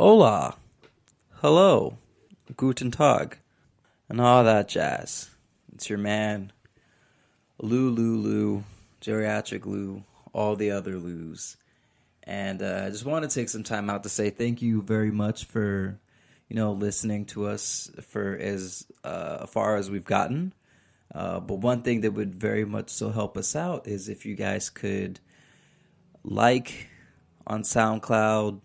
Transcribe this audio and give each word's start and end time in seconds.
Hola, 0.00 0.54
hello, 1.40 1.98
guten 2.56 2.92
tag, 2.92 3.38
and 4.08 4.20
all 4.20 4.44
that 4.44 4.68
jazz. 4.68 5.30
It's 5.74 5.90
your 5.90 5.98
man, 5.98 6.52
Lou 7.60 7.90
Lou 7.90 8.16
Lou, 8.16 8.64
geriatric 9.00 9.66
Lou, 9.66 10.04
all 10.32 10.54
the 10.54 10.70
other 10.70 10.98
Lou's. 10.98 11.56
And 12.22 12.62
uh, 12.62 12.84
I 12.86 12.90
just 12.90 13.04
want 13.04 13.28
to 13.28 13.34
take 13.34 13.48
some 13.48 13.64
time 13.64 13.90
out 13.90 14.04
to 14.04 14.08
say 14.08 14.30
thank 14.30 14.62
you 14.62 14.82
very 14.82 15.10
much 15.10 15.46
for, 15.46 15.98
you 16.48 16.54
know, 16.54 16.70
listening 16.70 17.24
to 17.34 17.48
us 17.48 17.90
for 18.06 18.36
as 18.36 18.86
uh, 19.02 19.46
far 19.46 19.74
as 19.74 19.90
we've 19.90 20.04
gotten. 20.04 20.52
Uh, 21.12 21.40
but 21.40 21.56
one 21.56 21.82
thing 21.82 22.02
that 22.02 22.12
would 22.12 22.36
very 22.36 22.64
much 22.64 22.90
so 22.90 23.10
help 23.10 23.36
us 23.36 23.56
out 23.56 23.88
is 23.88 24.08
if 24.08 24.24
you 24.24 24.36
guys 24.36 24.70
could 24.70 25.18
like 26.22 26.86
on 27.48 27.64
SoundCloud, 27.64 28.60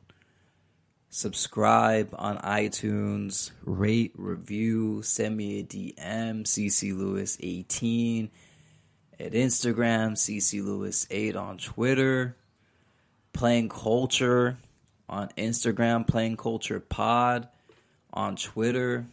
subscribe 1.13 2.09
on 2.17 2.39
iTunes, 2.39 3.51
rate, 3.63 4.11
review, 4.17 5.03
send 5.03 5.37
me 5.37 5.59
a 5.59 5.63
DM, 5.63 6.41
CC 6.43 6.97
Lewis 6.97 7.37
18 7.39 8.31
at 9.19 9.33
Instagram, 9.33 10.13
CC 10.13 10.65
Lewis 10.65 11.05
8 11.11 11.35
on 11.35 11.59
Twitter, 11.59 12.35
Plain 13.31 13.69
Culture 13.69 14.57
on 15.07 15.29
Instagram, 15.37 16.07
Plain 16.07 16.35
Culture 16.35 16.79
Pod 16.79 17.47
on 18.11 18.35
Twitter. 18.35 19.05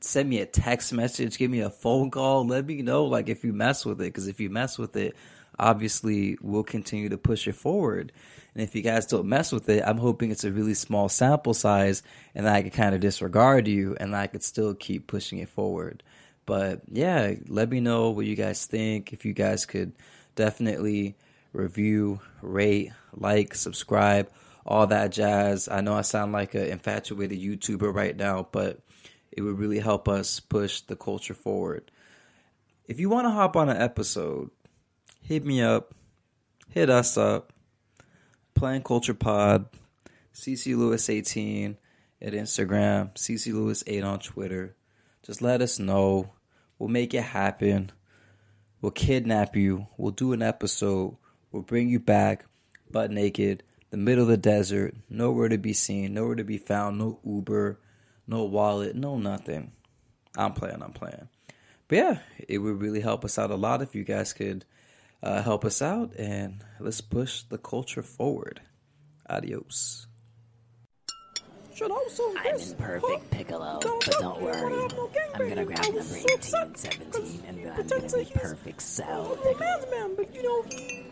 Send 0.00 0.30
me 0.30 0.40
a 0.40 0.46
text 0.46 0.94
message, 0.94 1.36
give 1.36 1.50
me 1.50 1.60
a 1.60 1.68
phone 1.68 2.10
call, 2.10 2.46
let 2.46 2.64
me 2.64 2.80
know 2.80 3.04
like 3.04 3.28
if 3.28 3.44
you 3.44 3.52
mess 3.52 3.84
with 3.84 4.00
it 4.00 4.04
because 4.04 4.26
if 4.26 4.40
you 4.40 4.48
mess 4.48 4.78
with 4.78 4.96
it, 4.96 5.14
obviously 5.58 6.38
we'll 6.40 6.64
continue 6.64 7.10
to 7.10 7.18
push 7.18 7.46
it 7.46 7.56
forward. 7.56 8.10
And 8.58 8.66
if 8.66 8.74
you 8.74 8.82
guys 8.82 9.06
don't 9.06 9.28
mess 9.28 9.52
with 9.52 9.68
it, 9.68 9.84
I'm 9.86 9.98
hoping 9.98 10.32
it's 10.32 10.42
a 10.42 10.50
really 10.50 10.74
small 10.74 11.08
sample 11.08 11.54
size 11.54 12.02
and 12.34 12.48
I 12.48 12.60
could 12.64 12.72
kind 12.72 12.92
of 12.92 13.00
disregard 13.00 13.68
you 13.68 13.96
and 14.00 14.16
I 14.16 14.26
could 14.26 14.42
still 14.42 14.74
keep 14.74 15.06
pushing 15.06 15.38
it 15.38 15.48
forward. 15.48 16.02
But 16.44 16.80
yeah, 16.90 17.34
let 17.46 17.70
me 17.70 17.78
know 17.78 18.10
what 18.10 18.26
you 18.26 18.34
guys 18.34 18.66
think. 18.66 19.12
If 19.12 19.24
you 19.24 19.32
guys 19.32 19.64
could 19.64 19.92
definitely 20.34 21.14
review, 21.52 22.18
rate, 22.42 22.90
like, 23.14 23.54
subscribe, 23.54 24.28
all 24.66 24.88
that 24.88 25.12
jazz. 25.12 25.68
I 25.68 25.80
know 25.80 25.94
I 25.94 26.02
sound 26.02 26.32
like 26.32 26.56
an 26.56 26.64
infatuated 26.66 27.38
YouTuber 27.38 27.94
right 27.94 28.16
now, 28.16 28.48
but 28.50 28.80
it 29.30 29.42
would 29.42 29.60
really 29.60 29.78
help 29.78 30.08
us 30.08 30.40
push 30.40 30.80
the 30.80 30.96
culture 30.96 31.32
forward. 31.32 31.92
If 32.86 32.98
you 32.98 33.08
want 33.08 33.26
to 33.26 33.30
hop 33.30 33.54
on 33.54 33.68
an 33.68 33.80
episode, 33.80 34.50
hit 35.22 35.46
me 35.46 35.62
up, 35.62 35.94
hit 36.70 36.90
us 36.90 37.16
up, 37.16 37.52
Plain 38.58 38.82
Culture 38.82 39.14
Pod, 39.14 39.66
CC 40.34 40.76
Lewis 40.76 41.08
18 41.08 41.76
at 42.20 42.32
Instagram, 42.32 43.14
CC 43.14 43.52
Lewis 43.52 43.84
8 43.86 44.02
on 44.02 44.18
Twitter. 44.18 44.74
Just 45.22 45.40
let 45.40 45.62
us 45.62 45.78
know. 45.78 46.32
We'll 46.76 46.88
make 46.88 47.14
it 47.14 47.22
happen. 47.22 47.92
We'll 48.80 48.90
kidnap 48.90 49.54
you. 49.54 49.86
We'll 49.96 50.10
do 50.10 50.32
an 50.32 50.42
episode. 50.42 51.16
We'll 51.52 51.62
bring 51.62 51.88
you 51.88 52.00
back 52.00 52.46
butt 52.90 53.12
naked, 53.12 53.62
the 53.90 53.96
middle 53.96 54.24
of 54.24 54.28
the 54.28 54.36
desert, 54.36 54.96
nowhere 55.08 55.48
to 55.50 55.58
be 55.58 55.72
seen, 55.72 56.14
nowhere 56.14 56.34
to 56.34 56.42
be 56.42 56.58
found, 56.58 56.98
no 56.98 57.20
Uber, 57.24 57.78
no 58.26 58.42
wallet, 58.42 58.96
no 58.96 59.18
nothing. 59.18 59.70
I'm 60.36 60.52
playing, 60.52 60.82
I'm 60.82 60.92
playing. 60.92 61.28
But 61.86 61.96
yeah, 61.96 62.18
it 62.48 62.58
would 62.58 62.80
really 62.80 63.02
help 63.02 63.24
us 63.24 63.38
out 63.38 63.52
a 63.52 63.54
lot 63.54 63.82
if 63.82 63.94
you 63.94 64.02
guys 64.02 64.32
could 64.32 64.64
uh, 65.22 65.42
help 65.42 65.64
us 65.64 65.82
out 65.82 66.14
and 66.16 66.64
let's 66.80 67.00
push 67.00 67.42
the 67.42 67.58
culture 67.58 68.02
forward. 68.02 68.60
Adios. 69.28 70.06
I'm 71.80 72.56
in 72.56 72.74
perfect 72.74 73.30
piccolo, 73.30 73.78
but 73.82 74.16
don't 74.18 74.42
worry. 74.42 74.88
I'm 75.34 75.48
gonna 75.48 75.64
grab 75.64 75.84
number 75.84 76.16
18 76.16 76.60
and 76.60 76.76
17 76.76 77.42
and 77.46 77.64
then 77.64 77.72
I'm 77.72 77.86
gonna 77.86 78.08
be 78.16 78.30
perfect 78.34 78.82
cell 78.82 79.38
piccolo. 79.42 80.16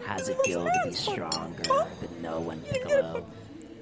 How's 0.04 0.28
it 0.28 0.38
feel 0.44 0.64
to 0.64 0.72
be 0.84 0.92
stronger 0.92 1.62
than 1.62 2.22
no 2.22 2.40
one 2.40 2.60
piccolo? 2.62 3.24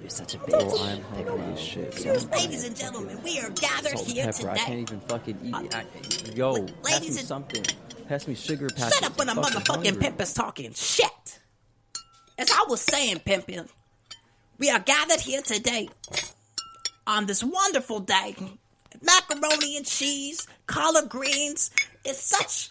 You're 0.01 0.11
such 0.11 0.35
a 0.35 0.39
bitch. 0.39 0.51
Oh, 0.53 0.85
I'm 0.85 1.01
hungry 1.01 1.25
piccolo. 1.25 1.53
as 1.53 1.61
shit. 1.61 1.95
So. 1.95 2.13
Ladies 2.37 2.65
and 2.65 2.77
gentlemen, 2.77 3.19
we 3.23 3.41
are 3.41 3.49
gathered 3.51 3.99
here 4.01 4.27
pepper. 4.27 4.51
I 4.51 4.57
can't 4.59 4.69
today. 4.69 4.81
even 4.83 5.01
fucking 5.01 5.39
eat 5.43 5.55
it. 5.55 5.75
I, 5.75 6.35
yo, 6.35 6.67
pass 6.67 7.01
Ladies 7.01 7.17
me 7.17 7.23
something. 7.23 7.65
Pass 8.09 8.29
me 8.29 8.35
sugar. 8.35 8.69
Pass 8.77 8.95
Shut 8.95 9.11
up 9.11 9.19
when 9.19 9.29
a 9.29 9.35
motherfucking 9.35 10.01
pimp 10.01 10.21
is 10.21 10.33
talking 10.35 10.73
shit. 10.75 11.39
As 12.39 12.51
I 12.51 12.65
was 12.69 12.81
saying, 12.81 13.21
pimpin', 13.21 13.69
we 14.59 14.71
are 14.71 14.81
gathered 14.81 15.21
here 15.21 15.43
today 15.43 15.89
on 17.07 17.27
this 17.27 17.43
wonderful 17.43 18.01
day. 18.01 18.37
Macaroni 19.03 19.77
and 19.77 19.87
cheese, 19.87 20.47
collard 20.67 21.09
greens. 21.09 21.71
It's 22.05 22.21
such 22.21 22.71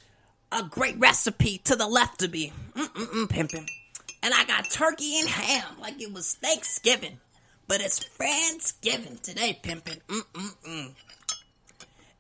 a 0.52 0.64
great 0.64 0.98
recipe 1.00 1.60
to 1.60 1.76
the 1.76 1.88
left 1.88 2.22
of 2.24 2.32
me. 2.32 2.52
Mm-mm-mm, 2.76 3.28
pimpin'. 3.28 3.68
And 4.22 4.34
I 4.34 4.46
got 4.46 4.70
turkey 4.70 5.20
and 5.20 5.28
ham 5.28 5.76
like 5.82 6.02
it 6.02 6.14
was 6.14 6.36
Thanksgiving. 6.36 7.20
But 7.68 7.82
it's 7.82 8.00
Friendsgiving 8.00 9.22
today, 9.22 9.60
pimpin'. 9.64 10.02
Mm-mm-mm. 10.08 10.94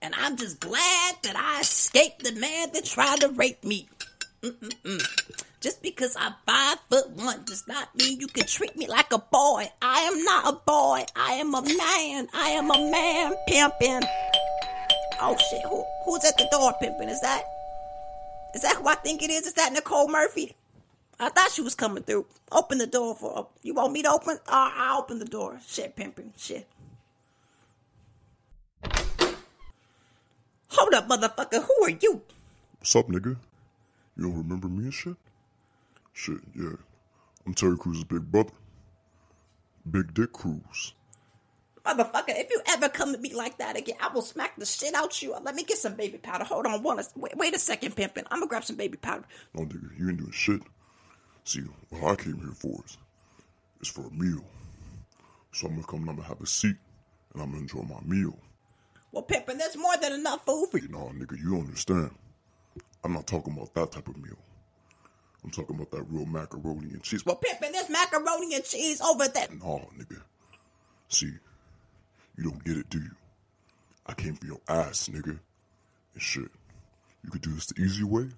And 0.03 0.14
I'm 0.16 0.36
just 0.36 0.59
glad 0.59 1.16
that 1.24 1.38
I 1.38 1.62
escaped 1.62 2.25
the 2.25 2.34
man 2.34 2.72
that 2.74 2.84
tried 2.84 3.22
to 3.22 3.30
rape 3.30 3.64
me. 3.64 3.88
Mm-mm-mm. 4.41 5.02
Just 5.62 5.81
because 5.81 6.14
I'm 6.19 6.34
five 6.46 6.78
foot 6.90 7.09
one 7.12 7.46
does 7.46 7.66
not 7.69 7.96
mean 7.96 8.19
you 8.19 8.28
can 8.28 8.46
treat 8.46 8.75
me 8.75 8.86
like 8.86 9.14
a 9.14 9.18
boy. 9.19 9.72
I 9.81 10.02
am 10.02 10.22
not 10.25 10.53
a 10.53 10.58
boy. 10.58 11.06
I 11.16 11.36
am 11.36 11.56
a 11.56 11.62
man. 11.62 12.28
I 12.34 12.50
am 12.50 12.69
a 12.69 12.91
man 12.91 13.34
pimping. 13.47 14.02
Oh 15.22 15.38
shit! 15.38 15.62
Who, 15.69 15.86
who's 16.03 16.25
at 16.25 16.38
the 16.38 16.50
door 16.52 16.74
pimping? 16.81 17.08
Is 17.08 17.22
that 17.22 17.44
is 18.53 18.62
that 18.64 18.75
who 18.75 18.88
I 18.90 18.96
think 18.96 19.24
it 19.24 19.30
is? 19.30 19.47
Is 19.47 19.53
that 19.53 19.72
Nicole 19.72 20.09
Murphy? 20.09 20.58
I 21.18 21.30
thought 21.30 21.52
she 21.52 21.62
was 21.62 21.75
coming 21.75 22.03
through. 22.03 22.25
Open 22.52 22.78
the 22.78 22.88
door 22.88 23.16
for. 23.16 23.47
You 23.62 23.75
want 23.75 23.94
me 23.94 24.02
to 24.02 24.12
open? 24.12 24.38
Uh, 24.46 24.72
I'll 24.75 25.00
open 25.00 25.20
the 25.20 25.25
door. 25.25 25.62
Shit, 25.66 25.96
pimping. 25.96 26.34
Shit. 26.35 26.68
Hold 30.73 30.94
up, 30.95 31.07
motherfucker. 31.07 31.63
Who 31.63 31.85
are 31.85 31.97
you? 32.01 32.22
What's 32.79 32.95
up, 32.95 33.07
nigga? 33.07 33.38
You 34.17 34.23
don't 34.23 34.38
remember 34.38 34.67
me 34.67 34.85
and 34.85 34.94
shit? 34.94 35.16
Shit, 36.13 36.39
yeah. 36.56 36.73
I'm 37.45 37.53
Terry 37.53 37.78
Crews's 37.78 38.03
big 38.03 38.31
brother. 38.31 38.51
Big 39.89 40.13
Dick 40.13 40.31
Cruz. 40.34 40.94
Motherfucker, 41.85 42.29
if 42.29 42.50
you 42.50 42.61
ever 42.69 42.89
come 42.89 43.13
at 43.13 43.22
me 43.22 43.34
like 43.34 43.57
that 43.57 43.78
again, 43.78 43.97
I 44.00 44.07
will 44.13 44.22
smack 44.22 44.56
the 44.57 44.66
shit 44.66 44.95
out 44.95 45.22
you. 45.22 45.35
Let 45.44 45.53
me 45.53 45.63
get 45.63 45.78
some 45.78 45.95
baby 45.95 46.17
powder. 46.17 46.45
Hold 46.45 46.66
on, 46.66 46.81
one. 46.81 47.03
Wait, 47.16 47.35
wait 47.35 47.55
a 47.55 47.59
second, 47.59 47.95
pimpin'. 47.95 48.23
I'm 48.31 48.40
gonna 48.40 48.47
grab 48.47 48.63
some 48.63 48.78
baby 48.78 48.97
powder. 48.97 49.25
No, 49.53 49.66
nigga, 49.66 50.00
you 50.00 50.09
ain't 50.09 50.17
doing 50.17 50.31
shit. 50.31 50.61
See, 51.44 51.61
what 51.90 52.13
I 52.13 52.16
came 52.16 52.38
here 52.38 52.53
for 52.55 52.81
is, 52.85 52.97
is 53.81 53.90
for 53.90 54.07
a 54.07 54.11
meal. 54.11 54.44
So 55.51 55.67
I'm 55.67 55.73
gonna 55.73 55.85
come 55.85 56.01
and 56.01 56.09
I'm 56.09 56.16
gonna 56.16 56.28
have 56.28 56.41
a 56.41 56.47
seat 56.47 56.78
and 57.34 57.44
I'm 57.44 57.50
gonna 57.50 57.61
enjoy 57.61 57.81
my 57.81 58.00
meal. 58.05 58.38
Well, 59.13 59.24
pimpin', 59.24 59.59
there's 59.59 59.78
more 59.78 59.96
than 60.01 60.13
enough 60.13 60.44
food 60.44 60.69
for 60.72 60.79
you. 60.79 60.88
Know, 60.88 61.12
nigga, 61.13 61.40
you 61.40 61.51
don't 61.51 61.68
understand. 61.68 62.09
I'm 63.03 63.13
not 63.13 63.28
talking 63.28 63.53
about 63.53 63.72
that 63.75 63.91
type 63.91 64.07
of 64.07 64.18
meal. 64.18 64.40
I'm 65.44 65.51
talking 65.51 65.75
about 65.75 65.91
that 65.91 66.03
real 66.09 66.25
macaroni 66.25 66.90
and 66.94 67.03
cheese. 67.03 67.23
Well, 67.23 67.40
pimpin', 67.40 67.73
there's 67.73 67.90
macaroni 67.90 68.56
and 68.56 68.63
cheese 68.63 69.00
over 69.02 69.28
there. 69.28 69.50
No, 69.59 69.88
nigga. 69.97 70.19
See, 71.09 71.31
you 72.38 72.44
don't 72.44 72.63
get 72.63 72.78
it, 72.78 72.90
do 72.90 72.97
you? 72.97 73.12
I 74.07 74.13
came 74.13 74.34
for 74.35 74.47
your 74.47 74.62
ass, 74.68 75.07
nigga. 75.09 75.38
And 76.13 76.22
shit. 76.22 76.50
You 77.23 77.29
could 77.29 77.41
do 77.41 77.53
this 77.53 77.68
the 77.68 77.81
easy 77.81 78.03
way, 78.03 78.23
or 78.23 78.31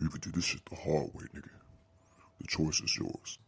you 0.00 0.08
could 0.08 0.20
do 0.20 0.30
this 0.30 0.44
shit 0.44 0.64
the 0.66 0.76
hard 0.76 1.12
way, 1.14 1.24
nigga. 1.34 1.50
The 2.40 2.46
choice 2.46 2.80
is 2.80 2.96
yours. 2.96 3.38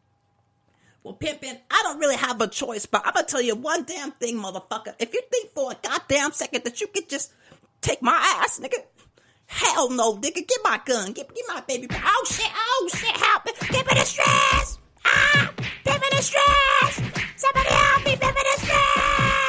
Well, 1.04 1.14
pimpin', 1.14 1.58
I 1.68 1.80
don't 1.82 1.98
really 1.98 2.16
have 2.16 2.40
a 2.40 2.46
choice, 2.46 2.86
but 2.86 3.02
I'm 3.04 3.12
gonna 3.12 3.26
tell 3.26 3.42
you 3.42 3.56
one 3.56 3.84
damn 3.84 4.12
thing, 4.12 4.36
motherfucker. 4.36 4.94
If 5.00 5.12
you 5.12 5.20
think 5.30 5.50
for 5.52 5.72
a 5.72 5.76
goddamn 5.82 6.32
second 6.32 6.62
that 6.64 6.80
you 6.80 6.86
could 6.86 7.08
just 7.08 7.32
take 7.80 8.02
my 8.02 8.16
ass, 8.40 8.60
nigga. 8.60 8.78
Hell 9.46 9.90
no, 9.90 10.14
nigga. 10.16 10.46
Get 10.46 10.58
my 10.64 10.80
gun. 10.84 11.12
Get, 11.12 11.34
get 11.34 11.44
my 11.48 11.60
baby. 11.68 11.86
Oh 11.92 12.24
shit. 12.26 12.50
Oh 12.54 12.88
shit. 12.94 13.16
Help 13.16 13.44
me. 13.44 13.52
Give 13.68 13.86
me 13.86 13.94
the 13.94 14.04
stress. 14.04 14.78
Ah. 15.04 15.52
Give 15.84 16.00
me 16.00 16.08
the 16.10 16.22
stress. 16.22 17.02
Somebody 17.36 17.68
help 17.68 18.04
me. 18.04 18.12
Give 18.12 18.34
me 18.34 18.42
the 18.44 18.60
stress. 18.62 19.42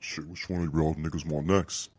Shit, 0.00 0.26
which 0.28 0.48
one 0.48 0.64
of 0.68 0.74
y'all 0.74 0.94
niggas 0.94 1.26
want 1.26 1.46
next? 1.46 1.90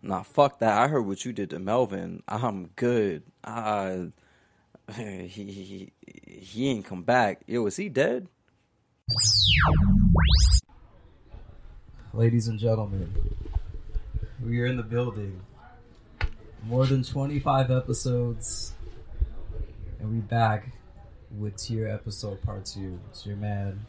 Nah, 0.00 0.22
fuck 0.22 0.60
that. 0.60 0.78
I 0.78 0.88
heard 0.88 1.06
what 1.06 1.24
you 1.24 1.32
did 1.32 1.50
to 1.50 1.58
Melvin. 1.58 2.22
I'm 2.28 2.70
good. 2.76 3.24
Uh, 3.42 4.06
he, 4.94 5.26
he 5.26 5.92
he 6.26 6.68
ain't 6.68 6.84
come 6.84 7.02
back. 7.02 7.42
Yo, 7.46 7.66
is 7.66 7.76
he 7.76 7.88
dead? 7.88 8.28
Ladies 12.12 12.48
and 12.48 12.58
gentlemen, 12.58 13.12
we 14.44 14.60
are 14.60 14.66
in 14.66 14.76
the 14.76 14.82
building. 14.82 15.40
More 16.64 16.86
than 16.86 17.02
25 17.02 17.70
episodes, 17.70 18.72
and 19.98 20.10
And 20.10 20.10
we 20.10 20.20
back 20.20 20.72
with 21.36 21.56
tier 21.56 21.88
episode 21.88 22.42
part 22.42 22.64
two. 22.66 22.98
It's 23.10 23.26
your 23.26 23.36
man, 23.36 23.86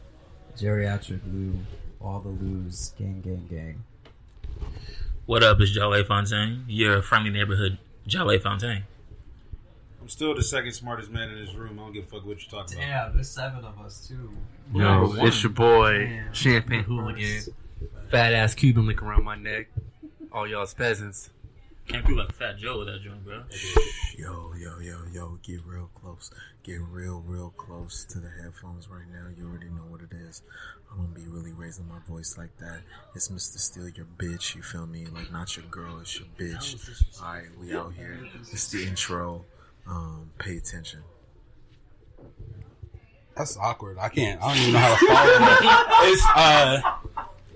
Geriatric 0.56 1.20
Lou, 1.32 1.58
all 2.00 2.20
the 2.20 2.28
Lou's, 2.28 2.94
gang, 2.98 3.20
gang, 3.20 3.46
gang. 3.48 3.84
What 5.26 5.42
up? 5.42 5.60
It's 5.60 5.70
Jale 5.70 6.04
Fountaine, 6.04 6.64
your 6.68 7.02
friendly 7.02 7.30
neighborhood 7.30 7.78
Jale 8.06 8.38
Fountaine. 8.40 8.84
I'm 10.00 10.08
still 10.08 10.34
the 10.34 10.42
second 10.42 10.72
smartest 10.72 11.10
man 11.10 11.28
in 11.30 11.44
this 11.44 11.54
room. 11.54 11.78
I 11.78 11.82
don't 11.82 11.92
give 11.92 12.04
a 12.04 12.06
fuck 12.06 12.26
what 12.26 12.40
you're 12.40 12.62
talking 12.62 12.78
about. 12.78 13.06
Damn, 13.08 13.14
there's 13.14 13.30
seven 13.30 13.64
of 13.64 13.78
us 13.80 14.08
too. 14.08 14.30
Yo, 14.74 15.14
it's 15.24 15.42
your 15.42 15.52
boy, 15.52 16.04
Damn. 16.06 16.32
Champagne 16.32 16.84
Hooligan. 16.84 17.42
Fat 18.10 18.32
ass 18.32 18.54
Cuban 18.54 18.86
link 18.86 19.02
around 19.02 19.24
my 19.24 19.36
neck. 19.36 19.68
All 20.32 20.46
y'all's 20.48 20.74
peasants. 20.74 21.30
Can't 21.90 22.06
be 22.06 22.14
like 22.14 22.32
Fat 22.32 22.56
Joe 22.56 22.78
with 22.78 22.86
that 22.86 23.02
joint, 23.02 23.24
bro. 23.24 23.42
Yo, 24.16 24.52
yo, 24.56 24.78
yo, 24.78 24.98
yo, 25.12 25.38
get 25.42 25.60
real 25.66 25.90
close. 25.92 26.30
Get 26.62 26.80
real, 26.80 27.20
real 27.26 27.50
close 27.56 28.04
to 28.04 28.20
the 28.20 28.28
headphones 28.28 28.88
right 28.88 29.08
now. 29.12 29.26
You 29.36 29.48
already 29.48 29.70
know 29.70 29.82
what 29.88 30.00
it 30.00 30.12
is. 30.28 30.42
I'm 30.90 30.98
gonna 30.98 31.08
be 31.08 31.26
really 31.26 31.52
raising 31.52 31.88
my 31.88 31.98
voice 32.08 32.38
like 32.38 32.56
that. 32.58 32.82
It's 33.16 33.28
Mr. 33.28 33.58
Steal 33.58 33.88
Your 33.88 34.06
Bitch, 34.18 34.54
you 34.54 34.62
feel 34.62 34.86
me? 34.86 35.06
Like, 35.06 35.32
not 35.32 35.56
your 35.56 35.66
girl, 35.66 35.98
it's 36.00 36.16
your 36.16 36.28
bitch. 36.38 36.76
Alright, 37.20 37.48
we 37.60 37.74
out 37.74 37.92
here. 37.94 38.20
It's 38.52 38.70
the 38.70 38.84
intro. 38.86 39.44
Um, 39.88 40.30
pay 40.38 40.58
attention. 40.58 41.00
That's 43.36 43.56
awkward. 43.56 43.98
I 43.98 44.10
can't. 44.10 44.40
I 44.42 44.48
don't 44.48 44.62
even 44.62 44.72
know 44.74 44.78
how 44.80 44.94
to 44.94 45.06
follow 45.06 45.38
that. 45.38 45.86
It's 46.02 46.26
uh, 46.34 46.80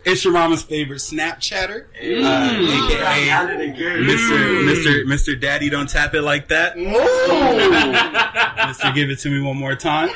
it's 0.05 0.25
your 0.25 0.33
mama's 0.33 0.63
favorite 0.63 0.99
Snapchatter, 0.99 1.87
uh, 1.95 1.99
aka 1.99 3.29
Mr. 4.03 4.65
Mr. 4.65 5.05
Mr. 5.05 5.41
Daddy. 5.41 5.71
Don't 5.71 5.89
tap 5.89 6.15
it 6.15 6.23
like 6.23 6.49
that. 6.49 6.77
Mister, 8.69 8.93
give 8.93 9.11
it 9.11 9.19
to 9.21 9.31
me 9.31 9.41
one 9.41 9.57
more 9.57 9.75
time. 9.75 10.09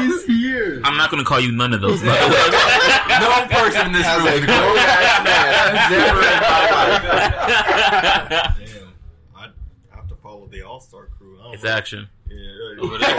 He's 0.00 0.24
here. 0.26 0.80
I'm 0.84 0.96
not 0.96 1.10
gonna 1.10 1.24
call 1.24 1.40
you 1.40 1.52
none 1.52 1.72
of 1.72 1.80
those. 1.80 2.02
No 3.20 3.46
person 3.50 3.86
in 3.88 3.92
this 3.92 4.06
room. 4.06 4.46
Damn, 4.46 4.76
I 9.36 9.48
have 9.90 10.08
to 10.08 10.14
follow 10.22 10.46
the 10.46 10.62
All 10.62 10.80
Star 10.80 11.08
crew. 11.18 11.38
I 11.42 11.52
it's 11.52 11.64
know. 11.64 11.70
action. 11.70 12.08
Yeah, 12.30 12.82
over 12.82 12.98
there. 12.98 13.08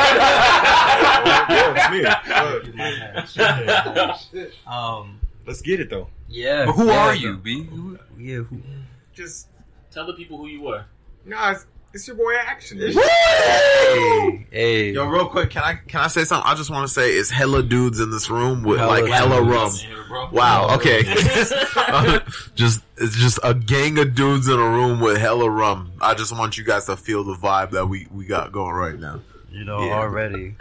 yeah, 1.92 3.26
it's 3.26 4.34
me. 4.34 4.48
Um, 4.66 5.20
Let's 5.46 5.62
get 5.62 5.80
it 5.80 5.90
though. 5.90 6.08
yeah. 6.30 6.66
But 6.66 6.74
who 6.74 6.86
yeah, 6.88 6.98
are 7.00 7.12
the- 7.12 7.18
you, 7.20 7.38
B? 7.38 7.64
Who- 7.64 8.00
Yeah, 8.18 8.38
who? 8.44 8.62
Just 9.14 9.48
Tell 9.92 10.06
the 10.08 10.14
people 10.14 10.38
who 10.38 10.48
you 10.48 10.62
were. 10.62 10.86
nah, 11.26 11.56
it's, 11.94 11.96
it's 11.96 12.08
your 12.08 12.16
boy 12.18 12.34
Action. 12.46 12.80
Hey, 12.80 14.46
Hey, 14.52 14.92
Yo, 14.92 15.06
real 15.08 15.28
quick, 15.28 15.50
can 15.50 15.64
I 15.64 15.76
can 15.88 16.02
I 16.02 16.08
say 16.08 16.24
something? 16.24 16.50
I 16.50 16.56
just 16.56 16.70
want 16.70 16.88
to 16.88 16.94
say 16.94 17.12
it's 17.12 17.30
hella 17.30 17.64
dudes 17.64 18.00
in 18.00 18.10
this 18.12 18.30
room 18.30 18.64
with 18.64 18.80
Hella 18.80 18.90
like 18.90 19.06
hella 19.12 19.42
rum. 19.42 19.72
Here. 19.72 19.98
Wow. 20.32 20.76
Okay. 20.76 21.04
just 22.56 22.82
it's 22.98 23.16
just 23.16 23.40
a 23.44 23.54
gang 23.54 23.98
of 24.00 24.14
dudes 24.16 24.48
in 24.48 24.54
a 24.60 24.70
room 24.70 25.00
with 25.00 25.18
hella 25.18 25.50
rum. 25.50 25.92
I 26.02 26.14
just 26.14 26.38
want 26.38 26.58
you 26.58 26.64
guys 26.64 26.86
to 26.86 26.98
feel 26.98 27.24
the 27.24 27.36
vibe 27.36 27.72
that 27.72 27.88
we 27.88 28.08
we 28.12 28.26
got 28.26 28.52
going 28.52 28.74
right 28.76 28.98
now. 29.00 29.22
you 29.52 29.64
know 29.66 29.84
Yeah. 29.86 29.94
already. 30.00 30.56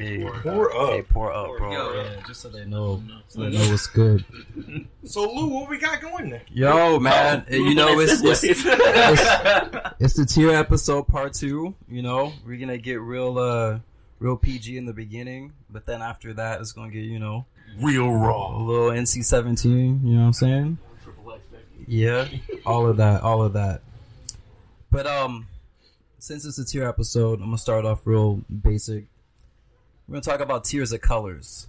Hey, 0.00 0.24
Pour 0.42 0.74
up. 0.76 0.90
hey, 0.90 1.02
pour 1.02 1.32
up, 1.32 1.46
bro. 1.58 1.94
Yeah, 2.02 2.08
just 2.26 2.40
so 2.40 2.48
they 2.48 2.64
know, 2.64 3.02
so 3.28 3.40
they 3.42 3.50
know 3.56 3.70
what's 3.70 3.86
good. 3.86 4.24
So 5.04 5.22
Lou, 5.32 5.48
what 5.48 5.68
we 5.68 5.78
got 5.78 6.00
going 6.00 6.30
there? 6.30 6.42
Yo, 6.48 7.00
man, 7.00 7.44
Oh, 7.50 7.54
you 7.54 7.74
know 7.74 7.98
it's 7.98 8.22
it's, 8.22 8.44
it's, 8.44 8.62
it's 8.64 9.94
it's 9.98 10.14
the 10.14 10.24
tier 10.24 10.50
episode 10.52 11.08
part 11.08 11.34
two. 11.34 11.74
You 11.88 12.02
know, 12.02 12.32
we're 12.46 12.56
gonna 12.58 12.78
get 12.78 13.00
real 13.00 13.36
uh 13.38 13.80
real 14.20 14.36
PG 14.36 14.76
in 14.76 14.86
the 14.86 14.92
beginning, 14.92 15.52
but 15.68 15.86
then 15.86 16.00
after 16.02 16.32
that, 16.34 16.60
it's 16.60 16.70
gonna 16.72 16.90
get 16.92 17.04
you 17.04 17.18
know 17.18 17.46
Real 17.80 18.12
raw, 18.12 18.56
a 18.56 18.62
little 18.62 18.90
NC 18.90 19.24
seventeen. 19.24 20.00
You 20.04 20.14
know 20.14 20.20
what 20.20 20.26
I'm 20.26 20.32
saying? 20.34 20.78
Yeah, 21.86 22.28
all 22.64 22.86
of 22.86 22.96
that, 22.98 23.22
all 23.22 23.42
of 23.42 23.54
that. 23.54 23.82
But 24.90 25.06
um, 25.08 25.48
since 26.18 26.44
it's 26.44 26.58
a 26.58 26.64
tier 26.64 26.86
episode, 26.86 27.40
I'm 27.40 27.46
gonna 27.46 27.58
start 27.58 27.84
off 27.84 28.06
real 28.06 28.42
basic. 28.48 29.06
We're 30.12 30.20
gonna 30.20 30.36
talk 30.36 30.40
about 30.46 30.64
tiers 30.64 30.92
of 30.92 31.00
colors. 31.00 31.68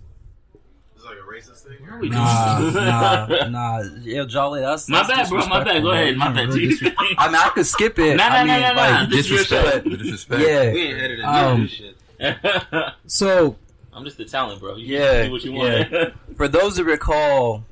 It's 0.97 1.05
like 1.05 1.15
a 1.15 1.21
racist 1.21 1.59
thing. 1.65 1.77
Where 1.81 1.95
are 1.95 1.99
we 1.99 2.09
Nah, 2.09 2.59
going? 2.59 2.73
nah, 2.73 3.25
nah. 3.49 3.83
Yeah, 4.01 4.25
Jolly, 4.25 4.59
that's 4.59 4.89
My 4.89 4.97
that's 5.07 5.09
bad, 5.09 5.29
bro. 5.29 5.45
My 5.47 5.63
bad. 5.63 5.81
disrespectful, 5.81 5.81
Go 5.83 5.91
ahead. 5.91 6.17
bro. 6.17 6.25
My 6.25 6.33
bad. 6.33 6.47
Really 6.49 6.67
G. 6.75 6.91
I 7.17 7.27
mean, 7.27 7.35
I 7.37 7.51
could 7.55 7.65
skip 7.65 7.97
it. 7.99 8.17
Nah, 8.17 8.27
nah, 8.27 8.35
I 8.35 8.43
nah, 8.43 8.53
mean, 8.53 8.61
nah, 8.61 8.73
nah. 8.73 8.99
like, 8.99 9.09
This 9.11 9.19
is 9.19 9.29
your 9.29 9.39
Disrespect. 9.39 9.85
show. 9.87 9.95
Disrespect. 9.95 10.41
yeah. 10.41 10.73
We 10.73 10.81
ain't 10.81 10.99
edited 10.99 11.23
Um, 11.25 11.61
this 11.61 11.71
shit. 11.71 12.93
So, 13.07 13.55
I'm 13.93 14.03
just 14.03 14.17
the 14.17 14.25
talent, 14.25 14.59
bro. 14.59 14.75
You 14.75 14.97
Yeah, 14.97 15.23
do 15.27 15.31
what 15.31 15.43
you 15.45 15.53
want. 15.53 16.13
for 16.35 16.49
those 16.49 16.75
who 16.77 16.83
recall, 16.83 17.63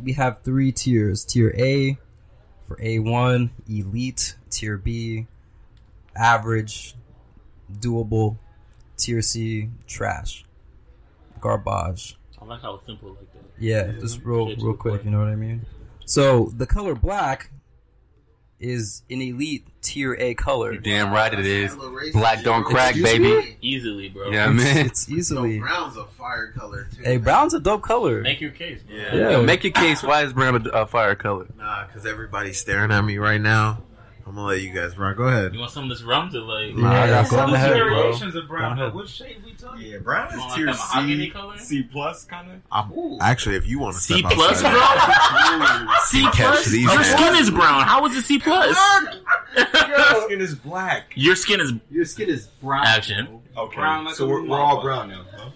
we 0.00 0.12
have 0.12 0.42
three 0.44 0.70
tiers: 0.70 1.24
Tier 1.24 1.52
A 1.58 1.98
for 2.68 2.76
A1, 2.76 3.50
Elite, 3.68 4.36
Tier 4.48 4.76
B, 4.78 5.26
Average, 6.16 6.94
Doable, 7.80 8.36
Tier 8.96 9.22
C, 9.22 9.70
Trash, 9.86 10.44
Garbage. 11.40 12.16
I 12.40 12.44
like 12.44 12.62
how 12.62 12.74
it's 12.74 12.86
simple 12.86 13.10
like 13.10 13.32
that. 13.32 13.42
Yeah, 13.58 13.92
just 14.00 14.22
real, 14.24 14.54
real 14.56 14.74
quick. 14.74 14.94
point. 14.94 15.04
You 15.04 15.10
know 15.10 15.18
what 15.18 15.28
I 15.28 15.36
mean? 15.36 15.66
So 16.04 16.52
the 16.56 16.66
color 16.66 16.94
black 16.94 17.50
is 18.60 19.02
an 19.10 19.20
elite 19.20 19.66
tier 19.82 20.14
A 20.14 20.34
color. 20.34 20.72
You 20.72 20.80
Damn 20.80 21.12
right 21.12 21.32
it 21.32 21.46
is. 21.46 21.74
Black 22.12 22.42
don't 22.42 22.64
crack, 22.64 22.94
baby. 22.94 23.56
Easily, 23.60 24.08
bro. 24.08 24.30
Yeah, 24.30 24.50
man. 24.50 24.86
it's 24.86 25.08
easily. 25.10 25.58
brown's 25.58 25.96
a 25.96 26.04
fire 26.04 26.52
color 26.52 26.88
too. 26.94 27.02
Hey, 27.02 27.16
brown's 27.18 27.54
a 27.54 27.60
dope 27.60 27.82
color. 27.82 28.22
Make 28.22 28.40
your 28.40 28.50
case, 28.50 28.82
bro. 28.82 28.96
Yeah. 28.96 29.14
Yeah. 29.14 29.30
Yo, 29.30 29.42
make 29.42 29.64
your 29.64 29.72
case. 29.72 30.02
Why 30.02 30.22
is 30.22 30.32
brown 30.32 30.66
a 30.66 30.70
uh, 30.70 30.86
fire 30.86 31.14
color? 31.14 31.46
Nah, 31.56 31.86
because 31.86 32.06
everybody's 32.06 32.58
staring 32.58 32.90
at 32.90 33.02
me 33.02 33.18
right 33.18 33.40
now. 33.40 33.82
I'm 34.26 34.34
gonna 34.34 34.46
let 34.46 34.62
you 34.62 34.70
guys 34.72 34.96
rock. 34.96 35.16
Go 35.18 35.24
ahead. 35.24 35.52
You 35.52 35.60
want 35.60 35.70
some 35.72 35.84
of 35.84 35.90
this 35.90 36.02
rum 36.02 36.30
to 36.30 36.40
like? 36.40 36.74
Nah, 36.74 36.90
I 36.90 37.06
got 37.08 37.26
Some 37.26 37.50
go 37.50 37.54
ahead, 37.56 37.76
bro. 37.76 38.10
of 38.10 38.48
brown. 38.48 38.76
Go 38.76 38.82
ahead. 38.84 38.94
What 38.94 39.08
shade 39.08 39.42
we 39.44 39.52
talking? 39.52 39.84
Yeah, 39.86 39.98
brown 39.98 40.32
is 40.32 40.38
want 40.38 40.54
tier 40.54 40.66
like 40.68 40.76
C, 40.76 41.30
color? 41.30 41.58
C 41.58 41.82
plus 41.82 42.24
kind 42.24 42.50
of. 42.50 42.60
I'm, 42.72 42.90
actually, 43.20 43.56
if 43.56 43.66
you 43.68 43.78
want 43.78 43.96
to 43.96 44.00
C 44.00 44.20
step 44.20 44.32
plus, 44.32 44.64
outside- 44.64 45.84
bro. 45.86 45.94
C 46.04 46.26
plus. 46.32 46.64
these 46.66 46.82
Your 46.84 46.96
guys. 46.96 47.10
skin 47.12 47.36
is 47.36 47.50
brown. 47.50 47.82
How 47.82 48.06
is 48.06 48.16
it 48.16 48.22
C 48.22 48.38
plus? 48.38 48.76
Your 49.56 50.22
skin 50.24 50.40
is 50.40 50.54
black. 50.54 51.12
Your 51.14 51.36
skin 51.36 51.60
is 51.60 51.72
Your 51.90 52.04
skin 52.06 52.30
is 52.30 52.46
brown. 52.62 52.86
action. 52.86 53.40
Okay, 53.56 53.76
Brown 53.76 54.04
like 54.06 54.14
so 54.14 54.26
we're, 54.26 54.42
we're 54.48 54.58
all 54.58 54.80
brown 54.82 55.10
now. 55.10 55.24
Huh? 55.36 55.50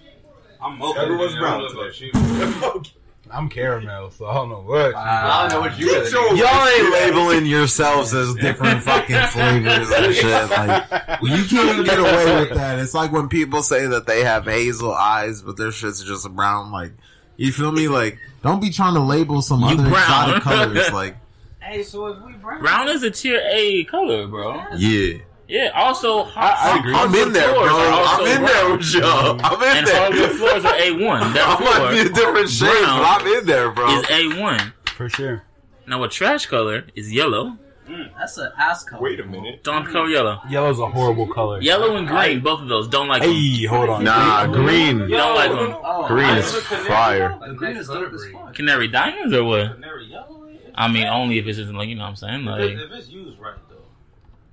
I'm 0.62 0.80
okay. 0.90 1.00
Everyone's 1.00 1.34
brown 1.36 1.62
I 1.62 1.68
today. 1.68 2.90
About 3.28 3.34
you. 3.34 3.38
I'm 3.44 3.48
caramel, 3.48 4.10
so 4.10 4.26
I 4.26 4.34
don't 4.34 4.48
know 4.48 4.60
what. 4.62 4.94
I 4.94 5.48
don't 5.48 5.52
know 5.52 5.60
what 5.68 5.78
you 5.78 5.86
Get 5.86 6.10
your 6.12 6.34
Y'all 6.36 6.66
ain't 6.68 6.92
labeling 6.92 7.46
yourselves 7.46 8.14
as 8.14 8.34
different 8.34 8.82
fucking 8.82 9.22
flavors 9.28 9.90
and 9.90 10.14
shit. 10.14 10.50
Like 10.50 10.86
you 11.22 11.44
can't 11.44 11.84
get 11.84 11.98
away 11.98 12.40
with 12.40 12.54
that. 12.54 12.78
It's 12.78 12.94
like 12.94 13.12
when 13.12 13.28
people 13.28 13.62
say 13.62 13.86
that 13.86 14.06
they 14.06 14.24
have 14.24 14.44
hazel 14.44 14.92
eyes, 14.92 15.42
but 15.42 15.56
their 15.56 15.72
shit's 15.72 16.02
just 16.04 16.28
brown. 16.34 16.72
Like 16.72 16.92
you 17.36 17.52
feel 17.52 17.72
me? 17.72 17.88
Like 17.88 18.18
don't 18.42 18.60
be 18.60 18.70
trying 18.70 18.94
to 18.94 19.00
label 19.00 19.42
some 19.42 19.60
You 19.60 19.66
other 19.66 19.88
brown. 19.88 20.36
exotic 20.36 20.42
colors. 20.42 20.92
Like 20.92 21.16
Hey, 21.60 21.82
so 21.82 22.06
if 22.06 22.22
we 22.22 22.32
brown, 22.32 22.60
Brown 22.62 22.88
is 22.88 23.02
a 23.02 23.10
tier 23.10 23.42
A 23.50 23.84
color, 23.84 24.26
bro. 24.26 24.62
yeah, 24.76 25.18
Yeah. 25.48 25.70
Also, 25.74 26.24
hard, 26.24 26.84
I'm 26.86 27.14
in 27.14 27.32
there, 27.32 27.48
bro. 27.52 27.66
floors 27.66 27.72
are 27.72 27.92
also 27.92 28.24
I'm 28.24 28.36
in 28.36 28.44
there 28.44 28.76
with 28.76 28.94
y'all. 28.94 29.40
I'm 29.42 29.62
in 29.62 29.76
And 29.78 29.86
there. 29.86 29.98
hardwood 30.00 30.30
floors 30.38 30.64
are 30.64 30.76
A 30.76 30.90
one. 30.92 31.20
That 31.32 31.48
I 31.48 31.56
floor, 31.56 31.70
might 31.86 31.90
be 31.92 32.00
a 32.00 32.08
different 32.12 32.50
shade, 32.50 32.68
but 32.68 33.22
I'm 33.22 33.26
in 33.26 33.46
there, 33.46 33.70
bro. 33.70 33.88
is 33.98 34.10
A 34.10 34.40
one. 34.40 34.72
For 34.86 35.08
sure. 35.08 35.42
Now, 35.86 36.02
a 36.04 36.08
trash 36.08 36.46
color 36.46 36.84
is 36.94 37.10
yellow. 37.12 37.56
Mm, 37.88 38.10
that's 38.18 38.36
an 38.36 38.50
ass 38.58 38.84
color. 38.84 39.00
Wait 39.02 39.18
a 39.20 39.24
minute. 39.24 39.64
Don't 39.64 39.86
color 39.86 40.08
yellow. 40.08 40.38
Yellow's 40.50 40.78
a 40.78 40.86
horrible 40.86 41.26
color. 41.26 41.62
Yellow 41.62 41.96
and 41.96 42.06
green, 42.06 42.40
both 42.40 42.60
of 42.60 42.68
those. 42.68 42.86
Don't 42.88 43.08
like 43.08 43.22
them. 43.22 43.30
Hey, 43.32 43.64
hold 43.64 43.88
on. 43.88 44.04
Nah, 44.04 44.46
green. 44.46 44.98
You 45.00 45.16
don't 45.16 45.34
like 45.34 45.50
oh, 45.50 45.56
them. 45.56 45.76
Oh, 45.82 46.06
Green 46.06 46.36
is 46.36 46.54
fire. 46.86 47.38
The 47.46 47.54
green 47.54 47.78
is 47.78 47.86
dope 47.88 48.12
as 48.12 48.26
fuck. 48.30 48.54
Canary 48.54 48.88
diamonds 48.88 49.32
or 49.32 49.44
what? 49.44 49.72
canary 49.72 50.04
yellow. 50.04 50.46
I 50.74 50.88
mean, 50.88 51.06
only 51.06 51.38
if 51.38 51.46
it's 51.46 51.56
just 51.56 51.72
like 51.72 51.88
you 51.88 51.94
know 51.94 52.02
what 52.02 52.08
I'm 52.10 52.16
saying, 52.16 52.40
If, 52.42 52.46
like. 52.46 52.60
it- 52.60 52.78
if 52.78 52.92
it's 52.92 53.08
used 53.08 53.38
right 53.40 53.54
though, 53.67 53.67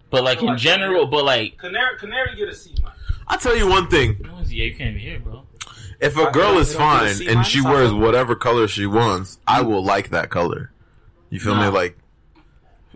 But 0.09 0.23
like 0.23 0.41
in 0.41 0.57
general, 0.57 1.07
but 1.07 1.25
like, 1.25 1.57
canary 1.57 1.97
canary 1.97 2.35
get 2.35 2.49
a 2.49 2.55
C 2.55 2.75
minus. 2.81 2.99
I'll 3.27 3.39
tell 3.39 3.55
you 3.55 3.67
one 3.67 3.87
thing. 3.87 4.17
no 4.23 4.33
one's 4.33 4.53
yeah, 4.53 4.65
you 4.65 4.75
can't 4.75 4.95
be 4.95 5.01
here, 5.01 5.19
bro. 5.19 5.43
If 5.99 6.17
a 6.17 6.29
girl 6.31 6.57
is 6.57 6.73
It 6.73 6.77
don't 6.77 6.99
get 6.99 7.01
a 7.01 7.05
fine 7.07 7.15
C 7.15 7.27
and 7.27 7.45
she 7.45 7.61
wears 7.61 7.93
whatever 7.93 8.35
color 8.35 8.67
she 8.67 8.85
wants, 8.85 9.39
I 9.47 9.61
mm. 9.61 9.67
will 9.67 9.83
like 9.83 10.09
that 10.09 10.29
color. 10.29 10.71
You 11.29 11.39
feel 11.39 11.55
me? 11.55 11.67
Like, 11.67 11.97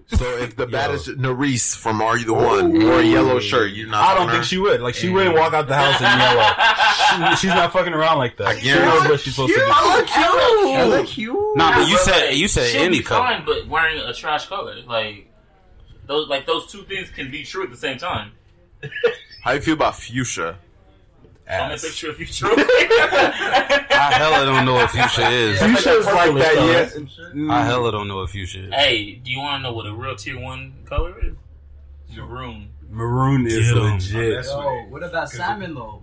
so 0.07 0.25
if 0.37 0.55
the 0.55 0.67
baddest 0.67 1.07
Nurys 1.09 1.75
from 1.75 2.01
Are 2.01 2.17
You 2.17 2.25
the 2.25 2.33
One 2.33 2.71
wore 2.73 2.99
a 2.99 3.03
yellow 3.03 3.39
shirt, 3.39 3.71
you're 3.71 3.87
not. 3.87 4.03
I 4.03 4.15
don't 4.15 4.27
think 4.27 4.39
her? 4.39 4.43
she 4.43 4.57
would. 4.57 4.81
Like, 4.81 4.95
she 4.95 5.09
wouldn't 5.09 5.35
walk 5.35 5.53
out 5.53 5.67
the 5.67 5.75
house 5.75 5.99
in 5.99 6.07
yellow. 6.19 7.35
She, 7.35 7.47
she's 7.47 7.55
not 7.55 7.73
fucking 7.73 7.93
around 7.93 8.17
like 8.17 8.37
that. 8.37 8.47
I 8.47 8.59
She 8.59 8.69
knows 8.69 9.09
what 9.09 9.19
she's 9.19 9.35
supposed 9.35 9.53
to 9.53 9.59
do. 9.59 9.65
Hella 9.65 11.05
cute. 11.05 11.57
Nah, 11.57 11.75
but 11.75 11.87
you 11.87 11.97
said 11.97 12.31
you 12.31 12.47
said 12.47 12.69
she'll 12.69 12.81
any 12.81 12.99
be 12.99 13.03
color. 13.03 13.27
fine, 13.27 13.45
but 13.45 13.67
wearing 13.67 13.99
a 13.99 14.13
trash 14.13 14.47
color, 14.47 14.75
like 14.87 15.28
those 16.09 16.27
like 16.27 16.47
those 16.47 16.65
two 16.65 16.81
things 16.83 17.09
can 17.11 17.29
be 17.29 17.43
true 17.43 17.63
at 17.63 17.69
the 17.69 17.77
same 17.77 17.97
time. 17.99 18.31
How 19.43 19.51
you 19.51 19.61
feel 19.61 19.75
about 19.75 19.95
fuchsia? 19.95 20.57
I'm 21.47 21.59
gonna 21.59 21.71
make 21.71 21.93
sure 21.93 22.11
if. 22.11 22.43
I 22.43 24.11
hella 24.17 24.45
don't 24.45 24.65
know 24.65 24.73
what 24.73 24.89
fuchsia 24.89 25.29
is. 25.29 25.59
Fuchsia's 25.59 26.05
like 26.05 26.33
that, 26.35 26.99
yeah. 27.35 27.53
I 27.53 27.63
hella 27.63 27.91
don't 27.91 28.07
know 28.07 28.17
what 28.17 28.29
fuchsia 28.31 28.65
is. 28.67 28.73
hey, 28.73 29.13
do 29.23 29.31
you 29.31 29.37
want 29.37 29.59
to 29.59 29.63
know 29.63 29.73
what 29.73 29.85
a 29.85 29.93
real 29.93 30.15
tier 30.15 30.39
one 30.39 30.73
color 30.85 31.13
is? 31.23 31.35
Maroon. 32.17 32.69
Maroon 32.89 33.45
is 33.45 33.71
Get 33.71 33.77
'em. 33.77 33.93
legit. 33.93 34.45
Yo, 34.45 34.85
what 34.89 35.03
about 35.03 35.29
salmon 35.29 35.75
though? 35.75 36.01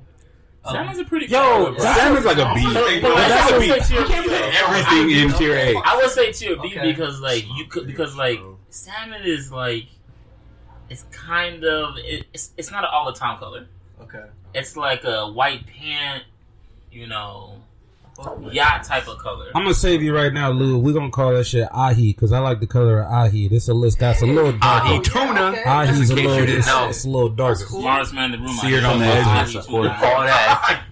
Salmon's 0.65 0.99
a 0.99 1.03
um, 1.03 1.07
pretty 1.09 1.27
Yo, 1.27 1.39
color, 1.41 1.73
bro. 1.73 1.79
Salmon's 1.81 2.25
like 2.27 2.39
a 2.39 2.55
B. 2.55 2.65
But 2.65 3.03
But 3.03 3.15
that's 3.17 3.51
a 3.53 3.55
I 3.55 3.59
B. 3.59 3.71
would 3.71 3.83
say 3.85 3.95
You 3.97 4.05
can't 4.07 4.27
put 4.27 4.41
everything 4.55 5.11
in 5.11 5.33
tier 5.33 5.55
A. 5.57 5.77
I 5.85 5.97
would 5.97 6.11
say 6.11 6.33
tier 6.33 6.57
B 6.57 6.69
Okay. 6.77 6.93
because 6.93 7.21
like 7.21 7.45
you 7.57 7.67
could 7.67 7.87
because 7.89 8.17
like 8.17 8.41
salmon 8.71 9.23
is 9.25 9.51
like 9.53 9.87
it's 10.91 11.05
kind 11.11 11.65
of 11.65 11.97
it, 11.99 12.27
it's 12.33 12.53
it's 12.57 12.71
not 12.71 12.85
an 12.85 12.91
all 12.93 13.07
the 13.13 13.19
time 13.19 13.39
color. 13.39 13.67
Okay. 14.03 14.25
It's 14.55 14.77
like 14.77 15.05
a 15.05 15.31
white 15.31 15.67
pant, 15.67 16.25
you 16.91 17.07
know, 17.07 17.57
yacht 18.51 18.85
type 18.85 19.09
of 19.09 19.19
color. 19.19 19.47
I'm 19.55 19.63
gonna 19.63 19.75
save 19.75 20.03
you 20.03 20.15
right 20.15 20.33
now, 20.33 20.51
Lou. 20.51 20.79
We're 20.79 20.95
gonna 20.95 21.11
call 21.11 21.33
that 21.35 21.45
shit 21.47 21.69
ahi 21.73 22.13
because 22.13 22.33
I 22.33 22.39
like 22.39 22.61
the 22.61 22.67
color 22.67 23.01
of 23.03 23.11
ahi. 23.13 23.49
This 23.49 23.69
a 23.69 23.75
list 23.75 23.99
that's 23.99 24.23
a 24.23 24.27
little 24.27 24.53
darker. 24.53 24.87
Ahi 24.87 25.01
tuna. 25.01 25.43
Okay. 25.51 25.63
Ahi's 25.65 26.11
a 26.11 26.13
in 26.13 26.19
case 26.19 26.25
you 26.25 26.29
little, 26.29 26.47
didn't 26.47 26.59
it's, 26.59 26.69
it's 26.69 27.05
a 27.05 27.09
little 27.09 27.29
darker. 27.29 27.65
Smartest 27.67 28.15
man 28.15 28.33
in 28.33 28.41
the 28.41 28.47
room. 28.47 28.57
Seared 28.57 28.85
I 28.85 28.93
on 28.93 28.99
the 29.01 29.07
know. 29.07 29.13
edges. 29.13 29.57
I 29.57 29.71
do. 29.71 29.77
All 29.77 29.83
that. 29.83 30.86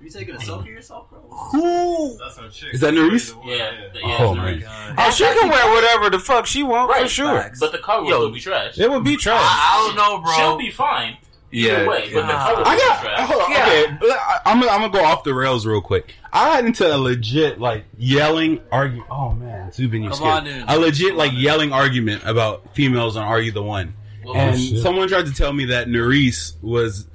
Are 0.00 0.04
you 0.04 0.10
taking 0.10 0.34
a 0.34 0.38
selfie 0.38 0.60
of 0.60 0.66
yourself, 0.68 1.10
bro? 1.10 1.20
Who? 1.20 2.16
That's 2.18 2.38
our 2.38 2.48
chick. 2.48 2.72
Is 2.72 2.80
that 2.80 2.94
Nurys? 2.94 3.34
Yeah, 3.44 3.70
yeah, 3.94 4.16
Oh, 4.18 4.32
it's 4.32 4.38
my. 4.38 4.54
God. 4.54 4.94
Oh, 4.96 5.10
she 5.10 5.24
can 5.24 5.48
wear 5.50 5.74
whatever 5.74 6.08
the 6.08 6.18
fuck 6.18 6.46
she 6.46 6.62
want 6.62 6.90
for 6.96 7.06
sure. 7.06 7.38
Facts. 7.42 7.60
But 7.60 7.72
the 7.72 7.78
color 7.78 8.02
will 8.04 8.08
Yo. 8.10 8.16
still 8.16 8.30
be 8.32 8.40
trash. 8.40 8.78
It 8.78 8.90
would 8.90 9.04
be 9.04 9.16
trash. 9.16 9.38
I 9.42 9.84
don't 9.86 9.96
know, 9.96 10.18
bro. 10.22 10.32
She'll 10.34 10.56
be 10.58 10.70
fine. 10.70 11.18
Either 11.52 11.86
way, 11.88 12.08
but 12.14 12.26
the 12.26 12.32
color 12.32 12.56
will 12.58 12.64
I 12.66 12.74
be 12.76 12.80
got. 12.80 13.00
trash. 13.02 13.28
Hold 13.28 13.42
on, 13.42 13.52
Okay, 13.52 13.86
I- 14.00 14.38
I'm, 14.46 14.60
gonna- 14.60 14.72
I'm 14.72 14.80
gonna 14.82 14.92
go 14.92 15.04
off 15.04 15.24
the 15.24 15.34
rails 15.34 15.66
real 15.66 15.80
quick. 15.82 16.14
I 16.32 16.48
got 16.54 16.64
into 16.64 16.94
a 16.94 16.96
legit 16.96 17.58
like 17.60 17.84
yelling 17.98 18.60
argument. 18.72 19.08
Oh 19.10 19.32
man, 19.32 19.70
Zubin, 19.72 20.04
you 20.04 20.14
scared. 20.14 20.46
on. 20.46 20.64
A 20.68 20.78
legit 20.78 21.16
like 21.16 21.32
yelling 21.34 21.72
argument 21.72 22.22
about 22.24 22.74
females 22.74 23.16
on 23.16 23.24
Are 23.24 23.40
You 23.40 23.50
the 23.52 23.62
One? 23.64 23.94
Well, 24.24 24.36
and 24.36 24.58
shit. 24.58 24.78
someone 24.80 25.08
tried 25.08 25.26
to 25.26 25.34
tell 25.34 25.52
me 25.52 25.64
that 25.66 25.88
Nurys 25.88 26.54
was, 26.62 27.06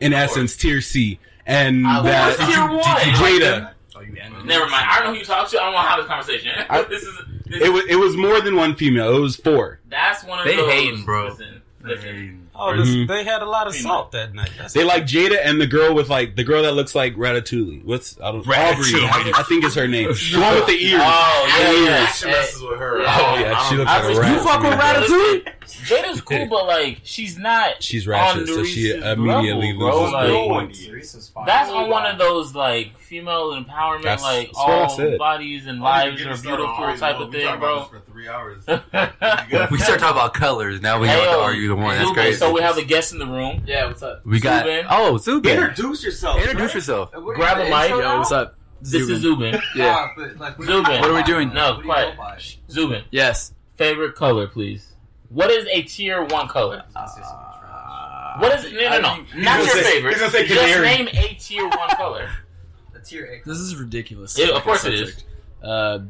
in 0.00 0.12
essence, 0.12 0.56
tier 0.56 0.80
C, 0.80 1.18
and 1.46 1.86
I 1.86 2.02
that 2.02 2.38
was 2.38 2.48
tier 2.48 2.70
one. 2.70 3.40
Jada. 3.40 3.68
Never 4.44 4.66
mind. 4.68 4.86
I 4.88 4.96
don't 4.98 5.04
know 5.08 5.12
who 5.12 5.18
you 5.20 5.24
talk 5.24 5.48
to. 5.50 5.60
I 5.60 5.64
don't 5.66 5.74
want 5.74 5.86
to 5.86 5.90
have 5.90 5.98
this 6.00 6.08
conversation. 6.08 6.50
I- 6.68 6.82
this 6.90 7.02
is 7.02 7.18
this, 7.46 7.62
It 7.62 7.72
was 7.72 7.84
it 7.88 7.96
was 7.96 8.16
more 8.16 8.40
than 8.40 8.56
one 8.56 8.74
female. 8.74 9.16
It 9.16 9.20
was 9.20 9.36
four. 9.36 9.80
that's 9.88 10.24
one 10.24 10.38
of 10.40 10.44
They 10.44 10.56
those. 10.56 10.70
hating, 10.72 11.04
bro. 11.04 11.28
Listen, 11.28 11.62
listen. 11.82 12.38
Oh, 12.54 12.76
this, 12.76 12.88
Mhm. 12.90 13.08
they 13.08 13.24
had 13.24 13.40
a 13.42 13.46
lot 13.46 13.66
of 13.66 13.74
salt 13.74 14.12
that 14.12 14.34
night. 14.34 14.50
That's 14.58 14.74
They 14.74 14.84
like 14.84 15.04
Jada 15.04 15.38
and 15.42 15.58
the 15.60 15.66
girl 15.66 15.94
with 15.94 16.10
like 16.10 16.36
the 16.36 16.44
girl 16.44 16.62
that 16.62 16.72
looks 16.74 16.94
like 16.94 17.14
Ratatouille. 17.16 17.82
What's 17.84 18.18
I 18.20 18.30
don't 18.30 18.40
Aubrey? 18.40 18.54
Ratatouille. 18.54 19.08
I, 19.34 19.40
I 19.40 19.42
think 19.44 19.64
is 19.64 19.74
her 19.74 19.88
name. 19.88 20.08
The 20.32 20.38
one 20.40 20.54
with 20.56 20.66
the 20.66 20.84
ears. 20.86 21.00
Oh 21.02 21.56
yeah, 21.58 21.84
yeah. 21.90 22.06
She 22.08 22.26
messes 22.26 22.62
with 22.62 22.78
her. 22.78 22.98
Oh 23.00 23.04
yeah, 23.40 23.68
she 23.68 23.76
looks 23.76 23.90
I 23.90 24.02
like 24.06 24.16
a 24.16 24.20
rat. 24.20 24.32
you 24.32 24.40
fuck 24.44 24.62
with 24.62 24.72
Ratatouille? 24.78 25.52
Jada's 25.66 26.20
cool, 26.20 26.46
but 26.46 26.66
like 26.66 27.00
she's 27.04 27.38
not. 27.38 27.82
She's 27.82 28.06
on 28.06 28.12
ratchet, 28.12 28.48
so 28.48 28.64
she 28.64 28.90
immediately 28.92 29.72
level, 29.72 29.78
bro. 29.88 29.98
loses 30.00 30.12
Like, 30.12 30.28
no 30.28 30.48
points. 30.48 31.32
That's 31.46 31.70
on 31.70 31.88
one 31.90 32.06
of 32.06 32.18
those 32.18 32.54
like 32.54 32.98
female 32.98 33.52
empowerment, 33.52 34.02
That's- 34.02 34.22
like 34.22 34.46
that's 34.48 34.58
all 34.58 35.18
bodies 35.18 35.66
and 35.66 35.80
lives 35.80 36.20
are 36.20 36.24
get 36.24 36.32
us 36.32 36.40
started 36.40 36.62
on 36.64 36.76
beautiful 36.76 36.98
type 37.00 37.18
Lowe? 37.18 37.26
of 37.26 37.32
thing, 37.32 37.46
talked 37.46 37.60
bro. 37.60 37.76
about 37.76 37.92
this 37.92 38.00
for 38.00 38.10
three 38.12 38.28
hours. 38.28 38.64
We 39.70 39.78
start 39.78 40.00
talking 40.00 40.16
about 40.16 40.34
colors. 40.34 40.80
Now 40.80 40.98
we 40.98 41.08
Hey, 41.08 41.14
have 41.20 41.24
to 41.30 41.38
argue 41.40 41.68
the 41.68 41.76
one. 41.76 41.96
That's 41.96 42.08
Zubin, 42.08 42.14
crazy. 42.14 42.38
So 42.38 42.52
we 42.52 42.60
have 42.60 42.76
a 42.78 42.84
guest 42.84 43.12
in 43.12 43.18
the 43.18 43.26
room. 43.26 43.62
Yeah, 43.66 43.86
what's 43.86 44.02
up? 44.02 44.24
we 44.26 44.40
got. 44.40 44.64
Zubin. 44.64 44.86
Oh, 44.90 45.16
Zubin. 45.18 45.58
Introduce 45.58 46.04
yourself. 46.04 46.40
Introduce 46.40 46.74
yourself. 46.74 47.12
Grab 47.12 47.58
a 47.58 47.64
mic. 47.70 47.90
Yo, 47.90 48.18
what's 48.18 48.32
up? 48.32 48.56
This 48.80 49.08
is 49.08 49.20
Zubin. 49.20 49.60
Yeah. 49.76 50.08
but, 50.16 50.36
like, 50.38 50.58
what 50.58 50.66
Zubin. 50.66 51.00
What 51.00 51.10
are 51.10 51.14
we 51.14 51.22
doing? 51.22 51.52
No, 51.54 51.74
What 51.74 51.82
do 51.82 51.88
you 52.10 52.14
quiet. 52.16 52.56
Zubin. 52.70 53.04
Yes. 53.10 53.52
Favorite 53.76 54.14
color, 54.14 54.46
please. 54.48 54.91
What 55.32 55.50
is 55.50 55.66
a 55.70 55.82
tier 55.82 56.22
one 56.24 56.48
color? 56.48 56.82
What 58.38 58.58
is 58.58 58.64
it? 58.64 58.72
No, 58.74 58.88
no, 58.88 58.98
no. 59.00 59.00
Not 59.00 59.16
Uh, 59.16 59.24
gonna 59.34 59.64
your 59.64 59.66
say- 59.68 59.82
favorite. 59.82 60.10
he's 60.12 60.20
gonna 60.20 60.32
say 60.32 60.46
Just 60.46 60.60
canary. 60.60 60.86
name 60.86 61.08
a 61.12 61.34
tier 61.34 61.68
one 61.68 61.88
color. 61.96 62.30
The 62.92 63.00
tier 63.00 63.26
A. 63.26 63.48
This 63.48 63.58
is 63.58 63.76
ridiculous. 63.76 64.38
Yeah, 64.38 64.56
of 64.56 64.62
course 64.62 64.84
it 64.84 64.94
is. 64.94 65.24
Uh, 65.62 66.00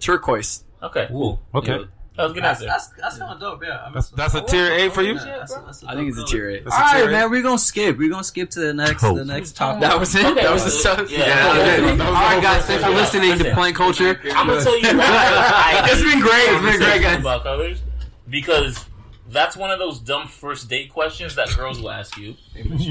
turquoise. 0.00 0.64
Okay. 0.82 1.08
Ooh, 1.12 1.38
okay. 1.54 1.84
That 2.16 2.22
was 2.24 2.30
a 2.30 2.34
good 2.34 2.44
That's, 2.44 2.60
answer. 2.62 2.66
that's, 2.70 2.88
that's 2.90 3.18
kind 3.18 3.32
of 3.34 3.40
dope, 3.40 3.64
yeah. 3.64 3.80
I 3.80 3.84
mean, 3.86 3.94
That's, 3.94 4.10
that's 4.10 4.34
a 4.34 4.40
tier 4.42 4.72
A 4.72 4.88
for 4.88 5.02
you. 5.02 5.14
yeah, 5.14 5.24
that's 5.38 5.56
a- 5.56 5.62
that's 5.66 5.82
a 5.82 5.90
I 5.90 5.94
think 5.96 6.10
it's 6.10 6.18
a 6.18 6.24
tier 6.24 6.48
eight. 6.48 6.62
That's 6.64 6.76
All 6.76 6.82
a 6.82 6.84
tier 6.92 7.00
right, 7.00 7.08
eight. 7.08 7.12
man. 7.12 7.30
We're 7.30 7.42
gonna 7.42 7.58
skip. 7.58 7.98
We're 7.98 8.08
gonna 8.10 8.22
skip 8.22 8.50
to 8.50 8.60
the 8.60 8.72
next. 8.72 9.02
Dope. 9.02 9.16
The 9.16 9.24
next 9.24 9.56
topic. 9.56 9.80
That 9.80 9.98
was 9.98 10.14
it. 10.14 10.24
Okay, 10.24 10.42
That 10.42 10.52
was 10.52 10.64
the 10.64 10.70
stuff. 10.70 11.10
yeah. 11.10 11.18
Yeah, 11.18 11.50
Okay. 11.50 11.96
that. 11.96 12.06
All 12.06 12.12
right, 12.12 12.40
guys. 12.42 12.64
Thanks 12.66 12.84
for 12.84 12.90
Listen, 12.90 13.20
listening 13.20 13.30
to 13.32 13.36
listen. 13.44 13.54
Plain 13.54 13.74
Culture. 13.74 14.20
I'm 14.32 14.46
gonna 14.46 14.62
tell 14.62 14.78
you. 14.78 14.84
It's 15.90 16.02
been 16.02 16.20
great. 16.20 16.48
It's 16.48 16.62
been 16.64 16.78
great, 16.78 17.02
guys. 17.02 17.82
About 18.42 18.46
colors 18.46 18.74
because 18.74 18.86
that's 19.30 19.56
one 19.56 19.70
of 19.70 19.78
those 19.78 20.00
dumb 20.00 20.28
first 20.28 20.68
date 20.68 20.90
questions 20.92 21.34
that 21.36 21.48
girls 21.56 21.80
will 21.80 21.90
ask 21.90 22.16
you. 22.18 22.34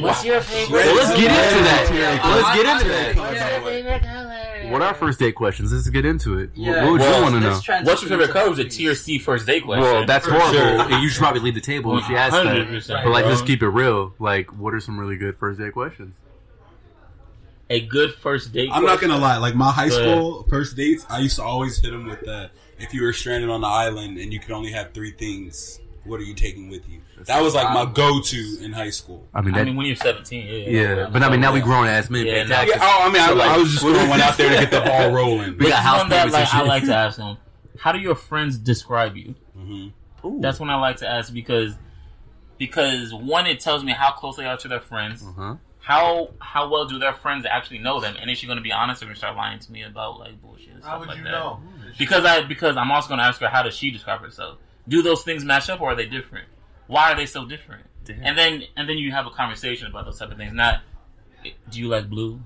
What's 0.02 0.26
your 0.26 0.42
favorite? 0.42 0.72
Well, 0.72 0.96
let's 0.96 1.12
get 1.20 1.30
into 1.32 1.64
that. 1.64 1.90
Yeah. 1.94 2.36
Let's 2.36 2.56
get 2.58 2.66
into 2.76 2.90
that. 2.90 3.16
What's 3.16 3.40
your 3.40 3.72
favorite? 3.72 4.72
What 4.72 4.82
are 4.82 4.94
first 4.96 5.20
date 5.20 5.36
questions? 5.36 5.72
Let's 5.72 5.90
get 5.90 6.06
into 6.06 6.40
it. 6.40 6.50
What- 6.50 6.58
Yeah, 6.58 6.84
what 6.86 6.92
would 6.94 7.02
well, 7.02 7.18
you 7.18 7.24
want 7.24 7.36
to 7.36 7.40
know? 7.42 7.60
transition 7.60 7.86
What's 7.86 8.02
your 8.02 8.10
favorite 8.10 8.30
color? 8.32 8.50
Was 8.50 8.60
a 8.60 8.64
hobbies. 8.64 8.78
tier 8.78 8.96
C 8.96 9.20
first 9.20 9.46
date 9.46 9.64
question. 9.66 9.84
Well, 9.84 10.06
that's 10.06 10.26
For 10.26 10.32
horrible. 10.34 10.54
sure. 10.54 10.92
And 10.94 11.04
You 11.04 11.10
should 11.10 11.20
probably 11.20 11.42
leave 11.42 11.56
the 11.56 11.62
table 11.62 11.98
if 11.98 12.06
she 12.08 12.16
asks 12.16 12.36
that. 12.36 12.46
100%, 12.46 13.04
But 13.04 13.12
like, 13.12 13.24
bro. 13.26 13.30
let's 13.32 13.42
keep 13.44 13.62
it 13.62 13.68
real. 13.70 14.14
Like, 14.20 14.48
what 14.58 14.74
are 14.74 14.80
some 14.80 15.00
really 15.00 15.18
good 15.18 15.38
first 15.38 15.60
date 15.60 15.74
questions? 15.74 16.16
A 17.70 17.80
good 17.86 18.14
first 18.16 18.52
date. 18.54 18.70
I'm 18.72 18.86
not 18.86 19.00
gonna 19.02 19.18
lie. 19.18 19.38
Like 19.38 19.56
my 19.56 19.72
high 19.72 19.90
school 19.90 20.44
first 20.50 20.76
dates, 20.76 21.06
I 21.10 21.20
used 21.20 21.36
to 21.38 21.44
always 21.44 21.80
hit 21.80 21.92
them 21.92 22.08
with 22.08 22.22
that. 22.22 22.52
If 22.84 22.94
you 22.94 23.04
were 23.04 23.14
stranded 23.14 23.50
on 23.50 23.62
the 23.62 23.68
island 23.68 24.18
and 24.18 24.32
you 24.34 24.40
could 24.40 24.52
only 24.52 24.72
have 24.72 24.94
three 24.94 25.12
things, 25.12 25.80
what 26.04 26.20
are 26.20 26.24
you 26.24 26.34
taking 26.34 26.70
with 26.70 26.88
you? 26.90 27.00
That 27.26 27.42
was 27.42 27.56
like 27.56 27.74
my 27.74 27.86
go-to 27.86 28.58
in 28.62 28.74
high 28.74 28.90
school. 28.90 29.26
I 29.34 29.42
mean, 29.42 29.56
I 29.56 29.64
mean, 29.64 29.76
when 29.78 29.86
you're 29.86 29.96
17, 29.96 30.46
yeah. 30.46 30.70
yeah. 30.96 31.10
But 31.10 31.24
I 31.24 31.30
mean, 31.30 31.40
now 31.40 31.54
we 31.54 31.62
grown 31.62 31.88
ass 31.88 32.10
men. 32.10 32.26
Yeah, 32.26 32.44
pay 32.44 32.50
now- 32.50 32.62
Yeah, 32.64 32.78
oh, 32.82 33.00
I 33.04 33.12
mean, 33.12 33.22
I, 33.22 33.28
So, 33.28 33.34
like, 33.36 33.50
I 33.52 33.58
was 33.58 33.72
just 33.72 33.82
throwing 33.84 34.10
one 34.10 34.20
out 34.22 34.36
there 34.38 34.50
to 34.50 34.56
get 34.60 34.72
the 34.72 34.82
ball 34.82 35.12
rolling. 35.14 35.58
We 35.58 35.70
got 35.70 35.82
house 35.82 36.10
that 36.10 36.32
like 36.32 36.54
I 36.54 36.64
like 36.64 36.84
to 36.86 36.96
ask 36.96 37.18
them. 37.18 37.38
How 37.80 37.92
do 37.94 38.00
your 38.00 38.16
friends 38.16 38.58
describe 38.58 39.16
you? 39.16 39.36
Mhm. 39.58 39.94
That's 40.42 40.60
when 40.60 40.70
I 40.70 40.76
like 40.80 40.98
to 40.98 41.10
ask 41.10 41.34
because 41.34 41.76
because 42.58 43.14
one, 43.14 43.46
it 43.48 43.60
tells 43.60 43.84
me 43.84 43.92
how 43.94 44.12
close 44.12 44.38
they 44.38 44.46
are 44.46 44.58
to 44.58 44.68
their 44.68 44.80
friends. 44.80 45.24
Uh-huh. 45.24 45.56
How 45.80 46.30
how 46.40 46.70
well 46.70 46.86
do 46.86 46.98
their 47.00 47.14
friends 47.14 47.46
actually 47.46 47.80
know 47.80 48.00
them? 48.00 48.16
And 48.20 48.30
is 48.30 48.38
she 48.38 48.46
going 48.48 48.58
to 48.58 48.64
be 48.64 48.72
honest 48.72 49.02
or 49.02 49.06
gonna 49.06 49.16
start 49.18 49.36
lying 49.36 49.60
to 49.60 49.72
me 49.72 49.84
about 49.84 50.18
like 50.20 50.42
bullshit? 50.42 50.70
And 50.76 50.84
How 50.84 51.00
would 51.00 51.08
like 51.10 51.18
you 51.18 51.24
that? 51.26 51.32
know? 51.32 51.60
Because 51.98 52.26
I 52.26 52.44
because 52.44 52.78
I'm 52.78 52.92
also 52.92 53.08
going 53.10 53.20
to 53.20 53.26
ask 53.26 53.40
her 53.42 53.48
how 53.48 53.64
does 53.64 53.76
she 53.76 53.92
describe 53.92 54.22
herself? 54.22 54.58
Do 54.88 55.02
those 55.02 55.24
things 55.24 55.44
match 55.46 55.70
up 55.70 55.82
or 55.82 55.92
are 55.92 55.96
they 55.96 56.06
different? 56.08 56.48
Why 56.88 57.12
are 57.12 57.16
they 57.16 57.26
so 57.26 57.46
different? 57.46 57.86
And 58.10 58.38
then 58.38 58.64
and 58.76 58.90
then 58.90 58.98
you 58.98 59.12
have 59.12 59.26
a 59.28 59.30
conversation 59.30 59.88
about 59.88 60.06
those 60.06 60.20
type 60.20 60.32
of 60.32 60.38
things. 60.38 60.54
Not 60.54 60.82
do 61.70 61.80
you 61.80 61.88
like 61.88 62.10
blue? 62.10 62.42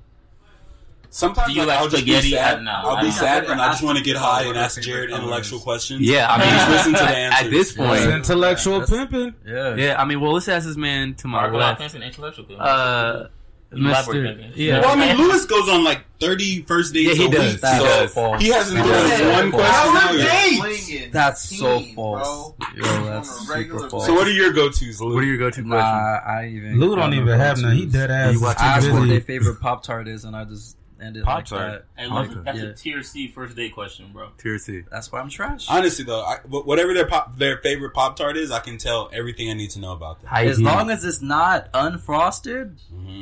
Sometimes 1.10 1.56
you 1.56 1.62
like, 1.62 1.70
like 1.70 1.80
I'll 1.80 1.88
just 1.89 2.06
be 2.06 2.20
sad. 2.22 2.60
I- 2.60 2.62
no, 2.62 2.72
I'll 2.72 3.01
be 3.01 3.12
sad, 3.12 3.46
and 3.46 3.62
I 3.62 3.70
just 3.70 3.82
want 3.82 3.98
to 3.98 4.04
get 4.04 4.18
high 4.18 4.44
and 4.44 4.58
ask 4.58 4.80
Jared 4.82 5.10
intellectual 5.10 5.60
questions. 5.60 6.01
Yeah, 6.01 6.30
I 6.30 6.38
mean, 6.38 6.50
just 6.50 6.70
listen 6.70 6.94
to 6.94 7.00
the 7.00 7.06
at- 7.06 7.16
answers. 7.16 7.42
At 7.46 7.51
this 7.51 7.68
It's 7.70 7.77
point, 7.77 8.01
intellectual 8.13 8.80
That's- 8.82 8.89
pimping. 9.10 9.34
Yeah. 9.46 9.75
yeah. 9.75 10.01
I 10.01 10.04
mean, 10.06 10.20
well, 10.20 10.34
let's 10.34 10.50
ask 10.50 10.68
this 10.68 10.75
man 10.75 11.16
to 11.16 11.27
my 11.27 11.39
Mark, 11.42 11.54
we're 11.54 11.60
not 11.60 11.80
left. 11.80 11.94
fancy 11.94 12.06
intellectual. 12.06 12.44
people. 12.46 12.62
Uh, 12.62 12.68
Elaborate, 12.70 13.32
Mr. 13.72 14.52
Yeah. 14.56 14.80
Well, 14.80 14.98
I 14.98 15.08
mean, 15.14 15.18
Lewis 15.18 15.46
goes 15.46 15.68
on 15.68 15.84
like 15.84 16.00
30 16.22 16.62
first 16.64 16.94
dates 16.94 17.10
Yeah, 17.10 17.16
he 17.16 17.26
a 17.26 17.30
does. 17.32 17.54
week, 17.54 17.62
He 17.72 17.78
so 17.80 18.08
false. 18.08 18.42
he 18.42 18.48
hasn't 18.50 18.78
given 18.78 18.92
us 18.94 19.22
one 19.22 19.52
question 19.52 19.96
out 19.98 20.14
yet. 20.18 20.54
Swinging 20.86 21.12
That's 21.12 21.58
so 21.58 21.82
false. 21.94 22.54
Yo, 22.76 22.84
that's 23.06 23.30
super 23.48 23.90
false. 23.90 24.06
So 24.06 24.14
what 24.14 24.26
are 24.26 24.32
your 24.32 24.54
go-tos, 24.54 25.02
Lou? 25.02 25.14
What 25.16 25.24
are 25.24 25.28
your 25.28 25.38
go-to 25.38 25.62
Nah, 25.64 25.76
questions? 25.76 26.22
I 26.28 26.48
even. 26.56 26.80
Lou 26.80 26.96
don't 26.96 27.14
even 27.14 27.38
have 27.40 27.58
none. 27.62 27.76
He 27.76 27.86
dead 27.86 28.10
ass. 28.10 28.34
You 28.34 28.42
watch 28.42 28.58
I 28.60 28.78
asked 28.78 28.86
Too 28.88 28.94
what 28.94 29.00
busy. 29.02 29.12
their 29.12 29.22
favorite 29.22 29.60
Pop 29.60 29.84
Tart 29.84 30.08
is, 30.08 30.24
and 30.24 30.34
I 30.36 30.46
just 30.46 30.77
ended 31.01 31.24
Pop-Tart? 31.24 31.72
like 31.72 31.80
that. 31.96 32.01
Hey, 32.01 32.08
look, 32.10 32.32
Okay. 32.32 32.39
that's 32.46 32.58
Yeah. 32.60 32.63
a 32.66 32.74
tier 32.74 33.04
C 33.04 33.27
first 33.27 33.56
date 33.56 33.74
question, 33.74 34.10
bro. 34.13 34.30
Tier 34.38 34.58
C. 34.58 34.84
That's 34.92 35.12
why 35.12 35.20
I'm 35.20 35.30
trash. 35.30 35.66
Honestly, 35.70 36.04
though, 36.06 36.22
I, 36.24 36.38
whatever 36.48 36.94
their 36.94 37.06
pop, 37.08 37.38
their 37.38 37.58
favorite 37.58 37.94
Pop 37.94 38.16
Tart 38.16 38.38
is, 38.38 38.51
I 38.51 38.60
can 38.60 38.77
tell 38.77 39.10
everything 39.13 39.50
I 39.50 39.54
need 39.54 39.70
to 39.72 39.80
know 39.80 39.92
about 39.94 40.22
them. 40.22 40.30
As 40.34 40.60
long 40.62 40.89
as 40.89 41.04
it's 41.04 41.22
not 41.22 41.72
unfrosted, 41.74 42.77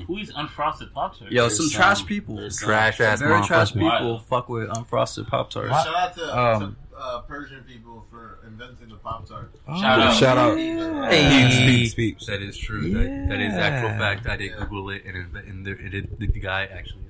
Who 0.08 0.18
eats 0.18 0.32
unfrosted 0.32 0.94
pop 0.94 1.18
tarts? 1.18 1.32
yo, 1.34 1.44
There's 1.44 1.58
some 1.58 1.68
some- 1.68 1.76
trash 1.82 2.06
people, 2.06 2.36
there's 2.38 2.60
some 2.60 2.68
Trash 2.68 3.00
ass 3.02 3.20
very 3.20 3.44
trash 3.46 3.74
people 3.74 3.90
Wow. 3.90 4.18
fuck 4.20 4.50
with 4.50 4.70
unfrosted 4.70 5.28
Pop 5.28 5.50
Tarts. 5.50 5.70
Shout 5.72 5.96
out 5.96 6.16
to, 6.16 6.38
Um, 6.40 6.78
to 6.94 6.98
uh, 6.98 7.20
Persian 7.22 7.62
people 7.64 8.06
for 8.10 8.40
inventing 8.48 8.88
the 8.90 8.96
Pop 8.96 9.28
Tart. 9.28 9.52
Shout 9.68 10.00
out. 10.00 10.16
Shout 10.16 10.38
out. 10.38 10.58
Hey. 10.58 11.52
Speak, 11.52 11.92
speak. 11.92 12.20
That 12.28 12.42
is 12.42 12.58
true. 12.58 12.94
That, 12.94 13.30
that 13.30 13.42
is 13.42 13.54
actual 13.54 13.90
fact. 13.90 14.28
I 14.28 14.38
did 14.38 14.56
Google 14.58 14.90
it, 14.92 15.04
and, 15.06 15.18
it, 15.36 15.46
and 15.46 15.66
the, 15.66 15.72
it, 15.72 16.20
the, 16.20 16.28
the 16.28 16.40
guy 16.40 16.66
actually 16.66 17.02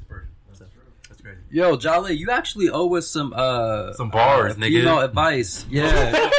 is 1.26 1.38
Persian. 1.38 1.44
That's 1.44 1.48
true. 1.50 1.52
That's 1.52 1.54
Yo, 1.54 1.78
Jolly, 1.78 2.14
you 2.14 2.30
actually 2.32 2.70
owe 2.70 2.94
us 2.96 3.08
some 3.08 3.34
uh 3.36 3.94
Some 3.94 4.10
bars, 4.10 4.54
uh, 4.54 4.56
nigga. 4.58 4.80
Female 4.82 5.00
advice. 5.02 5.66
Yeah. 5.76 6.30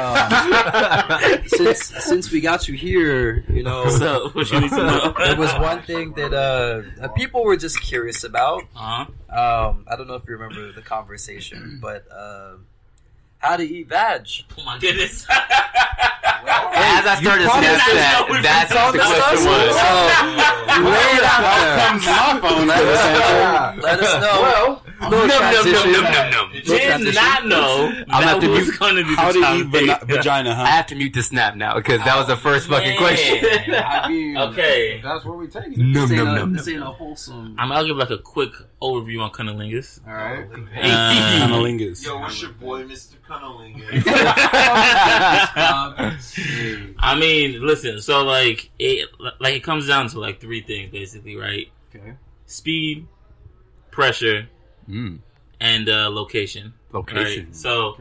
Um, 0.00 1.40
since 1.46 1.82
since 2.04 2.30
we 2.32 2.40
got 2.40 2.68
you 2.68 2.74
here, 2.74 3.44
you 3.48 3.62
know, 3.62 3.88
So, 3.88 4.30
what 4.32 4.50
you 4.50 4.60
need 4.60 4.70
to 4.70 4.76
know? 4.76 5.14
there 5.18 5.36
was 5.36 5.52
one 5.54 5.82
thing 5.82 6.12
that 6.14 6.32
uh, 6.32 6.82
uh, 7.02 7.08
people 7.08 7.44
were 7.44 7.56
just 7.56 7.80
curious 7.82 8.24
about. 8.24 8.62
Uh-huh. 8.76 9.06
Um, 9.30 9.84
I 9.88 9.96
don't 9.96 10.08
know 10.08 10.14
if 10.14 10.26
you 10.28 10.36
remember 10.36 10.72
the 10.72 10.82
conversation, 10.82 11.78
but 11.80 12.06
uh, 12.10 12.54
how 13.40 13.56
to 13.56 13.64
eat 13.64 13.88
veg. 13.88 14.26
Oh 14.58 14.64
my 14.64 14.78
goodness. 14.78 15.26
As 15.28 17.06
I 17.06 17.18
started 17.20 17.44
to 17.44 17.50
promised 17.50 17.80
Snapchat, 17.80 18.30
us- 18.30 18.42
that's 18.42 18.70
it's 18.72 18.80
oh, 18.80 18.92
the 18.92 18.98
the 18.98 19.04
question 19.04 19.16
discussion. 19.16 19.50
was. 19.50 19.76
So, 19.76 19.88
you 20.76 20.84
lay 20.84 21.10
it 21.16 21.24
out 21.24 21.42
there. 21.42 22.66
Let 22.66 22.84
us, 22.86 23.82
let 23.82 23.98
us 24.00 24.12
know. 24.20 24.36
Well, 24.42 24.82
Little 25.00 25.26
num, 25.26 25.28
num, 25.28 25.38
transition. 25.52 25.92
num, 25.92 26.04
num, 26.04 26.30
num. 26.30 26.52
Did 26.62 27.14
not 27.14 27.46
know 27.46 27.88
I'm 27.88 28.04
that 28.06 28.22
have 28.22 28.40
to 28.40 28.48
was 28.48 28.68
mute- 28.68 28.78
going 28.78 28.96
to 28.96 29.04
be 29.04 29.14
How 29.14 29.32
the 29.32 29.32
to 29.32 29.38
eat 29.38 29.42
topic. 29.72 29.88
vagi- 29.88 30.06
vagina, 30.16 30.50
I 30.50 30.66
have 30.66 30.86
to 30.88 30.94
mute 30.94 31.14
the 31.14 31.22
snap 31.22 31.56
now 31.56 31.74
because 31.76 32.04
that 32.04 32.16
was 32.18 32.26
the 32.26 32.36
first 32.36 32.68
fucking 32.68 32.98
question. 32.98 33.38
I 33.74 34.08
mean, 34.08 34.36
Okay. 34.36 35.00
That's 35.02 35.24
where 35.24 35.36
we 35.38 35.46
take 35.48 35.68
it. 35.68 35.78
Num, 35.78 35.92
this 35.92 36.10
ain't, 36.10 36.18
num, 36.24 36.28
a, 36.28 36.34
num, 36.38 36.52
this 36.52 36.68
ain't 36.68 36.82
a 36.82 36.86
wholesome. 36.86 37.56
I'm 37.58 37.68
gonna 37.70 37.86
give 37.86 37.96
like 37.96 38.10
a 38.10 38.18
quick 38.18 38.52
overview 38.82 39.22
on 39.22 39.30
cunnilingus. 39.30 40.00
All 40.06 40.12
right. 40.12 40.50
Cunnilingus. 40.50 42.04
Yo, 42.04 42.18
what's 42.18 42.42
your 42.42 42.52
boy, 42.52 42.84
Mr. 42.84 43.14
Cunnilingus? 43.26 44.04
I 46.98 47.16
mean, 47.18 47.64
listen. 47.66 48.00
So 48.00 48.22
like, 48.24 48.70
it 48.78 49.08
like 49.38 49.54
it 49.54 49.62
comes 49.62 49.86
down 49.88 50.08
to 50.08 50.20
like 50.20 50.40
three 50.40 50.62
things 50.62 50.90
basically, 50.92 51.36
right? 51.36 51.68
Okay. 51.94 52.14
Speed, 52.46 53.06
pressure, 53.90 54.48
Mm. 54.88 55.18
and 55.60 55.88
uh, 55.88 56.10
location. 56.10 56.72
Location. 56.92 57.46
Right? 57.46 57.56
So, 57.56 57.96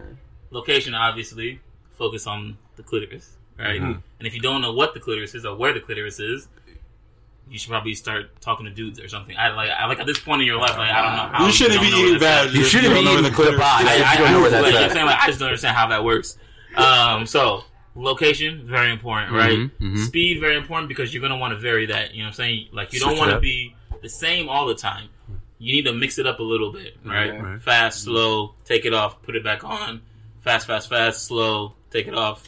location 0.52 0.94
obviously 0.96 1.60
focus 1.98 2.26
on 2.28 2.58
the 2.76 2.84
clitoris, 2.84 3.38
right? 3.58 3.82
Mhm. 3.82 4.02
And 4.20 4.28
if 4.28 4.34
you 4.34 4.42
don't 4.42 4.62
know 4.62 4.74
what 4.74 4.94
the 4.94 5.00
clitoris 5.00 5.36
is 5.36 5.46
or 5.46 5.56
where 5.56 5.74
the 5.74 5.80
clitoris 5.80 6.20
is, 6.20 6.48
you 7.50 7.58
should 7.58 7.70
probably 7.70 7.96
start 7.96 8.40
talking 8.42 8.66
to 8.66 8.72
dudes 8.72 9.00
or 9.00 9.08
something. 9.08 9.36
I 9.36 9.50
like, 9.50 9.70
I 9.72 9.86
like 9.88 10.00
at 10.00 10.06
this 10.06 10.20
point 10.20 10.42
in 10.42 10.48
your 10.48 10.60
life, 10.60 10.78
like 10.78 10.92
I 10.92 11.02
don't 11.02 11.16
know 11.18 11.38
how 11.38 11.46
You 11.46 11.52
shouldn't 11.52 11.76
don't 11.82 11.84
be 11.86 11.92
know 11.92 11.98
eating 11.98 12.12
where 12.12 12.20
that's 12.20 12.46
veg. 12.46 12.56
at. 12.56 12.60
You 12.60 12.64
shouldn't 12.66 12.94
be 12.94 13.00
eating 13.02 13.24
the 13.24 13.32
clitoris. 13.32 13.62
I, 13.62 14.04
I, 14.20 14.28
I, 14.28 14.32
know 14.32 14.42
where 14.42 14.50
that's 14.52 14.64
like, 14.64 14.76
at. 14.76 14.84
I'm 14.84 14.90
saying, 14.92 15.06
like, 15.06 15.20
I 15.20 15.28
just 15.28 15.40
don't 15.40 15.48
understand 15.50 15.76
how 15.76 15.88
that 15.88 16.04
works. 16.04 16.38
Um, 16.76 17.26
so 17.26 17.64
location 17.96 18.66
very 18.66 18.92
important, 18.92 19.34
right? 19.34 19.58
Mhm, 19.58 19.72
mhm. 19.80 20.06
Speed 20.06 20.40
very 20.40 20.56
important 20.56 20.88
because 20.88 21.14
you're 21.14 21.22
gonna 21.22 21.38
want 21.38 21.54
to 21.54 21.60
vary 21.60 21.88
that. 21.88 22.14
You 22.14 22.20
know 22.20 22.26
what 22.26 22.30
I'm 22.30 22.34
saying? 22.36 22.68
Like 22.72 22.94
you 22.94 23.00
don't 23.00 23.18
want 23.18 23.32
to 23.32 23.40
be 23.40 23.76
the 24.02 24.10
same 24.10 24.48
all 24.48 24.68
the 24.68 24.76
time. 24.76 25.10
You 25.60 25.74
need 25.74 25.86
to 25.86 25.94
mix 25.94 26.18
it 26.18 26.26
up 26.26 26.40
a 26.40 26.44
little 26.44 26.72
bit, 26.72 26.96
right? 27.06 27.32
Right, 27.32 27.44
right. 27.44 27.62
Fast, 27.62 28.04
slow, 28.04 28.56
take 28.66 28.86
it 28.86 28.94
off, 28.94 29.22
put 29.22 29.36
it 29.36 29.44
back 29.44 29.64
on. 29.64 30.02
Fast, 30.42 30.68
fast, 30.68 30.88
fast, 30.90 31.26
slow, 31.26 31.74
take 31.92 32.08
it 32.08 32.16
off, 32.16 32.48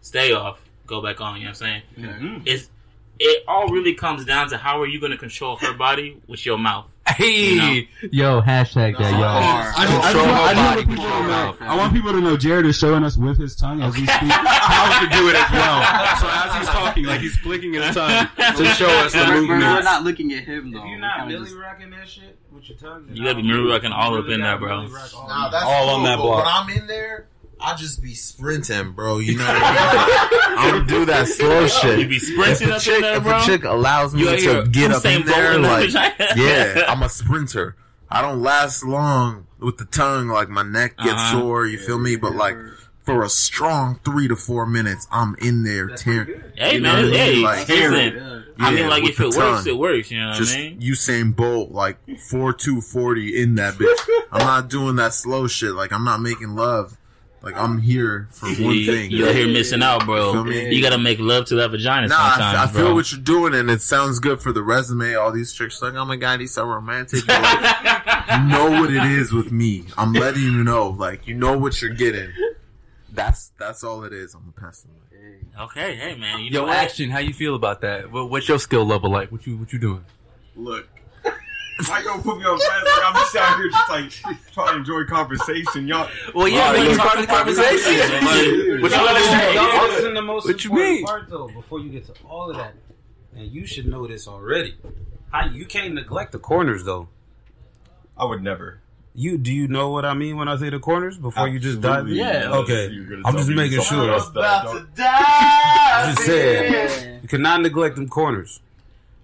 stay 0.00 0.32
off, 0.32 0.58
go 0.86 1.02
back 1.02 1.20
on. 1.20 1.36
You 1.36 1.44
know 1.44 1.50
what 1.50 1.62
I'm 1.62 1.82
saying? 1.98 2.42
It's 2.46 2.70
it 3.18 3.44
all 3.46 3.68
really 3.68 3.94
comes 3.94 4.24
down 4.24 4.48
to 4.50 4.56
how 4.56 4.80
are 4.80 4.86
you 4.86 5.00
going 5.00 5.12
to 5.12 5.18
control 5.18 5.56
her 5.56 5.74
body 5.74 6.20
with 6.26 6.44
your 6.44 6.58
mouth. 6.58 6.86
Hey, 7.16 7.88
yo, 8.12 8.42
hashtag 8.42 8.98
that, 8.98 9.12
yo. 9.18 9.26
I, 9.26 9.86
just- 9.86 10.04
I, 10.04 10.12
just 10.12 10.26
want, 10.26 10.30
I, 10.30 10.52
just 10.54 10.76
want 10.76 10.88
people 10.88 11.04
to 11.04 11.26
know, 11.26 11.56
I 11.60 11.76
want 11.76 11.92
people 11.94 12.12
to 12.12 12.20
know 12.20 12.36
Jared 12.36 12.66
is 12.66 12.76
showing 12.76 13.04
us 13.04 13.16
with 13.16 13.38
his 13.38 13.56
tongue 13.56 13.80
as 13.82 13.94
we 13.94 14.00
speak. 14.06 14.10
How 14.30 15.00
to 15.00 15.08
do 15.16 15.28
it 15.30 15.34
as 15.36 15.50
well. 15.50 15.82
So 16.20 16.28
as 16.28 16.58
he's 16.58 16.68
talking, 16.68 17.04
like 17.04 17.20
he's 17.20 17.36
flicking 17.38 17.72
his 17.72 17.94
tongue 17.94 18.28
to 18.36 18.64
show 18.76 18.88
us 18.88 19.12
the 19.12 19.24
We're, 19.26 19.48
we're 19.48 19.58
not 19.58 20.04
looking 20.04 20.32
at 20.34 20.44
him 20.44 20.72
though. 20.72 20.80
If 20.82 20.90
you're 20.90 20.98
not 20.98 21.20
kinda 21.20 21.38
just- 21.38 21.54
rocking 21.56 21.90
that 21.90 22.06
shit 22.08 22.38
with 22.52 22.68
your 22.68 22.78
tongue, 22.78 23.08
You 23.12 23.22
gotta 23.24 23.36
be 23.36 23.42
mirror 23.42 23.66
rocking 23.66 23.92
all 23.92 24.16
up 24.18 24.28
in 24.28 24.40
there, 24.42 24.58
bro. 24.58 24.86
Nah, 24.86 25.48
that's 25.48 25.64
All 25.64 25.88
on 25.90 25.96
cool, 26.00 26.04
that 26.04 26.16
but 26.16 26.22
block. 26.22 26.44
When 26.44 26.54
I'm 26.76 26.82
in 26.82 26.86
there, 26.86 27.28
I 27.60 27.74
just 27.74 28.02
be 28.02 28.14
sprinting, 28.14 28.92
bro. 28.92 29.18
You 29.18 29.38
know 29.38 29.44
what 29.44 29.56
I 29.56 29.60
mean? 29.60 30.58
I 30.58 30.70
don't 30.72 30.86
do 30.86 31.04
that 31.06 31.26
slow 31.28 31.66
shit. 31.66 31.98
You 32.00 32.08
be 32.08 32.18
sprinting 32.18 32.68
if 32.68 32.72
a 32.72 32.76
up 32.76 32.76
in 32.76 32.80
chick, 32.80 33.00
there, 33.00 33.16
if 33.16 33.26
a 33.26 33.46
chick 33.46 33.64
allows 33.64 34.14
me 34.14 34.20
You 34.22 34.28
out 34.30 34.38
here 34.38 34.62
to 34.62 34.68
get 34.68 34.90
up 34.92 35.04
in 35.06 35.24
there, 35.24 35.52
Bolt 35.58 35.84
in 35.84 35.92
like, 35.94 36.16
yeah, 36.36 36.84
I'm 36.88 37.02
a 37.02 37.08
sprinter. 37.08 37.76
I 38.10 38.20
don't 38.22 38.42
last 38.42 38.84
long 38.84 39.46
with 39.58 39.78
the 39.78 39.84
tongue. 39.86 40.28
Like 40.28 40.48
my 40.48 40.62
neck 40.62 40.96
gets 40.98 41.10
Uh-huh. 41.12 41.32
sore. 41.40 41.66
You 41.66 41.78
feel 41.78 41.98
me? 41.98 42.16
But 42.16 42.34
like 42.34 42.56
for 43.04 43.22
a 43.22 43.28
strong 43.28 44.00
three 44.04 44.28
to 44.28 44.36
four 44.36 44.66
minutes, 44.66 45.06
I'm 45.10 45.34
in 45.40 45.64
there 45.64 45.88
tearing. 45.88 46.42
Hey 46.56 46.74
You 46.74 46.80
know 46.80 46.92
man, 46.92 47.04
what 47.10 47.14
I 47.20 47.26
mean? 47.26 47.34
hey, 47.34 47.36
Like, 47.42 47.68
listen. 47.68 48.44
I 48.58 48.70
Yeah, 48.70 48.76
mean, 48.76 48.88
like 48.88 49.04
if 49.04 49.16
the 49.16 49.28
it 49.28 49.36
works, 49.36 49.66
it 49.66 49.76
works. 49.76 50.10
You 50.10 50.20
know 50.20 50.28
what 50.28 50.36
Just 50.38 50.56
I 50.56 50.58
mean? 50.60 50.80
Usain 50.80 51.34
Bolt, 51.36 51.72
like 51.72 51.98
four 52.30 52.52
two 52.52 52.80
forty 52.80 53.40
in 53.40 53.54
that 53.56 53.74
bitch. 53.74 53.98
I'm 54.32 54.40
not 54.46 54.68
doing 54.70 54.96
that 54.96 55.14
slow 55.14 55.46
shit. 55.46 55.72
Like 55.72 55.92
I'm 55.92 56.04
not 56.04 56.20
making 56.20 56.54
love. 56.54 56.96
Like 57.42 57.54
I'm 57.56 57.78
here 57.80 58.28
for 58.32 58.46
one 58.48 58.74
You- 58.74 58.86
thing. 58.86 59.10
You're 59.10 59.32
here 59.32 59.46
missing 59.46 59.82
out, 59.82 60.04
bro. 60.04 60.44
You? 60.46 60.52
You 60.52 60.82
gotta 60.82 60.98
make 60.98 61.18
love 61.20 61.46
to 61.46 61.56
that 61.56 61.70
vagina 61.70 62.08
Nah, 62.08 62.16
I, 62.18 62.30
sometimes, 62.30 62.58
I 62.58 62.72
feel 62.72 62.86
bro. 62.86 62.94
what 62.94 63.12
you're 63.12 63.20
doing, 63.20 63.54
and 63.54 63.70
it 63.70 63.82
sounds 63.82 64.18
good 64.18 64.40
for 64.40 64.52
the 64.52 64.62
resume. 64.62 65.14
All 65.14 65.30
these 65.32 65.52
chicks 65.52 65.80
like, 65.80 65.94
oh 65.94 66.04
my 66.04 66.16
god, 66.16 66.40
he's 66.40 66.54
so 66.54 66.64
romantic. 66.66 67.24
But, 67.26 67.40
like, 67.42 68.28
you 68.38 68.44
know 68.48 68.70
what 68.80 68.90
it 68.90 69.04
is 69.04 69.32
with 69.32 69.52
me. 69.52 69.84
I'm 69.96 70.12
letting 70.12 70.42
you 70.42 70.64
know, 70.64 70.88
like 70.88 71.26
you 71.28 71.34
know 71.34 71.56
what 71.56 71.80
you're 71.80 71.94
getting. 71.94 72.30
That's 73.12 73.52
that's 73.58 73.84
all 73.84 74.02
it 74.04 74.12
is. 74.12 74.34
I'm 74.34 74.40
gonna 74.40 74.52
pass 74.52 74.80
the 74.82 74.88
mic. 74.88 75.02
Okay, 75.58 75.96
hey 75.96 76.16
man, 76.16 76.40
you 76.40 76.50
know 76.50 76.60
Yo, 76.62 76.66
what? 76.66 76.76
action. 76.76 77.08
How 77.10 77.18
you 77.18 77.32
feel 77.32 77.54
about 77.54 77.80
that? 77.80 78.10
What, 78.12 78.28
what's 78.30 78.46
your 78.48 78.58
skill 78.58 78.84
level 78.84 79.10
like? 79.10 79.32
What 79.32 79.46
you 79.46 79.56
what 79.56 79.72
you 79.72 79.78
doing? 79.78 80.04
Look. 80.54 80.86
Why 81.88 81.98
you 81.98 82.04
gonna 82.06 82.22
put 82.22 82.38
me 82.38 82.44
on 82.44 82.56
blast? 82.56 82.84
Like 82.86 83.04
I'm 83.06 83.14
just 83.14 83.36
out 83.36 83.56
here 83.58 83.68
just 83.70 83.90
like 83.90 84.42
trying 84.52 84.72
to 84.72 84.76
enjoy 84.78 85.04
conversation, 85.04 85.86
y'all. 85.86 86.08
Well, 86.34 86.48
yeah, 86.48 86.68
Alright, 86.68 86.80
we 86.82 86.88
look. 86.88 86.98
part 86.98 87.18
of 87.18 87.26
the 87.26 87.32
conversation. 87.32 87.92
Like, 88.12 88.82
what 88.82 88.90
you 88.90 88.96
gotta 88.96 89.24
say? 89.24 89.88
This 89.88 90.04
is 90.04 90.14
the 90.14 90.22
most 90.22 90.46
What 90.46 90.64
you 90.64 90.70
important 90.70 90.94
mean? 90.96 91.04
part, 91.04 91.28
though. 91.28 91.48
Before 91.48 91.80
you 91.80 91.90
get 91.90 92.04
to 92.06 92.14
all 92.28 92.50
of 92.50 92.56
that, 92.56 92.74
and 93.36 93.50
you 93.50 93.66
should 93.66 93.86
know 93.86 94.06
this 94.06 94.26
already. 94.26 94.76
How 95.30 95.46
you 95.46 95.66
can't 95.66 95.92
neglect 95.94 96.32
the 96.32 96.38
corners, 96.38 96.84
though. 96.84 97.08
I 98.16 98.24
would 98.24 98.42
never. 98.42 98.80
You 99.14 99.36
do 99.38 99.52
you 99.52 99.66
know 99.68 99.90
what 99.90 100.04
I 100.04 100.12
mean 100.14 100.36
when 100.36 100.46
I 100.48 100.56
say 100.56 100.68
the 100.70 100.78
corners 100.78 101.16
before 101.18 101.48
you 101.48 101.58
just 101.58 101.80
dive 101.80 102.06
in? 102.06 102.14
Yeah. 102.14 102.50
Okay. 102.52 102.86
I'm 103.24 103.36
just 103.36 103.48
making 103.50 103.80
sure. 103.82 104.10
else 104.12 104.28
that 104.30 104.42
I 104.44 104.64
don't- 104.64 104.88
I 104.98 106.12
just 106.14 106.26
said 106.26 107.20
you 107.22 107.28
cannot 107.28 107.62
neglect 107.62 107.96
them 107.96 108.08
corners. 108.08 108.60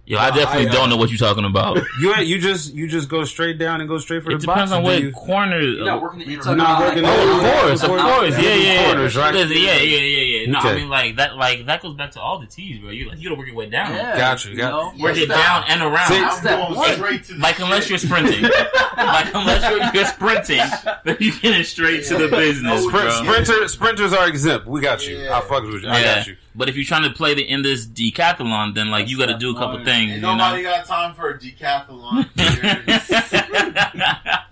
Yo, 0.05 0.17
I 0.19 0.31
definitely 0.31 0.67
I, 0.67 0.69
uh, 0.69 0.73
don't 0.73 0.89
know 0.89 0.97
what 0.97 1.09
you're 1.11 1.17
talking 1.17 1.45
about. 1.45 1.77
You 2.01 2.13
you 2.17 2.37
just 2.37 2.73
you 2.73 2.89
just 2.89 3.07
go 3.07 3.23
straight 3.23 3.57
down 3.57 3.79
and 3.79 3.87
go 3.87 3.97
straight 3.99 4.21
for 4.21 4.31
It 4.31 4.41
the 4.41 4.47
box. 4.47 4.69
depends 4.69 4.71
on 4.73 4.81
or 4.81 4.83
what 4.83 5.01
you- 5.01 5.11
corner. 5.13 5.61
You're 5.61 5.85
not 5.85 6.01
working. 6.01 6.19
You're 6.21 6.31
You're 6.31 6.41
talking 6.43 6.57
not 6.57 6.69
about 6.81 6.87
working 6.89 7.03
like- 7.03 7.13
on 7.13 7.19
Oh, 7.19 7.33
of 7.37 7.41
course, 7.61 7.83
of 7.83 7.89
course, 7.89 8.33
yeah, 8.43 8.53
yeah, 8.55 8.55
yeah. 8.73 8.85
Corners, 8.87 9.15
right? 9.15 9.33
Yeah, 9.33 9.43
yeah, 9.45 9.77
yeah, 9.79 10.39
yeah. 10.41 10.51
No, 10.51 10.59
I 10.59 10.75
mean 10.75 10.89
like 10.89 11.15
that, 11.15 11.37
like 11.37 11.65
that 11.67 11.81
goes 11.81 11.95
back 11.95 12.11
to 12.11 12.19
all 12.19 12.37
the 12.39 12.47
T's, 12.47 12.79
bro. 12.79 12.89
You 12.89 13.07
like 13.07 13.17
you 13.19 13.29
gotta 13.29 13.39
work 13.39 13.47
your 13.47 13.55
way 13.55 13.69
down. 13.69 13.93
Yeah, 13.93 14.17
Got 14.17 14.43
you, 14.43 14.57
got 14.57 14.71
know? 14.97 15.01
Work 15.01 15.15
it 15.15 15.27
down 15.29 15.63
and 15.69 15.81
around. 15.81 16.07
See, 16.09 16.19
That's 16.19 16.39
that 16.41 16.59
Going 16.67 16.75
one. 16.77 16.93
straight 16.95 17.23
to 17.25 17.33
the 17.35 17.39
Like 17.39 17.59
unless 17.59 17.87
you're 17.89 17.97
sprinting, 17.97 18.41
like 18.97 19.33
unless 19.33 19.69
you're, 19.71 19.93
you're 19.93 20.05
sprinting, 20.05 20.61
then 21.05 21.15
you 21.21 21.31
getting 21.39 21.63
straight 21.63 22.03
to 22.07 22.17
the 22.17 22.27
business, 22.27 22.83
Sprint, 22.83 23.05
bro. 23.05 23.33
sprinter, 23.43 23.67
sprinters 23.69 24.11
are 24.11 24.27
exempt. 24.27 24.67
We 24.67 24.81
got 24.81 25.07
you. 25.07 25.29
I 25.31 25.39
fucks 25.39 25.71
with 25.71 25.83
you. 25.83 25.89
I 25.89 26.03
got 26.03 26.27
you. 26.27 26.35
But 26.55 26.69
if 26.69 26.75
you're 26.75 26.85
trying 26.85 27.03
to 27.03 27.09
play 27.15 27.33
the 27.33 27.41
in 27.41 27.63
this 27.63 27.85
decathlon, 27.87 28.75
then 28.75 28.91
like 28.91 29.09
you 29.09 29.17
got 29.17 29.25
to 29.27 29.37
do 29.37 29.51
a 29.51 29.55
couple 29.55 29.77
Ain't 29.77 29.85
things. 29.85 30.01
Ain't 30.11 30.15
You 30.17 30.21
know? 30.21 30.35
nobody 30.35 30.63
got 30.63 30.85
time 30.85 31.13
for 31.15 31.29
a 31.31 31.39
decathlon. 31.39 32.29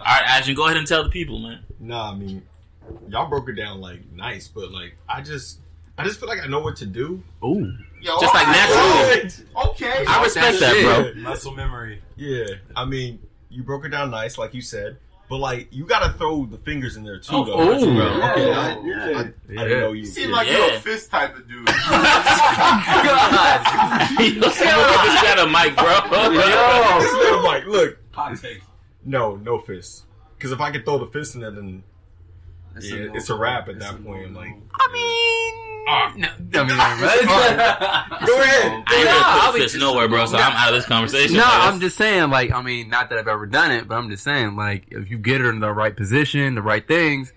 All 0.00 0.06
right, 0.06 0.22
Ashton, 0.26 0.54
go 0.54 0.66
ahead 0.66 0.76
and 0.76 0.86
tell 0.86 1.02
the 1.02 1.08
people, 1.10 1.38
man. 1.38 1.60
Nah, 1.80 2.12
I 2.12 2.14
mean, 2.14 2.42
y'all 3.08 3.28
broke 3.28 3.48
it 3.48 3.54
down 3.54 3.80
like 3.80 4.00
nice, 4.12 4.48
but 4.48 4.70
like 4.70 4.96
I 5.08 5.22
just, 5.22 5.60
I 5.98 6.04
just 6.04 6.20
feel 6.20 6.28
like 6.28 6.42
I 6.42 6.46
know 6.46 6.60
what 6.60 6.76
to 6.76 6.86
do. 6.86 7.22
Ooh. 7.44 7.72
Yo, 8.02 8.20
Just 8.20 8.34
like 8.34 8.46
alright, 8.46 9.24
naturally. 9.24 9.48
Okay. 9.70 10.04
I 10.06 10.22
respect 10.22 10.60
that, 10.60 11.12
bro. 11.14 11.22
Muscle 11.22 11.54
memory. 11.54 12.02
Yeah, 12.16 12.44
I 12.76 12.84
mean, 12.84 13.18
you 13.48 13.62
broke 13.62 13.86
it 13.86 13.88
down 13.88 14.10
nice, 14.10 14.36
like 14.36 14.52
you 14.52 14.60
said, 14.60 14.98
but 15.34 15.40
like 15.40 15.66
you 15.72 15.84
gotta 15.84 16.12
throw 16.16 16.46
the 16.46 16.58
fingers 16.58 16.94
in 16.96 17.02
there 17.02 17.18
too, 17.18 17.34
Oh, 17.34 17.44
though. 17.44 17.54
oh, 17.54 17.72
as 17.72 17.82
yeah, 17.82 17.90
okay, 18.30 18.46
yeah, 18.46 18.60
I, 18.60 18.78
yeah. 18.84 19.18
I, 19.18 19.20
I 19.20 19.64
didn't 19.64 19.80
know 19.80 19.90
you. 19.92 20.02
You 20.02 20.06
seem 20.06 20.30
like 20.30 20.46
Yeah. 20.46 20.58
you're 20.66 20.76
a 20.76 20.80
fist 20.80 21.10
type 21.10 21.34
of 21.36 21.48
dude. 21.48 21.58
you 21.58 21.64
look 24.40 24.54
at 24.56 25.02
this 25.02 25.22
guy 25.22 25.42
a 25.42 25.46
mic, 25.48 25.74
bro. 25.76 26.30
This 27.00 27.12
little 27.14 27.42
Mike, 27.42 27.66
look, 27.66 27.98
Hot 28.12 28.36
take. 28.40 28.62
no, 29.04 29.34
no 29.34 29.58
fist. 29.58 30.04
Because 30.38 30.52
if 30.52 30.60
I 30.60 30.70
could 30.70 30.84
throw 30.84 30.98
the 30.98 31.06
fist 31.08 31.34
in 31.34 31.40
there, 31.40 31.50
then 31.50 31.82
That's 32.74 32.88
yeah, 32.88 32.96
a 33.06 33.14
it's 33.14 33.28
a 33.28 33.34
wrap 33.36 33.68
at 33.68 33.80
That's 33.80 33.90
that 33.92 34.00
a 34.00 34.04
point. 34.04 34.34
Like, 34.34 34.54
I 34.78 34.92
mean. 34.92 35.54
No, 35.66 35.73
Ah. 35.86 36.12
I 36.12 36.16
mean, 36.16 36.28
right? 36.54 38.26
go 38.26 38.40
ahead. 38.40 38.84
I 38.86 38.94
ain't 38.94 38.96
No, 39.04 39.04
gonna 39.04 39.24
I'll 39.24 39.50
put 39.52 39.58
be 39.58 39.60
a 39.60 39.62
fist 39.64 39.76
nowhere, 39.78 40.08
bro. 40.08 40.26
So 40.26 40.36
I'm 40.38 40.52
out 40.52 40.68
of 40.68 40.74
this 40.74 40.86
conversation. 40.86 41.36
No, 41.36 41.42
I 41.44 41.68
I'm 41.70 41.80
just 41.80 41.96
saying, 41.96 42.30
like, 42.30 42.52
I 42.52 42.62
mean, 42.62 42.88
not 42.88 43.10
that 43.10 43.18
I've 43.18 43.28
ever 43.28 43.46
done 43.46 43.70
it, 43.72 43.88
but 43.88 43.96
I'm 43.96 44.08
just 44.08 44.24
saying, 44.24 44.56
like, 44.56 44.86
if 44.90 45.10
you 45.10 45.18
get 45.18 45.40
her 45.40 45.50
in 45.50 45.60
the 45.60 45.72
right 45.72 45.94
position, 45.96 46.54
the 46.54 46.62
right 46.62 46.86
things, 46.86 47.32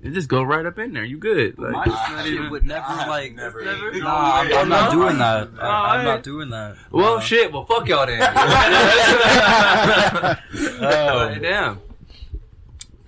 You 0.00 0.10
just 0.12 0.28
go 0.28 0.42
right 0.42 0.64
up 0.66 0.78
in 0.78 0.92
there. 0.92 1.04
You 1.04 1.18
good? 1.18 1.58
Like, 1.58 1.86
My 1.86 2.22
shit 2.24 2.50
would 2.50 2.64
never 2.66 2.94
like. 3.08 3.34
never- 3.34 3.62
Nah, 3.62 4.40
I'm. 4.40 4.52
I'm 4.52 4.68
not 4.68 4.90
doing 4.92 5.18
that. 5.18 5.48
I, 5.60 5.96
I'm 5.96 6.04
not 6.04 6.22
doing 6.24 6.50
that. 6.50 6.76
well, 6.90 7.14
Nah. 7.16 7.20
shit. 7.20 7.52
Well, 7.52 7.64
fuck 7.66 7.86
y'all 7.88 8.06
then. 8.06 8.20
Oh. 10.84 11.34
damn. 11.40 11.80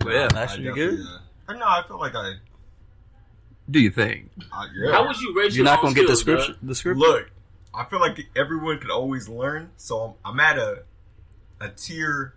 Well, 0.04 0.14
yeah, 0.14 0.28
that 0.28 0.50
should 0.50 0.62
be 0.64 0.72
good. 0.72 1.00
Uh, 1.00 1.18
I 1.48 1.52
know. 1.58 1.64
I 1.66 1.82
feel 1.86 1.98
like 1.98 2.14
I. 2.14 2.34
Do 3.70 3.80
you 3.80 3.90
think? 3.90 4.30
I 4.52 4.66
yeah. 4.74 4.92
How 4.92 5.06
would 5.06 5.18
you 5.20 5.34
rate 5.34 5.52
You're 5.52 5.64
your 5.64 5.64
not 5.64 5.80
gonna 5.82 5.94
get 5.94 6.06
the 6.06 6.16
skills, 6.16 6.42
script. 6.44 6.66
The 6.66 6.74
script. 6.74 6.98
Look, 6.98 7.30
I 7.74 7.84
feel 7.84 8.00
like 8.00 8.18
everyone 8.36 8.78
could 8.78 8.90
always 8.90 9.28
learn, 9.28 9.70
so 9.76 10.16
I'm, 10.24 10.32
I'm 10.32 10.40
at 10.40 10.58
a 10.58 10.82
a 11.60 11.70
tier. 11.70 12.34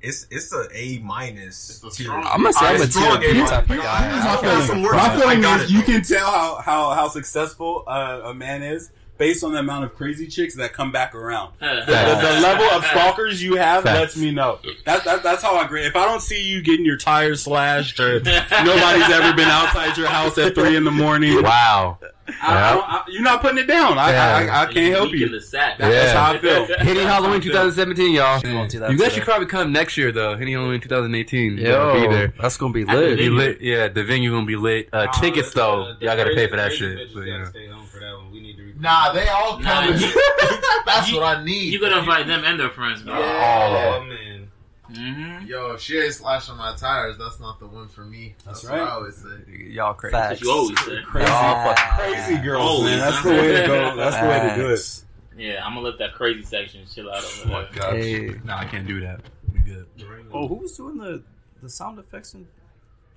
It's 0.00 0.26
it's 0.30 0.52
a 0.52 0.66
A 0.74 0.98
minus 0.98 1.80
tier. 1.96 2.10
I'm 2.10 2.42
gonna 2.42 2.52
say 2.52 2.66
I'm 2.66 2.80
a 2.80 2.86
Strong 2.86 3.20
tier 3.20 3.34
B 3.34 3.40
A 3.40 3.46
type 3.46 3.62
of 3.64 3.68
minus. 3.68 3.84
guy. 3.84 4.08
I 4.08 4.24
My 4.24 4.36
put 4.36 4.66
feeling, 4.66 4.82
work 4.82 4.92
my 4.96 5.04
in. 5.04 5.10
I 5.10 5.20
feeling 5.20 5.40
got 5.42 5.60
is 5.60 5.72
you 5.72 5.82
can 5.82 6.02
tell 6.02 6.26
how, 6.26 6.56
how, 6.60 6.90
how 6.90 7.08
successful 7.08 7.84
uh, 7.86 8.22
a 8.24 8.34
man 8.34 8.62
is 8.62 8.90
based 9.18 9.44
on 9.44 9.52
the 9.52 9.58
amount 9.58 9.84
of 9.84 9.94
crazy 9.94 10.26
chicks 10.26 10.56
that 10.56 10.72
come 10.72 10.90
back 10.92 11.14
around. 11.14 11.52
The, 11.60 11.84
the, 11.86 12.34
the 12.34 12.40
level 12.40 12.66
of 12.66 12.84
stalkers 12.84 13.42
you 13.42 13.56
have 13.56 13.84
Facts. 13.84 13.98
lets 13.98 14.16
me 14.16 14.30
know. 14.32 14.58
That, 14.84 15.04
that, 15.04 15.22
that's 15.22 15.42
how 15.42 15.56
I 15.56 15.66
grade. 15.66 15.86
If 15.86 15.96
I 15.96 16.04
don't 16.06 16.20
see 16.20 16.42
you 16.42 16.62
getting 16.62 16.84
your 16.84 16.96
tires 16.96 17.42
slashed 17.42 17.98
or 18.00 18.20
nobody's 18.20 19.10
ever 19.10 19.34
been 19.34 19.48
outside 19.48 19.96
your 19.96 20.08
house 20.08 20.36
at 20.38 20.54
three 20.54 20.76
in 20.76 20.84
the 20.84 20.90
morning, 20.90 21.42
Wow. 21.42 21.98
I, 22.40 22.70
I 22.70 22.74
don't, 22.74 22.84
I, 22.88 23.04
you're 23.08 23.22
not 23.22 23.40
putting 23.42 23.58
it 23.58 23.66
down. 23.66 23.98
I, 23.98 24.12
I, 24.14 24.44
I, 24.46 24.62
I 24.62 24.72
can't 24.72 24.94
help 24.94 25.10
Weak 25.10 25.14
in 25.22 25.28
you. 25.28 25.28
the 25.28 25.40
sack. 25.40 25.76
That's 25.78 26.12
how 26.12 26.32
I 26.32 26.38
feel. 26.38 26.66
Hitting 26.78 27.02
Halloween 27.06 27.40
2017, 27.40 28.14
y'all. 28.14 28.40
We 28.42 28.54
won't 28.54 28.70
do 28.70 28.78
that 28.78 28.90
You 28.92 28.98
guys 28.98 29.12
should 29.12 29.24
probably 29.24 29.46
come 29.48 29.72
next 29.72 29.96
year 29.96 30.12
though. 30.12 30.36
Hitting 30.36 30.54
Halloween 30.54 30.80
2018. 30.80 31.58
Yo, 31.58 31.94
be 32.00 32.06
there. 32.14 32.32
that's 32.40 32.56
gonna 32.56 32.72
be 32.72 32.84
lit. 32.84 33.18
Be 33.18 33.28
lit. 33.28 33.60
Yeah, 33.60 33.88
the 33.88 34.04
venue 34.04 34.30
gonna 34.30 34.46
be 34.46 34.56
lit. 34.56 34.88
Uh, 34.92 35.08
tickets 35.08 35.52
though, 35.52 35.88
the- 35.88 35.94
the 35.98 36.06
y'all 36.06 36.16
gotta 36.16 36.34
pay 36.34 36.46
for 36.46 36.56
that 36.56 36.72
shit. 36.72 36.96
bitches 36.96 37.14
But, 37.14 37.20
you 37.26 37.38
know. 37.38 37.44
stay 37.46 37.66
home 37.66 37.86
for 37.86 37.98
that 38.00 38.14
one. 38.16 38.30
We 38.32 38.40
need 38.40 38.56
to. 38.56 38.61
Re- 38.82 38.88
Nah, 38.88 39.12
they 39.12 39.28
all 39.28 39.58
Nah, 39.60 39.86
come. 39.86 39.94
you- 39.98 40.12
That's 40.86 41.10
you- 41.10 41.18
what 41.20 41.38
I 41.38 41.44
need. 41.44 41.72
You 41.72 41.80
gotta 41.80 41.98
invite 41.98 42.26
them 42.26 42.44
and 42.44 42.58
their 42.58 42.70
friends, 42.70 43.02
bro. 43.02 43.18
Yeah. 43.18 43.98
Oh 44.00 44.04
man. 44.04 44.48
Mm-hmm. 44.90 45.46
Yo, 45.46 45.72
if 45.72 45.80
she 45.80 45.98
ain't 45.98 46.12
slashing 46.12 46.56
my 46.56 46.74
tires, 46.76 47.16
that's 47.16 47.40
not 47.40 47.58
the 47.58 47.66
one 47.66 47.88
for 47.88 48.04
me. 48.04 48.34
That's, 48.44 48.60
That's 48.60 48.72
what 48.72 48.80
right. 48.80 48.88
I 48.88 48.92
always 48.92 49.16
say. 49.16 49.28
Y'all 49.70 49.94
crazy. 49.94 50.12
That's 50.12 50.40
what 50.40 50.42
you 50.42 50.50
always 50.52 50.84
say. 50.84 51.02
Crazy, 51.02 51.26
Facts. 51.26 51.96
crazy 52.26 52.42
girls, 52.42 52.68
Always, 52.68 52.90
man. 52.90 52.98
That's 52.98 53.22
the 53.22 53.30
way 53.30 53.52
to 53.62 53.66
go. 53.66 53.96
That's 53.96 54.16
the 54.18 54.26
way 54.26 54.48
to 54.50 54.62
do 54.62 54.68
it. 54.74 55.04
Yeah, 55.38 55.64
I'm 55.64 55.74
gonna 55.74 55.86
let 55.86 55.98
that 55.98 56.12
crazy 56.12 56.42
section 56.42 56.82
chill 56.92 57.10
out 57.10 57.24
over 57.46 57.66
there. 57.72 57.90
Hey. 57.96 58.34
Nah, 58.44 58.58
I 58.58 58.64
can't 58.66 58.86
do 58.86 59.00
that. 59.00 59.20
We 59.50 59.60
good. 59.60 59.86
Oh, 60.30 60.46
who 60.46 60.56
was 60.56 60.76
doing 60.76 60.98
the 60.98 61.22
the 61.62 61.70
sound 61.70 61.98
effects? 61.98 62.34
In, 62.34 62.46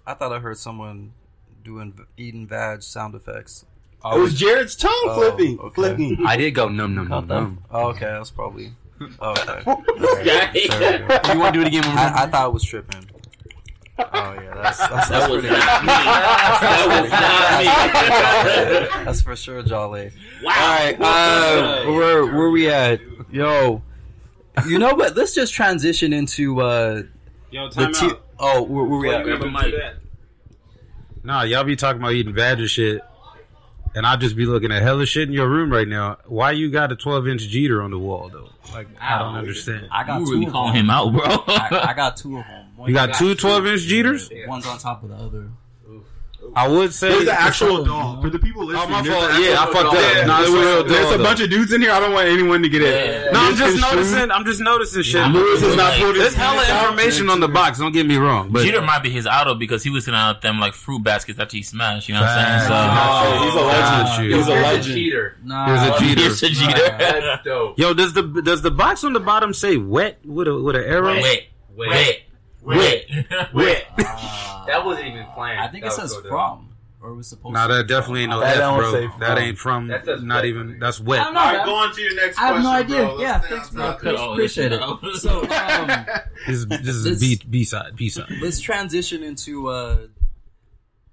I 0.07 0.13
thought 0.13 0.31
I 0.31 0.39
heard 0.39 0.57
someone 0.57 1.11
doing 1.61 1.91
v- 1.91 2.03
eating 2.15 2.47
vag 2.47 2.83
sound 2.83 3.15
effects. 3.15 3.65
It 4.13 4.19
was 4.19 4.33
Jared's 4.33 4.75
tongue 4.75 4.91
Oh, 5.05 5.15
flipping. 5.15 5.59
okay. 5.59 5.73
Flicking. 5.73 6.25
I 6.25 6.37
did 6.37 6.51
go 6.51 6.67
num 6.69 6.93
num 6.95 7.07
num 7.07 7.07
Caught 7.07 7.27
num. 7.27 7.63
Oh, 7.71 7.87
okay, 7.89 8.05
that's 8.05 8.29
probably. 8.31 8.71
Oh, 9.19 9.31
okay. 9.31 9.63
This 9.99 10.69
guy. 10.69 10.77
There 10.79 11.01
we 11.01 11.07
go. 11.07 11.33
You 11.33 11.39
want 11.39 11.53
to 11.53 11.59
do 11.59 11.61
it 11.61 11.67
again? 11.67 11.83
One 11.85 11.95
more 11.95 12.05
I, 12.05 12.23
I 12.23 12.27
thought 12.27 12.47
it 12.47 12.53
was 12.53 12.63
tripping. 12.63 13.05
Oh 13.97 14.03
yeah, 14.13 14.53
that's 14.55 14.77
that's, 14.77 14.89
that's 14.89 15.09
That 15.09 15.29
was 15.31 15.41
pretty. 15.41 15.55
not 15.57 15.81
me. 15.81 15.87
That 15.87 17.01
was 17.01 17.11
not 17.11 18.99
me. 18.99 19.05
That's 19.05 19.21
for 19.21 19.35
sure, 19.35 19.63
Jolly. 19.63 20.11
Wow. 20.43 20.51
All 20.51 20.77
right, 20.77 20.97
uh, 20.99 21.85
where 21.91 22.25
where 22.25 22.49
we 22.49 22.69
at? 22.69 22.99
Yo, 23.31 23.81
you 24.67 24.79
know 24.79 24.93
what? 24.95 25.15
Let's 25.15 25.33
just 25.33 25.53
transition 25.53 26.11
into 26.13 26.61
uh 26.61 27.03
Yo, 27.51 27.69
the 27.69 27.75
time 27.85 27.93
t- 27.93 28.05
out. 28.07 28.25
Oh, 28.37 28.63
where, 28.63 28.83
where 28.83 28.99
we 28.99 29.07
Before 29.07 29.19
at? 29.19 29.23
Grab 29.39 29.43
a 29.43 29.49
mic. 29.51 29.73
Nah, 31.23 31.43
y'all 31.43 31.63
be 31.63 31.75
talking 31.77 32.01
about 32.01 32.13
eating 32.13 32.33
Badger 32.33 32.67
shit, 32.67 33.01
and 33.95 34.05
I'll 34.05 34.17
just 34.17 34.35
be 34.35 34.45
looking 34.45 34.71
at 34.71 34.81
hella 34.83 35.05
shit 35.05 35.27
in 35.27 35.33
your 35.33 35.47
room 35.49 35.71
right 35.71 35.87
now. 35.87 36.17
Why 36.27 36.51
you 36.51 36.69
got 36.69 36.91
a 36.91 36.95
12 36.95 37.27
inch 37.29 37.41
Jeter 37.47 37.81
on 37.81 37.91
the 37.91 37.97
wall 37.99 38.29
though? 38.29 38.49
Like 38.73 38.87
I 38.99 39.17
don't 39.17 39.35
Ow. 39.35 39.39
understand. 39.39 39.87
I 39.91 40.03
got 40.03 40.19
You 40.19 40.25
two 40.27 40.31
really 40.33 40.51
calling 40.51 40.75
him 40.75 40.89
out, 40.89 41.11
bro. 41.13 41.23
I, 41.23 41.87
I 41.89 41.93
got 41.93 42.17
two 42.17 42.37
of 42.37 42.45
them. 42.45 42.65
One 42.75 42.89
You 42.89 42.93
got 42.95 43.15
two 43.15 43.33
12 43.33 43.65
inch 43.67 43.81
Jeters? 43.81 44.47
One's 44.47 44.67
on 44.67 44.77
top 44.77 45.03
of 45.03 45.09
the 45.09 45.15
other. 45.15 45.49
I 46.57 46.69
would 46.69 46.93
say 46.93 47.09
There's 47.09 47.23
an 47.23 47.35
actual 47.37 47.83
doll 47.83 48.21
for 48.21 48.29
the 48.29 48.39
people 48.39 48.61
Oh 48.61 48.65
listening. 48.65 48.89
my 48.91 49.03
fault. 49.03 49.41
Yeah, 49.41 49.59
I 49.59 49.65
fucked 49.65 49.73
doll. 49.73 49.87
up. 49.87 50.13
Yeah, 50.15 50.25
Nah, 50.25 50.39
it's 50.41 50.51
there's, 50.51 50.65
real 50.65 50.83
there's 50.85 51.05
doll, 51.11 51.19
a 51.19 51.23
bunch 51.23 51.41
of 51.41 51.49
dudes 51.49 51.73
in 51.73 51.81
here. 51.81 51.91
I 51.91 51.99
don't 51.99 52.13
want 52.13 52.29
anyone 52.29 52.61
to 52.61 52.69
get 52.69 52.81
it. 52.81 53.25
Yeah. 53.25 53.31
No, 53.31 53.39
I'm 53.41 53.55
just 53.57 53.81
noticing. 53.81 54.31
I'm 54.31 54.45
just 54.45 54.61
noticing 54.61 55.01
shit. 55.03 55.27
Lewis 55.31 55.59
has 55.61 55.75
not 55.75 55.99
Like, 55.99 56.15
There's 56.15 56.33
hella 56.33 56.61
information 56.85 57.29
on 57.29 57.41
the 57.41 57.49
box. 57.49 57.79
Don't 57.79 57.91
get 57.91 58.05
me 58.05 58.15
wrong, 58.15 58.51
but 58.51 58.63
Jeter 58.63 58.81
might 58.81 59.03
be 59.03 59.09
his 59.09 59.27
idol 59.27 59.55
because 59.55 59.83
he 59.83 59.89
was 59.89 60.05
sending 60.05 60.19
out 60.21 60.41
them 60.41 60.59
like 60.61 60.73
fruit 60.73 61.03
baskets 61.03 61.39
after 61.39 61.57
he 61.57 61.63
smashed. 61.63 62.07
You 62.07 62.15
know 62.15 62.21
what 62.21 62.29
I'm 62.29 62.59
Facts. 62.61 62.67
saying? 62.67 62.89
Oh, 62.95 63.45
he's 63.45 63.55
a 63.55 63.65
legend. 63.65 64.33
He's 64.33 64.47
a 64.47 64.51
legend. 64.51 64.95
cheater. 64.95 65.37
Nah, 65.43 65.65
Here's 65.67 65.81
a 65.81 65.85
So 65.93 65.99
Jeter. 65.99 66.21
here's 66.21 66.43
a 66.43 66.49
Jeter. 66.49 66.97
That's 66.97 67.43
dope. 67.43 67.77
Yo, 67.79 67.93
does 67.93 68.13
the 68.13 68.23
does 68.23 68.61
the 68.61 68.71
box 68.71 69.03
on 69.03 69.11
the 69.13 69.19
bottom 69.19 69.53
say 69.53 69.75
wet 69.77 70.19
with 70.23 70.47
a 70.47 70.55
with 70.61 70.75
an 70.77 70.83
arrow? 70.85 71.15
Wet, 71.15 71.47
wet, 71.75 72.21
wet, 72.65 73.05
wet. 73.53 73.85
That 74.67 74.83
wasn't 74.83 75.07
even 75.09 75.25
planned. 75.35 75.59
I 75.59 75.67
think 75.67 75.85
it 75.85 75.91
says 75.91 76.11
so 76.11 76.21
from, 76.23 76.69
or 76.99 77.11
it 77.11 77.15
was 77.15 77.27
supposed. 77.27 77.53
Nah, 77.53 77.67
to 77.67 77.73
that 77.75 77.87
definitely 77.87 78.21
ain't 78.21 78.31
no 78.31 78.39
That 78.39 78.57
F, 78.57 78.75
bro. 78.79 78.91
say 78.93 79.07
That 79.19 79.35
from. 79.35 79.43
ain't 79.43 79.57
from. 79.59 79.87
That 79.89 80.23
Not 80.23 80.35
wet. 80.37 80.45
even. 80.45 80.79
That's 80.79 80.99
I 80.99 81.03
wet. 81.03 81.23
don't 81.23 81.33
know. 81.35 81.39
All 81.39 81.45
right, 81.53 81.65
man. 81.87 81.93
to 81.95 82.01
your 82.01 82.15
next 82.15 82.37
question. 82.39 82.43
I 82.43 82.55
have 82.55 82.63
no 82.63 82.71
idea. 82.71 83.05
Bro. 83.05 83.19
Yeah, 83.19 83.39
thanks, 83.41 83.69
bro. 83.69 83.83
topic. 83.91 84.17
Appreciate 84.19 84.71
it. 84.71 84.79
no. 84.79 84.99
So, 85.13 85.41
um, 85.43 86.05
This 86.47 86.57
is 86.57 86.65
this 86.67 86.87
is 86.95 87.03
This- 87.03 87.19
B 87.19 87.41
B 87.47 87.63
side 87.63 87.95
B 87.95 88.09
side. 88.09 88.25
let's 88.41 88.59
transition 88.59 89.21
into 89.21 89.69
uh, 89.69 89.97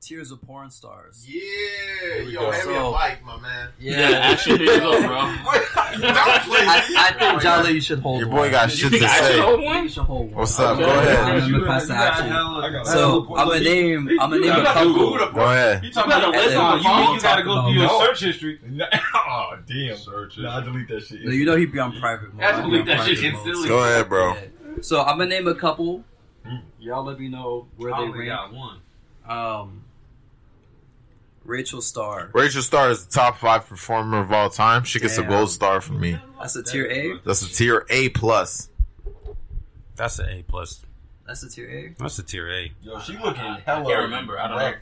Tears 0.03 0.33
of 0.33 0.43
Porn 0.43 0.69
Stars. 0.69 1.25
Yeah, 1.29 2.25
we 2.25 2.33
yo, 2.33 2.41
go. 2.41 2.51
hand 2.51 2.69
me 2.69 2.75
a 2.75 2.91
mic, 2.91 3.25
my 3.25 3.41
man. 3.41 3.69
Yeah, 3.79 3.95
actually, 4.21 4.59
here 4.59 4.75
you 4.75 4.81
go, 4.81 5.01
bro. 5.01 5.09
Don't 5.93 6.17
I, 6.17 6.85
I 6.99 7.12
think 7.19 7.41
Jolly, 7.43 7.73
you 7.75 7.81
should 7.81 8.01
hold 8.01 8.19
Your 8.19 8.29
one. 8.29 8.37
boy 8.38 8.51
got 8.51 8.69
shit 8.73 8.91
think 8.91 9.03
to 9.05 9.09
I 9.09 9.17
should 9.17 9.27
say. 9.27 9.41
hold 9.41 9.62
one? 9.62 9.83
You 9.85 9.88
should 9.88 10.03
hold 10.03 10.27
one. 10.27 10.35
What's 10.41 10.59
up? 10.59 10.77
Okay. 10.77 10.85
Go 10.87 10.91
ahead. 10.99 11.19
I'm 11.43 11.53
gonna 11.53 11.67
pass 11.67 11.87
the 11.87 11.95
action. 11.95 12.85
So 12.87 13.21
I'm 13.37 13.47
gonna 13.49 13.61
name. 13.61 14.09
I'm 14.21 14.31
gonna 14.31 14.38
name 14.41 14.51
a 14.51 14.65
couple. 14.65 15.19
Go 15.19 15.41
ahead. 15.45 15.85
You 15.85 15.93
talking 15.93 16.12
about 16.12 16.25
a 16.25 16.31
list 16.37 16.57
on 16.57 16.73
we 16.75 16.79
you? 16.81 16.83
can 16.88 17.15
You 17.15 17.21
gotta 17.21 17.43
go 17.45 17.62
through 17.62 17.73
your 17.81 17.88
search 18.05 18.21
history. 18.25 18.61
oh 19.15 19.57
damn! 19.69 19.97
Search 19.97 20.38
Nah, 20.38 20.61
delete 20.62 20.88
that 20.88 21.05
shit. 21.05 21.25
No, 21.25 21.31
you 21.31 21.45
know 21.45 21.55
he'd 21.55 21.71
be 21.71 21.79
on 21.79 21.93
private 22.01 22.33
mode. 22.35 22.41
That's 22.43 22.59
I'd 22.59 22.65
what 22.65 22.67
be 22.67 22.73
we- 22.73 22.81
on 22.81 22.87
that 22.87 22.97
private 22.97 23.17
shit 23.19 23.35
instantly. 23.35 23.69
Go 23.69 23.79
ahead, 23.85 24.09
bro. 24.09 24.35
So 24.81 25.01
I'm 25.03 25.19
gonna 25.19 25.27
name 25.31 25.47
a 25.47 25.55
couple. 25.55 26.03
Y'all 26.81 27.05
let 27.05 27.21
me 27.21 27.29
know 27.29 27.69
where 27.77 27.95
I 27.95 27.99
they 28.01 28.05
only 28.07 28.19
rank. 28.29 28.31
got 28.31 28.53
one. 28.53 28.79
Um, 29.29 29.82
Rachel 31.44 31.81
Starr. 31.81 32.31
Rachel 32.35 32.62
Starr 32.62 32.90
is 32.90 33.05
the 33.07 33.12
top 33.12 33.38
five 33.38 33.66
performer 33.66 34.20
of 34.20 34.33
all 34.33 34.50
time. 34.50 34.85
She 34.85 35.00
gets 35.00 35.18
a 35.18 35.22
gold 35.22 35.50
star 35.50 35.81
from 35.81 36.00
me. 36.00 36.18
That's 36.40 36.57
a 36.57 36.62
tier 36.62 36.87
A. 36.90 37.18
That's 37.24 37.42
a 37.42 37.52
tier 37.52 37.85
A 37.90 38.09
plus. 38.11 38.68
That's 39.96 40.18
an 40.18 40.28
A 40.28 40.42
plus. 40.42 40.83
That's 41.26 41.42
a 41.42 41.48
tier 41.48 41.68
A. 41.68 41.94
That's 42.02 42.18
a 42.18 42.22
tier 42.22 42.48
A. 42.50 42.72
Yo, 42.83 42.98
she 43.00 43.12
looking 43.18 43.40
I 43.42 43.61
hella. 43.61 43.85
can't 43.88 44.02
remember. 44.02 44.38
I 44.38 44.48
don't 44.48 44.59
know. 44.59 44.72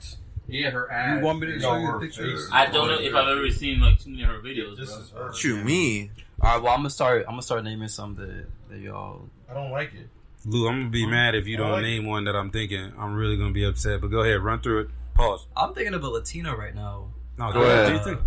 Yeah, 0.49 0.71
her 0.71 0.91
ass. 0.91 1.19
You 1.19 1.25
want 1.25 1.41
me 1.41 1.47
to 1.47 1.61
show 1.61 1.77
you 1.79 1.87
her 1.87 1.97
a 1.97 2.01
picture? 2.01 2.37
I 2.53 2.67
don't 2.67 2.89
know 2.89 2.99
if 2.99 3.15
I've 3.15 3.29
ever 3.29 3.51
seen 3.51 3.81
like 3.81 3.99
too 4.01 4.11
many 4.11 4.25
of 4.25 4.31
her 4.31 4.41
videos, 4.41 4.77
This 4.77 4.91
bro. 4.91 5.01
is 5.01 5.11
her. 5.11 5.27
What 5.27 5.45
you 5.45 5.57
mean? 5.59 6.11
All 6.41 6.55
right. 6.55 6.63
Well, 6.63 6.73
I'm 6.73 6.81
gonna 6.81 6.91
start. 6.91 7.21
I'm 7.27 7.33
gonna 7.33 7.43
start 7.43 7.63
naming 7.65 7.89
some 7.89 8.17
that, 8.17 8.47
that 8.71 8.79
y'all. 8.81 9.29
I 9.49 9.55
don't 9.55 9.71
like 9.71 9.95
it. 9.95 10.09
Lou, 10.47 10.67
I'm 10.69 10.79
gonna 10.81 10.91
be 10.91 11.07
mad 11.07 11.35
if 11.35 11.47
you 11.47 11.57
don't 11.57 11.71
like 11.73 11.83
name 11.83 12.07
one 12.07 12.25
that 12.25 12.35
I'm 12.35 12.51
thinking. 12.51 12.93
I'm 12.99 13.15
really 13.15 13.37
gonna 13.37 13.53
be 13.53 13.65
upset. 13.65 14.01
But 14.01 14.09
go 14.09 14.21
ahead, 14.23 14.41
run 14.41 14.61
through 14.61 14.81
it. 14.81 14.89
Pause. 15.21 15.47
I'm 15.57 15.75
thinking 15.75 15.95
of 15.95 16.03
a 16.05 16.09
Latina 16.09 16.57
right 16.57 16.75
now. 16.75 17.09
No, 17.39 17.53
Go 17.53 17.63
ahead. 17.63 17.85
What 17.85 17.89
do 17.89 17.95
you 18.11 18.17
think? 18.17 18.21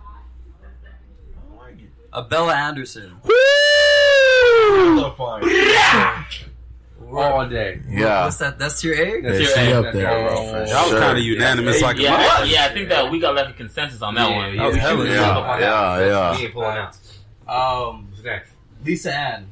I 0.00 1.48
don't 1.48 1.56
like 1.58 1.74
it. 1.80 1.90
Abella 2.12 2.54
Anderson. 2.54 3.16
Hella 3.24 5.14
all 7.10 7.48
day. 7.48 7.80
Yeah. 7.88 8.24
What's 8.24 8.38
that? 8.38 8.58
That's 8.58 8.80
tier 8.80 8.94
A. 8.94 9.20
That's 9.20 9.34
Yeah, 9.34 9.40
your 9.40 9.48
she 9.56 9.60
A. 9.72 9.78
up 9.78 9.84
That's 9.84 9.96
there, 9.96 10.20
your 10.20 10.28
bro, 10.30 10.42
A. 10.42 10.50
for 10.66 10.70
Y'all 10.72 10.88
sure. 10.88 11.00
kind 11.00 11.18
of 11.18 11.24
unanimous, 11.24 11.82
like 11.82 11.98
yeah, 11.98 12.14
a 12.14 12.42
I- 12.42 12.44
yeah, 12.44 12.64
I 12.64 12.68
think 12.74 12.88
that 12.88 13.10
we 13.10 13.20
got 13.20 13.34
like 13.36 13.48
a 13.50 13.52
consensus 13.52 14.02
on 14.02 14.14
that 14.14 14.30
Yeah, 14.30 14.36
one. 14.36 14.54
yeah. 14.54 14.64
Oh, 14.66 14.72
hell 14.72 14.74
yeah. 14.74 14.88
should 14.88 14.96
put 14.96 15.08
Yeah, 15.10 15.58
that. 15.98 16.06
yeah. 16.06 16.38
We 16.38 16.48
pulling 16.48 16.76
out. 16.78 16.96
Um, 17.46 18.08
What's 18.10 18.24
next? 18.24 18.50
Lisa 18.84 19.14
Ann. 19.14 19.46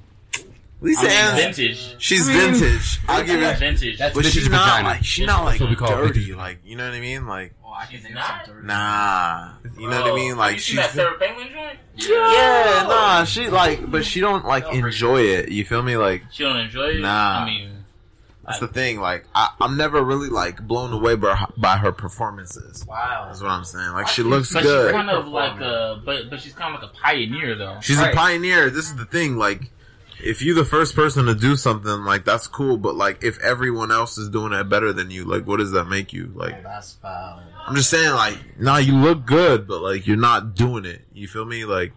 Lisa 0.83 1.01
I 1.01 1.03
mean, 1.05 1.13
Ann's 1.13 1.57
vintage. 1.57 1.95
she's 1.99 2.29
I 2.29 2.33
mean, 2.33 2.55
vintage. 2.55 3.01
I'll 3.09 3.25
give 3.25 3.41
That's 3.41 3.57
it. 3.57 3.65
vintage. 3.65 3.99
That's 3.99 4.15
But 4.15 4.25
vintage 4.25 4.43
she's 4.43 4.51
not 4.51 4.65
vagina. 4.69 4.89
like 4.89 5.05
she's 5.05 5.27
not 5.27 5.45
like 5.45 5.61
what 5.61 5.71
we 5.71 5.77
call 5.77 5.89
dirty. 5.97 6.21
vintage. 6.21 6.37
Like 6.37 6.59
you 6.65 6.77
know 6.77 6.85
what 6.89 6.95
I 6.95 7.01
mean? 7.01 7.27
Like 7.27 7.55
Oh, 7.65 7.73
I 7.75 7.87
can 7.87 8.01
She's 8.03 8.11
not? 8.11 8.45
dirty. 8.45 8.67
nah. 8.67 9.53
You 9.79 9.89
know 9.89 10.03
what 10.03 10.13
I 10.13 10.15
mean? 10.15 10.29
Have 10.31 10.39
Like 10.39 10.53
you 10.55 10.59
she's 10.59 10.67
seen 10.67 10.77
that 10.77 10.91
Sarah 10.91 11.19
Palin 11.19 11.49
joint? 11.53 11.79
yeah, 11.97 12.85
nah. 12.89 13.25
She 13.25 13.49
like, 13.49 13.91
but 13.91 14.05
she 14.05 14.21
don't 14.21 14.45
like 14.45 14.67
enjoy 14.75 15.23
it. 15.23 15.51
You 15.51 15.65
feel 15.65 15.83
me? 15.83 15.97
Like 15.97 16.23
She 16.33 16.43
don't 16.45 16.57
enjoy 16.59 16.89
it. 16.89 17.01
Nah. 17.01 17.41
I 17.41 17.47
mean, 17.47 17.71
that's 18.45 18.59
the 18.59 18.69
thing. 18.69 19.01
Like 19.01 19.25
I, 19.35 19.51
I'm 19.61 19.77
never 19.77 20.03
really 20.03 20.29
like 20.29 20.61
blown 20.67 20.93
away 20.93 21.15
by 21.15 21.35
her, 21.37 21.47
by 21.57 21.77
her 21.77 21.93
performances. 21.93 22.85
Wow. 22.87 23.27
That's 23.29 23.41
what 23.41 23.51
I'm 23.51 23.65
saying. 23.65 23.93
Like 23.93 24.09
she 24.09 24.23
looks 24.23 24.53
but 24.53 24.65
good. 24.65 24.89
she's 24.89 24.97
kind 24.97 25.11
of 25.11 25.29
like 25.29 25.61
a, 25.61 26.03
but 26.05 26.29
but 26.29 26.41
she's 26.41 26.53
kind 26.53 26.75
of 26.75 26.83
like 26.83 26.91
a 26.91 26.95
pioneer 26.95 27.57
though. 27.57 27.79
She's 27.81 27.99
Right. 27.99 28.13
a 28.13 28.17
pioneer. 28.17 28.69
This 28.69 28.87
is 28.87 28.97
the 28.97 29.07
thing. 29.07 29.37
Like 29.37 29.71
if 30.23 30.43
you 30.43 30.55
the 30.55 30.65
first 30.65 30.95
person 30.95 31.27
to 31.27 31.35
do 31.35 31.57
something, 31.57 32.05
like 32.05 32.25
that's 32.25 32.47
cool. 32.47 32.77
But 32.77 32.95
like, 32.95 33.23
if 33.23 33.39
everyone 33.41 33.91
else 33.91 34.19
is 34.19 34.29
doing 34.29 34.53
it 34.53 34.69
better 34.69 34.93
than 34.93 35.11
you, 35.11 35.25
like, 35.25 35.47
what 35.47 35.59
does 35.59 35.73
that 35.73 35.85
make 35.85 36.13
you? 36.13 36.33
Like, 36.35 36.63
That's 36.63 36.93
foul. 36.95 37.43
I'm 37.67 37.77
just 37.77 37.91
saying, 37.91 38.13
like, 38.15 38.59
nah, 38.59 38.79
you 38.79 38.97
look 38.97 39.25
good, 39.25 39.69
but 39.69 39.81
like, 39.83 40.07
you're 40.07 40.17
not 40.17 40.55
doing 40.55 40.85
it. 40.85 41.03
You 41.13 41.29
feel 41.29 41.45
me? 41.45 41.65
Like, 41.65 41.93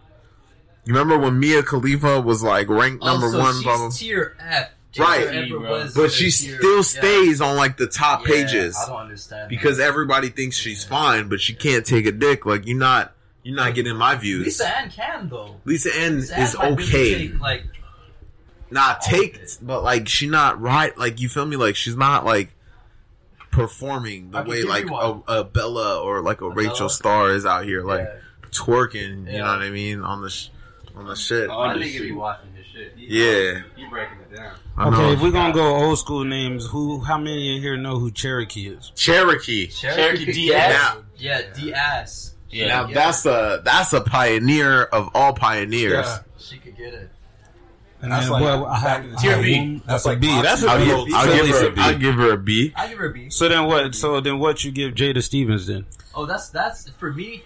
you 0.84 0.94
remember 0.94 1.18
when 1.18 1.38
Mia 1.40 1.62
Khalifa 1.62 2.20
was 2.20 2.42
like 2.42 2.68
ranked 2.68 3.04
number 3.04 3.26
oh, 3.26 3.32
so 3.32 3.38
one, 3.38 3.54
she's 3.54 3.64
blah, 3.64 3.76
blah, 3.76 3.90
tier 3.90 4.36
F. 4.40 4.70
Right. 4.98 5.52
Was 5.52 5.94
but 5.94 6.10
she 6.10 6.30
tier- 6.30 6.58
still 6.58 6.76
yeah. 6.76 6.82
stays 6.82 7.40
on 7.40 7.56
like 7.56 7.76
the 7.76 7.86
top 7.86 8.26
Yeah, 8.26 8.34
pages. 8.34 8.76
I 8.76 8.88
don't 8.88 9.00
understand 9.00 9.48
because 9.48 9.78
everybody 9.78 10.30
thinks 10.30 10.56
she's 10.56 10.84
fine, 10.84 11.28
but 11.28 11.40
she 11.40 11.54
can't 11.54 11.84
take 11.84 12.06
a 12.06 12.12
dick. 12.12 12.46
Like 12.46 12.66
you're 12.66 12.78
not, 12.78 13.12
you're 13.42 13.56
not 13.56 13.74
getting 13.74 13.96
my 13.96 14.14
views. 14.14 14.46
Lisa 14.46 14.78
Ann 14.78 14.90
can 14.90 15.28
though. 15.28 15.56
Lisa 15.64 15.94
Ann 15.94 16.16
Lisa 16.16 16.40
is 16.40 16.56
might 16.56 16.64
really 16.64 16.84
okay. 16.84 17.28
take, 17.28 17.40
like 17.40 17.64
Not 18.70 19.00
take, 19.00 19.40
but 19.62 19.82
like 19.84 20.08
she 20.08 20.26
not 20.28 20.60
right. 20.60 20.96
Like 20.98 21.20
you 21.20 21.28
feel 21.28 21.46
me? 21.46 21.56
Like 21.56 21.76
she's 21.76 21.96
not 21.96 22.24
like 22.24 22.50
performing 23.50 24.30
the 24.32 24.42
way 24.42 24.62
like 24.62 24.86
a, 24.90 25.20
a 25.28 25.44
Bella 25.44 26.00
or 26.02 26.20
like 26.20 26.40
a, 26.40 26.48
Rachel 26.48 26.74
Bella? 26.76 26.90
Starr 26.90 27.30
is 27.32 27.46
out 27.46 27.64
here 27.64 27.82
like 27.82 28.00
Yeah. 28.00 28.48
twerking. 28.50 29.26
You 29.26 29.32
Yeah. 29.32 29.38
know 29.38 29.44
what 29.52 29.62
I 29.62 29.70
mean 29.70 30.00
on 30.02 30.22
the 30.22 30.30
sh- 30.30 30.48
on 30.96 31.06
the 31.06 31.14
shit. 31.16 31.48
My 31.48 31.74
nigga 31.76 32.00
be 32.00 32.12
watching 32.12 32.50
his 32.54 32.66
shit. 32.66 32.92
Yeah. 32.96 33.62
You 33.76 33.88
breaking 33.90 34.18
it 34.30 34.36
down. 34.36 34.54
Okay, 34.78 35.12
if 35.14 35.22
we're 35.22 35.30
gonna 35.30 35.54
go 35.54 35.76
old 35.76 35.98
school 35.98 36.24
names, 36.24 36.66
who? 36.66 37.00
How 37.00 37.16
many 37.18 37.56
in 37.56 37.62
here 37.62 37.76
know 37.76 37.98
who 37.98 38.10
Cherokee 38.10 38.68
is? 38.68 38.92
Cherokee. 38.94 39.68
Cherokee 39.68 40.48
D'Ass? 40.50 40.96
Yeah, 41.16 41.42
D'Ass. 41.54 42.32
Now 42.52 42.86
that's 42.86 43.24
a 43.26 43.62
that's 43.64 43.92
a 43.92 44.00
pioneer 44.00 44.82
of 44.84 45.10
all 45.14 45.32
pioneers. 45.34 46.06
Yeah, 46.06 46.18
she 46.38 46.58
could 46.58 46.76
get 46.76 46.92
it. 46.94 47.10
And 48.02 48.12
That's 48.12 48.24
then 48.28 48.32
like 48.32 48.60
what? 48.60 48.68
back 48.70 48.80
How, 48.82 48.96
in 48.98 49.10
the 49.12 49.16
how- 49.18 49.42
day. 49.42 49.80
That's 49.86 49.86
that's 49.86 50.04
a 50.04 50.08
like 50.08 50.20
B. 50.20 50.26
That's 50.42 50.62
a 50.62 50.68
I'll 50.68 50.78
B. 50.78 50.84
give, 50.84 51.14
I'll 51.14 51.26
give 51.26 51.48
her. 51.48 51.80
I'll 51.80 51.98
give 51.98 52.14
her 52.14 52.32
a 52.32 52.36
B. 52.36 52.72
I 52.76 52.88
give 52.88 52.98
her 52.98 53.06
a 53.06 53.12
B. 53.12 53.30
So 53.30 53.48
then 53.48 53.66
what? 53.66 53.94
So 53.94 54.20
then 54.20 54.38
what? 54.38 54.62
You 54.64 54.70
give 54.72 54.94
Jada 54.94 55.22
Stevens 55.22 55.66
then? 55.66 55.86
Oh, 56.14 56.26
that's 56.26 56.50
that's 56.50 56.88
for 56.90 57.12
me. 57.12 57.42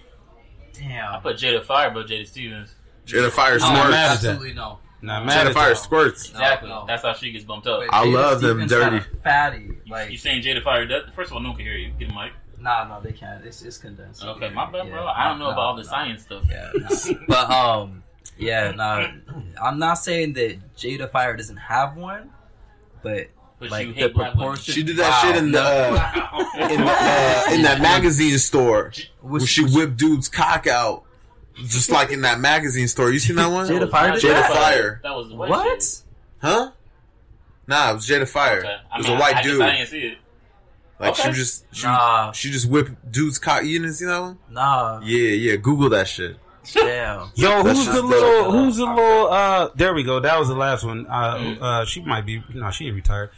Damn. 0.73 1.13
I 1.15 1.19
put 1.19 1.37
Jada 1.37 1.63
Fire 1.63 1.89
above 1.89 2.05
Jada 2.07 2.27
Stevens. 2.27 2.73
Jada 3.05 3.31
Fire 3.31 3.53
I'm 3.53 3.59
squirts. 3.59 3.75
mad 3.75 3.83
at 3.85 3.91
that. 3.91 4.11
Absolutely 4.29 4.53
no. 4.53 4.79
Not 5.01 5.25
mad 5.25 5.45
Jada 5.45 5.49
at 5.49 5.53
Fire 5.53 5.69
that. 5.69 5.75
squirts. 5.77 6.29
Exactly. 6.29 6.69
No, 6.69 6.81
no. 6.81 6.85
That's 6.87 7.01
how 7.03 7.13
she 7.13 7.31
gets 7.31 7.45
bumped 7.45 7.67
up. 7.67 7.81
But 7.87 7.93
I 7.95 8.05
Jada 8.05 8.13
love 8.13 8.41
them 8.41 8.67
dirty. 8.67 8.99
Fatty. 9.23 9.71
Like 9.89 10.11
you 10.11 10.17
saying 10.17 10.43
Jada 10.43 10.61
Fire? 10.63 10.85
Does, 10.85 11.03
first 11.15 11.29
of 11.31 11.37
all, 11.37 11.41
no 11.41 11.49
one 11.49 11.57
can 11.57 11.65
hear 11.65 11.77
you. 11.77 11.91
Get 11.97 12.09
a 12.11 12.13
mic. 12.13 12.33
nah, 12.59 12.87
no, 12.87 13.01
they 13.01 13.13
can't. 13.13 13.43
It's 13.45 13.61
it's 13.61 13.77
condensed. 13.77 14.23
Okay, 14.23 14.49
my 14.49 14.65
bad, 14.69 14.89
bro. 14.89 15.03
Yeah, 15.03 15.11
I 15.11 15.29
don't 15.29 15.39
know 15.39 15.45
no, 15.45 15.51
about 15.51 15.61
all 15.61 15.75
the 15.75 15.83
no. 15.83 15.87
science 15.89 16.23
stuff. 16.23 16.43
Yeah, 16.49 16.71
no. 16.75 17.17
but 17.27 17.49
um, 17.49 18.03
yeah, 18.37 18.71
no, 18.71 19.11
I'm 19.61 19.79
not 19.79 19.95
saying 19.95 20.33
that 20.33 20.75
Jada 20.75 21.09
Fire 21.11 21.35
doesn't 21.35 21.57
have 21.57 21.95
one, 21.95 22.31
but, 23.03 23.27
But 23.59 23.69
like 23.71 23.87
the 23.87 23.93
hate 23.93 24.13
black 24.13 24.33
women. 24.33 24.37
proportion. 24.37 24.73
She 24.73 24.83
did 24.83 24.97
that 24.97 25.09
Wow, 25.09 25.21
shit 25.33 25.35
in 25.43 25.51
the 25.51 25.61
uh, 25.61 26.67
in, 26.69 26.81
the, 26.81 26.91
uh, 26.91 27.45
in 27.53 27.61
that 27.63 27.79
magazine 27.81 28.37
store 28.39 28.91
where 29.21 29.41
she 29.41 29.63
whipped 29.63 29.97
dude's 29.97 30.27
cock 30.27 30.65
out, 30.67 31.03
just 31.67 31.91
like 31.91 32.09
in 32.11 32.21
that 32.21 32.39
magazine 32.39 32.87
store. 32.87 33.11
You 33.11 33.19
seen 33.19 33.35
that 33.35 33.51
one? 33.51 33.67
Jada 33.67 33.89
Fire 33.89 34.11
Jada 34.13 34.21
that? 34.33 34.51
Fire. 34.51 34.99
That 35.03 35.15
was 35.15 35.27
What? 35.33 35.81
shit. 35.83 36.01
Huh? 36.41 36.71
Nah, 37.67 37.91
it 37.91 37.93
was 37.95 38.07
Jada 38.07 38.27
Fire. 38.27 38.59
Okay. 38.59 38.75
I 38.91 38.95
It 38.95 38.97
was 38.97 39.07
mean, 39.07 39.17
a 39.17 39.19
white 39.19 39.35
I, 39.35 39.39
I 39.39 39.43
dude. 39.43 39.59
Guess 39.59 39.67
I 39.69 39.71
didn't 39.77 39.87
see 39.89 39.99
it. 40.07 40.17
Like 40.99 41.15
she 41.15 41.31
just 41.31 41.65
she, 41.71 41.87
Nah. 41.87 42.31
she 42.31 42.51
just 42.51 42.69
whipped 42.69 43.11
dude's 43.11 43.39
cock. 43.39 43.63
You 43.63 43.79
didn't 43.79 43.93
see 43.95 44.05
that 44.05 44.19
one? 44.19 44.37
Nah, 44.49 44.99
Yeah, 45.03 45.29
yeah. 45.29 45.55
Google 45.55 45.89
that 45.89 46.07
shit. 46.07 46.37
Damn. 46.73 47.31
Yo, 47.35 47.63
who's 47.63 47.85
the 47.85 47.93
dope. 47.93 48.05
little? 48.05 48.51
Who's 48.51 48.77
the 48.77 48.85
little? 48.85 49.27
Uh, 49.27 49.69
there 49.75 49.93
we 49.93 50.03
go. 50.03 50.19
That 50.19 50.39
was 50.39 50.47
the 50.47 50.55
last 50.55 50.83
one. 50.83 51.05
Uh, 51.07 51.55
uh, 51.61 51.85
she 51.85 52.01
might 52.01 52.25
be. 52.25 52.43
No, 52.53 52.71
she 52.71 52.87
ain't 52.87 52.95
retired. 52.95 53.31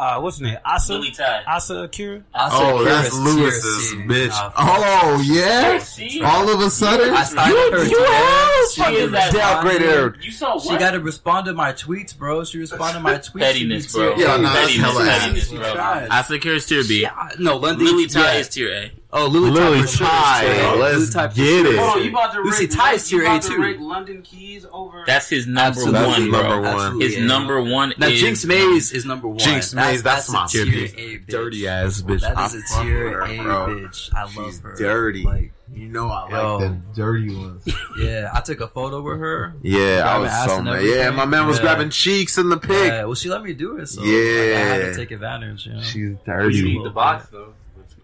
Uh, 0.00 0.18
what's 0.18 0.38
her 0.38 0.46
name? 0.46 0.56
Asa. 0.64 0.94
Lily 0.94 1.10
Thai. 1.10 1.42
Asa 1.46 1.80
Akira. 1.80 2.24
Oh, 2.34 2.82
that's 2.82 3.12
Lewis's 3.12 3.92
bitch. 4.06 4.52
Oh 4.56 5.22
yeah. 5.22 5.76
See? 5.76 6.22
All 6.22 6.48
of 6.48 6.58
a 6.58 6.70
sudden, 6.70 7.12
I 7.12 7.22
started 7.22 7.72
her 7.74 7.84
you 7.84 8.02
have 8.02 8.70
She 8.70 8.96
is 8.96 9.10
that 9.10 9.30
downgraded. 9.34 10.24
You 10.24 10.30
saw 10.30 10.54
what? 10.54 10.62
She 10.62 10.78
got 10.78 10.92
to 10.92 11.00
respond 11.00 11.44
to 11.48 11.52
my 11.52 11.74
tweets, 11.74 12.16
bro. 12.16 12.44
She 12.44 12.56
responded 12.56 12.94
to 12.94 13.00
my 13.00 13.16
tweets. 13.16 13.38
pettiness, 13.38 13.92
bro. 13.92 14.16
Yeah, 14.16 14.38
no, 14.38 14.44
that's 14.44 14.74
pettiness, 14.74 15.50
pettiness, 15.50 15.74
bro. 15.74 16.06
Asa 16.10 16.34
Akira 16.34 16.54
is 16.54 16.64
tier 16.64 16.82
B. 16.82 17.02
Yeah, 17.02 17.28
no, 17.38 17.58
London. 17.58 17.84
Lily 17.84 18.06
Thai 18.06 18.20
yeah. 18.22 18.38
is 18.38 18.48
tier 18.48 18.72
A. 18.72 18.92
Oh, 19.12 19.26
Lily, 19.26 19.50
Lily 19.50 19.80
Thai. 19.80 19.86
for 19.88 20.04
Ty, 20.04 20.74
let's 20.76 21.14
Lily 21.16 21.28
get 21.34 21.66
it. 21.66 21.78
Hold 21.78 21.90
on, 21.90 21.98
oh, 21.98 22.00
you 22.00 22.10
about 22.10 22.32
to 22.32 22.40
Lucy 22.42 22.64
rate, 22.66 22.70
Ty 22.70 22.92
is 22.94 23.08
tier 23.08 23.22
A 23.22 23.26
about 23.26 23.42
too. 23.42 23.78
London 23.80 24.22
Keyes 24.22 24.66
over. 24.72 25.02
That's 25.04 25.28
his 25.28 25.48
number 25.48 25.62
Absolutely. 25.80 26.06
One, 26.06 26.20
his 26.20 26.28
bro. 26.30 26.42
number 26.42 26.60
one. 26.76 27.00
His 27.00 27.16
yeah. 27.18 27.24
number 27.24 27.62
one 27.62 27.94
Now, 27.98 28.06
is 28.06 28.20
Jynx 28.20 28.44
Maze 28.44 28.92
is 28.92 29.04
number 29.04 29.26
one. 29.26 29.38
Jynx 29.38 29.74
Maze, 29.74 30.04
that's, 30.04 30.28
a 30.28 30.32
my 30.32 30.46
tier 30.46 30.64
tier 30.64 30.84
A 30.84 30.88
bitch. 31.18 31.26
dirty 31.26 31.66
ass 31.66 32.02
bitch. 32.02 32.20
That 32.20 32.38
I 32.38 32.46
is 32.46 32.54
a 32.54 32.82
tier 32.82 33.04
with 33.04 33.12
her, 33.14 33.22
A 33.24 33.42
bro. 33.42 33.66
bitch. 33.66 34.14
I 34.14 34.22
love 34.22 34.32
She's 34.46 34.60
her. 34.60 34.76
dirty. 34.76 35.24
Like, 35.24 35.52
You 35.74 35.88
know 35.88 36.08
I 36.08 36.22
like 36.22 36.30
Yo. 36.30 36.60
them 36.60 36.84
dirty 36.94 37.34
ones. 37.34 37.64
yeah, 37.98 38.30
I 38.32 38.40
took 38.42 38.60
a 38.60 38.68
photo 38.68 39.00
with 39.02 39.18
her. 39.18 39.54
Yeah, 39.62 40.04
I 40.06 40.18
was 40.18 40.30
ass 40.30 40.50
so 40.50 40.62
mad. 40.62 40.84
Yeah, 40.84 41.10
my 41.10 41.24
man 41.24 41.48
was 41.48 41.56
Yeah. 41.56 41.62
grabbing 41.62 41.90
cheeks 41.90 42.38
in 42.38 42.48
the 42.48 42.58
pic. 42.58 42.70
Yeah, 42.70 43.04
well, 43.06 43.14
she 43.16 43.28
let 43.28 43.42
me 43.42 43.54
do 43.54 43.76
it, 43.78 43.86
so 43.88 44.02
like, 44.02 44.08
I 44.10 44.60
had 44.68 44.78
to 44.82 44.94
take 44.94 45.10
advantage. 45.10 45.66
You 45.66 45.72
know? 45.74 45.80
She's 45.80 46.16
dirty. 46.24 46.56
You 46.58 46.64
need 46.78 46.84
the 46.84 46.90
box 46.90 47.26
though. 47.30 47.54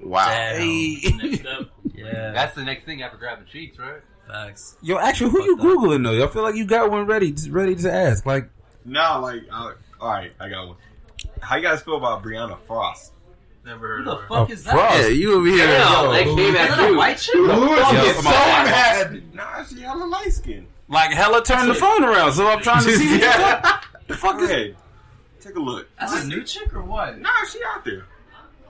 Wow. 0.01 0.27
Damn. 0.29 1.17
next 1.19 1.47
up. 1.47 1.71
Yeah, 1.95 2.33
That's 2.33 2.55
the 2.55 2.63
next 2.63 2.85
thing 2.85 3.03
after 3.03 3.17
grabbing 3.17 3.47
cheeks, 3.47 3.79
right? 3.79 4.03
facts. 4.29 4.77
Yo, 4.83 4.99
actually, 4.99 5.31
who 5.31 5.43
you 5.45 5.57
googling 5.57 6.05
though? 6.05 6.23
I 6.23 6.29
feel 6.29 6.43
like 6.43 6.55
you 6.57 6.67
got 6.67 6.91
one 6.91 7.07
ready, 7.07 7.35
ready 7.49 7.75
to 7.77 7.91
ask. 7.93 8.27
Like, 8.27 8.51
Nah, 8.85 9.19
like, 9.19 9.45
uh, 9.51 9.73
all 10.01 10.11
right, 10.11 10.33
I 10.39 10.49
got 10.51 10.67
one. 10.69 10.77
How 11.41 11.57
you 11.57 11.63
guys 11.63 11.81
feel 11.83 11.97
about 11.97 12.23
Brianna 12.23 12.59
Frost? 12.67 13.13
Never 13.65 13.79
Who 13.79 13.87
heard 13.87 14.07
the 14.07 14.11
of 14.13 14.21
her. 14.23 14.29
fuck 14.29 14.49
a 14.51 14.53
is 14.53 14.65
that? 14.65 14.73
frost. 14.75 14.99
Yeah, 15.01 15.07
you 15.09 15.35
over 15.39 15.47
here. 15.47 15.67
Damn, 15.67 16.05
yo, 16.05 16.13
they 16.13 16.25
came 16.25 16.55
at 16.57 16.79
a 16.79 16.87
you. 16.91 16.97
white 16.99 17.17
chick? 17.19 17.35
Lewis 17.35 17.49
Yo, 17.93 17.93
gets 17.93 18.15
come 18.15 18.23
so 18.25 18.31
mad. 18.31 19.35
Nah, 19.35 19.65
she 19.65 19.81
hella 19.81 20.05
light 20.05 20.33
skin. 20.33 20.67
like 20.89 21.11
hella 21.13 21.43
turn 21.43 21.67
the 21.69 21.75
phone 21.75 22.05
around. 22.05 22.33
So 22.35 22.47
I'm 22.47 22.61
trying 22.63 22.85
to 22.85 22.93
see 22.93 23.07
what 23.09 23.15
you 23.15 23.21
got. 23.21 23.85
The 24.07 24.15
fuck 24.17 24.41
is? 24.43 24.51
Hey, 24.51 24.75
take 25.41 25.55
a 25.57 25.61
look. 25.61 25.89
That's 25.99 26.25
a 26.25 26.29
new 26.29 26.43
chick 26.45 26.75
or 26.75 26.83
what? 26.83 27.19
Nah, 27.19 27.31
she 27.51 27.59
out 27.75 27.85
there. 27.85 28.05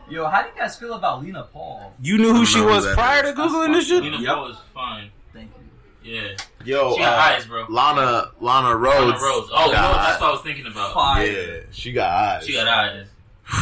Yo, 0.09 0.27
how 0.29 0.43
do 0.43 0.49
you 0.49 0.55
guys 0.57 0.77
feel 0.79 0.95
about 0.95 1.23
Lena 1.23 1.43
Paul? 1.53 1.93
You 2.01 2.17
knew 2.19 2.33
who 2.33 2.47
she 2.47 2.59
know 2.61 2.69
who 2.69 2.75
was 2.75 2.85
that 2.85 2.95
prior 2.95 3.23
to 3.23 3.29
is. 3.31 3.35
googling 3.35 3.73
this 3.75 3.87
shit. 3.89 4.03
Lena 4.03 4.19
Yep. 4.21 4.35
Paul 4.35 4.51
is 4.51 4.57
fine. 4.73 5.11
Thank 5.33 5.51
you. 6.05 6.13
Yeah. 6.15 6.29
Yo, 6.65 6.93
She 6.95 6.99
got 7.01 7.19
uh, 7.19 7.35
eyes, 7.35 7.47
bro. 7.47 7.67
Lana, 7.69 8.31
Lana 8.41 8.69
Lana 8.69 8.77
Rhodes. 8.77 9.21
Rose. 9.23 9.49
Oh, 9.53 9.67
no, 9.67 9.73
that's 9.73 10.21
what 10.21 10.29
I 10.29 10.33
was 10.33 10.43
thinking 10.43 10.67
about. 10.67 10.95
Fire. 10.95 11.27
Yeah, 11.27 11.61
she 11.73 11.93
got 11.93 12.09
eyes. 12.11 12.47
She 12.47 12.53
got 12.53 12.69
eyes. 12.69 13.07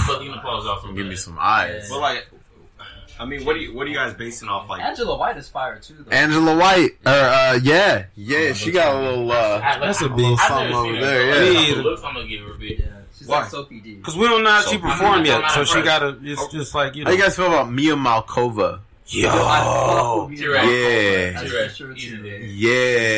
But 0.06 0.20
Lena 0.20 0.38
Paul's 0.42 0.66
also 0.66 0.92
Give 0.92 1.06
me 1.06 1.16
some 1.16 1.38
eyes. 1.40 1.88
But 1.88 2.00
like, 2.00 2.26
I 3.18 3.24
mean, 3.24 3.44
what 3.44 3.54
do 3.54 3.60
you 3.60 3.74
what 3.74 3.86
are 3.86 3.90
you 3.90 3.96
guys 3.96 4.12
basing 4.14 4.48
off? 4.48 4.68
Like, 4.68 4.82
Angela 4.82 5.16
White 5.16 5.36
is 5.38 5.48
fire 5.48 5.78
too, 5.78 5.94
though. 6.06 6.10
Angela 6.10 6.56
White. 6.56 6.90
Or, 7.06 7.10
uh, 7.10 7.58
yeah. 7.62 8.06
Yeah, 8.16 8.52
she 8.54 8.72
got 8.72 8.94
a 8.94 8.98
little, 8.98 9.30
uh, 9.32 9.60
I- 9.62 9.78
That's 9.78 10.02
a 10.02 10.08
big 10.08 10.36
something 10.38 10.74
over 10.74 10.92
seen 10.92 11.00
there, 11.00 11.26
her. 11.26 11.44
yeah. 11.44 11.52
Based 11.54 11.70
off 11.70 11.76
the 11.76 11.82
looks, 11.82 12.02
I'm 12.04 12.14
gonna 12.14 12.28
give 12.28 12.40
her 12.44 12.52
a 12.54 12.58
B. 12.58 12.76
Yeah, 12.80 12.86
she's 13.24 13.30
Why? 13.30 13.40
like 13.40 13.50
Sophie 13.50 13.80
Dee. 13.80 13.94
Because 13.96 14.16
we 14.16 14.26
don't 14.28 14.42
know 14.44 14.50
how 14.50 14.60
she 14.62 14.76
So- 14.76 14.78
performed 14.80 15.26
yet, 15.26 15.50
so 15.50 15.60
not 15.60 15.68
she 15.68 15.82
gotta. 15.82 16.16
It's 16.22 16.46
just 16.48 16.74
like 16.74 16.94
you 16.94 17.04
know. 17.04 17.10
how 17.10 17.16
know. 17.16 17.16
you 17.18 17.22
guys 17.24 17.36
feel 17.36 17.46
about 17.46 17.70
Mia 17.72 17.94
Malkova? 17.96 18.80
Yo, 19.06 20.30
Tier 20.34 20.54
A. 20.54 20.64
Yeah. 20.64 21.30
That's 21.32 21.50
Tier 21.50 21.60
A. 21.64 21.68
for 21.68 21.74
sure 21.74 21.92
Easily. 21.92 22.22
tier 22.22 22.38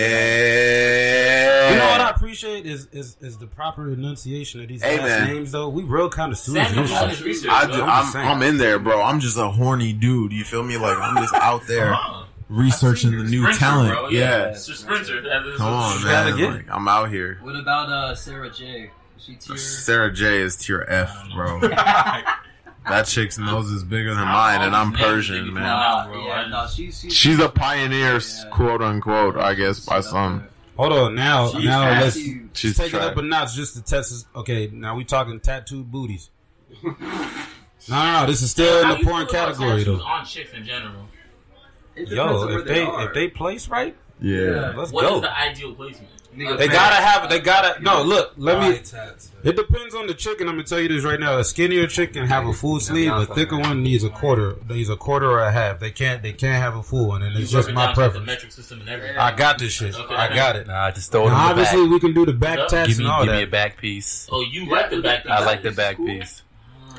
Yeah. 0.06 1.70
You 1.70 1.76
know 1.78 1.86
what 1.90 2.00
I 2.00 2.10
appreciate 2.10 2.66
is 2.66 2.86
is, 2.92 3.16
is 3.20 3.38
the 3.38 3.46
proper 3.46 3.90
enunciation 3.92 4.60
of 4.62 4.68
these 4.68 4.82
Hey, 4.82 4.98
last 4.98 5.28
names 5.28 5.52
though. 5.52 5.68
We 5.68 5.82
real 5.84 6.08
kind 6.10 6.32
of 6.32 6.38
Sam 6.38 6.54
serious. 6.72 6.90
did 6.90 6.96
all 6.98 7.06
research. 7.26 7.50
I 7.50 7.66
bro. 7.66 7.76
do, 7.76 7.82
I'm 7.82 8.16
I'm. 8.16 8.26
I'm 8.28 8.42
in 8.42 8.58
there, 8.58 8.78
bro. 8.80 9.00
I'm 9.02 9.20
just 9.20 9.38
a 9.38 9.48
horny 9.48 9.92
dude. 9.92 10.32
You 10.32 10.42
feel 10.44 10.62
me? 10.64 10.76
Like 10.76 10.98
I'm 10.98 11.16
just 11.16 11.34
out 11.34 11.66
there 11.68 11.92
Uh-huh. 11.94 12.24
researching 12.48 13.12
the 13.16 13.24
new 13.24 13.42
Sprinter, 13.42 13.58
talent. 13.60 13.88
bro. 13.90 14.08
Yeah. 14.08 14.46
It's 14.48 14.68
a 14.68 14.74
sprinter. 14.74 15.22
Come 15.56 15.72
on, 15.72 16.02
man. 16.04 16.40
Like, 16.54 16.66
I'm 16.70 16.88
out 16.88 17.10
here. 17.10 17.38
What 17.42 17.56
about 17.56 17.88
uh 17.90 18.14
Sara 18.14 18.50
Jay? 18.50 18.90
Is 19.28 19.34
she 19.44 19.48
tier? 19.48 19.56
Sara 19.56 20.12
Jay 20.12 20.38
is 20.40 20.56
tier 20.56 20.84
F, 20.88 21.14
bro. 21.34 21.60
that 22.88 23.06
chick's 23.06 23.38
nose 23.38 23.70
is 23.70 23.82
bigger 23.84 24.14
than 24.14 24.24
mine, 24.24 24.62
and 24.62 24.74
I'm 24.76 24.92
Persian, 24.92 25.52
man. 25.52 25.64
Nah, 25.64 26.06
bro. 26.06 26.24
yeah, 26.26 26.48
no, 26.48 26.66
she's 26.68 27.00
she's, 27.00 27.14
She's 27.14 27.38
a 27.40 27.48
pioneer, 27.48 28.14
Yeah. 28.20 28.48
quote 28.50 28.82
unquote, 28.82 29.36
I 29.36 29.54
guess, 29.54 29.80
by 29.80 30.00
some. 30.00 30.46
Hold 30.76 30.92
on, 30.92 31.14
now 31.14 31.48
She's 31.48 31.64
now 31.64 31.82
fast. 31.82 32.04
let's 32.04 32.16
She's 32.16 32.36
She's 32.52 32.76
take 32.76 32.88
it 32.88 32.90
trash. 32.98 33.04
up 33.04 33.16
a 33.16 33.22
notch 33.22 33.54
just 33.54 33.74
to 33.76 33.82
test 33.82 34.10
this. 34.10 34.26
Okay, 34.36 34.68
now 34.72 34.94
we 34.94 35.04
talking 35.04 35.40
tattooed 35.40 35.90
booties. 35.90 36.30
no, 36.82 36.94
no, 37.88 38.20
no, 38.20 38.26
this 38.26 38.42
is 38.42 38.50
still 38.50 38.82
in 38.82 38.88
the 38.98 39.04
porn 39.04 39.26
category 39.26 39.84
though. 39.84 40.00
On 40.02 40.24
chicks 40.24 40.52
in 40.52 40.64
general. 40.64 41.06
It 41.94 42.10
depends 42.10 42.12
Yo, 42.14 42.46
where 42.46 42.58
if 42.58 42.64
they 42.66 42.82
are. 42.82 43.06
if 43.08 43.14
they 43.14 43.28
place 43.28 43.68
right, 43.68 43.96
Yeah. 44.20 44.72
Let's 44.76 44.92
What 44.92 45.04
is 45.04 45.10
go. 45.10 45.20
the 45.20 45.36
ideal 45.38 45.74
placement? 45.74 46.08
They 46.36 46.68
gotta 46.68 46.96
have. 46.96 47.30
They 47.30 47.40
gotta. 47.40 47.82
No, 47.82 48.02
look. 48.02 48.32
Let 48.36 48.60
me. 48.60 48.78
It 49.42 49.56
depends 49.56 49.94
on 49.94 50.06
the 50.06 50.12
chicken. 50.12 50.48
I'm 50.48 50.56
gonna 50.56 50.64
tell 50.64 50.78
you 50.80 50.88
this 50.88 51.02
right 51.02 51.18
now. 51.18 51.38
A 51.38 51.44
skinnier 51.44 51.86
chicken 51.86 52.26
have 52.26 52.46
a 52.46 52.52
full 52.52 52.78
sleeve. 52.78 53.10
A 53.10 53.24
thicker 53.24 53.56
one 53.58 53.82
needs 53.82 54.04
a 54.04 54.10
quarter. 54.10 54.56
Needs 54.68 54.90
a 54.90 54.96
quarter 54.96 55.30
or 55.30 55.40
a 55.40 55.50
half. 55.50 55.78
They 55.80 55.90
can't. 55.92 56.22
They 56.22 56.32
can't 56.34 56.62
have 56.62 56.76
a 56.76 56.82
full 56.82 57.08
one, 57.08 57.22
and 57.22 57.34
it's 57.38 57.50
just 57.50 57.70
my 57.72 57.86
down 57.86 57.94
to 57.94 57.94
the 57.94 57.94
preference. 58.08 58.26
metric 58.26 58.52
system 58.52 58.80
and 58.80 58.88
everything. 58.90 59.16
I 59.16 59.34
got 59.34 59.58
this 59.58 59.72
shit. 59.72 59.94
Okay. 59.98 60.14
I 60.14 60.34
got 60.34 60.56
it. 60.56 60.66
Nah, 60.66 60.90
just 60.90 61.10
throw 61.10 61.26
it 61.26 61.30
Now, 61.30 61.48
obviously, 61.50 61.82
back. 61.84 61.90
we 61.90 62.00
can 62.00 62.12
do 62.12 62.26
the 62.26 62.34
back 62.34 62.58
Give 62.58 62.68
tats 62.68 62.88
Give 62.88 62.98
and 62.98 63.06
me, 63.06 63.10
all 63.12 63.24
give 63.24 63.34
me 63.34 63.42
a 63.42 63.46
back 63.46 63.78
piece. 63.78 64.28
Oh, 64.30 64.42
you 64.42 64.66
like 64.68 64.90
the 64.90 65.00
back 65.00 65.22
piece. 65.22 65.32
I 65.32 65.42
like 65.46 65.62
the 65.62 65.72
back 65.72 65.96
piece. 65.96 66.42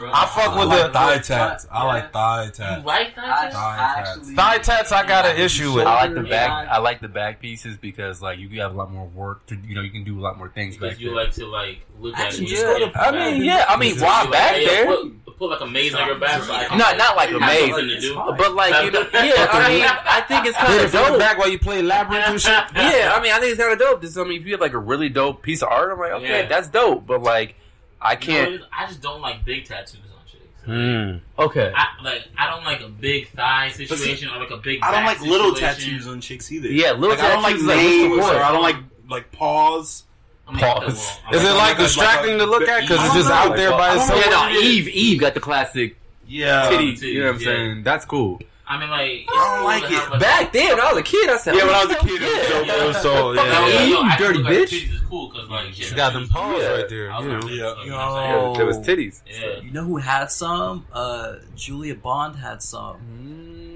I 0.02 0.26
fuck 0.28 0.56
with 0.56 0.64
I 0.64 0.66
like 0.66 0.84
the 0.88 0.94
thigh 0.94 1.18
tats. 1.20 1.68
I 1.72 1.86
like 1.86 2.12
thigh 2.14 2.46
You 2.46 2.52
tats. 2.52 2.86
like 2.86 3.16
that? 3.16 3.26
I, 3.26 3.50
Thigh 3.52 3.78
I 4.02 4.04
tats. 4.04 4.32
thigh 4.32 4.58
tats. 4.60 4.92
I 4.92 5.08
got 5.08 5.26
an 5.26 5.38
issue 5.38 5.74
with. 5.74 5.86
I 5.88 6.06
like 6.06 6.14
the 6.16 6.24
back. 6.30 6.68
I 6.70 6.78
like 6.80 7.02
the 7.02 7.08
back 7.08 7.40
pieces 7.42 7.78
because 7.78 8.22
like 8.22 8.40
you 8.40 8.50
have 8.62 8.74
a 8.74 8.78
lot 8.78 8.92
more 8.92 9.08
work 9.08 9.46
to 9.48 9.56
you 9.56 9.76
know 9.76 9.82
you 9.82 9.92
can 9.92 10.04
do 10.04 10.20
a 10.20 10.22
lot 10.22 10.38
more 10.38 10.50
things 10.50 10.76
back 10.76 10.92
Because 10.92 11.02
you 11.02 11.08
there. 11.10 11.16
like 11.16 11.32
to 11.34 11.46
like 11.48 11.80
look 12.00 12.14
at 12.16 12.20
it. 12.20 12.26
Actually, 12.28 12.44
You 12.46 12.50
just 12.52 12.64
go 12.64 12.80
go 12.80 12.90
to- 12.92 13.00
I 13.02 13.32
mean, 13.32 13.44
yeah. 13.44 13.66
I 13.68 13.78
mean, 13.78 14.00
why 14.00 14.22
like, 14.22 14.32
back 14.32 14.56
hey, 14.56 14.66
there, 14.66 14.86
Put, 14.86 15.38
put 15.38 15.50
like 15.52 15.62
a 15.62 15.66
maze 15.68 15.94
on 15.96 16.08
your 16.08 16.18
back. 16.20 16.42
So 16.44 16.54
I 16.54 16.76
not 16.78 16.98
not 16.98 17.16
like 17.16 17.32
a 17.32 17.40
maze, 17.40 17.70
something 17.70 17.88
to 17.88 18.00
do. 18.00 18.16
but 18.38 18.54
like 18.56 18.86
you 18.86 18.92
know, 18.92 19.02
yeah. 19.14 19.48
I 19.52 19.70
mean, 19.70 19.84
I 19.86 20.22
think 20.28 20.46
it's 20.46 20.58
kind 20.58 20.82
of 20.84 20.92
dope. 20.92 21.20
back 21.20 21.38
while 21.38 21.50
you 21.50 21.60
play 21.60 21.82
labyrinth 21.82 22.26
and 22.28 22.42
shit. 22.42 22.52
Yeah, 22.76 23.14
I 23.16 23.22
mean, 23.22 23.32
I 23.32 23.40
think 23.40 23.52
it's 23.54 23.60
kind 23.62 23.74
of 23.74 23.80
dope. 23.80 24.02
This, 24.02 24.18
I 24.18 24.24
mean, 24.24 24.42
if 24.42 24.46
you 24.48 24.54
have 24.54 24.62
like 24.62 24.74
a 24.74 24.80
really 24.80 25.10
dope 25.10 25.42
piece 25.42 25.62
of 25.62 25.70
art, 25.70 25.92
I'm 25.92 26.00
like, 26.00 26.12
okay, 26.24 26.46
that's 26.48 26.68
dope. 26.70 27.06
But 27.06 27.22
like, 27.22 27.56
I 28.02 28.12
You 28.14 28.16
know 28.16 28.20
what 28.20 28.22
can't. 28.22 28.52
it 28.54 28.62
is? 28.62 28.68
I 28.78 28.86
just 28.88 29.02
don't 29.02 29.22
like 29.22 29.44
big 29.46 29.66
tattoos 29.66 30.00
on 30.16 30.26
chicks. 30.26 30.64
Mm. 30.68 31.22
Okay. 31.40 31.74
I 31.76 31.86
like 32.04 32.28
I 32.38 32.50
don't 32.50 32.64
like 32.64 32.82
a 32.82 32.90
big 32.90 33.30
thigh 33.30 33.70
situation 33.70 34.30
or 34.30 34.38
like 34.40 34.52
a 34.52 34.58
big. 34.58 34.80
I 34.82 34.92
don't 34.92 35.04
back 35.06 35.20
like 35.20 35.30
little 35.30 35.56
situation. 35.56 35.90
tattoos 35.92 36.08
on 36.08 36.22
chicks 36.22 36.52
either. 36.52 36.68
Yeah, 36.70 36.92
little 36.92 37.10
like, 37.10 37.20
I 37.20 37.30
don't 37.30 37.44
like 37.44 37.54
tattoos, 37.54 37.68
like, 37.68 37.78
names 37.78 38.26
or 38.26 38.36
I 38.36 38.52
don't 38.52 38.62
like 38.62 38.76
like 39.10 39.32
paws. 39.32 40.04
I'm 40.50 40.56
Pause. 40.56 40.94
Is 41.34 41.44
it 41.44 41.46
like, 41.46 41.56
like 41.56 41.58
like- 41.58 41.78
distracting 41.78 42.38
to 42.38 42.46
look 42.46 42.70
at 42.70 42.82
because 42.82 43.04
it's 43.06 43.16
just 43.16 43.28
know, 43.30 43.36
out 43.36 43.58
there 43.58 43.72
by 43.72 43.90
I 43.90 43.96
don't 43.96 44.02
itself? 44.02 44.24
yeah, 44.26 44.32
no, 44.32 44.40
what 44.44 44.52
it 44.54 44.56
is. 44.56 44.64
Eve, 44.64 44.88
Eve 44.88 45.20
got 45.20 45.34
the 45.34 45.42
classic 45.42 45.98
Yeah. 46.26 46.70
titty, 46.70 46.94
titties, 46.94 47.02
You 47.02 47.20
know 47.20 47.26
what 47.26 47.36
I'm 47.36 47.42
yeah. 47.42 47.46
saying? 47.46 47.84
That's 47.84 48.06
cool. 48.06 48.40
I 48.66 48.80
mean, 48.80 48.90
like 48.90 49.26
I 49.28 49.28
don't 49.28 49.58
cool 49.58 49.66
like 49.66 50.14
it. 50.14 50.20
Back 50.22 50.54
then, 50.54 50.70
when 50.70 50.80
I 50.80 50.90
was 50.94 51.00
a 51.00 51.04
kid, 51.04 51.30
I 51.30 51.38
said, 51.38 51.56
Yeah, 51.56 51.66
when 51.66 51.76
I 51.76 51.82
oh, 51.84 51.88
was 51.88 51.96
a 51.98 52.00
kid, 52.00 52.22
it 52.22 52.22
was 52.22 52.68
yeah. 52.68 52.74
so, 52.76 52.84
it 52.84 52.88
was 52.88 53.02
so 53.02 53.34
No, 53.34 53.44
yeah. 53.44 53.52
no, 53.52 53.68
Eve, 53.68 53.92
no, 53.94 54.02
I 54.04 54.18
dirty 54.18 54.34
feel 54.36 54.44
like 54.44 54.54
bitch. 54.70 54.97
Titties 55.08 55.10
is 55.10 55.10
cool 55.10 55.30
because 55.30 55.50
like 55.50 55.74
She 55.74 55.84
yeah, 55.90 55.96
got 55.96 56.14
them 56.14 56.28
paws 56.30 56.62
Yeah. 56.62 56.68
right 56.70 56.90
there. 56.90 57.12
I 57.12 57.18
was 57.20 57.26
You 57.26 57.32
know. 57.34 57.40
gonna 57.42 57.54
Yeah. 57.54 57.84
you 57.84 57.90
know 57.92 57.98
what 57.98 58.04
I'm 58.20 58.52
Yeah, 58.52 58.58
there 58.58 58.66
was 58.66 58.78
titties. 58.80 59.22
saying? 59.28 59.42
Yeah. 59.58 59.62
You 59.62 59.72
know 59.72 59.84
who 59.84 59.98
had 59.98 60.32
some? 60.32 60.86
Uh, 60.92 61.36
Julia 61.56 61.96
Bond 61.96 62.36
had 62.36 62.62
some. 62.62 62.98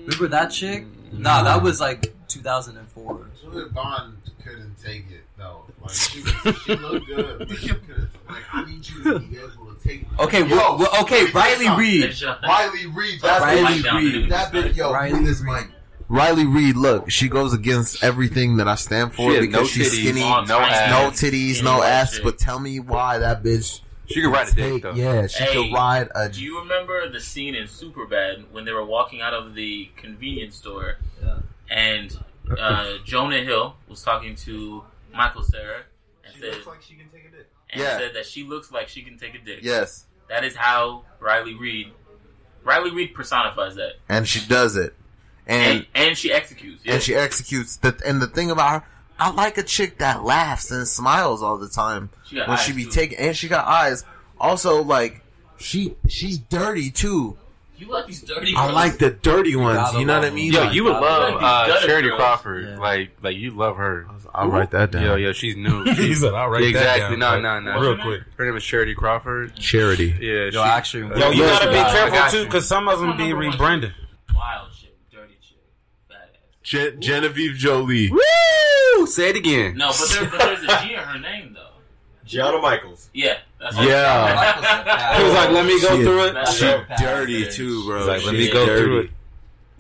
Remember 0.05 0.27
that 0.29 0.47
chick? 0.51 0.85
Nah, 1.11 1.43
that 1.43 1.61
was 1.61 1.79
like 1.81 2.13
2004. 2.27 3.27
Julia 3.41 3.67
Bond 3.67 4.17
couldn't 4.43 4.75
take 4.83 5.05
it 5.11 5.23
though. 5.37 5.65
Like 5.81 5.91
she, 5.93 6.21
was, 6.21 6.31
she 6.65 6.75
looked 6.75 7.07
good, 7.07 7.39
but 7.39 7.57
she 7.57 7.67
couldn't. 7.69 8.09
Like 8.29 8.43
I 8.53 8.65
need 8.65 8.87
you 8.87 9.03
to 9.03 9.19
be 9.19 9.37
able 9.37 9.73
to 9.73 9.87
take. 9.87 10.05
Okay, 10.19 10.39
Yo, 10.47 10.55
well, 10.55 10.77
well, 10.77 11.01
okay, 11.03 11.25
let 11.25 11.33
me 11.33 11.41
tell 11.41 11.61
you 11.61 11.67
Riley. 11.69 12.01
Reid. 12.01 12.13
Shut 12.15 12.39
Riley 12.43 12.85
Reid. 12.87 13.19
That's 13.21 13.41
Riley 13.41 13.61
Riley 13.63 13.81
Reid. 14.05 14.13
Reid. 14.15 14.29
That 14.31 14.51
bitch. 14.53 14.75
Yo, 14.75 14.91
Riley 14.93 15.13
Riley 15.13 15.25
this 15.25 15.41
mic. 15.41 15.67
Riley 16.11 16.45
Reid, 16.45 16.75
look, 16.75 17.09
she 17.09 17.29
goes 17.29 17.53
against 17.53 18.03
everything 18.03 18.57
that 18.57 18.67
I 18.67 18.75
stand 18.75 19.13
for 19.15 19.31
She 19.33 19.39
because 19.39 19.53
no 19.61 19.65
she's 19.65 19.93
titties, 19.93 19.99
skinny, 20.01 20.19
no 20.19 20.41
no, 20.43 20.59
titties, 21.11 21.63
no 21.63 21.81
ass. 21.81 22.15
shit. 22.15 22.23
But 22.23 22.37
tell 22.37 22.59
me 22.59 22.81
why 22.81 23.19
that 23.19 23.41
bitch 23.43 23.79
She 24.07 24.21
could 24.21 24.29
ride 24.31 24.49
a 24.49 24.51
dick 24.51 24.83
though. 24.83 24.93
yeah, 24.93 25.27
she 25.27 25.43
Hey, 25.43 25.53
could 25.69 25.73
ride 25.73 26.09
a. 26.13 26.27
Do 26.27 26.43
you 26.43 26.59
remember 26.59 27.09
the 27.09 27.21
scene 27.21 27.55
in 27.55 27.63
Superbad 27.67 28.51
when 28.51 28.65
they 28.65 28.73
were 28.73 28.85
walking 28.85 29.21
out 29.21 29.33
of 29.33 29.55
the 29.55 29.89
convenience 29.95 30.57
store 30.57 30.97
Yeah. 31.23 31.37
and 31.69 32.19
uh, 32.59 32.95
Jonah 33.05 33.39
Hill 33.41 33.77
was 33.87 34.03
talking 34.03 34.35
to 34.35 34.83
Michael 35.13 35.43
Cera 35.43 35.83
and 36.25 36.33
said 36.35 36.55
looks 36.55 36.67
like 36.67 36.81
she 36.81 36.95
can 36.95 37.07
take 37.07 37.25
a 37.25 37.31
dick. 37.37 37.47
and 37.69 37.81
Yeah. 37.81 37.97
said 37.97 38.15
that 38.15 38.25
she 38.25 38.43
looks 38.43 38.69
like 38.69 38.89
she 38.89 39.01
can 39.01 39.17
take 39.17 39.33
a 39.35 39.39
dick. 39.39 39.59
Yes, 39.61 40.07
That 40.27 40.43
is 40.43 40.55
how 40.57 41.05
Riley 41.21 41.55
Reid 41.55 41.93
Riley 42.65 42.91
Reid 42.91 43.13
personifies 43.13 43.75
that. 43.75 43.93
and 44.09 44.27
she 44.27 44.45
does 44.47 44.75
it, 44.75 44.93
and 45.47 45.77
And 45.77 45.85
and 45.95 46.17
she 46.17 46.31
executes. 46.31 46.83
Yeah. 46.85 46.93
and 46.93 47.03
she 47.03 47.15
executes. 47.15 47.77
The, 47.77 47.99
and 48.05 48.21
the 48.21 48.27
thing 48.27 48.51
about 48.51 48.81
her, 48.81 48.87
I 49.19 49.31
like 49.31 49.57
a 49.57 49.63
chick 49.63 49.99
that 49.99 50.23
laughs 50.23 50.71
and 50.71 50.87
smiles 50.87 51.43
all 51.43 51.57
the 51.57 51.69
time 51.69 52.09
She 52.25 52.35
got 52.37 52.47
when 52.47 52.57
eyes, 52.57 52.63
she 52.65 52.73
be 52.73 52.85
taking, 52.85 53.17
and 53.19 53.35
she 53.37 53.47
got 53.47 53.67
eyes. 53.67 54.03
Also, 54.39 54.81
like 54.83 55.23
she 55.57 55.95
she's 56.07 56.37
dirty 56.37 56.89
too. 56.91 57.37
You 57.77 57.87
like 57.91 58.05
these 58.05 58.21
dirty 58.21 58.53
I 58.55 58.65
girls. 58.65 58.75
like 58.75 58.97
the 58.99 59.09
dirty 59.09 59.55
ones. 59.55 59.77
Gotta 59.77 59.99
You 59.99 60.05
know 60.05 60.19
what 60.19 60.27
I 60.27 60.29
mean? 60.29 60.53
Yo, 60.53 60.65
Like, 60.65 60.73
you 60.75 60.83
would 60.83 60.93
Like 60.93 61.01
love 61.01 61.33
these 61.33 61.43
uh, 61.81 61.85
Charity 61.87 62.09
girls. 62.09 62.19
Crawford. 62.19 62.67
Yeah. 62.69 62.77
Like, 62.77 63.17
like 63.23 63.35
you 63.37 63.51
love 63.51 63.77
her. 63.77 64.05
I'll 64.35 64.49
write 64.49 64.69
that 64.71 64.91
down. 64.91 65.01
Yo, 65.03 65.15
yo, 65.15 65.33
she's 65.33 65.55
new. 65.55 65.83
He 65.95 66.13
said, 66.13 66.33
"I'll 66.35 66.47
write 66.47 66.61
that 66.61 66.67
exactly. 66.69 67.17
down." 67.17 67.41
No, 67.41 67.49
Like, 67.49 67.63
no, 67.63 67.73
no. 67.73 67.79
Real 67.81 67.97
quick. 67.97 68.21
Her 68.37 68.45
name 68.45 68.55
is 68.55 68.63
Charity 68.63 68.93
Crawford. 68.93 69.55
Charity. 69.55 70.15
Yeah. 70.19 70.43
Yo, 70.45 70.51
she- 70.51 70.57
actually, 70.59 71.19
Yo, 71.19 71.31
you 71.31 71.41
gotta 71.43 71.69
be 71.69 71.73
careful 71.75 72.39
too, 72.39 72.45
because 72.45 72.67
some 72.67 72.87
of 72.87 72.99
them 72.99 73.17
be 73.17 73.33
rebranded. 73.33 73.93
wild 74.35 74.69
shit, 74.73 74.80
dirty 74.80 74.80
shit, 74.80 74.80
badass. 76.61 76.63
Gen- 76.63 77.01
Genevieve 77.01 77.55
Jolie. 77.55 78.09
Woo! 78.11 79.05
Say 79.07 79.29
it 79.29 79.35
again. 79.35 79.77
No, 79.77 79.89
but, 79.91 80.09
there, 80.09 80.29
but 80.29 80.39
there's 80.39 80.63
a 80.63 80.85
G 80.87 80.93
in 80.93 80.99
her 80.99 81.19
name 81.19 81.53
though. 81.53 81.67
Gianna 82.25 82.59
Michaels. 82.59 83.09
Yeah, 83.13 83.37
that's 83.59 83.75
Yeah. 83.77 85.17
He 85.17 85.23
was 85.23 85.33
like, 85.33 85.49
"Let 85.51 85.65
me 85.65 85.81
go 85.81 85.97
She- 85.97 86.03
through 86.03 86.25
it." 86.27 86.33
That's 86.33 86.55
She 86.57 86.65
her. 86.65 86.87
dirty 86.97 87.49
too, 87.51 87.83
bro. 87.85 87.97
He's 87.99 88.07
like, 88.07 88.25
"Let 88.25 88.35
She's 88.35 88.47
me 88.47 88.53
go 88.53 88.65
dirty. 88.65 88.83
through 88.83 88.99
it." 88.99 89.09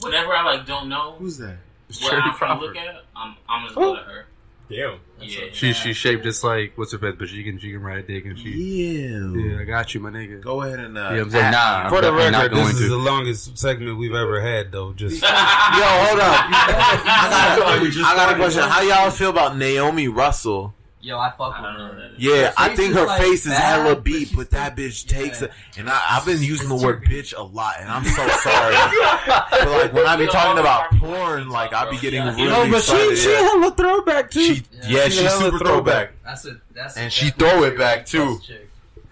Whenever 0.01 0.33
I 0.33 0.43
like 0.43 0.65
don't 0.65 0.89
know 0.89 1.15
Who's 1.19 1.37
that? 1.37 1.57
what 1.87 1.99
Charity 2.09 2.29
I'm 2.29 2.35
trying 2.37 2.59
to 2.59 2.65
look 2.65 2.75
at, 2.75 3.03
I'm 3.15 3.35
I'm 3.47 3.63
just 3.65 3.75
go 3.75 3.95
to 3.95 4.01
oh. 4.01 4.03
her. 4.03 4.25
Damn. 4.69 4.99
Yeah, 5.23 5.45
She 5.53 5.73
she's 5.73 5.95
shaped 5.97 6.23
just 6.23 6.43
like 6.43 6.73
what's 6.75 6.91
her 6.91 6.97
face, 6.97 7.15
but 7.17 7.29
she 7.29 7.43
can 7.43 7.59
she 7.59 7.71
can 7.71 7.81
ride 7.81 7.99
a 7.99 8.03
dick 8.03 8.25
and 8.25 8.37
she. 8.37 8.49
Yeah. 8.49 9.31
Yeah, 9.55 9.61
I 9.61 9.63
got 9.65 9.93
you, 9.93 9.99
my 10.01 10.09
nigga. 10.09 10.41
Go 10.41 10.61
ahead 10.61 10.79
and 10.79 10.97
uh, 10.97 11.11
Yeah, 11.13 11.21
I'm 11.21 11.29
saying, 11.31 11.51
nah, 11.51 11.89
For 11.89 12.01
the 12.01 12.07
I'm 12.07 12.17
definitely 12.17 12.31
not 12.31 12.41
record, 12.43 12.57
this 12.57 12.63
going 12.63 12.75
is 12.75 12.81
to. 12.81 12.89
the 12.89 12.97
longest 12.97 13.57
segment 13.57 13.97
we've 13.97 14.13
ever 14.15 14.41
had, 14.41 14.71
though. 14.71 14.93
Just 14.93 15.21
Yo, 15.21 15.27
hold 15.29 16.19
up. 16.19 16.45
I 16.49 17.55
got, 17.59 18.05
I 18.05 18.15
got 18.15 18.33
a 18.33 18.35
question. 18.35 18.63
How 18.63 18.81
y'all 18.81 19.11
feel 19.11 19.29
about 19.29 19.57
Naomi 19.57 20.07
Russell? 20.07 20.73
Yo, 21.03 21.17
I 21.17 21.31
fuck 21.31 21.55
I 21.55 21.61
with 21.61 21.79
know 21.79 21.85
her. 21.87 22.09
that. 22.09 22.19
Yeah, 22.19 22.53
I 22.57 22.75
think 22.75 22.93
her 22.93 23.05
like, 23.07 23.21
face 23.21 23.45
is 23.47 23.51
bad, 23.53 23.81
hella 23.81 23.95
but 23.95 24.03
beat, 24.03 24.27
she's 24.27 24.35
but 24.37 24.51
that 24.51 24.75
bitch 24.75 24.93
still- 24.93 25.19
takes 25.23 25.41
it. 25.41 25.51
And 25.77 25.89
I, 25.89 25.99
I've 26.11 26.25
been 26.25 26.43
using 26.43 26.69
the 26.69 26.75
word 26.75 27.03
bitch 27.03 27.35
a 27.35 27.41
lot, 27.41 27.75
and 27.79 27.89
I'm 27.89 28.03
so 28.03 28.27
sorry. 28.27 28.75
but 29.51 29.67
like 29.69 29.93
when 29.93 30.05
I 30.05 30.15
be 30.15 30.27
talking 30.27 30.59
about 30.59 30.91
porn, 30.99 31.49
like 31.49 31.73
I 31.73 31.89
be 31.89 31.97
getting 31.97 32.21
really 32.23 32.43
excited. 32.43 32.69
no, 32.69 32.71
but 32.71 32.83
she 32.83 32.93
excited. 32.93 33.17
she 33.17 33.31
yeah. 33.31 33.39
hella 33.41 33.71
throwback 33.71 34.29
too. 34.31 34.41
She, 34.55 34.63
yeah, 34.83 35.05
She 35.05 35.11
she's 35.11 35.21
hella 35.23 35.39
super 35.41 35.57
throwback. 35.65 36.11
That's 36.23 36.45
a 36.45 36.61
that's 36.73 36.97
And 36.97 37.11
she 37.11 37.31
throw 37.31 37.63
it 37.63 37.77
back, 37.77 38.05
too. 38.05 38.39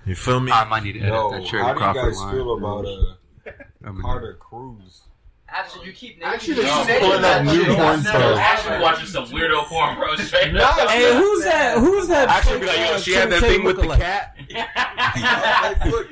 You 0.06 0.16
feel 0.16 0.40
me? 0.40 0.52
I 0.52 0.64
might 0.66 0.84
need 0.84 0.94
to 0.94 1.00
edit 1.00 1.12
Yo, 1.14 1.32
that 1.32 1.42
how 1.44 1.48
Charity 1.50 1.80
do 1.80 1.86
you 1.86 1.94
guys 2.06 2.32
feel 2.32 2.54
about 2.58 2.86
uh, 2.86 3.92
Carter 4.02 4.34
Cruz? 4.40 5.02
Actually, 5.52 5.88
you 5.88 5.94
keep 5.94 6.20
naming 6.20 6.34
Actually, 6.36 6.64
names. 6.64 6.88
she's 6.88 7.00
pulling 7.00 7.24
up 7.26 7.44
new 7.46 7.66
porn 7.66 7.80
I'm 7.80 8.38
actually 8.38 8.80
watching 8.82 9.06
some 9.08 9.26
weirdo 9.26 9.64
porn, 9.66 9.96
bro. 9.98 10.16
Straight 10.18 10.56
up. 10.56 10.90
Hey, 10.90 11.14
who's 11.16 11.44
that? 11.44 11.78
Who's 11.78 12.08
that? 12.08 12.30
Actually, 12.30 12.60
be 12.60 12.66
like, 12.68 12.78
yo, 12.78 12.98
she 12.98 13.14
had 13.14 13.30
that 13.32 13.42
thing 13.42 13.64
with 13.64 13.78
the 13.78 13.88
cat. 13.96 14.36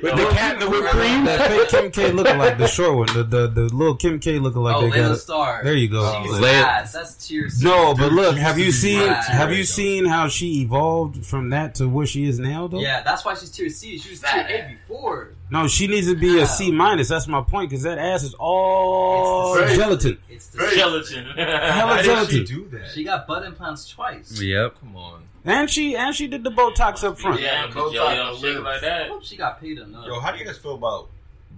the 0.16 0.28
cat 0.32 0.52
and 0.54 0.62
the 0.62 0.70
whipped 0.70 0.88
cream. 0.88 1.24
That 1.24 1.50
fake 1.50 1.68
Kim 1.68 1.90
K 1.90 2.12
looking 2.12 2.38
like 2.38 2.58
the 2.58 2.66
short 2.66 2.96
one, 2.96 3.06
the 3.08 3.22
the, 3.24 3.48
the 3.48 3.62
little 3.74 3.96
Kim 3.96 4.18
K 4.18 4.38
looking 4.38 4.62
like 4.62 4.76
Oh, 4.76 4.82
they 4.82 4.90
got. 4.90 5.12
Layla. 5.12 5.16
Star. 5.16 5.60
There 5.64 5.74
you 5.74 5.88
go. 5.88 6.22
She's 6.24 6.44
ass. 6.44 6.92
That's 6.92 7.14
tier 7.26 7.48
C. 7.48 7.64
No, 7.64 7.94
but 7.94 8.12
look, 8.12 8.36
have 8.36 8.58
you 8.58 8.66
used 8.66 8.80
to 8.82 8.86
be 8.88 8.92
seen 8.98 9.08
have 9.08 9.52
you 9.52 9.64
seen 9.64 10.04
how 10.04 10.28
she 10.28 10.60
evolved 10.62 11.24
from 11.24 11.50
that 11.50 11.76
to 11.76 11.88
where 11.88 12.06
she 12.06 12.24
is 12.24 12.38
now 12.38 12.66
though? 12.68 12.80
Yeah, 12.80 13.02
that's 13.02 13.24
why 13.24 13.34
she's 13.34 13.50
tier 13.50 13.68
C. 13.70 13.98
She 13.98 14.10
was 14.10 14.20
tier 14.20 14.46
A 14.48 14.68
before. 14.74 15.30
No, 15.50 15.66
she 15.66 15.86
needs 15.86 16.06
to 16.08 16.14
be 16.16 16.38
a 16.40 16.46
C 16.46 16.70
minus. 16.70 17.08
That's 17.08 17.26
my 17.26 17.40
point 17.40 17.70
because 17.70 17.82
that 17.84 17.96
ass 17.98 18.22
is 18.22 18.34
all 18.38 19.54
It's 19.56 19.70
the 19.70 19.76
gelatin. 19.76 20.18
It's 20.28 20.46
the 20.48 20.58
Gelatin. 20.74 21.24
Hella 21.36 21.86
Why 21.96 22.02
gelatin. 22.02 22.34
did 22.36 22.48
she 22.48 22.54
do 22.54 22.68
that? 22.68 22.90
She 22.90 23.04
got 23.04 23.26
butt 23.26 23.44
implants 23.44 23.88
twice. 23.88 24.40
Yep. 24.40 24.76
Come 24.80 24.96
on. 24.96 25.22
And 25.44 25.70
she 25.70 25.96
and 25.96 26.14
she 26.14 26.26
did 26.26 26.44
the 26.44 26.50
Botox 26.50 27.02
up 27.04 27.18
front. 27.18 27.40
Yeah, 27.40 27.66
because 27.66 27.92
Jelly 27.92 28.16
don't 28.16 28.38
shake 28.40 28.58
like 28.62 28.76
I 28.82 28.86
that. 28.86 29.08
hope 29.08 29.24
she 29.24 29.36
got 29.36 29.60
paid 29.60 29.78
enough. 29.78 30.06
Yo, 30.06 30.20
how 30.20 30.32
do 30.32 30.38
you 30.38 30.44
guys 30.44 30.58
feel 30.58 30.74
about 30.74 31.08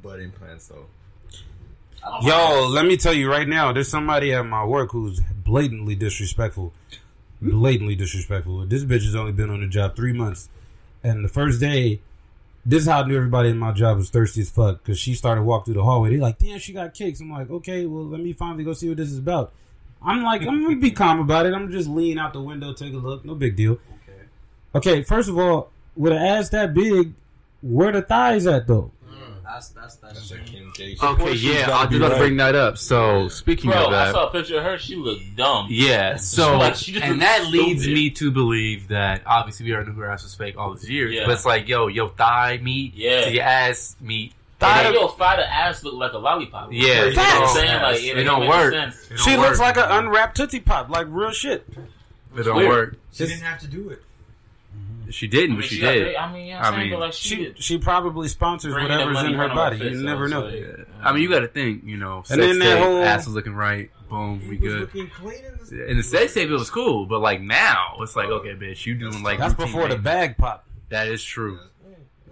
butt 0.02 0.20
implants 0.20 0.68
though? 0.68 0.86
Yo, 2.22 2.68
let 2.68 2.86
me 2.86 2.96
tell 2.96 3.12
you 3.12 3.28
right 3.30 3.46
now, 3.46 3.72
there's 3.72 3.88
somebody 3.88 4.32
at 4.32 4.46
my 4.46 4.64
work 4.64 4.92
who's 4.92 5.20
blatantly 5.44 5.94
disrespectful. 5.94 6.72
Blatantly 7.42 7.94
disrespectful. 7.94 8.64
This 8.66 8.84
bitch 8.84 9.04
has 9.04 9.14
only 9.14 9.32
been 9.32 9.50
on 9.50 9.60
the 9.60 9.66
job 9.66 9.96
three 9.96 10.12
months. 10.12 10.48
And 11.02 11.24
the 11.24 11.28
first 11.28 11.60
day, 11.60 12.00
this 12.70 12.82
is 12.82 12.88
how 12.88 13.02
I 13.02 13.06
knew 13.06 13.16
everybody 13.16 13.48
in 13.48 13.58
my 13.58 13.72
job 13.72 13.96
was 13.96 14.10
thirsty 14.10 14.42
as 14.42 14.50
fuck. 14.50 14.82
Because 14.82 14.98
she 14.98 15.14
started 15.14 15.42
walking 15.42 15.72
through 15.72 15.82
the 15.82 15.84
hallway. 15.84 16.10
They 16.10 16.16
like, 16.18 16.38
damn, 16.38 16.58
she 16.58 16.72
got 16.72 16.94
kicks. 16.94 17.20
I'm 17.20 17.30
like, 17.30 17.50
okay, 17.50 17.86
well, 17.86 18.04
let 18.04 18.20
me 18.20 18.32
finally 18.32 18.64
go 18.64 18.72
see 18.72 18.88
what 18.88 18.96
this 18.96 19.10
is 19.10 19.18
about. 19.18 19.52
I'm 20.02 20.22
like, 20.22 20.42
I'm 20.42 20.62
going 20.62 20.76
to 20.76 20.80
be 20.80 20.92
calm 20.92 21.20
about 21.20 21.46
it. 21.46 21.52
I'm 21.52 21.70
just 21.70 21.88
lean 21.88 22.18
out 22.18 22.32
the 22.32 22.40
window, 22.40 22.72
take 22.72 22.94
a 22.94 22.96
look. 22.96 23.24
No 23.24 23.34
big 23.34 23.56
deal. 23.56 23.72
Okay. 23.72 24.22
Okay, 24.74 25.02
first 25.02 25.28
of 25.28 25.38
all, 25.38 25.70
with 25.96 26.12
an 26.12 26.18
ass 26.18 26.48
that 26.50 26.72
big, 26.72 27.12
where 27.60 27.92
the 27.92 28.02
thighs 28.02 28.46
at, 28.46 28.66
though? 28.66 28.92
That's 29.52 29.68
that's 29.70 29.96
that's, 29.96 30.32
Okay, 30.32 31.34
yeah, 31.34 31.70
I 31.76 31.86
do 31.86 31.98
got 31.98 32.10
to 32.10 32.16
bring 32.18 32.36
that 32.36 32.54
up. 32.54 32.78
So 32.78 33.28
speaking 33.28 33.70
Bro, 33.70 33.86
of 33.86 33.90
that, 33.90 34.08
I 34.08 34.12
saw 34.12 34.28
a 34.28 34.30
picture 34.30 34.58
of 34.58 34.64
her. 34.64 34.78
She 34.78 34.94
looked 34.94 35.36
dumb. 35.36 35.66
Yeah. 35.68 36.16
So 36.16 36.56
like, 36.58 36.76
she 36.76 36.92
just 36.92 37.04
and 37.04 37.20
that 37.20 37.42
stupid. 37.42 37.52
leads 37.52 37.86
me 37.86 38.10
to 38.10 38.30
believe 38.30 38.88
that 38.88 39.22
obviously 39.26 39.66
we 39.66 39.74
already 39.74 39.90
knew 39.90 39.98
her 39.98 40.10
ass 40.10 40.22
was 40.22 40.34
fake 40.34 40.56
all 40.56 40.74
these 40.74 40.88
years, 40.88 41.14
yeah. 41.14 41.26
but 41.26 41.32
it's 41.32 41.44
like 41.44 41.68
yo, 41.68 41.88
yo 41.88 42.08
thigh 42.08 42.58
meat, 42.62 42.94
yeah, 42.94 43.24
to 43.24 43.32
your 43.32 43.42
ass 43.42 43.96
meat. 44.00 44.34
Thigh, 44.60 44.90
yo, 44.90 45.08
thigh 45.08 45.36
to 45.36 45.52
ass 45.52 45.82
look 45.82 45.94
like 45.94 46.12
a 46.12 46.18
lollipop. 46.18 46.72
Yeah, 46.72 47.06
you 47.06 47.14
know 47.14 47.22
what 47.22 47.42
I'm 47.42 47.56
saying? 47.56 47.82
Like, 47.82 48.02
it, 48.02 48.18
it 48.18 48.24
don't 48.24 48.46
work. 48.46 48.72
It 48.72 48.76
don't 48.76 49.18
she 49.18 49.36
work. 49.36 49.48
looks 49.48 49.58
like 49.58 49.78
an 49.78 49.86
unwrapped 49.88 50.36
tootsie 50.36 50.60
pop, 50.60 50.90
like 50.90 51.06
real 51.08 51.32
shit. 51.32 51.66
It 52.36 52.42
don't 52.44 52.68
work. 52.68 52.96
She 53.12 53.26
didn't 53.26 53.40
have 53.40 53.58
to 53.60 53.66
do 53.66 53.88
it. 53.88 54.02
She 55.10 55.26
didn't, 55.26 55.44
I 55.44 55.48
mean, 55.48 55.56
but 55.56 55.64
she, 55.64 55.74
she 55.76 55.80
did. 55.80 56.16
I 56.16 56.32
mean, 56.32 56.46
yeah, 56.46 56.62
I 56.62 56.76
mean, 56.76 56.98
like 56.98 57.12
she, 57.12 57.28
she, 57.28 57.54
she 57.56 57.78
probably 57.78 58.28
sponsors 58.28 58.74
whatever's 58.74 59.22
in 59.24 59.34
her 59.34 59.48
body. 59.48 59.78
You 59.78 60.02
never 60.02 60.28
know. 60.28 60.42
Like, 60.42 60.60
yeah. 60.60 60.84
I 61.02 61.12
mean, 61.12 61.22
you 61.22 61.28
got 61.28 61.40
to 61.40 61.48
think, 61.48 61.84
you 61.84 61.96
know, 61.96 62.22
and 62.30 62.40
then 62.40 62.58
that 62.60 62.74
tape, 62.76 62.84
whole 62.84 63.02
ass 63.02 63.26
was 63.26 63.34
looking 63.34 63.54
right. 63.54 63.90
Boom, 64.08 64.42
we 64.48 64.56
good. 64.56 64.92
And 64.92 65.10
the, 65.68 65.90
in 65.90 65.96
the 65.96 66.02
sex 66.02 66.34
tape, 66.34 66.48
it 66.48 66.52
was 66.52 66.70
cool, 66.70 67.06
but 67.06 67.20
like 67.20 67.40
now, 67.40 67.96
it's 68.00 68.16
like, 68.16 68.28
okay, 68.28 68.54
bitch, 68.54 68.86
you 68.86 68.94
doing 68.94 69.22
like 69.22 69.38
that's 69.38 69.54
before 69.54 69.88
the 69.88 69.96
bag 69.96 70.36
pop. 70.36 70.64
That 70.88 71.08
is 71.08 71.22
true. 71.22 71.58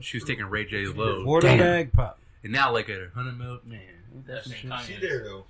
She 0.01 0.17
was 0.17 0.25
taking 0.25 0.45
Ray 0.47 0.65
J's 0.65 0.95
load. 0.95 1.19
Before 1.19 1.41
the 1.41 1.57
bag 1.57 1.93
pop, 1.93 2.19
and 2.43 2.53
now 2.53 2.73
like 2.73 2.89
a 2.89 3.09
hundred 3.15 3.39
mil, 3.39 3.61
man. 3.65 3.81
That's. 4.27 4.53
She 4.53 4.97
there 5.01 5.25
though. 5.25 5.45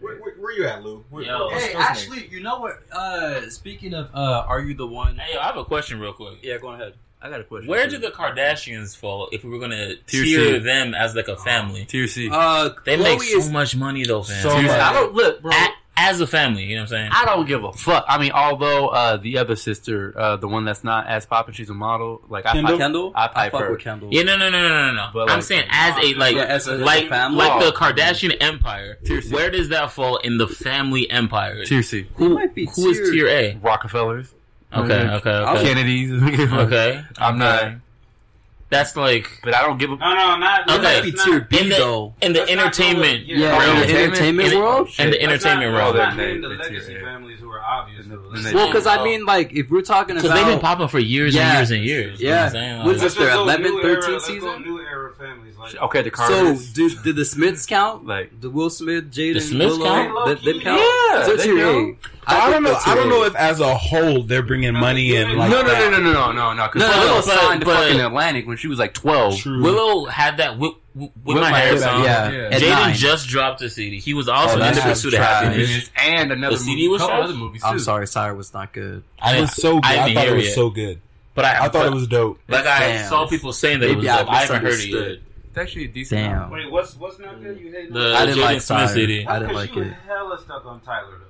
Where, 0.00 0.16
where, 0.18 0.34
where, 0.34 0.52
you 0.52 0.64
at, 0.64 0.84
Lou? 0.84 1.04
Where, 1.10 1.24
yo, 1.24 1.48
hey, 1.50 1.72
actually, 1.74 2.28
you 2.28 2.40
know 2.40 2.60
what? 2.60 2.80
Uh, 2.92 3.48
speaking 3.50 3.94
of, 3.94 4.10
uh, 4.14 4.44
are 4.46 4.60
you 4.60 4.74
the 4.74 4.86
one? 4.86 5.16
Hey, 5.16 5.36
I 5.36 5.46
have 5.46 5.56
a 5.56 5.64
question, 5.64 5.98
real 5.98 6.12
quick. 6.12 6.38
Yeah, 6.40 6.58
go 6.58 6.68
ahead. 6.68 6.94
I 7.20 7.30
got 7.30 7.40
a 7.40 7.44
question. 7.44 7.68
Where 7.68 7.88
do 7.88 7.98
the 7.98 8.08
Kardashians 8.08 8.96
fall 8.96 9.28
if 9.32 9.42
we 9.42 9.50
were 9.50 9.58
gonna 9.58 9.96
tier, 10.06 10.22
tier 10.22 10.60
them 10.60 10.94
as 10.94 11.16
like 11.16 11.26
a 11.26 11.36
family? 11.36 11.84
Tier 11.84 12.06
C. 12.06 12.28
Uh, 12.30 12.70
they 12.84 12.96
make 12.96 13.20
so 13.22 13.50
much 13.50 13.74
money 13.74 14.04
though, 14.04 14.22
fam. 14.22 14.42
So 14.42 14.62
much. 14.62 14.70
I 14.70 14.92
don't 14.92 15.14
look, 15.14 15.42
bro. 15.42 15.50
At 15.52 15.74
as 15.98 16.20
a 16.20 16.26
family. 16.26 16.64
You 16.64 16.76
know 16.76 16.82
what 16.82 16.92
I'm 16.92 17.10
saying? 17.10 17.10
I 17.12 17.24
don't 17.24 17.46
give 17.46 17.64
a 17.64 17.72
fuck. 17.72 18.04
I 18.08 18.18
mean, 18.18 18.30
although 18.32 18.88
uh, 18.88 19.16
the 19.16 19.38
other 19.38 19.56
sister, 19.56 20.14
uh, 20.16 20.36
the 20.36 20.48
one 20.48 20.64
that's 20.64 20.84
not 20.84 21.06
as 21.08 21.26
popular, 21.26 21.54
she's 21.54 21.68
a 21.68 21.74
model. 21.74 22.22
Like 22.28 22.46
I 22.46 22.52
Kendall, 22.52 22.74
I, 22.74 22.78
Kendall? 22.78 23.12
I, 23.14 23.30
I 23.34 23.50
fuck 23.50 23.60
her. 23.60 23.70
with 23.72 23.80
Kendall. 23.80 24.08
Yeah, 24.12 24.22
no, 24.22 24.36
no, 24.36 24.48
no, 24.48 24.60
no, 24.60 24.68
no, 24.68 24.92
no. 24.92 25.10
But, 25.12 25.26
like, 25.26 25.36
I'm 25.36 25.42
saying 25.42 25.66
as 25.68 25.96
a 26.02 26.14
like, 26.14 26.36
yeah, 26.36 26.44
as 26.44 26.66
a, 26.68 26.76
like, 26.76 27.10
as 27.10 27.32
a 27.32 27.34
like 27.34 27.60
the 27.60 27.66
oh. 27.66 27.72
Kardashian 27.72 28.36
empire. 28.40 28.98
Tiercy. 29.04 29.32
Where 29.32 29.50
does 29.50 29.70
that 29.70 29.90
fall 29.90 30.18
in 30.18 30.38
the 30.38 30.46
family 30.46 31.10
empire? 31.10 31.64
Tier 31.64 31.82
C. 31.82 32.06
Who 32.14 32.30
might 32.30 32.54
be? 32.54 32.66
Who 32.66 32.94
tier, 32.94 33.02
is 33.02 33.10
tier 33.10 33.28
A? 33.28 33.56
Rockefellers. 33.56 34.34
Okay, 34.72 34.94
okay, 34.94 35.30
okay. 35.30 35.62
Kennedy's. 35.62 36.12
okay, 36.52 37.02
I'm 37.18 37.38
not. 37.38 37.72
That's 38.70 38.96
like, 38.96 39.40
but 39.42 39.54
I 39.54 39.62
don't 39.62 39.78
give 39.78 39.90
a. 39.90 39.96
No, 39.96 40.14
no, 40.14 40.36
not 40.36 40.70
okay. 40.70 40.82
That'd 40.82 41.04
be 41.04 41.18
tier 41.18 41.40
B 41.40 41.58
in 41.58 41.68
the, 41.70 41.76
though. 41.76 42.14
In 42.20 42.34
the 42.34 42.46
entertainment, 42.50 43.24
yeah, 43.24 43.56
realm. 43.58 43.82
in 43.82 43.96
entertainment 43.96 44.54
world, 44.54 44.90
and 44.98 45.10
the 45.10 45.22
entertainment 45.22 45.72
world, 45.72 45.96
not 45.96 46.18
in 46.20 46.42
the 46.42 46.48
legacy 46.48 47.00
families 47.00 47.40
who 47.40 47.50
are 47.50 47.62
obvious. 47.62 48.06
Well, 48.52 48.66
because 48.66 48.86
I 48.86 49.02
mean, 49.02 49.24
like, 49.24 49.52
if 49.54 49.70
we're 49.70 49.80
talking 49.80 50.18
about, 50.18 50.34
they've 50.34 50.46
been 50.46 50.60
popping 50.60 50.88
for 50.88 50.98
years 50.98 51.34
and 51.34 51.54
years 51.54 51.70
and 51.70 51.82
years. 51.82 52.20
Yeah, 52.20 52.84
what's 52.84 53.00
this? 53.00 53.14
Their 53.14 53.30
11, 53.30 53.80
13 53.80 54.20
season. 54.20 54.62
New 54.62 54.80
era 54.80 55.14
families. 55.14 55.54
Okay, 55.58 56.02
the 56.02 56.10
Carters. 56.10 56.68
So 56.68 56.74
did, 56.74 57.02
did 57.02 57.16
the 57.16 57.24
Smiths 57.24 57.64
count? 57.64 58.06
Like 58.06 58.38
the 58.40 58.50
Will 58.50 58.70
Smith, 58.70 59.10
Jaden, 59.10 59.34
the 59.34 59.40
Smiths 59.40 59.78
count? 59.78 60.44
Them 60.44 60.60
count? 60.60 60.80
Yeah, 60.80 61.24
so 61.24 61.36
tier 61.36 61.58
A. 61.58 61.96
I, 62.28 62.46
I 62.46 62.50
don't 62.50 62.62
know. 62.62 62.78
I 62.86 62.94
don't 62.94 63.08
know 63.08 63.24
if 63.24 63.34
as 63.34 63.58
a 63.60 63.74
whole 63.74 64.22
they're 64.22 64.42
bringing 64.42 64.74
money 64.74 65.16
in. 65.16 65.36
Like 65.36 65.50
no, 65.50 65.62
no, 65.62 65.68
that. 65.68 65.90
no, 65.90 65.98
no, 65.98 66.12
no, 66.12 66.32
no, 66.32 66.52
no. 66.52 66.66
Because 66.66 66.82
no, 66.82 67.00
Willow 67.00 67.14
no, 67.14 67.20
signed 67.22 67.64
but, 67.64 67.72
to 67.72 67.86
fucking 67.86 68.00
Atlantic 68.00 68.46
when 68.46 68.58
she 68.58 68.68
was 68.68 68.78
like 68.78 68.92
twelve. 68.92 69.38
True. 69.38 69.62
Willow 69.62 70.04
had 70.04 70.36
that 70.36 70.58
whip, 70.58 70.74
whip, 70.94 71.12
my, 71.24 71.58
hair 71.58 71.78
song. 71.78 72.04
Yeah. 72.04 72.30
yeah. 72.30 72.50
Jaden 72.50 72.70
nine. 72.70 72.94
just 72.94 73.28
dropped 73.28 73.62
a 73.62 73.70
CD. 73.70 73.98
He 73.98 74.12
was 74.12 74.28
also 74.28 74.60
oh, 74.60 74.62
in 74.62 74.74
the 74.74 74.80
pursuit 74.80 75.14
of 75.14 75.20
happiness 75.20 75.90
and 75.96 76.30
another 76.30 76.56
the 76.56 76.62
CD 76.62 76.88
movie. 76.88 76.88
was 76.88 77.02
other 77.02 77.34
movies. 77.34 77.62
Too. 77.62 77.68
I'm 77.68 77.78
sorry, 77.78 78.06
Syre 78.06 78.34
was 78.34 78.52
not 78.52 78.72
good. 78.74 79.02
I 79.18 79.40
was 79.40 79.54
so. 79.54 79.80
I, 79.82 80.12
thought 80.12 80.28
it 80.28 80.34
was 80.34 80.54
so 80.54 80.68
good. 80.68 81.00
But 81.34 81.46
I, 81.46 81.64
I 81.64 81.68
thought 81.70 81.86
it 81.86 81.94
was 81.94 82.08
dope. 82.08 82.40
Like 82.46 82.66
I 82.66 83.04
saw 83.04 83.26
people 83.26 83.52
saying 83.54 83.80
that 83.80 83.90
it 83.90 83.96
was 83.96 84.04
dope. 84.04 84.30
I 84.30 84.42
haven't 84.42 84.62
heard 84.62 84.80
it 84.80 84.88
yet 84.88 85.18
actually 85.58 85.84
a 85.84 85.88
decent. 85.88 86.20
Damn. 86.20 86.36
Album. 86.36 86.50
Wait, 86.52 86.70
what's 86.70 86.96
what's 86.96 87.18
not 87.18 87.42
good? 87.42 87.58
You 87.60 87.70
hate 87.70 87.92
the, 87.92 88.14
I 88.14 88.26
didn't 88.26 88.38
Jaden 88.38 88.44
like 88.44 88.60
Smith 88.62 88.90
CD. 88.90 89.26
I 89.26 89.38
didn't 89.38 89.54
like 89.54 89.74
you 89.74 89.82
it. 89.82 89.92
Hella 90.06 90.38
stuck 90.40 90.64
on 90.64 90.80
Tyler 90.80 91.18
though. 91.18 91.24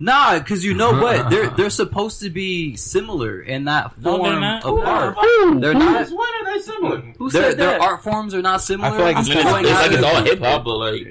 Nah, 0.00 0.38
because 0.38 0.64
you 0.64 0.74
know 0.74 0.92
what? 0.92 1.28
They're 1.28 1.50
they're 1.56 1.70
supposed 1.70 2.20
to 2.22 2.30
be 2.30 2.76
similar 2.76 3.40
in 3.40 3.64
that 3.64 3.92
form 3.94 4.40
no, 4.40 4.60
of 4.62 4.78
art. 4.80 5.16
Who? 5.18 5.60
They're 5.60 5.74
not. 5.74 6.08
what 6.10 6.34
are 6.34 6.54
they 6.54 6.62
similar? 6.62 7.00
Who 7.18 7.30
their, 7.30 7.42
said 7.42 7.58
that? 7.58 7.58
Their 7.58 7.82
art 7.82 8.02
forms 8.02 8.34
are 8.34 8.42
not 8.42 8.62
similar. 8.62 8.90
I 8.90 8.96
feel 8.96 9.04
like 9.04 9.16
it's, 9.18 9.28
it's, 9.28 9.44
like 9.44 9.92
it's 9.92 10.02
all 10.02 10.22
hip 10.22 10.38
hop, 10.38 10.64
but 10.64 10.76
like. 10.76 11.06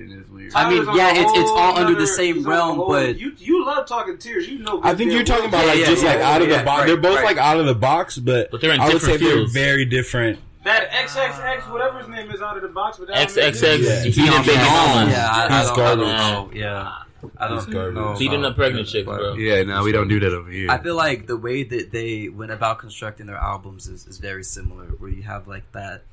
I 0.56 0.70
mean, 0.70 0.86
yeah, 0.96 1.12
it's 1.14 1.32
it's 1.38 1.52
all 1.52 1.78
under 1.78 1.94
the 1.94 2.08
same 2.08 2.48
realm, 2.48 2.78
whole, 2.78 2.88
but 2.88 3.20
you 3.20 3.34
you 3.38 3.66
love 3.66 3.86
talking 3.86 4.18
tears. 4.18 4.48
You 4.48 4.60
know, 4.60 4.80
I 4.82 4.96
think 4.96 5.12
you're 5.12 5.26
talking 5.26 5.50
about 5.50 5.68
like 5.68 5.80
yeah, 5.80 5.86
just 5.88 6.04
yeah, 6.04 6.10
like 6.10 6.20
yeah, 6.20 6.30
out 6.30 6.42
of 6.42 6.48
the 6.48 6.64
box. 6.64 6.68
Right, 6.68 6.88
they're 6.88 6.98
both 6.98 7.16
right. 7.18 7.26
like 7.26 7.38
out 7.38 7.60
of 7.60 7.66
the 7.66 7.76
box, 7.76 8.18
but, 8.18 8.50
but 8.50 8.62
they're 8.62 8.72
in 8.72 8.80
I 8.80 8.88
would 8.88 9.02
say 9.02 9.18
fields. 9.18 9.54
they're 9.54 9.66
very 9.66 9.84
different. 9.84 10.40
That 10.64 10.90
XXX, 10.92 11.70
whatever 11.72 12.00
his 12.00 12.08
name 12.08 12.32
is, 12.32 12.42
out 12.42 12.56
of 12.56 12.62
the 12.62 12.70
box, 12.70 12.98
but 12.98 13.10
XXX, 13.10 13.84
yeah. 13.84 14.04
he, 14.04 14.12
he 14.12 14.22
been 14.22 14.60
on. 14.60 15.10
Yeah, 15.10 15.30
I, 15.32 15.60
he's 15.60 15.70
I, 15.70 16.50
Yeah. 16.54 16.94
I 17.38 17.48
don't 17.48 17.94
know. 17.94 18.16
Beating 18.18 18.46
up 18.46 18.56
pregnant 18.56 18.88
chicks, 18.88 19.06
bro. 19.06 19.34
Yeah, 19.34 19.64
no, 19.64 19.84
we 19.84 19.92
don't 19.92 20.08
do 20.08 20.20
that 20.20 20.34
over 20.34 20.50
here. 20.50 20.70
I 20.70 20.78
feel 20.78 20.96
like 20.96 21.28
the 21.28 21.38
way 21.38 21.64
that 21.64 21.92
they 21.92 22.30
went 22.30 22.52
about 22.52 22.80
constructing 22.80 23.26
their 23.26 23.38
albums 23.38 23.88
is, 23.88 24.06
is 24.06 24.18
very 24.18 24.44
similar, 24.44 24.86
where 24.86 25.10
you 25.10 25.24
have 25.24 25.48
like 25.48 25.72
that 25.72 26.04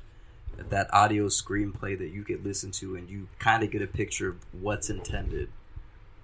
that 0.69 0.93
audio 0.93 1.27
screenplay 1.27 1.97
that 1.97 2.09
you 2.09 2.23
could 2.23 2.45
listen 2.45 2.71
to 2.71 2.95
and 2.95 3.09
you 3.09 3.27
kind 3.39 3.61
of 3.61 3.71
get 3.71 3.81
a 3.81 3.87
picture 3.87 4.29
of 4.29 4.37
what's 4.53 4.89
intended. 4.89 5.49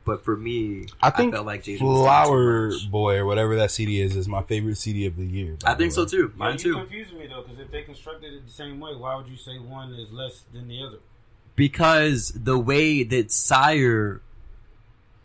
But 0.03 0.25
for 0.25 0.35
me, 0.35 0.87
I 1.01 1.11
think 1.11 1.33
I 1.33 1.37
felt 1.37 1.45
like 1.45 1.63
Jaden 1.63 1.79
Flower 1.79 2.71
Boy 2.89 3.17
or 3.17 3.25
whatever 3.25 3.55
that 3.57 3.69
CD 3.69 4.01
is 4.01 4.15
is 4.15 4.27
my 4.27 4.41
favorite 4.41 4.77
CD 4.77 5.05
of 5.05 5.15
the 5.15 5.25
year. 5.25 5.57
I 5.63 5.75
think 5.75 5.91
so 5.91 6.05
too. 6.05 6.33
Mine 6.35 6.53
yeah, 6.53 6.57
too. 6.57 6.73
Confusing 6.73 7.19
me 7.19 7.27
though, 7.27 7.43
because 7.43 7.59
if 7.59 7.71
they 7.71 7.83
constructed 7.83 8.33
it 8.33 8.45
the 8.45 8.51
same 8.51 8.79
way, 8.79 8.95
why 8.95 9.15
would 9.15 9.27
you 9.27 9.37
say 9.37 9.59
one 9.59 9.93
is 9.93 10.11
less 10.11 10.43
than 10.53 10.67
the 10.67 10.83
other? 10.83 10.97
Because 11.55 12.29
the 12.29 12.57
way 12.57 13.03
that 13.03 13.31
Syre 13.31 14.21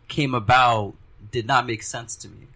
came 0.07 0.33
about 0.33 0.93
did 1.31 1.45
not 1.45 1.65
make 1.65 1.83
sense 1.83 2.15
to 2.17 2.29
me. 2.29 2.47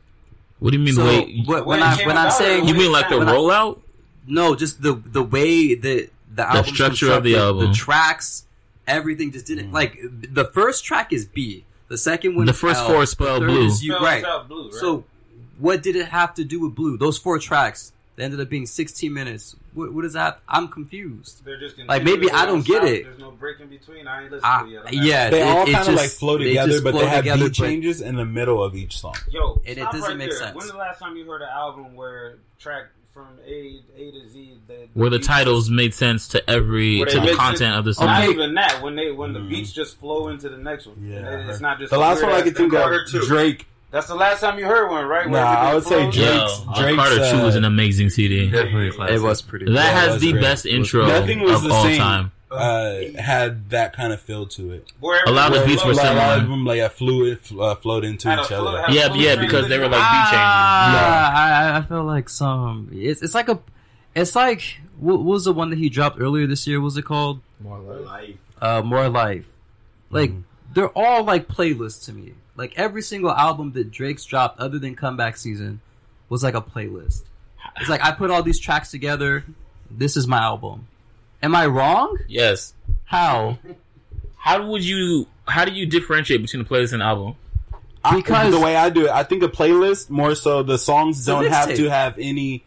What 0.60 0.72
do 0.72 0.78
you 0.78 0.84
mean? 0.84 0.94
So, 0.94 1.06
wait, 1.06 1.48
when, 1.48 1.66
when 1.66 1.84
I 1.84 1.96
when 2.06 2.18
I'm 2.18 2.32
saying 2.32 2.68
you 2.68 2.74
mean 2.74 2.92
like 2.92 3.10
the 3.10 3.16
rollout? 3.16 3.80
I, 3.80 3.82
no, 4.28 4.56
just 4.56 4.82
the 4.82 4.94
the 4.94 5.24
way 5.24 5.76
the 5.76 6.10
the, 6.34 6.44
the 6.44 6.64
structure 6.64 7.12
of 7.12 7.24
the 7.24 7.36
album, 7.36 7.68
the 7.68 7.74
tracks, 7.74 8.46
everything 8.88 9.32
just 9.32 9.48
didn't 9.48 9.72
mm. 9.72 9.74
like 9.74 10.00
the 10.02 10.46
first 10.46 10.86
track 10.86 11.12
is 11.12 11.26
B, 11.26 11.66
the 11.88 11.98
second 11.98 12.36
one, 12.36 12.46
the 12.46 12.54
first 12.54 12.82
L, 12.82 12.88
four 12.88 13.04
is 13.04 13.16
blue, 13.16 13.66
is 13.66 13.84
you, 13.84 13.98
right. 13.98 14.24
blue, 14.48 14.66
right? 14.66 14.74
So 14.74 15.04
what 15.58 15.84
did 15.84 15.96
it 15.96 16.10
have 16.10 16.34
to 16.36 16.44
do 16.44 16.62
with 16.62 16.76
blue? 16.76 16.98
Those 16.98 17.18
four 17.18 17.40
tracks 17.40 17.92
that 18.16 18.24
ended 18.24 18.40
up 18.40 18.50
being 18.50 18.66
16 18.66 19.14
minutes. 19.14 19.56
What, 19.74 19.94
what 19.94 20.06
is 20.06 20.14
that? 20.14 20.42
I'm 20.48 20.68
confused. 20.68 21.44
They're 21.46 21.60
just 21.60 21.78
like 21.80 22.04
maybe 22.04 22.30
I 22.30 22.46
don't, 22.46 22.66
get 22.66 22.84
it. 22.84 23.06
There's 23.06 23.20
no 23.20 23.32
break 23.32 23.60
in 23.60 23.70
between. 23.70 24.08
I 24.08 24.24
ain't 24.24 24.34
ah, 24.44 24.64
listening 24.66 24.82
I, 24.86 24.90
to 24.90 24.96
you. 24.96 25.04
Yeah, 25.04 25.30
they 25.30 25.42
it, 25.42 25.48
all 25.48 25.66
kind 25.66 25.88
of 25.88 25.96
like 25.96 26.10
flow 26.10 26.38
together, 26.38 26.82
but 26.82 26.92
flow 26.92 27.02
they 27.02 27.08
have 27.08 27.24
together, 27.24 27.46
beat 27.46 27.54
changes 27.54 28.02
in 28.02 28.16
the 28.16 28.26
middle 28.26 28.62
of 28.64 28.76
each 28.76 29.00
song. 29.00 29.16
Yo, 29.30 29.62
and 29.66 29.78
it 29.78 29.84
doesn't 29.84 30.02
right 30.02 30.18
make 30.18 30.30
there. 30.30 30.40
sense. 30.40 30.56
When's 30.56 30.72
the 30.72 30.78
last 30.78 31.00
time 31.00 31.16
you 31.16 31.26
heard 31.26 31.42
an 31.42 31.50
album 31.50 31.96
where 31.96 32.38
track 32.60 32.88
from 33.14 33.40
A 33.46 33.80
A 33.98 34.12
to 34.12 34.30
Z. 34.30 34.58
The, 34.68 34.74
the 34.74 34.88
where 34.94 35.10
the 35.10 35.20
titles 35.20 35.70
made 35.70 35.94
sense 35.94 36.30
to 36.30 36.50
every 36.50 37.04
to 37.06 37.20
the 37.20 37.34
content 37.36 37.76
of 37.76 37.86
the 37.86 37.94
song. 37.94 38.08
Not 38.08 38.30
even 38.30 38.54
that 38.56 38.82
when 38.82 38.96
they 38.96 39.12
when 39.12 39.32
mm. 39.32 39.34
the 39.34 39.40
mm-hmm. 39.40 39.50
beats 39.50 39.72
just 39.72 39.98
flow 40.00 40.30
into 40.30 40.50
the 40.50 40.58
next 40.58 40.88
one. 40.88 40.98
Yeah, 41.02 41.50
it's 41.50 41.62
not 41.62 41.80
just 41.80 41.92
the 41.92 41.98
last 41.98 42.22
one 42.22 42.32
I 42.32 42.42
could 42.42 42.56
think 42.56 42.74
of. 42.74 42.92
Drake 43.28 43.68
that's 43.92 44.08
the 44.08 44.16
last 44.16 44.40
time 44.40 44.58
you 44.58 44.66
heard 44.66 44.90
one, 44.90 45.06
right? 45.06 45.30
Nah, 45.30 45.38
I 45.38 45.76
would 45.76 45.84
say 45.84 46.10
Drake's. 46.10 46.18
Yo, 46.18 46.74
Drake's 46.76 46.96
Carter 46.96 47.22
uh, 47.22 47.32
Two 47.32 47.44
was 47.44 47.56
an 47.56 47.66
uh, 47.66 47.68
amazing 47.68 48.10
CD. 48.10 48.50
Definitely 48.50 48.92
classic. 48.92 49.18
It 49.18 49.22
was 49.22 49.42
pretty. 49.42 49.72
That 49.72 49.94
has 49.94 50.22
the 50.22 50.32
great. 50.32 50.42
best 50.42 50.66
intro 50.66 51.06
Nothing 51.08 51.42
was 51.42 51.56
of 51.56 51.64
the 51.64 51.74
all 51.74 51.84
same. 51.84 51.98
time. 51.98 52.32
Uh, 52.50 53.00
had 53.18 53.70
that 53.70 53.94
kind 53.94 54.12
of 54.12 54.22
feel 54.22 54.46
to 54.46 54.72
it. 54.72 54.92
Where 55.00 55.22
a 55.26 55.32
lot 55.32 55.56
of 55.56 55.66
beats 55.66 55.86
were 55.86 55.94
similar. 55.94 56.14
A 56.14 56.16
lot 56.16 56.40
of 56.40 56.50
them 56.50 56.66
like 56.66 56.80
a 56.80 56.90
fluid 56.90 57.40
uh, 57.60 57.76
flowed 57.76 58.06
into 58.06 58.32
each 58.34 58.52
other. 58.52 58.86
Yeah, 58.90 59.14
yeah, 59.14 59.36
because 59.36 59.68
they 59.68 59.78
were 59.78 59.88
like 59.88 60.02
beat 60.02 60.24
changes. 60.24 60.40
Ah, 60.40 60.94
yeah. 60.94 61.74
I, 61.74 61.78
I 61.78 61.82
feel 61.82 62.04
like 62.04 62.30
some. 62.30 62.90
It's 62.94 63.22
it's 63.22 63.36
like 63.36 63.50
a, 63.50 63.60
it's 64.16 64.36
like 64.36 64.80
what 65.00 65.24
was 65.24 65.46
the 65.46 65.54
one 65.54 65.70
that 65.72 65.80
he 65.80 65.90
dropped 65.90 66.20
earlier 66.20 66.48
this 66.48 66.66
year? 66.68 66.80
What 66.80 66.86
was 66.86 66.98
it 66.98 67.06
called 67.06 67.42
More 67.60 67.80
Life? 67.80 68.36
Uh, 68.62 68.82
More 68.84 69.10
Life. 69.10 69.48
Like 70.10 70.32
mm. 70.32 70.44
they're 70.74 70.90
all 70.90 71.24
like 71.24 71.48
playlists 71.48 72.06
to 72.06 72.14
me. 72.14 72.36
Like 72.56 72.74
every 72.78 73.02
single 73.02 73.32
album 73.32 73.72
that 73.74 73.92
Drake's 73.92 74.26
dropped, 74.26 74.60
other 74.60 74.80
than 74.80 74.96
Comeback 74.96 75.38
Season, 75.38 75.82
was 76.30 76.44
like 76.44 76.54
a 76.54 76.62
playlist. 76.62 77.24
It's 77.80 77.90
like 77.90 78.04
I 78.04 78.12
put 78.12 78.32
all 78.32 78.44
these 78.44 78.60
tracks 78.60 78.92
together. 78.92 79.46
This 79.90 80.18
is 80.18 80.28
my 80.28 80.40
album. 80.40 80.88
Am 81.44 81.56
I 81.56 81.66
wrong? 81.66 82.18
Yes. 82.28 82.74
How? 83.06 83.58
How 84.38 84.66
would 84.68 84.84
you? 84.84 85.28
How 85.48 85.66
do 85.66 85.72
you 85.72 85.86
differentiate 85.86 86.42
between 86.42 86.62
a 86.62 86.66
playlist 86.66 86.94
and 86.94 87.02
an 87.02 87.08
album? 87.08 87.36
Because 88.04 88.48
I, 88.48 88.50
the 88.50 88.60
way 88.60 88.76
I 88.76 88.90
do 88.90 89.06
it, 89.06 89.12
I 89.12 89.24
think 89.24 89.44
a 89.44 89.48
playlist 89.48 90.10
more 90.10 90.34
so 90.34 90.64
the 90.64 90.78
songs 90.78 91.24
don't 91.26 91.46
have 91.46 91.70
tape. 91.70 91.78
to 91.78 91.90
have 91.90 92.18
any 92.18 92.64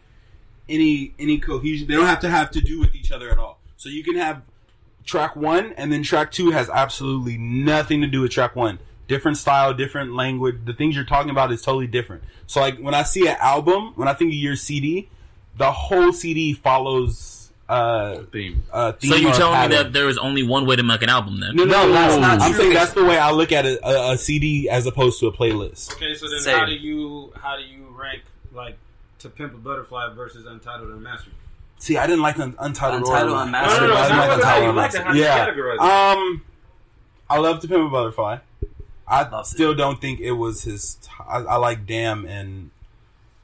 any 0.69 1.13
any 1.19 1.39
cohesion. 1.39 1.87
They 1.87 1.95
don't 1.95 2.05
have 2.05 2.21
to 2.21 2.29
have 2.29 2.51
to 2.51 2.61
do 2.61 2.79
with 2.79 2.95
each 2.95 3.11
other 3.11 3.29
at 3.29 3.37
all. 3.37 3.59
So 3.77 3.89
you 3.89 4.03
can 4.03 4.15
have 4.15 4.41
track 5.03 5.35
one, 5.35 5.73
and 5.73 5.91
then 5.91 6.03
track 6.03 6.31
two 6.31 6.51
has 6.51 6.69
absolutely 6.69 7.37
nothing 7.37 8.01
to 8.01 8.07
do 8.07 8.21
with 8.21 8.31
track 8.31 8.55
one 8.55 8.79
different 9.07 9.37
style, 9.37 9.73
different 9.73 10.13
language. 10.13 10.57
The 10.65 10.73
things 10.73 10.95
you're 10.95 11.05
talking 11.05 11.29
about 11.29 11.51
is 11.51 11.61
totally 11.61 11.87
different. 11.87 12.23
So 12.47 12.59
like 12.61 12.77
when 12.79 12.93
I 12.93 13.03
see 13.03 13.27
an 13.27 13.37
album, 13.39 13.93
when 13.95 14.07
I 14.07 14.13
think 14.13 14.31
of 14.31 14.37
your 14.37 14.55
CD, 14.55 15.09
the 15.57 15.71
whole 15.71 16.11
CD 16.11 16.53
follows 16.53 17.35
uh, 17.67 18.23
theme. 18.31 18.63
Uh, 18.71 18.91
theme. 18.93 19.11
So 19.11 19.17
you're 19.17 19.33
telling 19.33 19.55
pattern. 19.55 19.71
me 19.71 19.83
that 19.83 19.93
there 19.93 20.07
is 20.07 20.17
only 20.17 20.43
one 20.43 20.65
way 20.65 20.75
to 20.75 20.83
make 20.83 21.01
an 21.01 21.09
album 21.09 21.39
then? 21.39 21.55
No, 21.55 21.63
no, 21.65 21.87
no 21.87 21.93
that's 21.93 22.21
not. 22.21 22.41
I'm 22.41 22.53
saying 22.53 22.73
that's 22.73 22.93
the 22.93 23.03
way 23.03 23.17
I 23.17 23.31
look 23.31 23.51
at 23.51 23.65
a, 23.65 23.87
a, 23.87 24.13
a, 24.13 24.17
CD 24.17 24.69
as 24.69 24.85
opposed 24.85 25.19
to 25.21 25.27
a 25.27 25.31
playlist. 25.31 25.93
Okay, 25.93 26.13
so 26.13 26.29
then 26.29 26.39
Same. 26.39 26.57
how 26.57 26.65
do 26.65 26.73
you 26.73 27.33
how 27.35 27.57
do 27.57 27.63
you 27.63 27.87
rank 27.97 28.23
like 28.53 28.77
To 29.19 29.29
Pimp 29.29 29.53
a 29.53 29.57
Butterfly 29.57 30.13
versus 30.13 30.45
Untitled 30.45 30.91
Unmastered? 30.91 31.33
See, 31.77 31.97
I 31.97 32.07
didn't 32.07 32.21
like 32.21 32.39
un- 32.39 32.55
Untitled, 32.59 33.01
Untitled 33.01 33.33
or 33.33 33.43
Unmastered. 33.43 33.81
No, 33.81 33.87
no, 33.87 33.93
no, 33.93 33.99
I 33.99 34.07
didn't 34.07 34.17
like 34.17 34.37
Untitled. 34.37 34.69
Unmastered. 34.69 35.15
Yeah. 35.79 36.13
Um, 36.15 36.43
I 37.29 37.39
love 37.39 37.61
To 37.61 37.67
Pimp 37.67 37.87
a 37.87 37.89
Butterfly. 37.89 38.37
I 39.07 39.41
still 39.43 39.75
don't 39.75 40.01
think 40.01 40.19
it 40.19 40.31
was 40.31 40.63
his. 40.63 40.95
T- 40.95 41.09
I, 41.27 41.37
I 41.39 41.55
like 41.57 41.85
Damn 41.85 42.25
and 42.25 42.71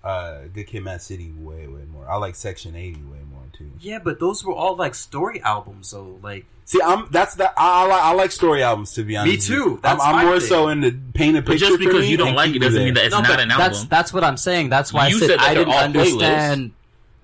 uh, 0.04 0.42
Good 0.54 0.68
Kid, 0.68 0.84
Mad 0.84 1.02
City 1.02 1.32
way 1.32 1.68
way 1.68 1.84
more. 1.92 2.10
I 2.10 2.18
like 2.18 2.36
Section 2.36 2.76
Eighty 2.76 3.02
way 3.02 3.20
more 3.32 3.44
too. 3.54 3.72
Yeah, 3.80 4.00
but 4.00 4.20
those 4.20 4.44
were 4.44 4.54
all 4.54 4.76
like 4.76 4.96
story 4.96 5.42
albums, 5.42 5.88
so 5.88 6.20
like. 6.24 6.46
See, 6.66 6.80
I'm 6.82 7.08
that's 7.12 7.36
the 7.36 7.52
I, 7.60 7.84
I 7.84 7.88
like 7.88 8.02
I 8.02 8.14
like 8.14 8.32
story 8.32 8.64
albums 8.64 8.94
to 8.94 9.04
be 9.04 9.18
honest. 9.18 9.50
Me 9.50 9.56
too. 9.56 9.80
I'm, 9.84 10.00
I'm 10.00 10.26
more 10.26 10.40
thing. 10.40 10.48
so 10.48 10.70
in 10.70 10.80
the 10.82 10.98
paint 11.14 11.38
a 11.38 11.42
picture. 11.42 11.54
But 11.54 11.60
just 11.60 11.80
because 11.80 12.10
you 12.10 12.18
don't 12.18 12.34
like 12.36 12.56
it 12.56 12.60
doesn't 12.60 12.82
mean 12.82 12.94
that 12.94 13.06
it's 13.06 13.14
no, 13.14 13.22
not 13.22 13.40
an 13.40 13.50
that's, 13.50 13.60
album. 13.60 13.74
That's 13.74 13.84
that's 13.86 14.14
what 14.14 14.24
I'm 14.24 14.38
saying. 14.38 14.70
That's 14.70 14.94
why 14.94 15.10
you 15.10 15.18
I 15.18 15.20
said, 15.20 15.30
said 15.32 15.40
I 15.40 15.54
didn't 15.54 15.74
understand. 15.74 16.70
Playlists. 16.70 16.74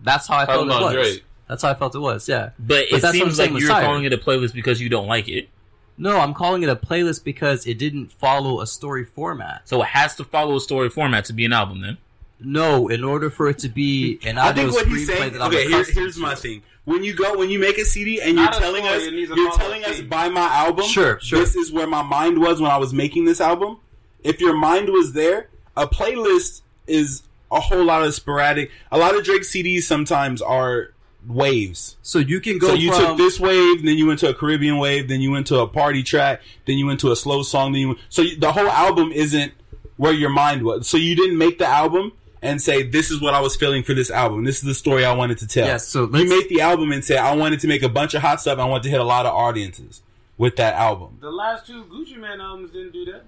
That's 0.03 0.27
how 0.27 0.37
I 0.37 0.45
felt 0.45 0.67
it 0.67 0.69
was. 0.69 1.19
That's 1.47 1.63
how 1.63 1.69
I 1.69 1.73
felt 1.75 1.95
it 1.95 1.99
was. 1.99 2.27
Yeah, 2.27 2.49
but, 2.59 2.87
but 2.91 3.03
it 3.03 3.11
seems 3.13 3.39
like 3.39 3.51
you're 3.51 3.69
calling 3.69 4.03
it 4.03 4.13
a 4.13 4.17
playlist 4.17 4.53
because 4.53 4.81
you 4.81 4.89
don't 4.89 5.07
like 5.07 5.29
it. 5.29 5.49
No, 5.97 6.19
I'm 6.19 6.33
calling 6.33 6.63
it 6.63 6.69
a 6.69 6.75
playlist 6.75 7.23
because 7.23 7.65
it 7.65 7.79
didn't 7.79 8.11
follow 8.11 8.61
a 8.61 8.67
story 8.67 9.03
format. 9.03 9.67
So 9.67 9.81
it 9.81 9.87
has 9.87 10.15
to 10.15 10.23
follow 10.23 10.55
a 10.55 10.59
story 10.59 10.89
format 10.89 11.25
to 11.25 11.33
be 11.33 11.45
an 11.45 11.53
album, 11.53 11.81
then. 11.81 11.97
No, 12.39 12.87
in 12.87 13.03
order 13.03 13.29
for 13.31 13.49
it 13.49 13.57
to 13.59 13.69
be 13.69 14.19
an 14.23 14.37
I 14.37 14.53
think 14.53 14.71
what 14.71 14.87
he's 14.87 15.07
saying. 15.07 15.41
Okay, 15.41 15.67
here's, 15.67 15.89
here's 15.89 16.17
my 16.17 16.35
thing. 16.35 16.61
When 16.85 17.03
you 17.03 17.15
go, 17.15 17.37
when 17.37 17.49
you 17.49 17.59
make 17.59 17.77
a 17.79 17.85
CD 17.85 18.21
and 18.21 18.37
you're 18.37 18.47
telling 18.51 18.85
story, 18.85 19.23
us, 19.23 19.29
you're 19.35 19.51
telling 19.53 19.83
us 19.83 20.01
by 20.01 20.29
my 20.29 20.47
album. 20.47 20.85
Sure, 20.85 21.19
sure. 21.19 21.39
This 21.39 21.55
is 21.55 21.71
where 21.71 21.87
my 21.87 22.03
mind 22.03 22.39
was 22.39 22.61
when 22.61 22.69
I 22.71 22.77
was 22.77 22.93
making 22.93 23.25
this 23.25 23.41
album. 23.41 23.79
If 24.23 24.39
your 24.39 24.55
mind 24.55 24.89
was 24.89 25.13
there, 25.13 25.49
a 25.75 25.87
playlist 25.87 26.61
is 26.85 27.23
a 27.51 27.59
whole 27.59 27.83
lot 27.83 28.03
of 28.03 28.13
sporadic. 28.13 28.71
A 28.91 28.97
lot 28.97 29.15
of 29.15 29.23
Drake 29.23 29.41
CDs 29.41 29.83
sometimes 29.83 30.41
are 30.41 30.93
waves. 31.27 31.97
So 32.01 32.19
you 32.19 32.39
can 32.39 32.57
go. 32.57 32.69
So 32.69 32.73
you 32.73 32.91
from, 32.91 33.01
took 33.01 33.17
this 33.17 33.39
wave, 33.39 33.83
then 33.83 33.97
you 33.97 34.07
went 34.07 34.19
to 34.19 34.29
a 34.29 34.33
Caribbean 34.33 34.77
wave, 34.77 35.07
then 35.07 35.21
you 35.21 35.31
went 35.31 35.47
to 35.47 35.59
a 35.59 35.67
party 35.67 36.03
track, 36.03 36.41
then 36.65 36.77
you 36.77 36.85
went 36.85 36.99
to 37.01 37.11
a 37.11 37.15
slow 37.15 37.43
song. 37.43 37.73
Then 37.73 37.81
you 37.81 37.87
went, 37.89 37.99
so 38.09 38.21
you, 38.21 38.37
the 38.37 38.51
whole 38.51 38.69
album 38.69 39.11
isn't 39.11 39.53
where 39.97 40.13
your 40.13 40.29
mind 40.29 40.63
was. 40.63 40.87
So 40.87 40.97
you 40.97 41.15
didn't 41.15 41.37
make 41.37 41.57
the 41.57 41.67
album 41.67 42.13
and 42.41 42.61
say 42.61 42.83
this 42.83 43.11
is 43.11 43.21
what 43.21 43.33
I 43.33 43.41
was 43.41 43.55
feeling 43.55 43.83
for 43.83 43.93
this 43.93 44.09
album. 44.09 44.43
This 44.43 44.57
is 44.57 44.63
the 44.63 44.75
story 44.75 45.05
I 45.05 45.13
wanted 45.13 45.39
to 45.39 45.47
tell. 45.47 45.65
Yes. 45.65 45.93
Yeah, 45.93 46.07
so 46.07 46.17
you 46.17 46.29
make 46.29 46.49
the 46.49 46.61
album 46.61 46.91
and 46.91 47.03
say 47.03 47.17
I 47.17 47.35
wanted 47.35 47.59
to 47.61 47.67
make 47.67 47.83
a 47.83 47.89
bunch 47.89 48.13
of 48.13 48.21
hot 48.21 48.41
stuff. 48.41 48.59
I 48.59 48.65
wanted 48.65 48.83
to 48.83 48.89
hit 48.89 48.99
a 48.99 49.05
lot 49.05 49.25
of 49.25 49.33
audiences 49.33 50.01
with 50.37 50.55
that 50.57 50.75
album. 50.75 51.17
The 51.19 51.31
last 51.31 51.65
two 51.65 51.83
Gucci 51.85 52.17
Mane 52.17 52.39
albums 52.39 52.71
didn't 52.71 52.93
do 52.93 53.05
that. 53.05 53.23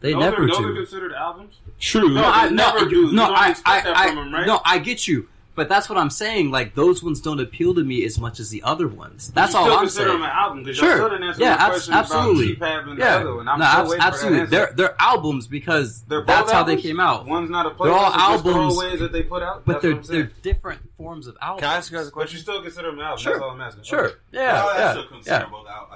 They 0.00 0.12
those 0.12 0.20
never 0.20 0.42
are, 0.42 0.46
do. 0.46 0.52
Those 0.52 0.64
are 0.64 0.74
considered 0.74 1.12
albums. 1.12 1.54
True. 1.78 2.08
No, 2.08 2.20
no 2.20 2.24
I, 2.24 2.48
no, 2.50 2.88
do. 2.88 3.12
No, 3.12 3.24
I, 3.24 3.54
I, 3.64 3.80
I, 3.86 4.14
right? 4.14 4.46
no, 4.46 4.60
I 4.64 4.78
get 4.78 5.08
you. 5.08 5.28
But 5.54 5.68
that's 5.68 5.88
what 5.88 5.98
I'm 5.98 6.10
saying. 6.10 6.50
Like 6.50 6.74
those 6.74 7.02
ones 7.02 7.20
don't 7.20 7.38
appeal 7.38 7.74
to 7.74 7.84
me 7.84 8.04
as 8.04 8.18
much 8.18 8.40
as 8.40 8.50
the 8.50 8.62
other 8.64 8.88
ones. 8.88 9.30
That's 9.30 9.52
you 9.52 9.58
all 9.58 9.64
still 9.66 9.74
I'm 9.74 9.84
consider 9.84 10.08
saying. 10.08 10.20
Them 10.20 10.28
an 10.28 10.36
album, 10.36 10.72
sure. 10.72 11.34
yeah, 11.38 11.56
abs- 11.60 11.88
absolutely. 11.88 12.56
yeah. 12.98 13.22
no, 13.22 13.64
abs- 13.64 13.94
absolutely. 13.94 14.46
They're 14.46 14.72
they're 14.74 14.96
albums 14.98 15.46
because 15.46 16.02
they're 16.02 16.24
that's 16.24 16.50
how 16.50 16.64
they 16.64 16.76
came 16.76 16.98
out. 16.98 17.26
One's 17.26 17.50
not 17.50 17.66
a 17.66 17.70
playlist. 17.70 17.84
They're 17.84 17.92
all 17.92 18.12
albums 18.12 18.76
ways 18.78 18.98
that 18.98 19.12
they 19.12 19.22
put 19.22 19.42
out. 19.44 19.64
But 19.64 19.80
they're 19.80 19.94
they're 19.94 20.30
different 20.42 20.80
forms 20.96 21.28
of 21.28 21.36
albums. 21.40 21.62
Can 21.62 21.70
I 21.70 21.76
ask 21.76 21.92
you 21.92 21.98
guys 21.98 22.08
a 22.08 22.10
question? 22.10 22.26
But 22.26 22.32
you 22.32 22.38
still 22.40 22.62
consider 22.62 22.90
them 22.90 23.00
albums? 23.00 23.20
Sure. 23.22 23.32
That's 23.32 23.42
all 23.44 23.50
I'm 23.50 23.60
asking. 23.60 23.84
Sure. 23.84 24.06
Okay. 24.06 24.16
Yeah. 24.32 24.42
Yeah. 24.42 25.04
yeah. 25.24 25.46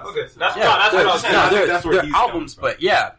Okay. 0.06 0.20
That's, 0.38 0.56
what 0.56 0.56
I 0.56 1.04
was 1.04 1.20
saying. 1.22 1.50
They're, 1.50 1.66
that's 1.66 1.84
where 1.84 2.04
albums, 2.14 2.54
but 2.54 2.80
yeah, 2.80 3.12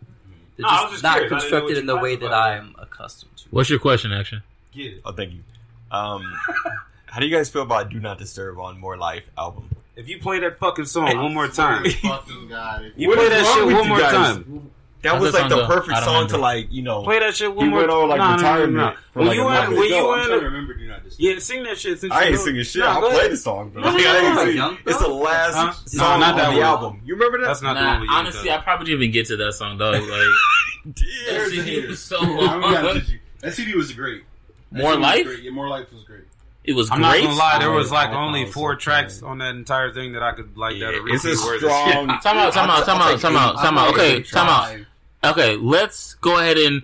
they're 0.55 0.69
just, 0.89 1.03
not 1.03 1.27
constructed 1.27 1.77
in 1.77 1.85
the 1.85 1.97
way 1.97 2.15
that 2.15 2.33
I 2.33 2.55
am 2.55 2.75
accustomed 2.79 3.35
to. 3.37 3.43
What's 3.51 3.69
your 3.69 3.79
question, 3.79 4.13
Action? 4.13 4.41
Get 4.71 4.93
it. 4.93 5.01
Oh, 5.03 5.11
thank 5.11 5.33
you. 5.33 5.43
Um, 5.91 6.33
how 7.05 7.19
do 7.19 7.27
you 7.27 7.35
guys 7.35 7.49
feel 7.49 7.63
about 7.63 7.89
"Do 7.89 7.99
Not 7.99 8.17
Disturb" 8.17 8.59
on 8.59 8.79
"More 8.79 8.97
Life" 8.97 9.29
album? 9.37 9.69
If 9.95 10.07
you 10.07 10.19
play 10.19 10.39
that 10.39 10.59
fucking 10.59 10.85
song 10.85 11.17
one 11.17 11.33
more 11.33 11.47
time, 11.47 11.83
fucking 12.01 12.47
God, 12.47 12.93
you 12.95 13.13
play 13.13 13.29
that 13.29 13.45
shit 13.45 13.65
one 13.65 13.87
more 13.87 13.99
time. 13.99 14.71
That 15.01 15.19
was 15.19 15.33
like 15.33 15.49
the 15.49 15.65
perfect 15.65 15.97
song 15.99 16.13
remember. 16.13 16.33
to 16.33 16.37
like 16.37 16.71
you 16.71 16.81
know 16.81 17.03
play 17.03 17.19
that 17.19 17.33
shit 17.33 17.53
one 17.53 17.69
more. 17.69 17.87
time. 17.87 18.09
like 18.09 18.17
nah, 18.17 18.35
retirement. 18.35 18.73
Nah, 18.73 18.83
nah, 18.83 18.89
like, 18.89 19.27
when 19.27 19.37
you 19.37 19.43
want, 19.45 19.69
when 19.69 19.89
you 19.89 20.39
remember, 20.41 20.73
do 20.73 20.87
not 20.87 21.03
disturb. 21.05 21.21
Yeah, 21.21 21.39
sing 21.39 21.63
that 21.63 21.77
shit. 21.77 21.99
Since 21.99 22.11
I 22.11 22.25
ain't 22.25 22.39
singing 22.39 22.63
shit. 22.63 22.83
I 22.83 22.99
play 22.99 23.29
the 23.29 23.37
song, 23.37 23.71
but 23.73 23.83
like, 23.83 24.55
young, 24.55 24.77
it's 24.85 24.99
the 24.99 25.07
last 25.07 25.55
huh? 25.55 25.71
song 25.85 26.19
not 26.19 26.35
that 26.35 26.53
album. 26.53 27.01
You 27.05 27.15
remember 27.15 27.39
that? 27.39 27.47
That's 27.47 27.61
not 27.61 27.75
the 27.75 28.05
one. 28.05 28.09
Honestly, 28.09 28.51
I 28.51 28.57
probably 28.57 28.87
didn't 28.87 29.03
even 29.03 29.13
get 29.13 29.27
to 29.27 29.37
that 29.37 29.53
song 29.53 29.77
though. 29.77 29.91
Like. 29.91 30.05
So 31.95 32.17
that 33.41 33.53
CD 33.53 33.75
was 33.75 33.91
great. 33.91 34.23
More 34.71 34.95
life. 34.95 35.27
Yeah, 35.41 35.51
more 35.51 35.67
life 35.67 35.91
was 35.91 36.03
great. 36.03 36.23
It 36.63 36.73
was. 36.73 36.91
I'm 36.91 37.01
great. 37.01 37.23
not 37.23 37.29
gonna 37.29 37.39
lie. 37.39 37.59
There 37.59 37.71
was 37.71 37.91
like 37.91 38.11
only 38.11 38.45
four 38.45 38.75
tracks 38.75 39.23
on 39.23 39.39
that 39.39 39.55
entire 39.55 39.91
thing 39.91 40.13
that 40.13 40.21
I 40.21 40.33
could 40.33 40.57
like. 40.57 40.75
Yeah, 40.75 40.91
that 40.91 41.03
it's 41.07 41.25
a 41.25 41.35
strong. 41.35 42.07
Time 42.07 42.37
out. 42.37 42.53
Time 42.53 42.69
out. 42.69 42.85
Time 42.85 43.01
out. 43.01 43.19
Time 43.19 43.35
out. 43.35 43.55
Time 43.55 43.77
out. 43.77 43.93
Okay. 43.93 44.21
Time 44.23 44.47
out. 44.47 45.31
Okay. 45.31 45.55
Let's 45.55 46.13
go 46.15 46.37
ahead 46.39 46.57
and 46.57 46.83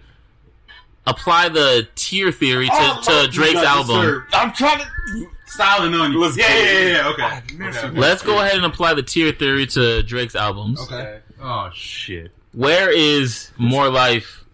apply 1.05 1.49
the 1.49 1.87
tier 1.95 2.31
theory 2.31 2.67
to, 2.67 2.99
to 3.03 3.27
Drake's 3.31 3.61
album. 3.61 4.25
I'm 4.33 4.51
trying 4.53 4.79
to 4.79 5.27
styling 5.45 5.93
on 5.93 6.13
you. 6.13 6.19
Let's 6.19 6.37
yeah, 6.37 6.47
yeah, 6.47 6.71
yeah, 6.71 6.87
yeah. 6.87 7.09
Okay. 7.09 7.67
okay. 7.67 7.89
Let's 7.99 8.23
go 8.23 8.39
ahead 8.41 8.55
and 8.55 8.65
apply 8.65 8.93
the 8.95 9.03
tier 9.03 9.31
theory 9.31 9.67
to 9.67 10.03
Drake's 10.03 10.35
albums. 10.35 10.81
Okay. 10.81 11.19
Oh 11.41 11.69
shit. 11.73 12.31
Where 12.53 12.89
is 12.89 13.51
More 13.57 13.89
Life 13.89 14.45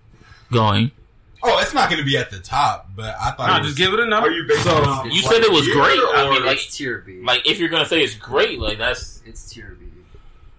going? 0.51 0.91
Oh, 1.44 1.60
it's 1.60 1.74
not 1.74 1.89
going 1.89 2.00
to 2.00 2.06
be 2.06 2.18
at 2.18 2.30
the 2.30 2.39
top, 2.39 2.89
but 2.96 3.16
I 3.20 3.32
thought. 3.32 3.48
Nah, 3.48 3.60
was, 3.60 3.68
just 3.68 3.78
give 3.78 3.94
it 3.94 4.00
a 4.00 4.06
number. 4.06 4.30
you, 4.30 4.48
so, 4.58 5.06
you 5.06 5.22
said 5.22 5.42
it 5.42 5.52
was 5.52 5.68
great. 5.68 6.00
I 6.00 6.30
mean, 6.30 6.46
like 6.46 6.60
tier 6.60 7.00
B. 7.00 7.22
Like 7.24 7.48
if 7.48 7.60
you're 7.60 7.70
going 7.70 7.84
to 7.84 7.89
say 7.89 8.02
it's 8.02 8.16
great, 8.16 8.60
like 8.60 8.78
that's 8.78 9.22
it's 9.26 9.50
tier 9.50 9.76
B. 9.80 9.88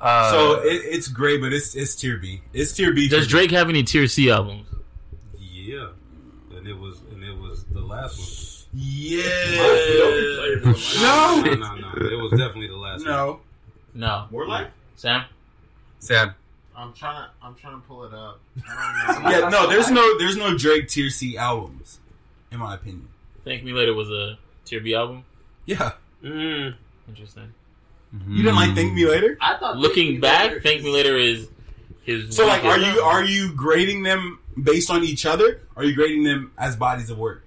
Uh, 0.01 0.31
so 0.33 0.63
it, 0.63 0.83
it's 0.85 1.07
great, 1.07 1.41
but 1.41 1.53
it's 1.53 1.77
it's 1.77 1.95
tier 1.95 2.19
B. 2.19 2.43
It's 2.53 2.73
tier 2.73 2.93
B. 2.93 3.09
Does 3.09 3.29
Drake 3.29 3.53
have 3.53 3.69
any 3.69 3.85
tier 3.85 4.09
C 4.09 4.31
albums? 4.31 4.67
Yeah, 5.39 5.91
and 6.57 6.67
it 6.67 6.77
was 6.77 7.01
and 7.13 7.23
it 7.23 7.37
was 7.39 7.65
the 7.67 7.81
last 7.81 8.19
one. 8.19 8.53
Yeah. 8.75 9.23
No. 11.01 11.43
No, 11.43 11.75
no. 11.77 11.93
It 11.97 12.21
was 12.21 12.31
definitely 12.31 12.69
the 12.69 12.77
last 12.77 13.05
no. 13.05 13.27
one. 13.27 13.39
No. 13.95 14.07
No. 14.07 14.27
More 14.31 14.47
life? 14.47 14.69
Sam? 14.97 15.25
Sam. 15.99 16.35
I'm 16.77 16.93
trying. 16.93 17.27
To, 17.27 17.31
I'm 17.43 17.55
trying 17.55 17.81
to 17.81 17.87
pull 17.87 18.05
it 18.05 18.15
up. 18.15 18.41
yeah, 18.57 19.49
no, 19.51 19.69
there's 19.69 19.91
no, 19.91 20.19
there's 20.19 20.37
no 20.37 20.57
Drake 20.57 20.89
Tier 20.89 21.11
C 21.11 21.37
albums, 21.37 22.01
in 22.51 22.59
my 22.59 22.75
opinion. 22.75 23.09
Thank 23.45 23.65
Me 23.65 23.73
Later 23.73 23.95
was 23.95 24.11
a 24.11 24.39
Tier 24.65 24.81
B 24.81 24.95
album. 24.95 25.25
Yeah. 25.67 25.93
Mm. 26.23 26.75
Interesting. 27.09 27.53
Mm. 28.15 28.37
You 28.37 28.43
didn't 28.43 28.57
like 28.57 28.75
Thank 28.75 28.93
Me 28.95 29.07
Later? 29.07 29.37
I 29.41 29.57
thought. 29.57 29.77
Looking 29.77 30.13
Thank 30.13 30.23
back, 30.23 30.51
Later. 30.51 30.61
Thank 30.61 30.83
Me 30.83 30.93
Later 30.93 31.17
is 31.17 31.49
his. 32.05 32.35
So, 32.35 32.47
like, 32.47 32.65
are 32.65 32.79
you 32.79 32.87
album. 32.87 33.05
are 33.05 33.25
you 33.25 33.55
grading 33.55 34.03
them 34.03 34.39
based 34.63 34.91
on 34.91 35.03
each 35.05 35.27
other? 35.27 35.61
are 35.77 35.85
you 35.85 35.95
grading 35.95 36.25
them 36.25 36.53
as 36.59 36.77
bodies 36.77 37.11
of 37.11 37.19
work? 37.19 37.45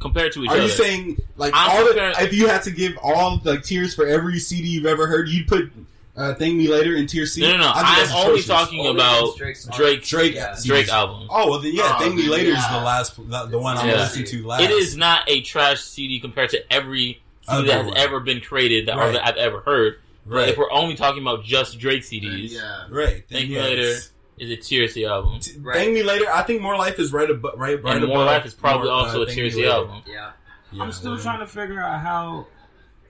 Compared 0.00 0.32
to 0.32 0.42
each 0.42 0.50
are 0.50 0.54
other, 0.54 0.62
are 0.62 0.64
you 0.64 0.70
saying 0.70 1.16
like 1.36 1.52
I'm 1.54 1.70
all 1.70 1.84
the, 1.84 2.14
if 2.20 2.34
you 2.34 2.48
had 2.48 2.62
to 2.64 2.70
give 2.70 2.96
all 3.00 3.38
the 3.38 3.52
like, 3.52 3.62
tiers 3.62 3.94
for 3.94 4.06
every 4.06 4.38
CD 4.38 4.68
you've 4.68 4.86
ever 4.86 5.06
heard, 5.06 5.28
you'd 5.28 5.46
put 5.46 5.70
uh, 6.14 6.34
Thank 6.34 6.56
Me 6.56 6.68
Later 6.68 6.94
in 6.96 7.06
Tier 7.06 7.24
C. 7.24 7.40
No, 7.40 7.52
no, 7.52 7.58
no. 7.58 7.72
I'm 7.74 8.26
only 8.26 8.42
talking 8.42 8.86
about 8.86 9.36
Drake's 9.36 9.64
Drake 9.64 10.04
Drake. 10.04 10.36
Drake 10.62 10.88
album. 10.88 11.26
Oh 11.30 11.50
well, 11.50 11.58
then, 11.58 11.72
yeah. 11.74 11.94
Oh, 11.96 11.98
Thank 12.00 12.16
Me 12.16 12.28
Later 12.28 12.50
yeah. 12.50 12.58
is 12.58 12.68
the 12.68 12.84
last 12.84 13.16
the, 13.16 13.46
the 13.46 13.58
one 13.58 13.78
I'm 13.78 13.88
yeah. 13.88 13.94
listening 13.96 14.26
to 14.26 14.46
last. 14.46 14.62
It 14.62 14.70
is 14.70 14.94
not 14.94 15.22
a 15.26 15.40
trash 15.40 15.80
CD 15.80 16.20
compared 16.20 16.50
to 16.50 16.72
every 16.72 17.22
CD 17.42 17.48
Other 17.48 17.66
that 17.66 17.76
has 17.76 17.86
one. 17.86 17.96
ever 17.96 18.20
been 18.20 18.40
created 18.40 18.88
that, 18.88 18.98
right. 18.98 19.08
or 19.08 19.12
that 19.12 19.26
I've 19.26 19.36
ever 19.36 19.60
heard. 19.60 20.00
Right. 20.26 20.40
But 20.40 20.48
if 20.50 20.58
we're 20.58 20.70
only 20.70 20.96
talking 20.96 21.22
about 21.22 21.44
just 21.44 21.78
Drake 21.78 22.02
CDs, 22.02 22.50
yeah, 22.50 22.84
right. 22.90 23.24
Thank 23.30 23.48
Me 23.48 23.54
yes. 23.54 23.64
Later 23.64 23.98
is 24.38 24.50
a 24.50 24.56
Tier 24.56 24.88
C 24.88 25.06
album. 25.06 25.40
T- 25.40 25.58
right. 25.60 25.76
Thank 25.76 25.94
Me 25.94 26.02
Later. 26.02 26.26
I 26.30 26.42
think 26.42 26.60
More 26.60 26.76
Life 26.76 26.98
is 26.98 27.10
right 27.14 27.30
above. 27.30 27.54
Right, 27.56 27.82
right 27.82 27.96
and 27.96 28.06
More. 28.06 28.24
Life 28.24 28.44
is 28.44 28.52
probably 28.52 28.88
More, 28.90 28.98
also 28.98 29.20
uh, 29.20 29.24
a 29.24 29.26
Tier 29.30 29.50
C 29.50 29.66
album. 29.66 30.02
Yeah. 30.06 30.32
I'm 30.78 30.92
still 30.92 31.18
trying 31.18 31.40
to 31.40 31.46
figure 31.46 31.80
out 31.80 32.00
how 32.00 32.46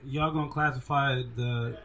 y'all 0.05 0.31
gonna 0.31 0.51
classify 0.51 1.21
the 1.35 1.77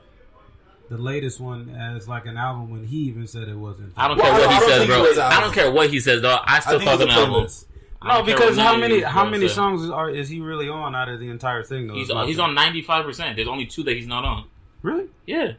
the 0.88 0.98
latest 0.98 1.40
one 1.40 1.70
as 1.70 2.08
like 2.08 2.26
an 2.26 2.36
album 2.36 2.70
when 2.70 2.86
he 2.86 2.96
even 3.02 3.26
said 3.26 3.48
it 3.48 3.56
wasn't. 3.56 3.92
I 3.96 4.08
don't 4.08 4.20
care 4.20 4.32
what 4.32 4.50
he 4.50 4.60
says, 4.60 4.86
bro. 4.86 5.24
I 5.24 5.40
don't 5.40 5.54
care 5.54 5.70
what 5.70 5.90
he 5.90 6.00
says, 6.00 6.22
though. 6.22 6.38
I 6.42 6.60
still 6.60 6.80
call 6.80 7.00
it 7.00 7.02
an 7.02 7.10
album. 7.10 7.48
No, 8.04 8.22
because 8.22 8.56
how 8.56 8.76
many 8.76 9.00
how 9.00 9.28
many 9.28 9.48
songs 9.48 9.90
are 9.90 10.08
is 10.08 10.28
he 10.28 10.40
really 10.40 10.68
on 10.68 10.94
out 10.94 11.08
of 11.08 11.20
the 11.20 11.28
entire 11.30 11.64
thing? 11.64 11.88
Though, 11.88 11.94
he's 11.94 12.10
on, 12.10 12.28
he's 12.28 12.38
on 12.38 12.54
ninety 12.54 12.82
five 12.82 13.04
percent. 13.04 13.36
There's 13.36 13.48
only 13.48 13.66
two 13.66 13.82
that 13.84 13.96
he's 13.96 14.06
not 14.06 14.24
on. 14.24 14.44
Really? 14.82 15.08
Yeah. 15.26 15.54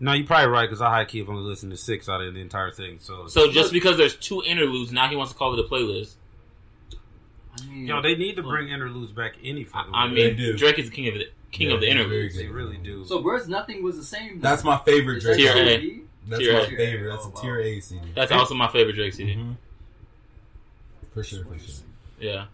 No, 0.00 0.12
you're 0.12 0.26
probably 0.26 0.50
right 0.50 0.68
because 0.68 0.82
I 0.82 0.90
high 0.90 1.04
key 1.06 1.20
have 1.20 1.30
only 1.30 1.42
listened 1.42 1.72
to 1.72 1.78
six 1.78 2.08
out 2.08 2.20
of 2.20 2.34
the 2.34 2.40
entire 2.40 2.70
thing. 2.70 2.98
So, 3.00 3.26
so 3.28 3.50
just 3.50 3.72
because 3.72 3.96
there's 3.96 4.14
two 4.16 4.42
interludes, 4.42 4.92
now 4.92 5.08
he 5.08 5.16
wants 5.16 5.32
to 5.32 5.38
call 5.38 5.58
it 5.58 5.64
a 5.64 5.68
playlist. 5.68 6.16
Yo, 7.72 8.02
they 8.02 8.16
need 8.16 8.36
to 8.36 8.42
bring 8.42 8.68
interludes 8.68 9.12
back 9.12 9.36
any 9.42 9.64
fucking 9.64 9.94
I, 9.94 10.04
I 10.04 10.08
mean, 10.08 10.56
Drake 10.56 10.78
is 10.78 10.90
the 10.90 10.94
king 10.94 11.08
of 11.08 11.14
it 11.14 11.32
king 11.54 11.72
of 11.72 11.80
the 11.80 11.88
interludes. 11.88 12.36
They 12.36 12.46
really 12.48 12.76
do. 12.76 13.04
So 13.06 13.20
where's 13.22 13.48
nothing 13.48 13.82
was 13.82 13.96
the 13.96 14.04
same. 14.04 14.40
That's 14.40 14.62
my 14.64 14.76
favorite 14.84 15.22
Drake. 15.22 15.38
Tier 15.38 15.52
A. 15.56 16.00
That's 16.26 16.40
Tier 16.42 16.52
my 16.54 16.60
A. 16.60 16.66
favorite. 16.76 17.10
That's 17.10 17.26
a 17.26 17.42
tier 17.42 17.60
A 17.60 17.80
CD. 17.80 18.00
That's 18.14 18.32
also 18.32 18.54
my 18.54 18.68
favorite 18.68 18.94
Drake 18.96 19.14
CD. 19.14 19.38
For 21.12 21.22
sure, 21.22 21.44
for 21.44 21.58
sure. 21.58 21.74
Yeah. 22.20 22.46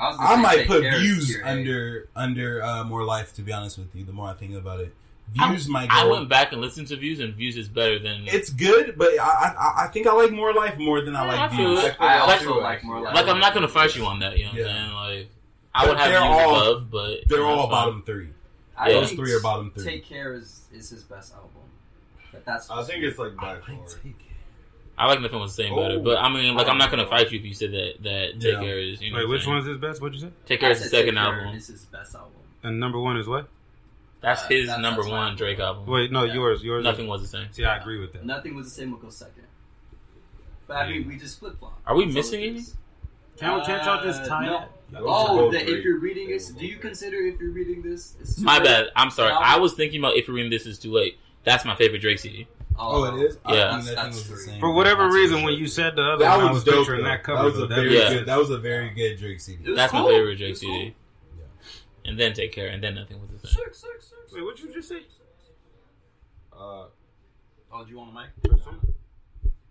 I, 0.00 0.34
I 0.34 0.36
might 0.36 0.66
put 0.68 0.82
views 0.82 1.36
under 1.44 2.08
under 2.14 2.62
uh, 2.62 2.84
more 2.84 3.02
life. 3.04 3.34
To 3.34 3.42
be 3.42 3.52
honest 3.52 3.78
with 3.78 3.94
you, 3.96 4.04
the 4.04 4.12
more 4.12 4.28
I 4.28 4.34
think 4.34 4.54
about 4.54 4.78
it, 4.80 4.94
I'm- 5.40 5.50
views 5.50 5.68
might 5.68 5.90
I 5.90 6.04
went 6.06 6.28
back 6.28 6.52
and 6.52 6.60
listened 6.60 6.86
to 6.88 6.96
Views, 6.96 7.18
and 7.18 7.34
Views 7.34 7.56
is 7.56 7.68
better 7.68 7.98
than. 7.98 8.22
It's 8.28 8.50
good, 8.50 8.94
but 8.96 9.08
I, 9.18 9.54
I 9.58 9.84
I 9.84 9.86
think 9.88 10.06
I 10.06 10.12
like 10.12 10.30
more 10.30 10.52
life 10.54 10.78
more 10.78 11.00
than 11.00 11.16
I 11.16 11.24
Yeah, 11.24 11.28
like 11.32 11.52
I 11.52 11.56
views. 11.56 11.82
it. 11.84 11.96
I 11.98 12.20
Like- 12.26 12.38
also 12.40 12.60
like 12.60 12.84
more 12.84 13.00
like, 13.00 13.14
like. 13.14 13.26
I'm 13.26 13.40
not 13.40 13.54
gonna 13.54 13.66
fight 13.66 13.96
you 13.96 14.04
on 14.06 14.20
that. 14.20 14.38
You 14.38 14.44
know 14.44 14.50
what 14.52 14.58
Yeah. 14.60 14.66
I'm 14.68 14.76
saying? 15.10 15.18
Like, 15.22 15.28
I 15.74 15.86
would 15.86 15.96
have 15.98 16.08
they're 16.10 16.20
Views 16.20 16.30
all- 16.30 16.56
above, 16.72 16.90
but 16.90 17.28
They're 17.28 17.44
all 17.44 17.62
fine. 17.62 17.70
bottom 17.70 18.02
three. 18.04 18.28
I 18.76 18.88
Yeah. 18.90 18.94
Those 19.00 19.12
three 19.12 19.32
are 19.32 19.40
bottom 19.40 19.70
three. 19.72 19.84
Take 19.84 20.04
Care 20.06 20.34
is 20.34 20.62
is 20.72 20.90
his 20.90 21.02
best 21.04 21.34
album. 21.34 21.50
But 22.32 22.44
that's 22.44 22.70
I 22.70 22.82
think 22.84 23.02
it's 23.04 23.18
like 23.18 23.36
by 23.36 23.58
far. 23.60 23.76
I 24.96 25.06
like 25.06 25.20
nothing 25.20 25.38
was 25.38 25.54
the 25.56 25.62
same 25.64 25.76
better, 25.76 25.94
Oh. 25.96 26.02
but 26.02 26.18
I 26.18 26.28
mean, 26.28 26.54
like, 26.56 26.66
I'm 26.68 26.76
not 26.78 26.90
gonna 26.90 27.06
fight 27.06 27.30
you 27.30 27.38
if 27.38 27.44
you 27.44 27.54
said 27.54 27.70
that 27.72 28.02
that 28.02 28.40
Take 28.40 28.54
Yeah. 28.54 28.60
Care 28.60 28.78
is. 28.80 29.00
You 29.00 29.12
know 29.12 29.18
Wait, 29.18 29.28
which 29.28 29.40
I'm 29.42 29.44
saying? 29.44 29.54
one's 29.56 29.66
his 29.68 29.78
best? 29.78 30.00
What'd 30.02 30.20
you 30.20 30.26
say? 30.28 30.32
Take 30.46 30.60
Care 30.60 30.70
I 30.70 30.72
is 30.72 30.82
the 30.82 30.88
second 30.88 31.14
Take 31.14 31.22
Care 31.24 31.34
album. 31.40 31.54
Is 31.54 31.66
his 31.68 31.84
best 31.86 32.14
album. 32.14 32.32
And 32.64 32.80
number 32.80 32.98
one 32.98 33.16
is 33.16 33.26
what? 33.28 33.48
That's 34.20 34.42
Uh, 34.44 34.48
his 34.48 34.66
that's- 34.66 34.82
number 34.82 35.02
that's 35.02 35.12
one. 35.12 35.36
Drake 35.36 35.60
album. 35.60 35.86
Wait, 35.86 36.10
no, 36.10 36.24
Yeah. 36.24 36.34
yours. 36.34 36.64
Yours. 36.64 36.82
Nothing 36.82 37.06
was 37.06 37.22
the 37.22 37.28
same. 37.28 37.46
See, 37.52 37.64
I 37.64 37.76
agree 37.76 38.00
with 38.00 38.12
that. 38.14 38.24
Nothing 38.26 38.56
was 38.56 38.66
the 38.66 38.70
same. 38.72 38.90
Will 38.90 38.98
go 38.98 39.10
second. 39.10 39.44
But 40.66 40.76
I 40.78 40.90
mean, 40.90 41.06
we 41.06 41.16
just 41.16 41.38
flip 41.38 41.58
flop. 41.58 41.80
Are 41.86 41.94
we 41.96 42.04
missing 42.06 42.42
any? 42.42 42.60
Can't, 43.38 43.64
can't 43.64 43.84
y'all 43.84 44.02
just 44.02 44.26
tie 44.26 44.46
no. 44.46 44.62
it? 44.62 44.68
Oh, 44.96 45.50
the, 45.50 45.60
if 45.60 45.84
you're 45.84 45.98
reading 45.98 46.28
this, 46.28 46.48
do 46.48 46.66
you 46.66 46.78
consider 46.78 47.16
if 47.18 47.38
you're 47.40 47.50
reading 47.52 47.82
this? 47.82 48.16
It's 48.20 48.36
too 48.36 48.42
My 48.44 48.54
late? 48.58 48.64
bad. 48.64 48.86
I'm 48.96 49.10
sorry. 49.10 49.32
Album? 49.32 49.46
I 49.46 49.58
was 49.58 49.74
thinking 49.74 50.00
about 50.00 50.16
if 50.16 50.26
you're 50.26 50.34
reading 50.34 50.50
this 50.50 50.66
is 50.66 50.78
too 50.78 50.92
late. 50.92 51.18
That's 51.44 51.64
my 51.64 51.76
favorite 51.76 52.00
Drake 52.00 52.18
CD. 52.18 52.46
Oh, 52.78 53.04
it 53.04 53.22
is. 53.22 53.38
I 53.44 53.54
Yeah. 53.54 53.72
think 53.80 53.84
that 53.86 53.96
thing 53.96 54.06
was 54.14 54.28
the 54.28 54.36
same. 54.36 54.60
For 54.60 54.72
whatever 54.72 55.04
That's 55.04 55.14
reason, 55.14 55.42
when 55.42 55.54
you 55.54 55.66
said 55.66 55.96
the 55.96 56.02
other 56.02 56.24
That 56.24 56.36
one, 56.38 56.46
I 56.46 56.52
was 56.52 56.64
was 56.64 56.74
picturing 56.74 57.02
though. 57.02 57.08
that 57.10 57.22
cover. 57.24 57.38
That 57.42 57.44
was 57.44 57.58
a 57.58 57.66
That 57.66 57.74
very 57.74 57.92
Yeah. 57.94 58.00
good. 58.08 58.08
sense. 58.14 58.26
That 58.26 58.38
was 58.38 58.50
a 58.50 58.58
very 58.58 58.90
good 58.90 59.18
Drake 59.18 59.40
CD. 59.40 59.74
That's 59.74 59.90
cool. 59.92 60.02
my 60.04 60.08
favorite 60.10 60.36
Drake 60.36 60.48
It 60.48 60.52
was 60.52 60.60
CD. 60.60 60.94
Yeah. 61.36 61.44
And 62.10 62.18
then 62.20 62.32
Take 62.32 62.52
Care, 62.52 62.68
and 62.68 62.82
then 62.82 62.94
Nothing 62.94 63.20
was 63.20 63.30
the 63.42 63.48
same. 63.48 63.64
Six, 63.64 63.78
six, 63.80 64.06
six. 64.08 64.32
Wait, 64.32 64.42
what 64.44 64.58
you 64.60 64.72
just 64.72 64.88
say? 64.88 65.02
Uh, 66.52 66.86
Oh, 67.70 67.84
do 67.84 67.90
you 67.90 67.98
want 67.98 68.10
a 68.10 68.14
mic? 68.14 68.62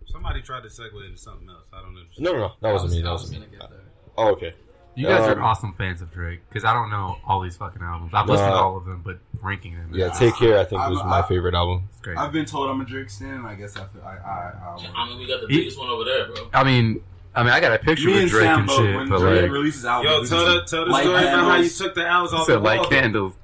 Somebody 0.06 0.40
tried 0.42 0.62
to 0.62 0.68
segue 0.68 1.04
into 1.04 1.18
something 1.18 1.48
else. 1.48 1.64
I 1.72 1.80
don't 1.80 1.96
understand. 1.96 2.24
No, 2.24 2.32
no, 2.32 2.38
no. 2.38 2.52
That 2.60 2.72
wasn't 2.72 2.92
me. 2.92 3.02
That 3.02 3.10
wasn't 3.10 3.32
me. 3.40 3.46
gonna 3.46 3.58
get 3.58 3.70
there. 3.70 3.80
Oh, 4.16 4.28
okay. 4.32 4.54
You 4.98 5.06
guys 5.06 5.28
Um, 5.28 5.38
are 5.38 5.42
awesome 5.42 5.74
fans 5.78 6.02
of 6.02 6.12
Drake 6.12 6.40
because 6.48 6.64
I 6.64 6.72
don't 6.72 6.90
know 6.90 7.18
all 7.24 7.40
these 7.40 7.56
fucking 7.56 7.80
albums. 7.80 8.12
I've 8.12 8.26
No, 8.26 8.32
listened 8.32 8.50
to 8.50 8.56
all 8.56 8.76
of 8.76 8.84
them, 8.84 9.00
but 9.04 9.18
ranking 9.40 9.76
them. 9.76 9.90
Yeah, 9.92 10.10
is- 10.10 10.18
Take 10.18 10.34
Care, 10.36 10.58
I 10.58 10.64
think, 10.64 10.80
I'm- 10.80 10.90
was 10.90 11.04
my 11.04 11.20
I- 11.20 11.22
favorite 11.22 11.54
album. 11.54 11.84
It's 11.92 12.00
great. 12.00 12.18
I've 12.18 12.32
been 12.32 12.46
told 12.46 12.68
I'm 12.68 12.80
a 12.80 12.84
Drake 12.84 13.08
stan. 13.08 13.46
I 13.46 13.54
guess 13.54 13.76
I 13.76 13.84
feel, 13.84 14.02
I 14.04 14.08
I, 14.08 14.52
I, 14.66 15.02
I 15.02 15.08
mean, 15.08 15.18
we 15.20 15.26
got 15.28 15.40
the 15.40 15.46
He- 15.46 15.58
biggest 15.58 15.78
one 15.78 15.88
over 15.88 16.02
there, 16.02 16.26
bro. 16.26 16.48
I 16.52 16.64
mean, 16.64 17.00
I 17.34 17.44
mean, 17.44 17.52
I 17.52 17.60
got 17.60 17.72
a 17.74 17.78
picture 17.78 18.08
Me 18.08 18.14
with 18.14 18.30
Drake 18.30 18.42
Sam 18.44 18.60
and 18.62 18.70
shit, 18.72 18.96
when 18.96 19.08
but 19.08 19.18
Drake 19.20 19.42
like, 19.42 19.50
releases 19.52 19.84
albums, 19.84 20.10
Yo, 20.12 20.20
we 20.22 20.26
tell 20.26 20.44
just- 20.56 20.70
the 20.72 20.76
tell 20.76 20.84
the 20.86 20.90
Light 20.90 21.04
story 21.04 21.22
about 21.28 21.44
how 21.44 21.56
you 21.56 21.68
took 21.68 21.94
the 21.94 22.06
owls 22.08 22.34
off 22.34 22.46
the 22.48 22.58
like 22.58 22.80
wall. 22.80 22.90
candles. 22.90 23.34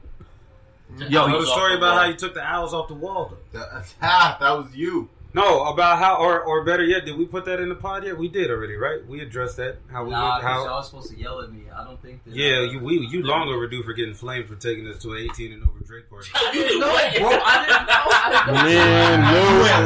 Yo, 0.97 1.09
tell 1.09 1.29
Owls 1.37 1.45
the 1.45 1.51
story 1.53 1.75
about 1.75 1.97
how 1.99 2.05
you 2.09 2.15
took 2.15 2.35
the 2.35 2.43
owls 2.43 2.75
off 2.75 2.89
the 2.89 2.95
wall. 2.95 3.33
Though. 3.53 3.61
That, 4.01 4.41
that 4.41 4.59
was 4.59 4.75
you. 4.75 5.09
No, 5.35 5.65
about 5.65 5.99
how, 5.99 6.15
or 6.17 6.41
or 6.43 6.65
better 6.65 6.85
yet, 6.85 7.05
did 7.05 7.19
we 7.19 7.25
put 7.27 7.45
that 7.47 7.59
in 7.59 7.69
the 7.69 7.75
pod 7.75 8.05
yet? 8.05 8.17
We 8.17 8.29
did 8.29 8.51
already, 8.53 8.77
right? 8.77 9.05
We 9.07 9.21
addressed 9.21 9.57
that. 9.57 9.79
How 9.91 10.05
we 10.05 10.11
Nah, 10.11 10.35
went, 10.35 10.43
'cause 10.45 10.51
how 10.53 10.65
y'all 10.67 10.83
supposed 10.85 11.11
to 11.11 11.19
yell 11.19 11.41
at 11.43 11.53
me. 11.53 11.63
I 11.77 11.83
don't 11.83 12.01
think 12.01 12.23
that. 12.25 12.35
Yeah, 12.37 12.59
uh, 12.59 12.61
you 12.71 12.79
we 12.79 13.05
you 13.11 13.23
long 13.25 13.49
overdue 13.49 13.83
for 13.83 13.93
getting 13.95 14.15
flamed 14.15 14.47
for 14.47 14.55
taking 14.55 14.87
us 14.89 15.03
to 15.03 15.11
an 15.13 15.19
18 15.29 15.53
and 15.53 15.63
over 15.65 15.73
Drake 15.85 16.09
party. 16.09 16.31
You 16.55 16.63
did 16.69 16.79
No, 16.81 16.87
what? 16.89 17.15
bro, 17.17 17.31
I 17.31 17.67
didn't 17.67 17.87
know. 17.89 18.05
I 18.07 18.31
didn't 18.31 18.55
know. 18.55 18.63
Man, 18.65 19.21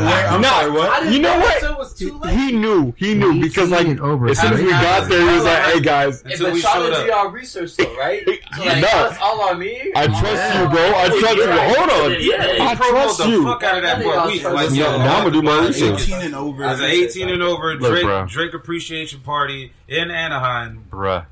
no. 0.05 0.28
I'm 0.28 0.40
no, 0.42 0.49
sorry, 0.49 0.70
what? 0.70 1.12
You 1.12 1.18
know 1.18 1.32
know 1.32 1.40
what? 1.40 1.55
until 1.55 1.72
it 1.72 1.78
was 1.78 1.94
too 1.94 2.18
late. 2.18 2.34
He 2.36 2.53
knew. 2.53 2.92
He 2.99 3.14
knew 3.14 3.40
because 3.40 3.70
like 3.70 3.86
and 3.86 4.01
over 4.01 4.28
as 4.28 4.38
soon 4.38 4.53
as 4.53 4.61
we 4.61 4.68
got 4.70 5.09
there, 5.09 5.20
he 5.30 5.34
was 5.34 5.44
like, 5.44 5.62
"Hey 5.62 5.80
guys, 5.80 6.22
Hey, 6.22 6.32
Until 6.32 6.46
but 6.49 6.55
we 6.55 6.61
shout 6.61 6.74
showed 6.74 6.92
out 6.92 6.96
to 6.96 7.03
up. 7.03 7.07
y'all 7.24 7.30
research 7.30 7.74
though, 7.76 7.96
right? 7.96 8.22
So 8.59 8.64
like, 8.64 8.76
No. 8.82 8.88
that's 8.88 9.18
all 9.20 9.40
on 9.49 9.59
me. 9.59 9.92
I 9.96 10.07
trust 10.09 10.59
you, 10.59 10.68
bro. 10.68 10.82
I 10.94 11.09
trust 11.09 11.36
you. 11.36 11.53
Hold 11.53 11.90
on, 11.90 12.12
I 12.68 12.74
trust 12.74 13.26
you." 13.26 13.44
fuck 13.44 13.62
out 13.62 13.76
of 13.76 13.82
that 13.82 13.99
None 13.99 14.03
for 14.03 14.09
of 14.09 14.12
a 14.12 14.16
y'all 14.18 14.26
week. 14.26 14.40
trust 14.42 14.55
Like, 14.57 14.70
Yeah, 14.78 14.96
now 14.99 15.16
I'm 15.16 15.24
gonna 15.24 15.30
do 15.41 15.47
my 15.47 15.66
research. 15.66 16.03
18 16.03 16.22
and 16.22 16.34
over. 16.34 16.64
As 16.64 16.80
an 16.80 16.86
18 16.86 17.28
and 17.28 17.43
over 17.43 17.74
Look, 17.74 17.91
Drake 17.91 18.05
bro. 18.05 18.26
Drake 18.26 18.55
appreciation 18.55 19.20
party 19.20 19.72
in 19.86 20.11
Anaheim, 20.11 20.84
bruh. 20.91 21.26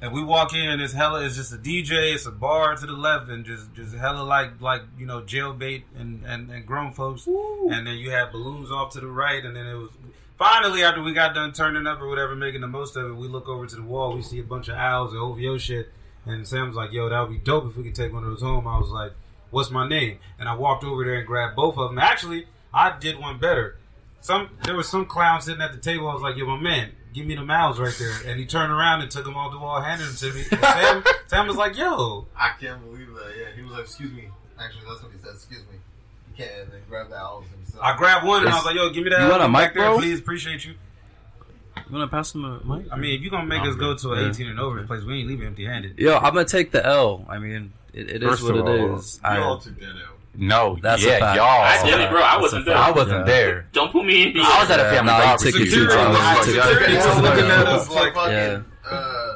and 0.00 0.12
we 0.12 0.22
walk 0.24 0.54
in, 0.54 0.80
it's 0.80 0.92
hella, 0.92 1.24
it's 1.24 1.36
just 1.36 1.52
a 1.52 1.56
DJ, 1.58 2.14
it's 2.14 2.26
a 2.26 2.30
bar 2.30 2.74
to 2.76 2.86
the 2.86 2.92
left, 2.92 3.28
and 3.28 3.44
just 3.44 3.72
just 3.74 3.94
hella 3.94 4.22
like 4.22 4.60
like 4.60 4.82
you 4.98 5.06
know 5.06 5.20
jailbait 5.22 5.82
and 5.98 6.24
and, 6.24 6.50
and 6.50 6.66
grown 6.66 6.92
folks, 6.92 7.26
and 7.26 7.86
then 7.86 7.96
you 7.96 8.10
had 8.10 8.32
balloons 8.32 8.70
off 8.70 8.92
to 8.92 9.00
the 9.00 9.06
right, 9.06 9.44
and 9.44 9.54
then 9.56 9.66
it 9.66 9.74
was 9.74 9.90
finally 10.38 10.82
after 10.82 11.02
we 11.02 11.12
got 11.12 11.34
done 11.34 11.52
turning 11.52 11.86
up 11.86 12.00
or 12.00 12.08
whatever, 12.08 12.34
making 12.34 12.62
the 12.62 12.66
most 12.66 12.96
of 12.96 13.10
it, 13.10 13.14
we 13.14 13.28
look 13.28 13.48
over 13.48 13.66
to 13.66 13.76
the 13.76 13.82
wall, 13.82 14.14
we 14.14 14.22
see 14.22 14.40
a 14.40 14.44
bunch 14.44 14.68
of 14.68 14.76
owls 14.76 15.12
and 15.12 15.20
OVO 15.20 15.58
shit, 15.58 15.90
and 16.26 16.46
Sam's 16.46 16.76
like, 16.76 16.92
"Yo, 16.92 17.08
that 17.08 17.20
would 17.20 17.30
be 17.30 17.38
dope 17.38 17.66
if 17.66 17.76
we 17.76 17.84
could 17.84 17.94
take 17.94 18.12
one 18.12 18.24
of 18.24 18.30
those 18.30 18.42
home." 18.42 18.66
I 18.66 18.78
was 18.78 18.90
like, 18.90 19.12
"What's 19.50 19.70
my 19.70 19.86
name?" 19.86 20.18
And 20.38 20.48
I 20.48 20.54
walked 20.54 20.82
over 20.84 21.04
there 21.04 21.16
and 21.16 21.26
grabbed 21.26 21.56
both 21.56 21.76
of 21.76 21.90
them. 21.90 21.98
Actually, 21.98 22.46
I 22.72 22.96
did 22.98 23.18
one 23.18 23.38
better. 23.38 23.76
Some 24.20 24.50
there 24.64 24.74
was 24.76 24.88
some 24.88 25.06
clown 25.06 25.40
sitting 25.40 25.62
at 25.62 25.72
the 25.72 25.78
table. 25.78 26.08
I 26.08 26.14
was 26.14 26.22
like, 26.22 26.36
"Yo, 26.36 26.46
my 26.46 26.60
man, 26.60 26.92
give 27.14 27.26
me 27.26 27.34
the 27.34 27.44
mouths 27.44 27.78
right 27.78 27.94
there." 27.98 28.30
And 28.30 28.38
he 28.38 28.46
turned 28.46 28.70
around 28.70 29.00
and 29.02 29.10
took 29.10 29.24
them 29.24 29.34
off 29.36 29.50
the 29.52 29.58
wall, 29.58 29.80
handed 29.80 30.06
them 30.08 30.16
to 30.16 30.32
me. 30.34 30.44
And 30.50 30.60
Sam, 30.60 31.04
Sam 31.26 31.46
was 31.46 31.56
like, 31.56 31.76
"Yo, 31.76 32.26
I 32.36 32.52
can't 32.60 32.82
believe 32.84 33.08
that. 33.14 33.32
Yeah, 33.38 33.46
he 33.56 33.62
was 33.62 33.72
like, 33.72 33.82
"Excuse 33.84 34.12
me." 34.12 34.28
Actually, 34.58 34.82
that's 34.88 35.02
what 35.02 35.12
he 35.12 35.18
said. 35.18 35.32
Excuse 35.34 35.60
me. 35.62 35.78
You 36.28 36.44
can't 36.44 36.60
and 36.64 36.72
then 36.72 36.80
grab 36.88 37.08
the 37.08 37.16
owls 37.16 37.46
himself. 37.48 37.82
I 37.82 37.96
grabbed 37.96 38.26
one 38.26 38.42
and 38.42 38.50
I 38.52 38.56
was 38.56 38.64
like, 38.66 38.76
"Yo, 38.76 38.90
give 38.90 39.04
me 39.04 39.10
that." 39.10 39.22
You 39.22 39.30
want 39.30 39.42
a 39.42 39.48
mic, 39.48 39.72
there, 39.74 39.84
bro? 39.84 39.98
please. 39.98 40.18
Appreciate 40.18 40.64
you. 40.66 40.74
You 41.76 41.82
wanna 41.96 42.08
pass 42.08 42.34
him 42.34 42.44
a 42.44 42.60
mic? 42.64 42.86
I 42.92 42.96
mean, 42.96 43.14
if 43.16 43.22
you 43.22 43.30
gonna 43.30 43.46
make 43.46 43.62
I'm 43.62 43.70
us 43.70 43.76
go 43.76 43.96
to 43.96 44.12
an 44.12 44.24
Yeah. 44.24 44.28
18 44.30 44.46
and 44.48 44.60
over 44.60 44.82
place, 44.84 45.02
we 45.02 45.20
ain't 45.20 45.28
leaving 45.28 45.46
empty 45.46 45.64
handed. 45.64 45.98
Yo, 45.98 46.14
I'm 46.16 46.34
gonna 46.34 46.44
take 46.44 46.70
the 46.72 46.84
L. 46.84 47.24
I 47.28 47.38
mean, 47.38 47.72
it, 47.94 48.10
it 48.10 48.22
is 48.22 48.42
what 48.42 48.56
of 48.56 48.66
it 48.68 48.80
all, 48.82 48.96
is. 48.98 49.18
You 49.24 49.28
I, 49.28 49.38
all 49.40 49.58
took 49.58 49.78
that 49.80 49.88
out. 49.88 50.18
No, 50.36 50.78
That's 50.80 51.02
a 51.04 51.06
yeah, 51.06 51.18
fact. 51.18 51.36
y'all. 51.36 51.46
I 51.62 51.82
did 51.84 52.00
it, 52.00 52.10
bro. 52.10 52.22
I 52.22 52.38
wasn't 52.38 52.64
there. 52.64 52.76
I 52.76 52.90
wasn't 52.92 53.26
Yeah. 53.26 53.32
there. 53.32 53.66
Don't 53.72 53.90
put 53.92 54.04
me 54.06 54.28
in. 54.28 54.32
the- 54.34 54.40
I 54.42 54.60
was 54.60 54.70
at 54.70 54.80
a 54.80 54.84
family 54.84 55.12
Nah, 55.12 55.18
you 55.18 55.24
barbecue. 55.26 55.52
took 55.52 55.60
it 55.60 55.64
too 55.64 55.70
Security 55.70 55.94
far. 55.96 56.08
was- 56.10 56.46
You 56.48 56.54
took 56.54 56.64
security 56.64 56.96
was 56.96 57.20
looking 57.20 57.44
at 57.50 57.66
us 57.66 57.90
like, 57.90 58.14
fucking, 58.14 58.32
Yeah. 58.32 58.58
uh, 58.90 59.32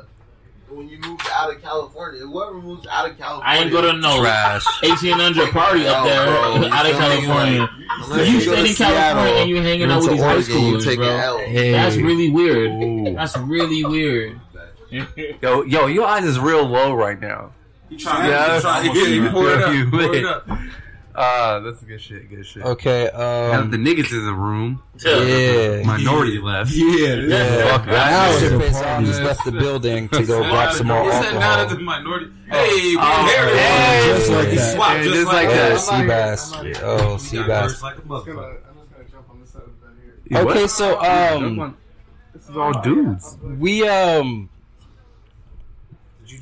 when 0.71 0.89
you 0.89 0.99
moved 1.07 1.29
out 1.35 1.51
of 1.53 1.63
California, 1.63 2.21
whoever 2.21 2.55
moves 2.55 2.87
out 2.91 3.11
of 3.11 3.19
California, 3.19 3.45
I 3.45 3.59
ain't 3.59 3.71
go 3.73 3.81
to 3.83 3.93
no 3.95 4.21
Trash. 4.21 4.65
1800 4.83 5.51
party 5.51 5.87
up 5.87 6.05
there 6.05 6.27
Bro, 6.27 6.69
out 6.73 6.87
of? 6.87 6.93
California. 6.97 7.69
Unless 8.05 8.29
you 8.29 8.35
you 8.35 8.41
stay 8.41 8.69
in 8.71 8.75
California 8.75 9.35
and 9.41 9.51
you 9.51 9.63
hanging 9.63 9.91
out 9.91 10.01
with 10.03 10.11
these 10.13 10.21
high 10.23 10.35
Oregon, 10.35 10.59
you 10.59 10.77
schoolers, 10.79 10.97
bro. 10.97 11.39
Hey. 11.39 11.73
That's 11.73 11.97
really 11.97 12.31
weird. 12.31 13.17
That's 13.17 13.37
really 13.37 13.85
weird. 13.85 14.41
Yo, 15.43 15.63
yo, 15.65 15.87
your 15.87 16.07
eyes 16.07 16.25
is 16.25 16.39
real 16.39 16.65
low 16.65 16.95
right 16.95 17.21
now. 17.21 17.51
He 17.91 17.97
trying, 17.97 18.31
Yeah, 18.31 18.55
he 18.55 18.61
trying, 18.61 18.87
that's- 18.87 19.07
he 19.07 19.29
pour 19.29 19.51
it 19.51 19.63
up, 19.63 19.73
you 19.75 19.91
pour 19.91 20.15
it 20.15 20.25
up. 20.25 20.49
Ah, 21.17 21.61
that's 21.61 21.81
good 21.85 22.01
shit. 22.01 22.29
Good 22.29 22.45
shit. 22.45 22.65
Okay. 22.65 23.03
Have 23.15 23.63
Um. 23.65 23.71
the 23.71 23.77
niggas 23.77 24.11
in 24.13 24.25
the 24.27 24.33
room. 24.35 24.83
Yeah. 25.05 25.83
Minority 25.87 26.39
left. 26.41 26.73
Yeah, 26.73 27.15
Yeah. 27.15 27.71
Fuck 27.71 27.87
Now 27.87 27.93
that. 27.93 28.31
it's 28.33 28.41
shit. 28.51 28.61
face 28.61 28.83
on. 28.83 29.05
He's 29.05 29.21
left 29.21 29.45
the 29.45 29.53
building 29.53 30.09
to 30.09 30.25
go 30.25 30.43
grab 30.43 30.73
some 30.73 30.89
more 30.89 31.05
He 31.05 31.11
said 31.13 31.35
now 31.35 31.39
that 31.39 31.69
the 31.69 31.75
alcohol. 31.77 31.85
minority. 31.85 32.27
Hey, 32.51 32.67
we 32.97 32.99
Oh, 33.01 33.21
inherited 33.21 33.55
it. 33.55 33.61
hey. 33.61 34.13
Just 34.19 34.31
like 34.31 34.49
He 34.49 34.57
that. 34.57 34.75
swapped 34.75 34.97
Yeah, 34.99 35.03
just, 35.05 35.15
just 35.15 35.27
like 35.29 35.47
like 35.47 35.55
that. 35.55 35.79
sea 35.81 36.07
bass. 36.07 36.53
Seabass. 36.53 36.83
Oh, 36.83 37.17
He 37.17 37.37
got 37.37 37.47
Seabass. 37.47 37.63
cursed 37.69 37.83
like 37.85 37.95
a 37.95 37.99
I'm 38.03 38.09
motherfucker. 38.09 38.25
Just 38.25 38.35
gonna 38.35 39.05
jump 39.13 39.31
on 39.31 39.41
this 39.41 39.51
side 39.51 39.63
of 39.63 39.69
the 39.69 39.87
bed 39.87 40.43
here. 40.43 40.51
Okay, 40.51 40.67
so 40.67 41.01
um, 41.01 41.77
This 42.35 42.49
is 42.49 42.57
all 42.57 42.73
dudes. 42.83 43.37
we 43.59 43.87
um, 43.89 44.49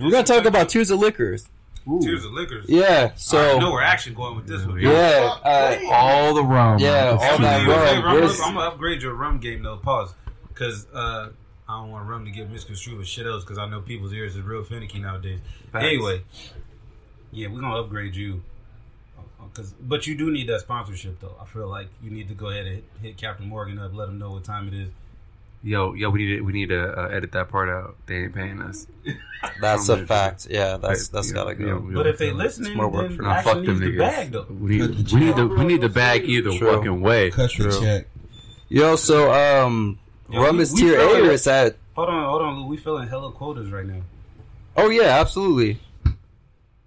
we're 0.01 0.11
gonna 0.11 0.25
talk 0.25 0.47
about 0.47 0.71
Tears 0.71 0.91
of 0.91 0.99
Liquors. 1.87 2.05
Tears 2.05 2.25
of 2.25 2.33
liquors. 2.33 2.67
Yeah. 2.69 2.85
I 2.85 3.07
know 3.07 3.13
So 3.17 3.73
where 3.73 3.83
action 3.83 4.15
going 4.15 4.37
with 4.37 4.47
this 4.47 4.65
one. 4.65 4.79
yeah, 4.81 5.37
uh, 5.45 5.79
All 5.91 6.35
the 6.35 6.45
rum. 6.45 6.79
yeah, 6.79 7.11
all 7.11 7.23
I'm 7.23 7.43
that 7.43 7.67
gonna, 7.67 8.03
rum. 8.03 8.31
I'm, 8.45 8.55
gonna 8.55 8.61
upgrade 8.69 9.03
your 9.03 9.15
rum 9.15 9.39
game 9.41 9.63
though. 9.63 9.77
Pause, 9.79 10.15
because 10.49 10.87
uh, 10.95 11.31
I 11.69 11.81
don't 11.81 11.91
want 11.91 12.09
rum 12.09 12.25
to 12.25 12.31
get 12.31 12.51
misconstrued 12.51 12.99
with 12.99 13.09
shit 13.09 13.27
else. 13.27 13.43
Because 13.45 13.59
I 13.59 13.67
know 13.69 13.81
people's 13.81 14.13
ears 14.13 14.37
is 14.37 14.43
real 14.43 14.63
finicky 14.65 14.99
nowadays. 15.01 15.41
Facts. 15.73 15.85
Anyway, 15.85 16.23
yeah, 17.33 17.49
we're 17.49 17.61
gonna 17.61 17.81
upgrade 17.81 18.15
you. 18.15 18.43
Cause, 19.55 19.75
but 19.83 20.07
you 20.07 20.17
do 20.17 20.31
need 20.31 20.49
that 20.49 20.61
sponsorship 20.61 21.21
though. 21.21 21.37
I 21.39 21.45
feel 21.45 21.69
like 21.69 21.89
you 22.03 22.11
need 22.11 22.29
to 22.29 22.35
go 22.35 22.49
ahead 22.49 22.65
and 22.67 22.75
hit, 22.77 22.85
hit 23.03 23.17
Captain 23.19 23.47
Morgan 23.49 23.79
up, 23.79 23.93
let 23.93 24.09
him 24.09 24.19
know 24.19 24.31
what 24.31 24.45
time 24.45 24.67
it 24.69 24.73
is. 24.73 24.89
Yo, 25.65 25.95
yo, 25.95 26.11
we 26.11 26.19
need 26.27 26.37
to 26.39 26.41
we 26.43 26.53
need 26.53 26.69
to 26.71 26.89
uh, 26.99 27.07
edit 27.09 27.31
that 27.33 27.49
part 27.49 27.69
out. 27.69 27.95
They 28.07 28.25
ain't 28.25 28.35
paying 28.35 28.61
us. 28.61 28.87
That's 29.61 29.89
a 29.89 30.05
fact. 30.07 30.47
Yeah, 30.51 30.77
that's 30.77 31.09
that's 31.09 31.33
gotta 31.33 31.55
go. 31.57 31.81
But 31.81 32.07
if 32.07 32.19
they 32.19 32.31
listening, 32.33 32.71
It's 32.73 32.77
more 32.77 32.89
work 32.89 33.09
then 33.09 33.17
for 33.17 33.23
Nah, 33.25 33.43
fuck 33.43 33.55
them 33.65 33.67
needs 33.67 33.81
the 33.81 33.99
bag, 33.99 34.31
though. 34.33 34.47
We 34.49 34.79
need, 34.79 35.11
we 35.13 35.21
need 35.21 35.37
the 35.37 35.47
we 35.49 35.65
need 35.65 35.81
the 35.81 35.89
bag 35.89 36.25
either 36.25 36.51
True. 36.57 36.77
fucking 36.77 37.01
way. 37.01 37.31
Cut 37.33 37.51
the 37.59 37.77
check. 37.81 38.07
Yo, 38.69 38.95
so 38.97 39.33
um, 39.33 39.99
Yo, 40.31 40.43
rum 40.43 40.57
we- 40.59 40.63
is 40.63 40.73
we 40.73 40.83
tier 40.83 40.99
feeling 40.99 41.17
A 41.25 41.29
or 41.29 41.31
it. 41.31 41.35
is 41.35 41.45
that? 41.45 41.77
Hold 41.97 42.09
on, 42.09 42.25
hold 42.29 42.43
on, 42.43 42.61
Lou. 42.61 42.67
We 42.67 42.77
filling 42.77 43.09
hella 43.09 43.33
quotas 43.33 43.71
right 43.71 43.85
now. 43.87 44.03
Oh 44.77 44.91
yeah, 44.91 45.21
absolutely. 45.21 45.81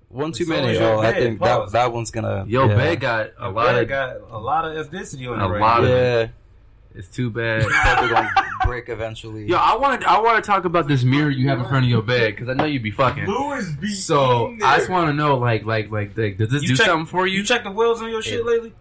One 0.08 0.32
too 0.32 0.46
So 0.46 0.54
many. 0.54 0.72
is 0.74 0.80
your 0.80 0.94
Oh, 0.96 1.00
I 1.00 1.12
bag. 1.12 1.22
think 1.24 1.40
that 1.42 1.60
Pause. 1.60 1.72
that 1.74 1.92
one's 1.94 2.12
gonna. 2.12 2.46
Yo, 2.48 2.68
yeah. 2.70 2.76
Bag 2.76 3.00
got 3.02 3.32
a 3.38 3.50
lot 3.50 3.66
Bag 3.66 3.84
of 3.84 3.90
got 3.90 4.16
a 4.32 4.40
lot 4.40 4.64
of 4.66 4.88
ethnicity 4.88 5.30
on 5.30 5.42
a 5.42 5.46
it 5.46 5.50
right 5.50 5.62
lot 5.62 5.82
now. 5.84 5.88
of 5.88 5.90
Yeah. 5.94 6.28
It. 6.96 7.00
It's 7.00 7.08
too 7.10 7.30
bad. 7.30 7.64
Probably 7.64 8.10
gonna 8.10 8.30
break 8.66 8.90
eventually. 8.90 9.46
Yo, 9.46 9.58
I 9.58 9.76
want 9.78 10.02
to 10.02 10.10
I 10.10 10.20
want 10.20 10.44
to 10.44 10.48
talk 10.48 10.66
about 10.66 10.88
this 10.88 11.04
mirror 11.04 11.30
you 11.30 11.50
have 11.50 11.60
in 11.60 11.66
front 11.66 11.86
of 11.86 11.90
your 11.90 12.02
bed 12.02 12.32
because 12.36 12.50
I 12.50 12.54
know 12.54 12.66
you'd 12.66 12.84
be 12.84 12.92
fucking. 12.92 13.26
Lewis 13.26 13.70
be 13.80 13.90
So 13.94 14.48
in 14.50 14.64
I 14.64 14.78
just 14.78 14.90
want 14.90 15.08
to 15.10 15.14
know, 15.14 15.38
like, 15.38 15.66
like, 15.66 15.92
like, 15.92 16.18
like 16.18 16.38
does 16.38 16.50
this 16.50 16.64
You 16.64 16.70
do 16.70 16.76
check- 16.78 16.86
something 16.88 17.06
for 17.06 17.28
you? 17.28 17.40
You 17.40 17.44
check 17.44 17.64
the 17.64 17.72
wheels 17.72 18.02
on 18.02 18.10
your 18.10 18.22
shit 18.22 18.46
lately? 18.46 18.74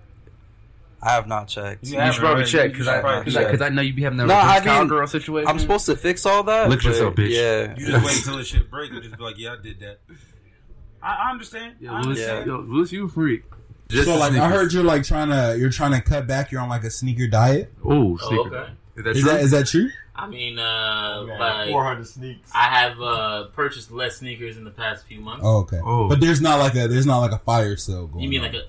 I 1.03 1.11
have 1.13 1.27
not 1.27 1.49
checked. 1.49 1.87
You 1.87 2.03
You 2.03 2.13
should 2.13 2.21
probably 2.21 2.45
right? 2.45 2.49
check 2.51 2.71
because 2.73 2.89
I 2.89 3.23
because 3.23 3.61
I, 3.61 3.67
I 3.67 3.69
know 3.69 3.83
you'd 3.83 3.95
be 3.97 4.03
having 4.05 4.17
that 4.19 4.27
No, 4.27 4.35
I 4.35 4.55
mean, 4.55 4.63
cowgirl 4.65 5.07
situation. 5.07 5.49
I'm 5.49 5.59
supposed 5.59 5.85
to 5.87 5.97
fix 5.97 6.25
all 6.25 6.45
that. 6.45 6.71
Look 6.71 6.79
but 6.79 6.85
yourself, 6.89 7.15
bitch. 7.15 7.29
Yeah. 7.31 7.75
You 7.77 7.87
just 7.93 8.07
wait 8.07 8.17
until 8.17 8.39
the 8.39 8.45
shit 8.45 8.71
break 8.71 8.91
and 8.91 9.03
just 9.03 9.19
be 9.19 9.23
like, 9.23 9.37
yeah, 9.39 9.53
I 9.59 9.63
did 9.63 9.81
that. 9.81 9.99
I, 11.03 11.27
I 11.27 11.31
understand. 11.33 11.75
Yo, 11.81 11.91
I 11.93 11.97
Louis, 12.01 12.07
understand. 12.25 12.47
yo, 12.47 12.57
Louis, 12.61 12.91
you 12.93 13.05
a 13.05 13.09
freak. 13.11 13.43
So 13.91 14.17
like 14.17 14.33
I 14.33 14.49
heard 14.49 14.73
you're 14.73 14.83
like 14.85 15.05
trying 15.05 15.29
to 15.29 15.57
you're 15.59 15.71
trying 15.71 15.93
to 15.93 16.01
cut 16.01 16.27
back. 16.27 16.51
You're 16.53 16.61
on 16.61 16.69
like 16.69 16.85
a 16.85 16.91
sneaker 16.91 17.27
diet. 17.27 17.73
Oh, 17.85 18.15
Oh, 18.23 18.29
sneaker. 18.29 18.57
okay. 18.57 18.73
Is 18.97 19.05
that 19.05 19.11
Is 19.17 19.23
true? 19.23 19.31
that 19.33 19.41
is 19.43 19.51
that 19.53 19.67
true? 19.67 19.89
I 20.17 20.29
mean, 20.29 20.61
uh, 20.61 21.25
Man, 21.27 21.39
like 21.41 21.69
400 21.71 22.07
sneaks. 22.07 22.51
I 22.55 22.67
have 22.69 23.01
uh, 23.01 23.45
purchased 23.47 23.91
less 23.91 24.19
sneakers 24.19 24.57
in 24.57 24.63
the 24.63 24.71
past 24.71 25.05
few 25.07 25.21
months. 25.21 25.43
Oh, 25.45 25.59
okay. 25.63 25.81
Oh. 25.85 26.09
But 26.09 26.21
there's 26.21 26.41
not 26.41 26.61
like 26.61 26.77
a 26.77 26.87
there's 26.87 27.05
not 27.07 27.19
like 27.19 27.33
a 27.33 27.39
fire 27.39 27.77
sale 27.77 28.07
going. 28.07 28.23
you 28.23 28.29
mean 28.31 28.41
on. 28.45 28.53
like 28.53 28.55
a? 28.55 28.65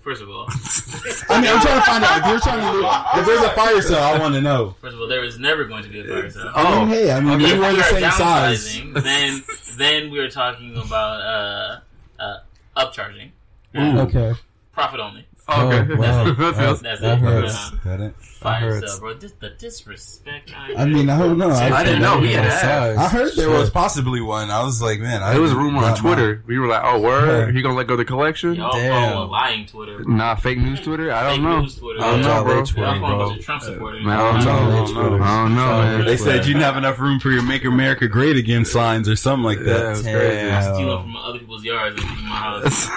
First 0.00 0.20
of 0.20 0.28
all, 0.30 0.46
I 1.28 1.40
mean, 1.40 1.48
I'm 1.48 1.60
trying 1.60 1.78
to 1.78 1.86
find 1.86 2.02
out 2.02 2.18
if 2.20 2.26
you're 2.26 2.40
trying 2.40 2.58
to. 2.82 3.20
If 3.20 3.26
there's 3.26 3.42
a 3.44 3.50
fire 3.50 3.80
sale, 3.82 4.02
I 4.02 4.18
want 4.18 4.34
to 4.34 4.40
know. 4.40 4.74
first 4.80 4.94
of 4.94 5.00
all, 5.00 5.06
there 5.06 5.22
is 5.22 5.38
never 5.38 5.64
going 5.64 5.84
to 5.84 5.88
be 5.90 6.00
a 6.00 6.04
fire 6.04 6.28
sale. 6.28 6.50
I 6.56 6.78
mean, 6.80 6.88
hey, 6.88 7.12
I 7.12 7.20
mean, 7.20 7.40
If 7.40 7.52
we 7.52 7.58
were 7.60 7.72
the 7.72 7.82
same 7.84 8.10
size. 8.10 8.80
then 8.94 9.42
then 9.76 10.10
we 10.10 10.18
are 10.18 10.28
talking 10.28 10.76
about 10.76 11.20
uh, 11.20 11.80
uh, 12.20 12.38
upcharging. 12.76 13.30
Okay. 13.74 14.34
Profit 14.72 15.00
only. 15.00 15.26
Oh, 15.48 15.66
okay. 15.68 15.92
Oh, 15.92 15.96
wow. 15.96 16.24
That 16.32 16.56
feels- 16.56 16.80
That's 16.80 17.00
That 17.00 17.18
it. 17.18 17.20
hurts. 17.20 17.70
Got 17.84 18.00
it. 18.00 18.14
Fire 18.16 18.60
hurts. 18.74 18.92
sale, 18.92 19.00
bro. 19.00 19.14
Dis- 19.14 19.32
the 19.40 19.50
disrespect. 19.50 20.52
I 20.76 20.84
mean, 20.84 21.08
I 21.10 21.18
don't 21.18 21.38
know. 21.38 21.50
I 21.50 21.84
didn't 21.84 22.02
know 22.02 22.20
he 22.20 22.32
had 22.32 22.46
I 22.46 23.08
heard 23.08 23.28
there 23.36 23.46
There 23.46 23.50
was 23.50 23.60
was 23.60 23.70
possibly 23.70 24.20
one. 24.20 24.50
I 24.50 24.64
was 24.64 24.80
like, 24.82 24.98
man, 25.00 25.22
I 25.22 25.32
There 25.32 25.40
was 25.40 25.52
a 25.52 25.56
rumor 25.56 25.78
on 25.78 25.82
got 25.94 26.02
my- 26.02 26.14
Twitter. 26.14 26.42
We 26.46 26.58
were 26.58 26.66
like, 26.66 26.82
"Oh, 26.84 27.00
word, 27.00 27.54
he 27.54 27.62
gonna 27.62 27.74
let 27.76 27.86
go 27.86 27.94
of 27.94 27.98
the 27.98 28.04
collection?" 28.04 28.54
Y'all 28.54 28.72
Damn. 28.72 29.12
follow 29.12 29.26
lying 29.26 29.66
Twitter. 29.66 30.02
Nah, 30.04 30.34
fake 30.36 30.58
news 30.58 30.80
Twitter. 30.80 31.12
I 31.12 31.22
don't 31.22 31.34
Fake 31.36 31.42
know. 31.42 31.60
news 31.60 31.76
Twitter. 31.76 32.00
I 32.02 32.10
don't 32.10 32.22
know, 32.22 32.42
bro. 32.44 32.54
Y'all 32.56 32.64
Twitter, 32.66 33.00
follow 33.00 33.20
a 33.24 33.28
bro. 33.34 33.36
Trump 33.38 33.62
supporters. 33.62 34.04
Man, 34.04 34.18
I 34.18 34.32
don't 34.32 34.44
know. 34.44 34.52
I 34.52 34.84
don't 34.86 34.94
know. 34.94 35.24
I 35.24 35.42
don't 35.42 35.54
know, 35.54 35.82
man. 35.98 36.04
They 36.06 36.16
said 36.16 36.36
you 36.46 36.54
didn't 36.54 36.62
have 36.62 36.76
enough 36.76 36.98
room 36.98 37.20
for 37.20 37.30
your 37.30 37.42
"Make 37.42 37.64
America 37.64 38.08
Great 38.08 38.36
Again" 38.36 38.64
signs 38.64 39.08
or 39.08 39.14
something 39.16 39.44
like 39.44 39.60
that. 39.60 39.90
was 39.90 40.02
crazy. 40.02 40.18
Damn. 40.18 40.74
Stealing 40.74 41.02
from 41.02 41.16
other 41.16 41.38
people's 41.38 41.64
yards 41.64 42.00
and 42.02 42.10
in 42.18 42.24
my 42.24 42.36
house. 42.36 42.88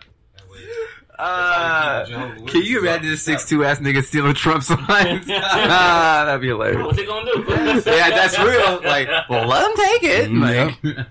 Uh, 1.20 2.04
can 2.46 2.62
you 2.62 2.80
imagine 2.80 3.10
this 3.10 3.22
six 3.22 3.46
two 3.48 3.64
ass 3.64 3.78
nigga 3.80 4.02
stealing 4.02 4.34
Trump 4.34 4.62
signs? 4.62 4.78
ah, 5.30 6.22
that'd 6.26 6.40
be 6.40 6.48
hilarious. 6.48 6.84
What's 6.86 6.98
he 6.98 7.04
gonna 7.06 7.30
do? 7.34 7.44
Yeah, 7.46 8.10
that's 8.10 8.38
real. 8.38 8.80
Like, 8.82 9.08
well, 9.28 9.46
let 9.46 9.70
him 9.70 9.76
take 9.76 10.02
it. 10.04 10.32
Like, 10.32 10.78
Let 10.82 10.96
me 10.96 11.04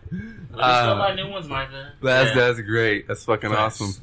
Uh, 0.57 1.13
steal 1.13 1.15
new 1.25 1.31
ones, 1.31 1.47
Martha. 1.47 1.93
that's 2.01 2.29
Yeah. 2.29 2.35
that's 2.35 2.59
great. 2.61 3.07
That's 3.07 3.23
fucking 3.23 3.51
awesome. 3.53 3.93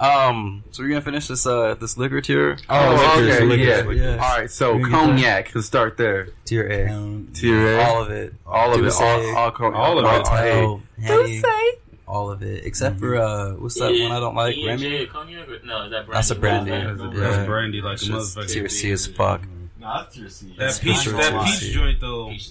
Um, 0.00 0.62
so 0.70 0.82
we're 0.84 0.90
gonna 0.90 1.00
finish 1.00 1.26
this 1.26 1.44
uh 1.44 1.74
this 1.74 1.98
liquor 1.98 2.20
tier. 2.20 2.56
Oh, 2.70 2.90
liquor, 3.16 3.32
okay, 3.32 3.44
liquor, 3.44 3.62
yeah. 3.64 3.76
liquor. 3.78 3.92
Yes. 3.94 4.20
All 4.22 4.38
right, 4.38 4.50
so 4.50 4.74
We 4.76 4.82
can 4.82 4.90
get 4.92 4.98
cognac. 5.00 5.54
Let's 5.56 5.66
start 5.66 5.96
there. 5.96 6.28
Tier 6.44 6.68
A. 6.68 7.32
Tier 7.34 7.78
A, 7.80 7.84
All 7.84 8.02
of 8.02 8.10
it. 8.10 8.32
all 8.46 8.72
of 8.74 8.78
it, 8.80 8.84
D'ussé, 8.84 9.00
all, 9.34 9.36
all, 9.36 9.50
co- 9.50 9.72
All 9.74 9.98
of 9.98 10.04
all, 10.04 10.20
it. 10.20 10.24
Martell, 10.28 10.82
Henny, 11.02 11.40
D'ussé. 11.42 11.70
All 12.08 12.30
of 12.30 12.42
it, 12.42 12.64
except 12.64 12.98
for 12.98 13.16
uh, 13.16 13.52
what's 13.52 13.78
that 13.78 13.92
one 13.92 14.10
I 14.12 14.18
don't 14.20 14.34
like? 14.34 14.56
Remy. 14.66 15.06
cognac? 15.06 15.46
No, 15.64 15.82
is 15.84 15.90
that 15.90 16.06
brandy? 16.06 16.12
That's 16.12 16.30
a 16.30 16.34
brandy. 16.34 16.70
That's 16.70 17.00
Yeah. 17.00 17.20
That's 17.30 17.46
brandy 17.46 17.80
like 17.82 17.90
a 17.90 17.92
It's 17.94 18.04
just 18.04 18.36
motherfucker. 18.38 18.52
Tier 18.52 18.68
C 18.68 18.90
as 18.92 19.06
fuck. 19.06 19.42
Nah, 19.80 20.02
that's 20.02 20.14
tier 20.16 20.28
C. 20.28 20.54
That 20.58 20.80
peach, 20.82 21.04
that 21.04 21.44
peach 21.46 21.70
joint 21.72 22.00
though. 22.00 22.28
Peach. 22.30 22.50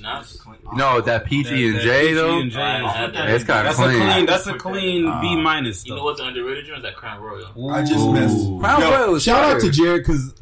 No, 0.74 1.02
that 1.02 1.26
PG 1.26 1.68
and 1.70 1.80
J 1.82 2.14
that 2.14 2.22
though. 2.22 2.32
PG 2.36 2.42
and 2.44 2.52
J 2.52 2.60
I 2.62 3.06
is- 3.08 3.14
that. 3.14 3.30
It's 3.30 3.44
kind 3.44 3.68
of 3.68 3.76
clean. 3.76 4.02
clean. 4.12 4.26
That's 4.26 4.48
a 4.48 4.54
clean 4.54 5.04
B 5.22 5.36
minus 5.36 5.86
You 5.86 5.96
know 5.96 6.04
what's 6.06 6.22
underrated 6.22 6.66
drink? 6.66 6.78
Is 6.78 6.84
that 6.84 6.96
Crown 6.96 7.20
Royal. 7.22 7.72
I 7.72 7.84
just 7.84 8.08
missed. 8.10 8.48
Crown 8.60 8.82
Yo, 8.82 8.92
Royal 8.92 9.20
shout 9.20 9.44
fire. 9.44 9.56
out 9.56 9.62
to 9.62 9.70
Jared 9.72 10.04
because 10.04 10.34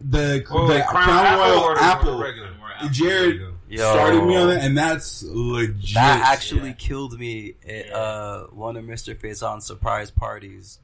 the, 0.00 0.44
Oh, 0.50 0.66
the 0.68 0.74
wait, 0.74 0.86
Crown, 0.86 1.38
Royal 1.38 1.58
or 1.60 1.74
the- 1.74 1.82
Apple. 1.82 2.10
or 2.10 2.16
the 2.18 2.22
regular? 2.24 2.48
Jared 2.90 3.40
Yo. 3.68 3.90
started 3.92 4.24
me 4.24 4.36
on 4.36 4.50
it, 4.50 4.58
and 4.62 4.76
that's 4.78 5.22
legit. 5.24 5.94
That 5.94 6.20
actually 6.32 6.72
killed 6.74 7.18
me 7.18 7.54
at 7.68 7.92
uh, 7.92 8.44
one 8.48 8.76
of 8.76 8.84
Mr. 8.84 9.14
Faizon's 9.14 9.66
surprise 9.66 10.10
parties. 10.10 10.78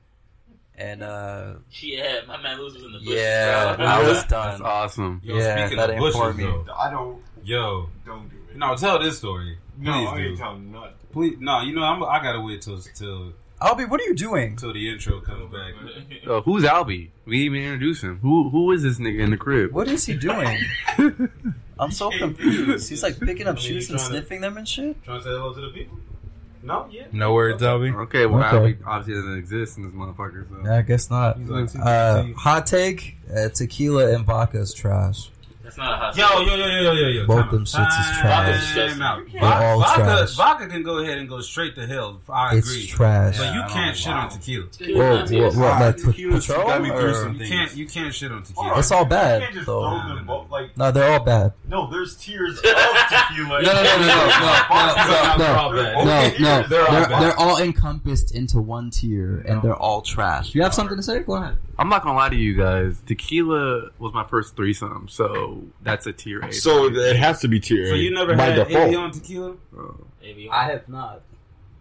And 0.75 1.03
uh, 1.03 1.55
Yeah, 1.71 2.21
my 2.27 2.41
man 2.43 2.59
Lewis 2.59 2.75
was 2.75 2.85
in 2.85 2.93
the 2.93 2.99
bushes. 2.99 3.15
yeah, 3.15 3.77
bro. 3.77 3.85
I 3.85 4.03
was 4.03 4.19
That's 4.25 4.29
done. 4.31 4.63
awesome. 4.63 5.21
Yo, 5.23 5.37
Yeah, 5.37 5.57
speaking 5.67 5.77
that 5.79 5.91
of 5.91 5.97
ain't 5.97 6.13
for 6.13 6.33
bushes, 6.33 6.37
me. 6.39 6.45
though. 6.45 6.73
I 6.73 6.91
don't. 6.91 7.23
Yo, 7.45 7.89
Don't 8.07 8.29
do 8.31 8.37
it. 8.51 8.57
no, 8.57 8.75
tell 8.77 8.99
this 8.99 9.19
story. 9.19 9.59
No, 9.79 9.93
Please 9.93 10.09
I 10.09 10.19
ain't 10.29 10.39
telling 10.39 10.73
nothing. 10.73 10.93
Please, 11.13 11.37
no. 11.41 11.61
You 11.61 11.75
know, 11.75 11.83
I'm, 11.83 12.03
I 12.05 12.23
gotta 12.23 12.41
wait 12.41 12.63
till 12.63 12.79
till 12.81 13.33
Albie, 13.63 13.89
what 13.89 14.01
are 14.01 14.05
you 14.05 14.15
doing? 14.15 14.57
till 14.57 14.73
the 14.73 14.91
intro 14.91 15.21
comes 15.21 15.53
back. 15.53 15.73
Uh, 16.29 16.41
who's 16.43 16.63
Albie? 16.63 17.11
We 17.25 17.39
didn't 17.45 17.57
even 17.57 17.63
introduce 17.73 18.01
him. 18.03 18.19
Who 18.23 18.49
who 18.51 18.71
is 18.73 18.83
this 18.85 18.99
nigga 19.01 19.21
in 19.21 19.31
the 19.31 19.37
crib? 19.37 19.73
What 19.73 19.89
is 19.89 20.07
he 20.07 20.15
doing? 20.17 20.57
I'm 21.79 21.91
so 21.91 22.11
confused. 22.11 22.89
He's 22.89 23.03
like 23.03 23.19
picking 23.19 23.49
up 23.49 23.59
shoes 23.59 23.91
and 23.91 24.01
sniffing 24.01 24.41
them 24.41 24.57
and 24.57 24.69
shit. 24.69 25.03
Trying 25.03 25.19
to 25.19 25.25
say 25.25 25.31
hello 25.31 25.53
to 25.53 25.61
the 25.63 25.71
people. 25.71 25.99
No, 26.63 26.87
yeah. 26.93 27.07
No 27.11 27.35
words, 27.35 27.61
Albie. 27.61 27.93
Okay, 28.05 28.27
well 28.27 28.45
Okay. 28.45 28.75
Albie 28.75 28.87
obviously 28.87 29.15
doesn't 29.21 29.37
exist 29.39 29.79
in 29.79 29.83
this 29.85 29.93
motherfucker. 29.93 30.49
So. 30.49 30.61
Yeah, 30.65 30.79
I 30.79 30.83
guess 30.83 31.11
not. 31.11 31.41
Like, 31.45 31.71
Uh, 31.75 32.25
hot 32.35 32.67
take: 32.69 33.17
uh, 33.37 33.49
tequila 33.49 34.15
and 34.15 34.25
vodka 34.25 34.59
is 34.61 34.73
trash. 34.73 35.32
That's 35.75 35.89
not 35.89 35.95
a 35.95 35.97
hot 35.97 36.17
Yo, 36.17 36.27
sauce. 36.27 36.47
yo, 36.47 36.55
yo, 36.55 36.67
yo, 36.67 36.93
yo, 36.93 37.09
yo. 37.09 37.27
Both 37.27 37.51
them 37.51 37.61
out. 37.61 37.67
shits 37.67 38.01
is 38.01 38.19
trash. 38.19 38.75
They're 38.75 38.89
Vodka, 38.95 39.65
all 39.65 39.81
vodka, 39.81 40.03
trash. 40.03 40.35
vodka 40.37 40.67
can 40.69 40.83
go 40.83 40.99
ahead 40.99 41.17
and 41.19 41.29
go 41.29 41.41
straight 41.41 41.75
to 41.77 41.87
hell. 41.87 42.21
I 42.29 42.57
It's 42.57 42.69
agree. 42.69 42.83
It's 42.83 42.93
trash. 42.93 43.39
But 43.39 43.55
you 43.55 43.61
Yeah, 43.61 43.69
can't 43.69 43.97
shit 43.97 44.11
know. 44.11 44.17
on 44.19 44.29
tequila. 44.29 44.67
Whoa, 44.67 45.17
what, 45.21 45.31
what, 45.57 45.81
like 45.81 45.97
Patron? 45.97 46.67
got 46.67 46.83
me 46.83 46.89
through 46.91 47.15
some 47.15 47.35
You 47.37 47.47
can't, 47.49 47.75
you 47.77 47.87
can't 47.87 48.15
shit 48.15 48.33
on 48.33 48.43
tequila. 48.43 48.79
It's 48.79 48.91
all 48.93 49.05
bad, 49.07 49.41
You 49.41 49.47
can't 49.47 49.55
just 49.55 49.67
though. 49.67 49.81
throw 49.89 50.15
them 50.15 50.27
both, 50.27 50.51
like, 50.51 50.77
No, 50.77 50.91
they're 50.91 51.11
all 51.11 51.25
bad. 51.25 51.53
no, 51.69 51.91
there's 51.91 52.17
tiers 52.17 52.59
of 52.59 52.65
tequila. 52.65 53.63
No, 53.63 53.73
no, 53.73 53.83
no, 53.83 53.99
no, 53.99 54.07
no, 54.07 54.55
no, 54.71 55.37
no, 55.37 55.37
no, 55.39 55.73
no, 55.73 56.05
no. 56.05 56.05
They're 56.05 56.69
They're, 56.69 56.87
all 56.87 56.93
they're, 56.93 57.09
bad. 57.09 57.35
all 57.39 57.59
encompassed 57.59 58.35
into 58.35 58.61
one 58.61 58.91
tier, 58.91 59.43
and 59.49 59.63
they're 59.63 59.75
all 59.77 60.03
trash. 60.03 60.55
You 60.55 60.63
have 60.63 60.75
something 60.75 60.97
to 60.97 61.03
say? 61.03 61.21
Go 61.21 61.37
ahead. 61.37 61.57
I'm 61.79 61.89
not 61.89 62.03
gonna 62.05 62.17
lie 62.19 62.29
to 62.29 62.37
you 62.37 62.55
guys. 62.55 63.01
Tequila 63.07 63.89
was 63.99 64.13
my 64.13 64.25
first 64.25 64.55
threesome, 64.57 65.09
so 65.09 65.62
that's 65.83 66.07
a 66.07 66.13
tier 66.13 66.41
A. 66.41 66.53
So 66.53 66.87
it 66.87 67.17
has 67.17 67.41
to 67.41 67.49
be 67.49 67.61
tier. 67.61 67.89
So 67.89 67.95
you 67.95 68.13
never 68.15 68.35
by 68.37 68.45
had 68.47 68.67
default. 68.69 68.87
any 68.89 68.97
on 68.97 69.11
tequila? 69.11 69.55
Oh. 69.77 69.97
Maybe. 70.21 70.49
I 70.51 70.65
have 70.71 70.89
not. 70.89 71.23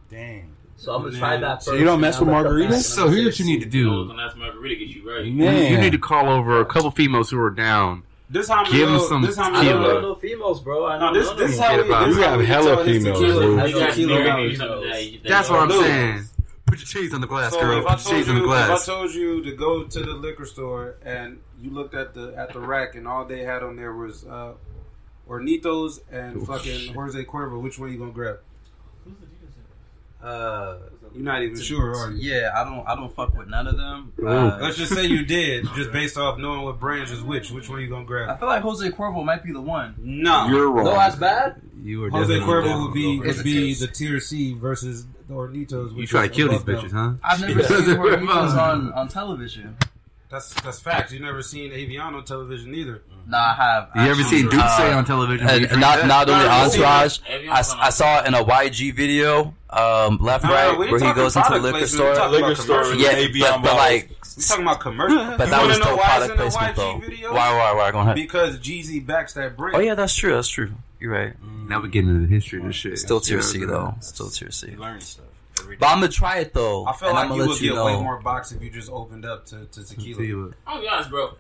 Dang. 0.10 0.56
So 0.78 0.94
I'm 0.96 1.02
gonna 1.02 1.12
Man. 1.12 1.20
try 1.20 1.38
that 1.38 1.62
So 1.64 1.72
first. 1.72 1.80
you 1.80 1.86
don't 1.86 2.02
mess 2.02 2.20
with 2.20 2.30
I'll 2.30 2.42
let 2.42 2.50
the 2.50 2.56
margaritas? 2.56 2.82
So 2.84 3.08
here's 3.10 3.26
what 3.26 3.40
you 3.40 3.46
need 3.46 3.60
to 3.62 3.70
do. 3.70 4.08
Don't 4.08 4.20
ask 4.20 4.36
margarita 4.36 4.76
get 4.76 4.88
you 4.88 5.08
right. 5.10 5.24
You, 5.26 5.78
need 5.78 5.92
to 5.92 6.00
call 6.00 6.28
over 6.30 6.60
a 6.60 6.66
couple 6.66 6.90
females 6.92 7.30
who 7.30 7.40
are 7.40 7.52
down. 7.52 8.04
This 8.32 8.48
how 8.48 8.64
we 8.64 8.72
Give 8.72 8.88
'em 8.88 8.96
know, 8.96 9.08
some 9.08 9.22
this 9.22 9.36
how 9.36 9.52
we 9.52 9.58
I 9.58 9.64
don't 9.66 9.82
know 9.84 10.00
no 10.02 10.16
females, 10.16 10.62
bro. 10.62 10.86
I 10.88 10.98
No, 10.98 11.12
know 11.12 11.20
this 11.20 11.28
none 11.28 11.38
this 11.38 11.58
them. 11.58 11.66
how 11.66 11.76
we, 11.76 11.82
Forget 11.82 11.90
about 11.98 12.08
this 12.08 12.18
it. 12.18 12.24
how 12.24 12.32
You 12.32 12.38
we 12.40 12.46
have 12.46 12.66
hella 12.66 12.86
females, 12.86 13.20
tequila. 13.20 13.42
bro. 13.42 13.58
His 13.58 13.72
You 13.74 13.80
got 13.80 13.90
tequila 13.90 14.08
married 14.16 14.26
knowledge. 14.32 14.54
or 14.54 14.56
something 14.58 14.82
that- 14.90 15.24
that- 15.24 15.30
That's 15.30 15.50
what 15.50 15.60
I'm 15.60 15.72
saying. 15.72 16.24
Put 16.72 16.80
your 16.80 16.86
cheese 17.04 17.14
on 17.14 17.20
the 17.22 17.28
glass, 17.28 17.52
So 17.52 17.60
girl. 17.60 17.80
if 17.80 17.86
I 17.86 17.96
Put 17.96 18.06
your 18.06 18.12
told 18.14 18.16
cheese 18.24 18.30
on 18.30 18.36
the 18.36 18.42
you, 18.42 18.54
if 18.54 18.70
I 18.70 18.86
told 18.86 19.14
you 19.14 19.44
to 19.44 19.52
go 19.56 19.84
to 19.84 20.00
the 20.00 20.14
liquor 20.14 20.46
store 20.46 20.96
and 21.04 21.40
you 21.60 21.70
looked 21.70 21.94
at 21.94 22.14
the 22.14 22.34
at 22.38 22.54
the 22.54 22.60
rack 22.62 22.96
and 22.96 23.08
all 23.08 23.26
they 23.26 23.44
had 23.44 23.62
on 23.62 23.76
there 23.76 23.94
was 23.94 24.24
uh, 24.26 24.54
Hornitos 25.28 26.00
and 26.12 26.46
fucking 26.48 26.94
Jose 26.94 27.24
Cuervo, 27.26 27.62
which 27.62 27.78
one 27.78 27.90
are 27.90 27.92
you 27.92 28.00
gonna 28.00 28.12
grab? 28.12 28.40
Who's 29.06 29.16
the 29.18 29.26
DJ 29.26 30.24
Uh, 30.24 30.78
You're 31.14 31.24
not 31.24 31.42
even 31.44 31.60
sure, 31.60 31.96
are 31.96 32.12
you? 32.12 32.32
yeah, 32.34 32.52
I 32.56 32.64
don't. 32.64 32.88
I 32.88 32.96
don't 32.96 33.14
fuck 33.16 33.36
with 33.36 33.48
none 33.48 33.68
of 33.68 33.76
them. 33.78 34.14
Uh, 34.26 34.58
Let's 34.62 34.78
just 34.78 34.94
say 34.94 35.06
you 35.06 35.26
did, 35.26 35.66
just 35.76 35.92
based 35.92 36.18
off 36.18 36.38
knowing 36.38 36.62
what 36.64 36.80
branch 36.80 37.12
is 37.12 37.22
which. 37.22 37.52
Which 37.52 37.68
one 37.70 37.80
are 37.80 37.82
you 37.82 37.90
gonna 37.90 38.06
grab? 38.06 38.30
I 38.30 38.38
feel 38.38 38.48
like 38.48 38.62
Jose 38.62 38.90
Cuervo 38.92 39.24
might 39.26 39.44
be 39.44 39.52
the 39.52 39.62
one. 39.62 39.96
No, 40.00 40.48
You're 40.48 40.72
wrong. 40.72 40.86
No, 40.86 40.92
that's 40.92 41.16
bad. 41.16 41.62
You 41.84 42.02
were 42.02 42.10
Jose 42.12 42.40
Cuervo 42.40 42.66
down. 42.66 42.82
would 42.84 42.94
be 42.94 43.20
would 43.20 43.44
be 43.44 43.74
the 43.74 43.88
tier 43.88 44.20
C 44.20 44.54
versus 44.54 45.06
the 45.32 45.38
Hornitos. 45.38 45.96
You 45.98 46.06
try 46.08 46.28
to 46.28 46.34
kill 46.34 46.50
these 46.50 46.62
bitches, 46.62 46.92
them. 46.92 47.20
huh? 47.22 47.30
I've 47.34 47.42
never 47.42 47.64
seen 47.64 47.78
Hornitos 47.98 48.58
on 48.58 48.94
on 48.94 49.08
television. 49.08 49.78
That's 50.30 50.54
that's 50.62 50.80
facts. 50.80 51.12
You 51.12 51.20
never 51.20 51.42
seen 51.42 51.72
Avion 51.72 52.14
on 52.14 52.24
television 52.24 52.74
either. 52.74 53.02
No, 53.28 53.38
I 53.38 53.54
have. 53.54 53.90
You 53.96 54.10
ever 54.12 54.24
seen 54.24 54.48
Duke 54.50 54.62
say 54.78 54.92
on 54.94 55.04
television? 55.06 55.48
And, 55.48 55.66
and 55.66 55.82
not 55.82 55.96
drink 55.96 56.08
not 56.08 56.30
only 56.30 56.46
No, 56.46 56.50
I've 56.50 56.72
Entourage, 56.72 57.18
that. 57.20 57.42
I, 57.52 57.60
s- 57.60 57.76
I 57.78 57.90
saw 57.90 58.22
it 58.22 58.28
in 58.28 58.34
a 58.34 58.44
YG 58.44 58.96
video, 58.96 59.54
um, 59.70 60.18
left 60.20 60.44
No, 60.46 60.50
no, 60.50 60.56
right, 60.56 60.78
we 60.80 60.86
ain't 60.86 60.92
where 61.02 61.10
he 61.10 61.14
goes 61.14 61.36
into 61.36 61.50
the 61.52 61.60
liquor 61.60 61.86
store. 61.86 62.10
we 62.12 62.16
talking 62.16 62.38
about 62.40 62.50
Liquor 62.50 62.62
store 62.62 62.94
yeah, 62.96 63.14
Avion 63.14 63.42
but, 63.42 63.62
but 63.64 63.76
like, 63.76 64.10
We 64.38 64.44
talking 64.44 64.64
about 64.64 64.80
commercial. 64.80 65.18
but 65.18 65.38
that 65.38 65.52
wanna 65.52 65.68
was 65.68 65.80
know 65.80 65.84
still 65.86 65.98
product 65.98 66.36
placement 66.38 66.76
though. 66.78 66.98
video? 67.00 67.34
Why, 67.34 67.54
why, 67.58 67.74
why? 67.76 67.92
Go 67.92 68.00
ahead. 68.00 68.16
Because 68.16 68.58
Jeezy 68.58 69.06
backs 69.06 69.34
that 69.34 69.56
brand. 69.58 69.76
Oh 69.76 69.80
yeah, 69.80 69.94
that's 69.96 70.16
true. 70.16 70.34
That's 70.34 70.48
true. 70.50 70.72
You're 71.02 71.12
right. 71.12 71.34
Mm. 71.44 71.68
Now 71.68 71.82
we 71.82 71.90
getting 71.90 72.10
into 72.12 72.28
the 72.28 72.34
history 72.34 72.60
of 72.60 72.66
this 72.68 72.76
shit. 72.76 72.98
Still 73.00 73.20
tier 73.20 73.42
C 73.42 73.66
though. 73.66 73.96
Still 74.02 74.30
tier 74.30 74.52
C. 74.52 74.76
learn 74.76 75.02
stuff. 75.02 75.26
But 75.80 75.88
I'm 75.88 75.98
gonna 76.00 76.08
try 76.10 76.38
it 76.40 76.54
though. 76.54 76.86
I 76.86 76.94
feel 76.94 77.10
and 77.10 77.16
like 77.16 77.26
I'm 77.26 77.32
you 77.32 77.38
gonna 77.40 77.50
would 77.50 77.54
let 77.56 77.62
you 77.62 77.70
get 77.70 77.76
know. 77.76 77.86
way 77.86 77.96
more 78.00 78.20
box 78.22 78.52
if 78.52 78.62
you 78.62 78.70
just 78.70 78.90
opened 78.92 79.26
up 79.26 79.46
to, 79.48 79.66
to 79.66 79.84
tequila. 79.84 80.52
I'll 80.68 80.80
be 80.82 80.88
honest, 80.88 81.10
bro. 81.10 81.34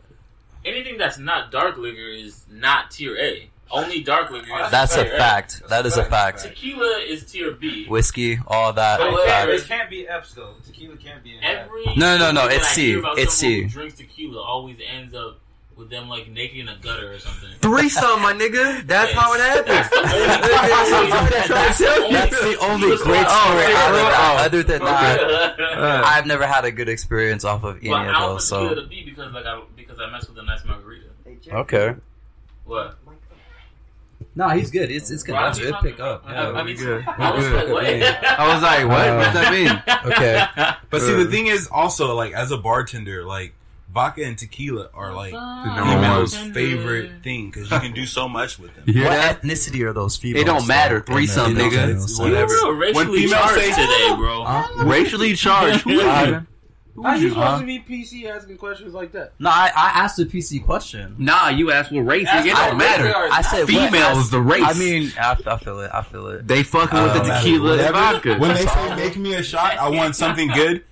Anything 0.65 0.97
that's 0.97 1.17
not 1.17 1.51
dark 1.51 1.77
liquor 1.77 2.07
is 2.09 2.45
not 2.49 2.91
tier 2.91 3.15
A. 3.17 3.49
Only 3.71 4.01
dark 4.03 4.29
liquor. 4.31 4.51
Is 4.65 4.69
That's 4.71 4.95
a 4.97 5.05
tier 5.05 5.17
fact. 5.17 5.61
That 5.69 5.85
is 5.85 5.95
a 5.97 6.03
fact. 6.03 6.41
Tequila 6.43 6.99
is 7.07 7.31
tier 7.31 7.51
B. 7.51 7.85
Whiskey, 7.87 8.37
all 8.47 8.73
that. 8.73 8.99
But 8.99 9.13
It 9.13 9.25
can't, 9.27 9.49
it 9.49 9.63
can't 9.65 9.89
be 9.89 10.07
F's 10.07 10.33
though. 10.33 10.55
Tequila 10.65 10.97
can't 10.97 11.23
be 11.23 11.37
in 11.37 11.43
Every 11.43 11.85
No, 11.95 12.17
no, 12.17 12.31
no, 12.31 12.41
story 12.41 12.55
it's 12.55 12.65
that 12.65 12.71
I 12.71 12.75
C. 12.75 12.85
hear 12.87 12.99
about 12.99 13.17
It's 13.19 13.33
C. 13.33 13.61
Who 13.63 13.69
drinks 13.69 13.95
tequila 13.97 14.41
always 14.41 14.77
ends 14.85 15.13
up 15.15 15.39
with 15.75 15.89
them 15.89 16.07
like 16.09 16.29
naked 16.29 16.59
in 16.59 16.67
a 16.67 16.77
gutter 16.77 17.13
or 17.13 17.19
something. 17.19 17.49
Threesome, 17.59 18.21
my 18.21 18.33
nigga. 18.33 18.85
That's 18.85 19.11
how 19.13 19.33
it 19.33 19.39
happens. 19.41 19.89
That's 21.49 22.41
the 22.41 22.57
only 22.61 22.89
great 22.97 23.27
story 23.27 23.73
out 23.73 23.91
of 23.91 23.95
that. 23.95 24.43
Other 24.45 24.63
than 24.63 24.79
that, 24.83 25.59
Uh, 25.59 26.03
I've 26.05 26.25
never 26.27 26.45
had 26.45 26.65
a 26.65 26.71
good 26.71 26.89
experience 26.89 27.43
off 27.45 27.63
of 27.63 27.77
any 27.77 27.89
But 27.89 28.07
of 28.07 28.13
those. 28.37 28.49
don't 28.49 28.69
put 28.69 28.69
tequila 28.69 28.75
So 28.75 28.75
to 28.75 28.87
B 28.87 29.03
because 29.05 29.33
like 29.33 29.45
I 29.45 29.61
because 29.75 29.99
I 29.99 30.09
mess 30.11 30.27
with 30.27 30.37
a 30.37 30.43
nice 30.43 30.63
margarita. 30.65 31.05
okay. 31.53 31.95
What? 32.65 32.97
No, 34.35 34.47
he's 34.49 34.71
good. 34.71 34.91
It's 34.91 35.09
it's 35.11 35.23
good. 35.23 35.33
Why 35.33 35.45
That's 35.47 35.59
are 35.59 35.63
good 35.63 35.75
pick 35.81 35.99
up. 35.99 36.23
Yeah, 36.25 36.49
about- 36.49 36.55
I 36.57 36.63
mean, 36.63 36.77
good. 36.77 37.05
I 37.07 37.31
was 37.35 37.43
good. 37.45 37.53
like, 37.55 37.73
what? 37.73 37.97
Yeah. 37.97 38.35
I 38.37 38.53
was 38.53 38.63
like, 38.63 38.87
what? 38.87 39.15
What 39.17 39.23
does 39.25 39.33
that 39.33 39.51
mean? 39.51 39.83
Okay. 40.13 40.45
But 40.89 41.01
see, 41.01 41.13
the 41.13 41.25
thing 41.25 41.47
is 41.47 41.67
also 41.67 42.15
like 42.15 42.33
as 42.33 42.51
a 42.51 42.57
bartender, 42.57 43.23
like 43.25 43.53
vodka 43.91 44.23
and 44.23 44.37
tequila 44.37 44.89
are 44.93 45.13
like 45.13 45.33
number 45.33 45.83
females' 45.93 46.35
favorite 46.35 47.23
thing 47.23 47.49
because 47.51 47.69
you 47.69 47.79
can 47.79 47.91
do 47.93 48.05
so 48.05 48.27
much 48.29 48.57
with 48.57 48.73
them. 48.75 48.83
You 48.87 48.93
hear 48.93 49.03
What 49.05 49.11
that? 49.17 49.41
ethnicity 49.41 49.81
are 49.85 49.93
those 49.93 50.15
females? 50.17 50.43
It 50.43 50.45
don't 50.45 50.67
matter. 50.67 51.03
though? 51.05 51.13
Threesome, 51.13 51.55
nigga. 51.55 51.87
know, 51.95 52.03
It's 52.03 52.19
whatever. 52.19 52.53
You're 52.53 52.73
racially 52.75 53.05
When 53.05 53.15
females 53.15 53.31
charged 53.43 53.61
say- 53.61 53.69
today, 53.81 54.15
bro. 54.15 54.43
Huh? 54.45 54.83
Racially 54.85 55.33
charged. 55.35 55.81
Who 55.81 55.99
is 55.99 56.01
How 57.03 57.15
you 57.15 57.21
you, 57.23 57.29
supposed 57.29 57.35
huh? 57.47 57.59
to 57.61 57.65
be 57.65 57.79
PC 57.79 58.25
asking 58.29 58.57
questions 58.57 58.93
like 58.93 59.13
that? 59.13 59.31
No, 59.39 59.49
I, 59.49 59.71
I 59.75 59.91
asked 60.03 60.19
a 60.19 60.25
PC 60.25 60.63
question. 60.63 61.15
Nah, 61.17 61.47
you 61.49 61.71
asked 61.71 61.91
what 61.91 62.01
race. 62.01 62.27
Ask 62.27 62.45
It 62.45 62.53
what 62.53 62.69
don't 62.69 62.77
race 62.79 62.89
matter. 62.89 63.13
I 63.31 63.41
said 63.41 63.65
Female 63.67 64.17
is 64.19 64.29
the 64.29 64.41
race. 64.41 64.63
I 64.65 64.73
mean, 64.73 65.11
I, 65.19 65.37
I 65.47 65.57
feel 65.57 65.79
it. 65.79 65.89
I 65.93 66.01
feel 66.01 66.27
it. 66.27 66.47
they 66.47 66.63
fucking 66.63 67.01
with 67.01 67.13
the 67.13 67.21
Uh, 67.21 67.37
tequila 67.41 67.71
and 67.71 67.79
Whatever. 67.79 67.93
vodka. 67.93 68.37
When 68.37 68.53
they 68.55 68.65
say 68.65 68.95
make 68.97 69.17
me 69.17 69.33
a 69.35 69.41
shot, 69.43 69.77
I 69.77 69.89
want 69.89 70.15
something 70.17 70.49
good. 70.49 70.83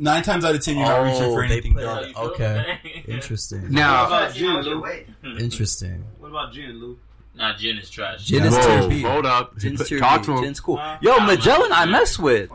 Nine 0.00 0.22
times 0.22 0.44
out 0.44 0.54
of 0.54 0.62
ten, 0.64 0.76
you're 0.76 0.86
not 0.86 1.00
reaching 1.02 1.22
for 1.22 1.42
Oh, 1.44 1.48
they 1.48 1.52
anything 1.54 1.74
put 1.74 1.82
dark. 1.82 2.06
it- 2.06 2.16
Okay, 2.16 3.02
interesting. 3.08 3.62
What 3.62 3.70
now, 3.72 4.06
about 4.06 4.32
gin, 4.34 4.60
Lou? 4.60 4.84
Interesting. 5.38 6.04
What 6.18 6.28
about 6.30 6.52
gin, 6.52 6.78
Lou? 6.80 6.98
Nah, 7.34 7.56
gin 7.56 7.78
is 7.78 7.90
trash. 7.90 8.24
Gin 8.24 8.44
is 8.44 8.56
tier 8.56 8.80
whoa, 8.80 8.88
B. 8.88 9.02
hold 9.02 9.26
up. 9.26 9.56
Gin's 9.58 9.86
tier 9.88 9.98
Talk 9.98 10.20
B. 10.22 10.26
to 10.26 10.32
him. 10.38 10.44
Gin's 10.44 10.60
cool. 10.60 10.76
Uh, 10.78 10.98
Yo, 11.02 11.18
Magellan, 11.20 11.72
I 11.72 11.84
mess 11.86 12.18
with. 12.18 12.50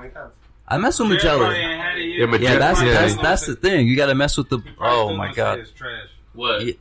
I 0.67 0.77
mess 0.77 0.99
with 0.99 1.09
Magellan. 1.09 1.51
ain't 1.53 1.81
had 1.81 1.97
it 1.97 2.03
yet. 2.05 2.19
Yeah, 2.19 2.25
Magellan- 2.27 2.53
Yeah, 2.53 2.59
that's 2.59 2.81
Yeah. 2.81 2.93
that's 2.93 3.15
that's 3.17 3.45
the 3.47 3.55
thing. 3.55 3.87
You 3.87 3.95
got 3.97 4.07
to 4.07 4.15
mess 4.15 4.37
with 4.37 4.49
the. 4.49 4.59
Oh 4.79 5.13
my 5.15 5.31
god. 5.33 5.59
it's 5.59 5.71
trash. 5.71 6.07
What? 6.33 6.65
Yeah. 6.65 6.73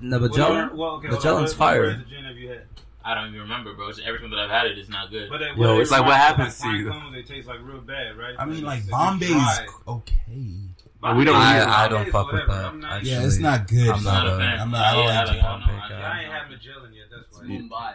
No, 0.00 0.18
Magellan. 0.18 0.76
well, 0.76 0.90
okay, 0.96 1.06
hold 1.08 1.18
on. 1.18 1.22
Magellan's 1.24 1.56
What- 1.58 1.66
what 1.66 1.74
fire. 1.76 2.04
Brand 3.04 3.04
of 3.04 3.04
gin 3.04 3.04
have 3.04 3.04
you 3.04 3.10
had? 3.10 3.10
I 3.10 3.14
don't 3.14 3.28
even 3.28 3.40
remember, 3.40 3.74
bro. 3.74 3.88
It's 3.88 4.00
every 4.04 4.20
time 4.20 4.30
that 4.30 4.38
I've 4.38 4.50
had 4.50 4.66
it 4.66 4.78
is 4.78 4.88
not 4.88 5.10
good. 5.10 5.28
But 5.30 5.38
they, 5.38 5.46
Yo, 5.48 5.54
well, 5.58 5.80
it's 5.80 5.90
like 5.90 6.00
what 6.02 6.12
remind 6.14 6.38
me 6.38 6.44
of, 6.44 6.50
happens 6.50 6.60
to 6.60 6.68
you. 6.70 6.90
cones, 6.90 7.14
They 7.14 7.22
taste 7.22 7.48
like 7.48 7.58
real 7.62 7.80
bad, 7.80 8.16
right? 8.16 8.34
I 8.38 8.44
mean, 8.46 8.60
They- 8.60 8.66
like 8.66 8.84
they 8.84 8.90
Bombay's 8.92 9.28
dry. 9.28 9.66
okay. 9.88 10.16
we 11.16 11.24
don't 11.24 11.36
I, 11.36 11.56
use 11.58 11.66
I 11.66 11.88
don't 11.88 12.10
fuck 12.10 12.26
with 12.32 12.34
whatever. 12.48 12.52
that. 12.52 12.64
I'm 12.66 12.80
not- 12.80 12.92
actually. 12.92 13.10
Yeah, 13.10 13.26
it's 13.26 13.38
not 13.38 13.68
good. 13.68 13.88
I'm 13.90 14.02
not 14.04 14.24
not 14.24 14.26
a 14.26 14.38
fan. 14.38 14.60
I'm 14.60 14.70
not. 14.70 14.80
I 14.80 14.92
don't 14.94 15.04
Yeah, 15.04 15.18
like 15.20 15.28
I 15.28 15.32
gin. 15.34 15.42
don't 15.44 15.60
know. 15.60 15.66
I 16.06 16.20
ain't 16.22 16.32
had 16.32 16.50
Magellan 16.50 16.92
yet. 16.94 17.04
That's 17.10 17.32
why. 17.40 17.44
Mumbai. 17.46 17.94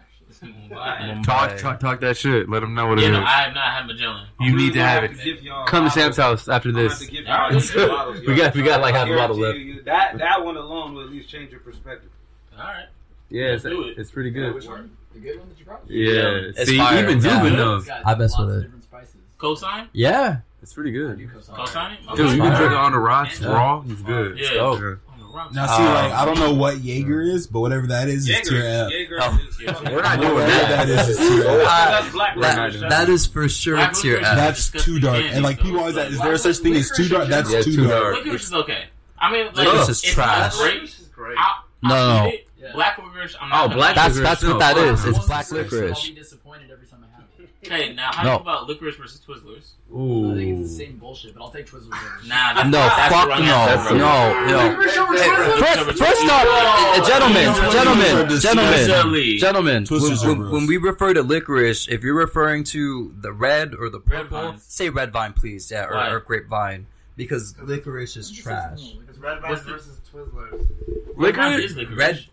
Actually, 0.00 0.52
Mumbai. 0.70 1.22
Talk, 1.22 1.56
talk, 1.58 1.78
talk 1.80 2.00
that 2.00 2.16
shit. 2.16 2.48
Let 2.48 2.60
them 2.60 2.74
know 2.74 2.86
what 2.88 2.98
it 2.98 3.02
Yeah, 3.02 3.08
is. 3.08 3.12
no, 3.18 3.22
I 3.24 3.42
have 3.42 3.54
not 3.54 3.72
had 3.74 3.86
Magellan. 3.86 4.26
You 4.40 4.46
I'm 4.46 4.52
really 4.54 4.64
need 4.64 4.72
to 4.72 4.78
gonna 4.80 4.88
have 4.88 5.02
have 5.02 5.20
it. 5.20 5.40
to 5.44 5.64
Come 5.68 5.84
to. 5.84 5.90
Sam's 5.92 6.16
house 6.16 6.48
after 6.48 6.72
this. 6.72 6.92
have 6.98 7.00
to 7.00 7.06
give 7.14 7.26
All 7.26 7.32
right, 7.32 7.44
y'all 7.50 7.54
let's 7.54 7.70
do 7.72 7.84
it. 7.84 7.88
bottles, 7.88 8.20
We 8.26 8.34
got- 8.34 8.54
we 8.54 8.62
got, 8.62 8.80
like, 8.80 8.94
half 8.94 9.08
a 9.08 9.12
I 9.12 9.16
bottle 9.16 9.36
guarantee 9.36 9.60
you, 9.62 9.82
That 9.84 10.18
that 10.18 10.44
one 10.44 10.56
alone 10.56 10.94
will 10.94 11.04
at 11.04 11.10
least 11.10 11.28
change 11.28 11.52
your 11.52 11.60
perspective. 11.60 12.10
All 12.58 12.64
right. 12.64 12.86
Yeah, 13.32 13.54
it's, 13.54 13.64
it. 13.64 13.72
it's 13.96 14.10
pretty 14.10 14.30
good. 14.30 14.54
Which 14.54 14.66
one? 14.66 14.90
The 15.14 15.20
good 15.20 15.38
one 15.38 15.48
that 15.48 15.58
you 15.58 15.64
brought? 15.64 15.82
Yeah. 15.88 16.50
It's 16.56 16.68
See, 16.68 16.76
fire. 16.78 17.02
even 17.02 17.20
Yeah. 17.20 17.40
Dubin 17.40 17.56
knows. 17.56 17.88
I 17.88 18.14
mess 18.14 18.38
with 18.38 18.50
it. 18.50 18.62
different 18.62 18.82
spices. 18.84 19.14
Cosign? 19.38 19.88
Yeah. 19.92 20.38
It's 20.62 20.72
pretty 20.74 20.90
I 20.90 21.14
do 21.14 21.26
good. 21.26 21.30
cosign. 21.42 21.56
Cosign 21.56 21.92
it? 21.94 22.16
Dude, 22.16 22.30
you 22.32 22.36
can 22.42 22.46
Okay. 22.52 22.56
drink 22.58 22.72
it 22.72 22.78
on 22.78 22.92
the 22.92 22.98
rocks 22.98 23.40
Yeah. 23.40 23.48
raw. 23.48 23.82
It's 23.88 24.02
good. 24.02 24.38
Yeah. 24.38 24.48
Oh. 24.60 24.72
On 24.74 24.80
the 24.80 24.98
rocks. 25.34 25.54
Now, 25.54 25.66
see, 25.66 25.82
Uh, 25.82 25.92
like 25.94 26.12
I 26.12 26.24
don't 26.24 26.38
know 26.38 26.52
what 26.54 26.78
Jaeger 26.82 27.20
is, 27.22 27.46
but 27.46 27.60
whatever 27.60 27.86
that 27.88 28.08
is, 28.08 28.28
is 28.28 28.28
Jaeger, 28.28 28.50
tier 28.50 28.64
F. 28.66 28.90
Jaeger 28.92 29.18
Oh. 29.22 29.38
is 29.48 29.58
We're 29.90 30.02
not 30.02 30.20
doing 30.20 30.34
Whatever 30.34 30.50
that. 30.50 30.86
that 30.86 30.88
is, 30.88 31.08
is 31.08 31.18
tier 31.18 31.48
F. 31.50 31.64
That's 31.66 32.12
black 32.12 32.38
that, 32.40 32.56
licorice. 32.72 32.80
that 32.90 33.08
is 33.08 33.26
for 33.26 33.48
sure 33.48 33.76
Black 33.76 33.94
tier 33.94 34.16
licorice. 34.18 34.28
F. 34.30 34.36
That's 34.36 34.84
too 34.84 35.00
dark. 35.00 35.24
And 35.24 35.42
like 35.42 35.60
people 35.60 35.80
always 35.80 35.96
ask, 35.96 36.12
is 36.12 36.20
there 36.20 36.36
such 36.38 36.58
thing 36.58 36.76
as 36.76 36.90
too 36.90 37.08
dark? 37.08 37.28
That's 37.28 37.50
Yeah, 37.52 37.62
too 37.62 37.74
too 37.76 37.86
dark. 37.88 38.02
dark. 38.02 38.24
Licorice 38.24 38.44
is 38.44 38.52
okay. 38.52 38.84
I 39.18 39.32
mean, 39.32 39.46
like, 39.46 39.54
Licorice 39.66 39.88
it's 39.88 40.04
is 40.04 40.12
trash. 40.14 40.54
not 40.58 40.62
great. 40.62 40.96
great. 41.14 41.36
I, 41.38 41.60
No, 41.82 41.94
I 41.94 41.98
no. 42.24 42.28
eat 42.28 42.34
it. 42.34 42.48
Yeah. 42.72 42.74
Black 42.74 42.98
licorice, 42.98 43.36
I'm 43.40 43.50
Oh, 43.52 43.74
black 43.74 43.94
That's 43.94 44.16
licorice, 44.16 44.28
that's 44.40 44.42
what 44.44 44.52
no. 44.52 44.58
that 44.58 44.76
is. 44.78 45.04
I 45.04 45.08
It's 45.10 45.26
black 45.26 45.50
licorice, 45.50 45.72
licorice. 45.72 45.98
I'll 45.98 46.08
be 46.08 46.14
disappointed 46.20 46.70
every 46.70 46.86
time 46.86 47.00
I 47.04 47.16
have 47.16 47.24
it. 47.38 47.48
Okay, 47.64 47.94
now 47.94 48.10
how 48.12 48.22
No. 48.24 48.30
you 48.32 48.38
feel 48.38 48.42
about 48.42 48.66
licorice 48.68 48.96
versus 48.96 49.20
Twizzlers? 49.20 49.70
Ooh. 49.94 50.32
I 50.32 50.36
think 50.36 50.58
it's 50.58 50.70
the 50.70 50.76
same 50.84 50.96
bullshit, 50.98 51.34
but 51.34 51.42
I'll 51.44 51.50
take 51.50 51.66
Twizzlers. 51.70 51.90
Nah, 52.26 52.54
that's 52.54 52.64
No, 52.68 52.78
that's 52.80 53.14
fuck 53.14 53.24
the 53.24 53.30
wrong 53.30 53.44
no, 53.46 53.54
answer, 53.54 53.88
bro. 53.90 53.98
no, 53.98 54.46
no. 54.46 54.82
First, 54.82 55.98
first 55.98 56.24
off, 56.30 56.46
uh, 56.48 57.06
gentlemen, 57.06 57.44
gentlemen, 57.72 58.40
gentlemen, 58.40 58.72
Twizzlers. 58.88 59.38
gentlemen. 59.38 59.84
Twisters 59.84 60.24
When, 60.24 60.38
when, 60.40 60.50
when 60.50 60.66
we 60.66 60.76
refer 60.76 61.14
to 61.14 61.22
licorice, 61.22 61.86
if 61.88 62.02
you're 62.02 62.14
referring 62.16 62.64
to 62.64 63.14
the 63.20 63.32
red 63.32 63.74
or 63.74 63.88
the 63.90 64.00
purple, 64.00 64.40
vines. 64.52 64.64
say 64.64 64.88
red 64.90 65.12
vine, 65.12 65.32
please, 65.32 65.70
yeah, 65.70 65.84
or, 65.86 65.94
Why? 65.94 66.10
or 66.10 66.20
grapevine, 66.20 66.86
because 67.16 67.54
licorice 67.62 68.16
is 68.16 68.30
trash. 68.30 68.94
It's 69.08 69.18
Red 69.18 69.40
Vine 69.40 69.54
versus 69.56 70.00
Twizzlers. 70.12 70.66
Red 71.14 71.34
Licorice? 71.36 71.64
is 71.64 71.76
licorice. 71.76 71.96
Red, 71.98 72.24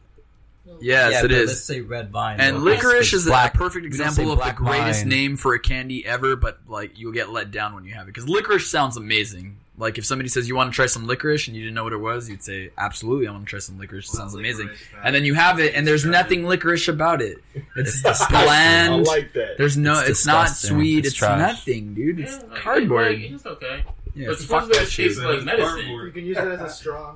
Yes, 0.81 1.11
yeah, 1.11 1.19
it 1.19 1.21
but 1.23 1.31
is. 1.31 1.49
Let's 1.49 1.63
say 1.63 1.81
red 1.81 2.09
vine. 2.09 2.39
And 2.39 2.57
though. 2.57 2.59
licorice 2.61 3.13
is 3.13 3.25
black- 3.25 3.53
a 3.55 3.57
perfect 3.57 3.83
we 3.83 3.89
don't 3.89 3.97
say 3.97 4.05
example 4.05 4.31
of 4.33 4.43
the 4.43 4.51
greatest 4.53 5.01
vine. 5.01 5.09
name 5.09 5.37
for 5.37 5.53
a 5.53 5.59
candy 5.59 6.05
ever, 6.05 6.35
but 6.35 6.59
like 6.67 6.97
you'll 6.99 7.11
get 7.13 7.29
let 7.29 7.51
down 7.51 7.75
when 7.75 7.83
you 7.85 7.93
have 7.93 8.03
it 8.03 8.07
because 8.07 8.27
licorice 8.29 8.69
sounds 8.69 8.97
amazing. 8.97 9.57
Like 9.77 9.97
if 9.97 10.05
somebody 10.05 10.27
says 10.27 10.45
you 10.49 10.55
want 10.57 10.71
to 10.73 10.75
try 10.75 10.87
some 10.87 11.07
licorice 11.07 11.47
and 11.47 11.55
you 11.55 11.63
didn't 11.63 11.75
know 11.75 11.85
what 11.85 11.93
it 11.93 11.97
was, 11.97 12.29
you'd 12.29 12.43
say 12.43 12.69
absolutely 12.77 13.27
I 13.27 13.31
want 13.31 13.45
to 13.45 13.49
try 13.49 13.59
some 13.59 13.77
licorice. 13.79 14.09
It 14.13 14.17
sounds 14.17 14.35
amazing. 14.35 14.69
And 15.03 15.15
then 15.15 15.23
you 15.23 15.35
have 15.35 15.59
it 15.61 15.73
and 15.73 15.87
there's 15.87 16.03
nothing 16.05 16.45
licorice 16.45 16.89
about 16.89 17.21
it. 17.21 17.37
It's, 17.77 18.01
bland. 18.27 18.93
I 18.93 18.97
like 18.97 19.31
that. 19.33 19.57
There's 19.57 19.77
no. 19.77 19.99
It's 20.01 20.09
It's, 20.09 20.25
not 20.25 20.49
sweet. 20.49 21.05
It's 21.05 21.13
It's, 21.13 21.21
nothing, 21.21 21.93
dude. 21.93 22.19
It's 22.19 22.35
Yeah, 22.35 22.43
like, 22.51 22.61
cardboard. 22.61 23.11
like, 23.21 23.31
It's 23.31 23.45
okay. 23.45 23.83
Yeah, 24.15 24.27
but 24.29 24.39
fuck 24.39 24.63
Twizzlers 24.65 24.73
that 24.73 24.87
shit. 24.89 25.05
tastes 25.07 25.23
like 25.23 25.43
medicine. 25.43 25.87
You 25.89 26.11
can 26.11 26.25
use 26.25 26.37
it 26.37 26.43
as 26.47 26.61
a 26.61 26.69
straw. 26.69 27.15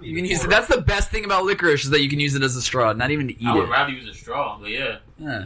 You 0.00 0.14
can 0.16 0.24
use 0.24 0.44
it. 0.44 0.50
That's 0.50 0.68
the 0.68 0.80
best 0.80 1.10
thing 1.10 1.24
about 1.24 1.44
licorice 1.44 1.84
is 1.84 1.90
that 1.90 2.00
you 2.00 2.08
can 2.08 2.20
use 2.20 2.34
it 2.34 2.42
as 2.42 2.56
a 2.56 2.62
straw, 2.62 2.92
not 2.92 3.10
even 3.10 3.28
to 3.28 3.34
eat 3.34 3.46
I 3.46 3.54
would 3.54 3.64
it. 3.64 3.70
rather 3.70 3.92
use 3.92 4.08
a 4.08 4.14
straw, 4.14 4.58
but 4.60 4.70
yeah. 4.70 4.98
Yeah. 5.18 5.44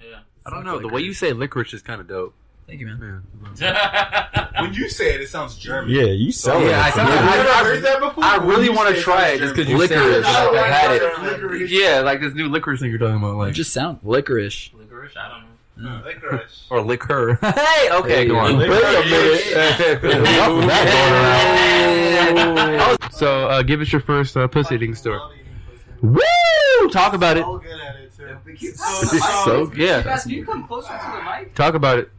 Yeah. 0.00 0.18
I 0.46 0.50
don't 0.50 0.64
know. 0.64 0.78
The 0.78 0.88
way 0.88 1.00
you 1.02 1.12
say 1.14 1.32
licorice 1.32 1.74
is 1.74 1.82
kind 1.82 2.00
of 2.00 2.08
dope. 2.08 2.34
Thank 2.66 2.80
you, 2.80 2.86
man. 2.86 3.22
When 4.60 4.72
you 4.74 4.88
say 4.88 5.14
it, 5.14 5.20
it 5.22 5.28
sounds 5.28 5.56
German. 5.58 5.90
Yeah, 5.90 6.04
you 6.04 6.30
sell 6.30 6.60
Yeah, 6.62 6.78
it. 6.78 6.84
I, 6.86 6.90
for 6.92 7.00
I. 7.00 7.04
I, 7.04 7.60
I, 7.60 7.64
heard 7.64 7.82
that 7.82 8.00
before? 8.00 8.22
I 8.22 8.36
really 8.36 8.68
want 8.68 8.94
to 8.94 9.00
try 9.02 9.30
it 9.30 9.38
just 9.38 9.54
because 9.54 9.66
German. 9.66 9.80
you 9.82 9.88
said 9.88 9.98
it. 9.98 10.22
Licorice. 10.22 10.52
Like, 10.52 10.56
I 10.56 10.70
had 10.70 10.92
it. 10.92 11.70
Yeah, 11.70 12.00
like 12.00 12.20
this 12.20 12.34
new 12.34 12.48
licorice 12.48 12.80
thing 12.80 12.90
you're 12.90 12.98
talking 12.98 13.16
about. 13.16 13.32
It 13.32 13.36
Like, 13.36 13.54
just 13.54 13.72
sound 13.72 13.98
licorice. 14.04 14.70
Licorice, 14.74 15.16
I 15.16 15.28
don't 15.28 15.40
know. 15.42 15.48
Uh, 15.90 16.00
mm. 16.02 16.04
Licorice. 16.04 16.66
or 16.70 16.82
liquor. 16.82 17.34
hey, 17.42 17.90
okay, 17.92 18.26
go 18.26 18.36
on. 18.38 18.58
Wait 18.58 18.70
a 18.70 19.98
Oh, 22.84 22.96
so, 23.12 23.48
uh, 23.48 23.62
give 23.62 23.80
us 23.80 23.92
your 23.92 24.00
first 24.00 24.36
uh, 24.36 24.48
pussy 24.48 24.74
eating 24.74 24.94
story. 24.94 25.20
Woo! 26.00 26.20
Talk 26.90 27.14
about 27.14 27.36
it. 27.36 27.44
So 27.44 27.58
good 27.58 27.80
at 27.80 27.96
it 27.96 28.12
too. 28.58 28.72
So, 28.74 29.72
yeah. 29.76 30.02
Guys, 30.02 30.26
you 30.26 30.44
come 30.44 30.66
closer 30.66 30.88
to 30.88 31.12
the 31.16 31.22
mic? 31.22 31.54
Talk 31.54 31.74
about 31.74 31.98
it. 31.98 32.10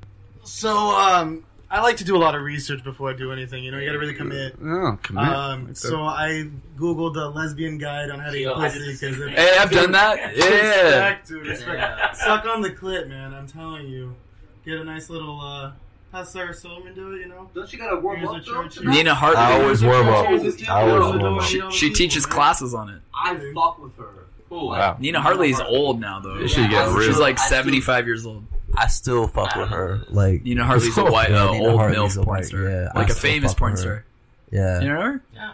So, 0.43 0.75
um, 0.91 1.43
I 1.69 1.81
like 1.81 1.97
to 1.97 2.03
do 2.03 2.15
a 2.15 2.19
lot 2.19 2.35
of 2.35 2.43
research 2.43 2.83
before 2.83 3.09
I 3.09 3.13
do 3.13 3.31
anything. 3.31 3.63
You 3.63 3.71
know, 3.71 3.79
you 3.79 3.87
gotta 3.87 3.97
really 3.97 4.13
commit. 4.13 4.55
Oh, 4.63 4.97
come 5.01 5.17
on. 5.17 5.33
Um, 5.33 5.75
so 5.75 6.03
I 6.03 6.49
googled 6.77 7.15
the 7.15 7.29
lesbian 7.29 7.79
guide 7.79 8.11
on 8.11 8.19
how 8.19 8.29
to 8.29 8.37
eat 8.37 8.53
pussy 8.53 8.91
because 8.93 9.17
Hey, 9.31 9.57
I've 9.59 9.71
done 9.71 9.91
that. 9.93 10.35
Yeah. 10.37 10.45
Respect, 10.45 11.27
dude, 11.27 11.47
respect. 11.47 11.79
Yeah. 11.79 12.11
Suck 12.11 12.45
on 12.45 12.61
the 12.61 12.69
clit, 12.69 13.09
man. 13.09 13.33
I'm 13.33 13.47
telling 13.47 13.87
you. 13.87 14.15
Get 14.65 14.77
a 14.77 14.83
nice 14.83 15.09
little 15.09 15.41
uh, 15.41 15.71
has 16.13 16.29
Sarah 16.29 16.53
Silverman 16.53 16.93
do 16.93 17.13
it? 17.13 17.21
You 17.21 17.27
know, 17.27 17.49
don't 17.55 17.67
she 17.67 17.75
gotta 17.75 17.99
warm 17.99 18.23
up? 18.27 18.45
Though. 18.45 18.83
Nina 18.83 19.15
Hart. 19.15 19.35
I 19.35 19.59
always 19.59 19.83
warm 19.83 20.07
up. 20.07 20.27
I 20.27 20.35
always 20.35 21.21
warm 21.21 21.39
up. 21.39 21.43
She, 21.43 21.61
she 21.71 21.89
teaches 21.91 22.27
classes 22.27 22.75
on 22.75 22.89
it. 22.89 23.01
I 23.15 23.35
fuck 23.55 23.81
with 23.81 23.97
her. 23.97 24.27
Oh 24.51 24.67
Wow. 24.67 24.97
Nina 24.99 25.19
Hartley 25.19 25.49
is 25.49 25.59
old 25.59 25.99
now 25.99 26.19
though. 26.19 26.37
Yeah, 26.37 26.45
she 26.45 26.67
get 26.67 26.87
real. 26.89 27.07
She's 27.07 27.17
like 27.17 27.39
seventy 27.39 27.81
five 27.81 28.05
years 28.05 28.27
old. 28.27 28.45
I 28.75 28.85
still 28.87 29.27
fuck 29.27 29.55
with 29.55 29.69
her. 29.69 30.01
Like 30.09 30.43
Nina 30.43 30.63
Hartley's 30.63 30.95
a 30.97 31.01
oh, 31.05 31.11
white, 31.11 31.31
uh, 31.31 31.49
old 31.49 31.79
Hartley's 31.79 32.15
male 32.15 32.25
porn 32.25 32.43
star, 32.43 32.69
yeah, 32.69 32.91
like 32.93 33.09
I 33.09 33.11
a 33.11 33.15
famous 33.15 33.55
porn 33.55 33.75
star. 33.75 34.05
Yeah, 34.51 34.81
you 34.81 34.87
know 34.89 35.01
her? 35.01 35.21
Yeah, 35.33 35.53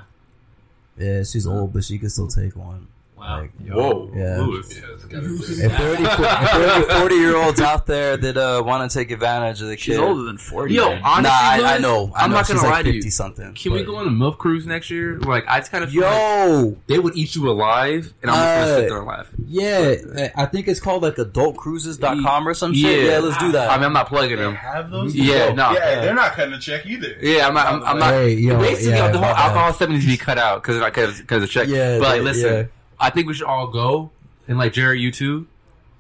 yeah. 0.98 1.24
She's 1.24 1.48
old, 1.48 1.72
but 1.72 1.86
she 1.86 1.98
can 1.98 2.10
still 2.10 2.28
take 2.28 2.58
one. 2.58 2.88
Wow. 3.20 3.42
Like, 3.42 3.52
Whoa. 3.70 4.12
Yeah. 4.16 4.40
Ooh, 4.40 4.54
yeah 4.54 4.60
if, 4.60 5.10
there 5.10 5.20
are 5.20 5.96
any, 5.96 6.06
if 6.06 6.18
there 6.18 6.70
are 6.70 6.78
any 6.78 7.00
40 7.00 7.16
year 7.16 7.36
olds 7.36 7.60
out 7.60 7.86
there 7.86 8.16
that 8.16 8.38
uh, 8.38 8.64
want 8.66 8.90
to 8.90 8.98
take 8.98 9.12
advantage 9.12 9.62
of 9.62 9.68
the 9.68 9.76
kid. 9.76 9.84
She's 9.84 9.98
older 9.98 10.24
than 10.24 10.38
40. 10.38 10.74
Yo, 10.74 10.88
honestly, 10.88 11.24
nah, 11.24 11.30
I, 11.30 11.76
I 11.76 11.78
know. 11.80 12.12
I 12.16 12.24
am 12.24 12.32
not 12.32 12.48
going 12.48 12.60
to 12.60 12.66
lie 12.66 12.84
50 12.84 13.00
to 13.00 13.06
you. 13.06 13.12
something. 13.12 13.54
Can 13.54 13.72
but. 13.72 13.80
we 13.80 13.86
go 13.86 13.98
on 13.98 14.08
a 14.08 14.12
MILF 14.12 14.38
cruise 14.38 14.66
next 14.66 14.90
year? 14.90 15.20
Like, 15.20 15.44
I 15.48 15.60
kind 15.62 15.84
of 15.84 15.94
Yo! 15.94 16.70
Like 16.70 16.88
they 16.88 17.00
would 17.00 17.18
eat 17.18 17.36
you 17.36 17.50
alive, 17.50 18.14
and 18.22 18.32
I'm 18.32 18.38
just 18.38 18.56
going 18.56 18.68
to 18.68 18.76
sit 18.76 18.92
uh, 18.92 18.96
there 18.96 19.04
laughing. 19.04 19.46
Yeah. 19.48 19.96
But, 20.14 20.32
I 20.36 20.46
think 20.46 20.68
it's 20.68 20.80
called 20.80 21.04
like 21.04 21.16
adultcruises.com 21.16 22.48
or 22.48 22.54
some 22.54 22.74
shit. 22.74 23.06
Yeah, 23.06 23.20
let's 23.20 23.38
do 23.38 23.52
that. 23.52 23.70
I 23.70 23.76
mean, 23.76 23.86
I'm 23.86 23.94
not 23.94 24.08
plugging 24.08 24.38
them. 24.38 24.56
Have 24.56 24.92
those? 24.92 25.14
Yeah, 25.14 25.52
no. 25.52 25.72
Yeah, 25.72 26.02
they're 26.02 26.16
not 26.16 26.34
cutting 26.34 26.54
a 26.54 26.60
check 26.60 26.86
either. 26.86 27.18
Yeah, 27.22 27.48
I'm 27.48 27.54
not. 27.54 27.68
I'm, 27.68 27.84
I'm 27.84 28.00
not 28.00 28.14
hey, 28.14 28.34
yo, 28.36 28.58
basically, 28.58 28.92
yeah, 28.92 29.12
the 29.12 29.18
whole 29.18 29.28
alcohol 29.28 29.74
70s 29.74 30.06
be 30.06 30.18
cut 30.18 30.38
out 30.38 30.64
because 30.64 30.78
of 30.78 31.42
the 31.42 31.48
check. 31.48 31.68
Yeah, 31.68 32.00
but 32.00 32.22
listen 32.22 32.70
I 33.00 33.10
think 33.10 33.28
we 33.28 33.34
should 33.34 33.48
all 33.48 33.68
go, 33.68 34.12
and 34.48 34.58
like 34.58 34.74
Jared, 34.74 35.00
you 35.00 35.12
too, 35.12 35.48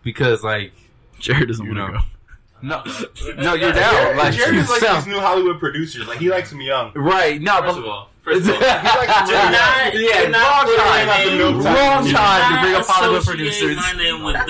because 0.03 0.43
like 0.43 0.73
Jared 1.19 1.47
doesn't 1.47 1.65
you 1.65 1.75
want 1.75 1.93
to 1.93 1.99
go. 1.99 2.05
No, 2.61 2.83
no, 3.37 3.53
you're 3.53 3.71
down. 3.71 4.17
Like, 4.17 4.33
is 4.37 4.69
like 4.69 4.81
these 4.81 5.07
new 5.07 5.19
Hollywood 5.19 5.59
producers. 5.59 6.07
Like 6.07 6.19
he 6.19 6.29
likes 6.29 6.49
them 6.49 6.59
young. 6.59 6.91
Right? 6.93 7.41
No, 7.41 7.61
first 7.61 7.75
but, 7.75 7.79
of 7.79 7.85
all. 7.85 8.09
First 8.29 8.47
of 8.47 8.55
all, 8.55 8.61
yeah, 8.61 8.83
wrong 10.27 10.67
time. 10.75 11.07
Wrong 11.63 12.05
time 12.11 12.53
to 12.53 12.61
bring 12.61 12.75
up 12.75 12.85
Hollywood 12.85 13.23
producers. 13.23 13.77
My. 13.77 14.33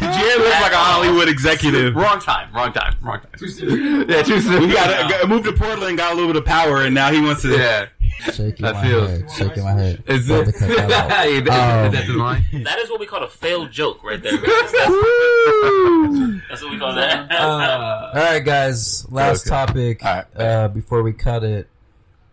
Jared 0.00 0.40
looks 0.40 0.60
like 0.60 0.72
a 0.72 0.76
Hollywood 0.76 1.28
executive. 1.28 1.94
Wrong 1.94 2.18
time. 2.18 2.52
Wrong 2.52 2.72
time. 2.72 2.96
Wrong 3.02 3.20
time. 3.20 3.30
Too 3.36 3.46
soon. 3.46 4.08
Yeah, 4.08 4.22
too 4.22 4.40
soon. 4.40 4.62
He 4.62 4.72
got, 4.72 5.08
got 5.08 5.28
moved 5.28 5.44
to 5.44 5.52
Portland, 5.52 5.98
got 5.98 6.12
a 6.12 6.14
little 6.16 6.32
bit 6.32 6.36
of 6.36 6.44
power, 6.46 6.82
and 6.82 6.94
now 6.94 7.12
he 7.12 7.20
wants 7.20 7.42
to. 7.42 7.50
Yeah. 7.50 7.86
Shaking 8.32 8.64
that 8.64 8.74
my 8.74 8.82
feels. 8.82 9.10
head. 9.10 9.30
Shaking 9.30 9.64
my 9.64 9.72
head. 9.72 10.02
Is 10.06 10.28
it? 10.28 10.46
that, 10.58 11.20
um, 11.20 11.86
is 11.86 11.92
that 11.92 12.06
the 12.06 12.12
line? 12.14 12.44
That 12.64 12.78
is 12.78 12.90
what 12.90 13.00
we 13.00 13.06
call 13.06 13.22
a 13.22 13.28
failed 13.28 13.70
joke 13.70 14.02
right 14.04 14.22
there. 14.22 14.36
That's, 14.36 14.72
that's 16.48 16.62
what 16.62 16.70
we 16.70 16.78
call 16.78 16.94
that. 16.94 17.30
Uh, 17.30 18.10
all 18.14 18.22
right, 18.22 18.44
guys. 18.44 19.10
Last 19.10 19.46
okay. 19.46 19.50
topic 19.50 20.02
right. 20.02 20.24
uh, 20.36 20.68
before 20.68 21.02
we 21.02 21.12
cut 21.12 21.44
it. 21.44 21.68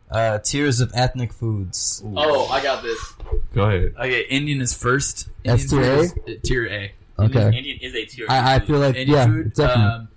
Uh, 0.10 0.40
tiers 0.40 0.80
of 0.80 0.92
ethnic 0.94 1.34
foods. 1.34 2.02
Ooh. 2.06 2.14
Oh, 2.16 2.48
I 2.48 2.64
got 2.64 2.82
this. 2.82 3.14
Go 3.54 3.64
ahead. 3.64 3.94
Okay, 4.00 4.22
Indian 4.30 4.62
is 4.62 4.74
first. 4.74 5.28
That's 5.44 5.70
tier 5.70 5.82
A? 5.82 6.04
Uh, 6.04 6.34
tier 6.44 6.66
A. 6.68 6.94
Okay. 7.20 7.46
Indian, 7.46 7.54
Indian 7.54 7.80
is 7.82 7.96
a 7.96 8.06
tier 8.06 8.26
I, 8.30 8.56
I 8.56 8.60
feel 8.60 8.80
like, 8.80 8.96
Indian 8.96 9.18
yeah, 9.18 9.26
food, 9.26 9.54
definitely. 9.54 9.84
Um, 9.84 10.08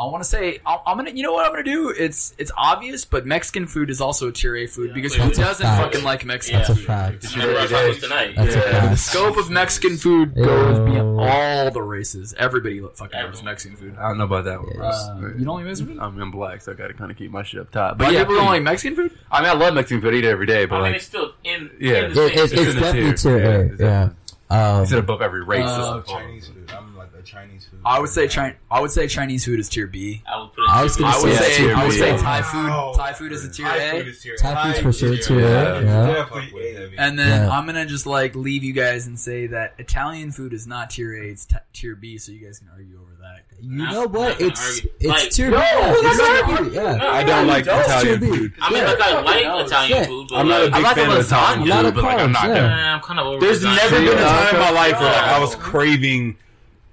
I 0.00 0.06
want 0.06 0.24
to 0.24 0.28
say 0.28 0.60
i 0.64 0.78
am 0.86 0.96
gonna. 0.96 1.10
You 1.10 1.22
know 1.22 1.32
what 1.32 1.44
I'm 1.44 1.52
gonna 1.52 1.62
do? 1.62 1.90
It's 1.90 2.34
it's 2.38 2.50
obvious, 2.56 3.04
but 3.04 3.26
Mexican 3.26 3.66
food 3.66 3.90
is 3.90 4.00
also 4.00 4.28
a 4.28 4.32
tier 4.32 4.56
A 4.56 4.66
food 4.66 4.88
yeah, 4.88 4.94
because 4.94 5.14
who 5.14 5.30
doesn't 5.30 5.64
fact. 5.64 5.92
fucking 5.92 6.04
like 6.04 6.24
Mexican? 6.24 6.60
That's 6.60 6.70
food? 6.70 6.78
a 6.78 6.86
fact. 6.86 7.20
Did 7.20 7.34
you 7.34 7.42
know 7.42 7.54
tacos 7.66 8.00
tonight? 8.00 8.34
That's 8.34 8.54
yeah. 8.54 8.62
a 8.62 8.70
fact. 8.72 8.90
The 8.92 8.96
scope 8.96 9.36
of 9.36 9.50
Mexican 9.50 9.98
food 9.98 10.34
goes 10.34 10.78
beyond 10.78 11.20
all 11.20 11.70
the 11.70 11.82
races. 11.82 12.34
Everybody 12.38 12.80
fucking 12.80 13.20
loves 13.20 13.42
Mexican 13.42 13.76
food. 13.76 13.96
I 13.98 14.08
don't 14.08 14.16
know 14.16 14.24
about 14.24 14.44
that 14.44 14.62
one. 14.62 14.80
Uh, 14.80 15.32
you 15.36 15.44
don't 15.44 15.56
like 15.56 15.66
Mexican 15.66 15.94
food? 15.94 16.02
I 16.02 16.10
mean, 16.10 16.22
I'm 16.22 16.30
black, 16.30 16.62
so 16.62 16.72
I 16.72 16.76
gotta 16.76 16.94
kind 16.94 17.10
of 17.10 17.18
keep 17.18 17.30
my 17.30 17.42
shit 17.42 17.60
up 17.60 17.70
top. 17.70 17.98
But, 17.98 18.12
yeah, 18.12 18.20
people 18.20 18.36
don't 18.36 18.46
like 18.46 18.62
Mexican 18.62 18.96
food. 18.96 19.18
I 19.30 19.42
mean, 19.42 19.50
I 19.50 19.52
love 19.52 19.74
Mexican 19.74 20.00
food. 20.00 20.14
I 20.14 20.16
eat 20.16 20.24
it 20.24 20.28
every 20.28 20.46
day, 20.46 20.64
but 20.64 20.80
I 20.80 20.84
mean, 20.84 20.94
it's 20.94 21.04
still 21.04 21.34
in. 21.44 21.70
Yeah, 21.78 22.06
in 22.06 22.12
it, 22.12 22.16
it's, 22.16 22.52
it's, 22.52 22.74
definitely 22.74 23.14
tier, 23.14 23.76
A. 23.78 23.82
Yeah. 23.84 24.10
Um, 24.50 24.82
it's 24.82 24.92
above 24.92 25.20
every 25.20 25.44
race. 25.44 25.68
Uh, 25.68 26.02
Chinese 26.06 26.48
food. 26.48 26.72
I'm 26.76 26.89
Chinese 27.30 27.66
food? 27.66 27.80
I 27.84 28.00
would 28.00 28.08
say 28.08 28.26
China. 28.26 28.56
I 28.70 28.80
would 28.80 28.90
say 28.90 29.06
Chinese 29.06 29.44
food 29.44 29.60
is 29.60 29.68
tier 29.68 29.86
B. 29.86 30.22
I 30.26 30.40
would 30.40 30.52
put. 30.52 30.68
I 30.68 30.82
was 30.82 30.96
gonna 30.96 31.16
I 31.16 31.34
say, 31.34 31.56
tier 31.56 31.68
B. 31.68 31.74
I 31.74 31.86
would 31.86 31.92
say 31.94 32.16
Thai 32.16 32.42
food. 32.42 32.66
Wow. 32.66 32.92
Thai 32.96 33.12
food 33.12 33.32
is 33.32 33.44
a 33.44 33.50
tier 33.50 33.66
Thai 33.66 33.76
A. 33.76 33.90
Food 33.92 34.08
is 34.08 34.20
tier 34.20 34.36
Thai 34.36 34.72
food's 34.72 34.80
for 34.80 34.92
sure 34.92 35.16
tier 35.16 35.38
A. 35.38 35.82
Yeah. 35.84 36.90
And 36.98 37.18
then 37.18 37.46
yeah. 37.46 37.50
I'm 37.50 37.66
gonna 37.66 37.86
just 37.86 38.06
like 38.06 38.34
leave 38.34 38.64
you 38.64 38.72
guys 38.72 39.06
and 39.06 39.18
say 39.18 39.46
that 39.48 39.74
Italian 39.78 40.32
food 40.32 40.52
is 40.52 40.66
not 40.66 40.90
tier 40.90 41.14
A. 41.14 41.28
It's 41.28 41.46
t- 41.46 41.56
tier 41.72 41.94
B. 41.94 42.18
So 42.18 42.32
you 42.32 42.44
guys 42.44 42.58
can 42.58 42.68
argue 42.68 43.00
over 43.00 43.16
that. 43.20 43.44
You 43.62 43.86
know 43.90 44.06
what? 44.06 44.40
It's 44.40 44.80
it's 44.98 45.04
like, 45.04 45.30
tier 45.30 45.50
B. 45.50 45.56
No, 45.56 45.62
it's 45.62 46.56
tier 46.58 46.70
B. 46.70 46.74
Yeah. 46.74 46.98
I 47.00 47.22
don't 47.22 47.46
like 47.46 47.64
Italian 47.66 48.20
food. 48.20 48.54
I 48.60 48.72
mean, 48.72 48.84
like 48.84 49.00
I 49.00 49.20
like 49.20 49.66
Italian 49.66 50.04
food. 50.04 50.28
I'm 50.32 50.48
not 50.48 50.62
a 50.64 50.70
big 50.70 50.84
fan 50.84 51.10
of 51.10 51.24
Italian 51.24 51.84
food, 51.84 51.94
but 51.94 52.04
like 52.04 52.18
I'm 52.18 52.32
not. 52.32 52.50
I'm 52.50 53.00
kind 53.00 53.20
of 53.20 53.26
over. 53.26 53.40
There's 53.40 53.62
never 53.62 54.00
been 54.00 54.08
a 54.08 54.20
time 54.20 54.54
in 54.54 54.60
my 54.60 54.70
life 54.70 55.00
where 55.00 55.14
I 55.14 55.38
was 55.38 55.54
craving 55.54 56.36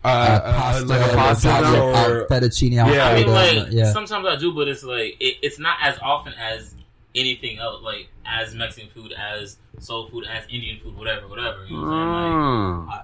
uh, 0.08 0.42
uh, 0.44 0.54
pasta, 0.58 0.86
like 0.86 1.02
a 1.02 1.16
pasta 1.16 1.48
lasagna, 1.48 2.22
or, 2.22 2.28
fettuccine 2.28 2.80
alfredo. 2.80 2.98
Yeah, 2.98 3.08
I 3.08 3.16
mean, 3.16 3.28
like, 3.28 3.72
yeah. 3.72 3.92
sometimes 3.92 4.26
I 4.26 4.36
do, 4.36 4.54
but 4.54 4.68
it's 4.68 4.84
like 4.84 5.18
it, 5.20 5.38
it's 5.42 5.60
not 5.60 5.78
as 5.82 5.98
often 6.02 6.34
as 6.34 6.76
anything 7.16 7.60
else, 7.60 7.82
like 7.84 8.10
as 8.26 8.54
Mexican 8.56 8.90
food, 8.90 9.14
as 9.14 9.58
soul 9.80 10.08
food, 10.08 10.26
as 10.26 10.44
Indian 10.50 10.80
food, 10.80 10.98
whatever, 10.98 11.28
whatever. 11.28 11.66
You 11.66 11.78
know 11.78 11.82
what 11.84 11.94
I'm 11.94 12.88
Like, 12.88 12.88
mm. 12.88 12.92
I, 12.92 13.04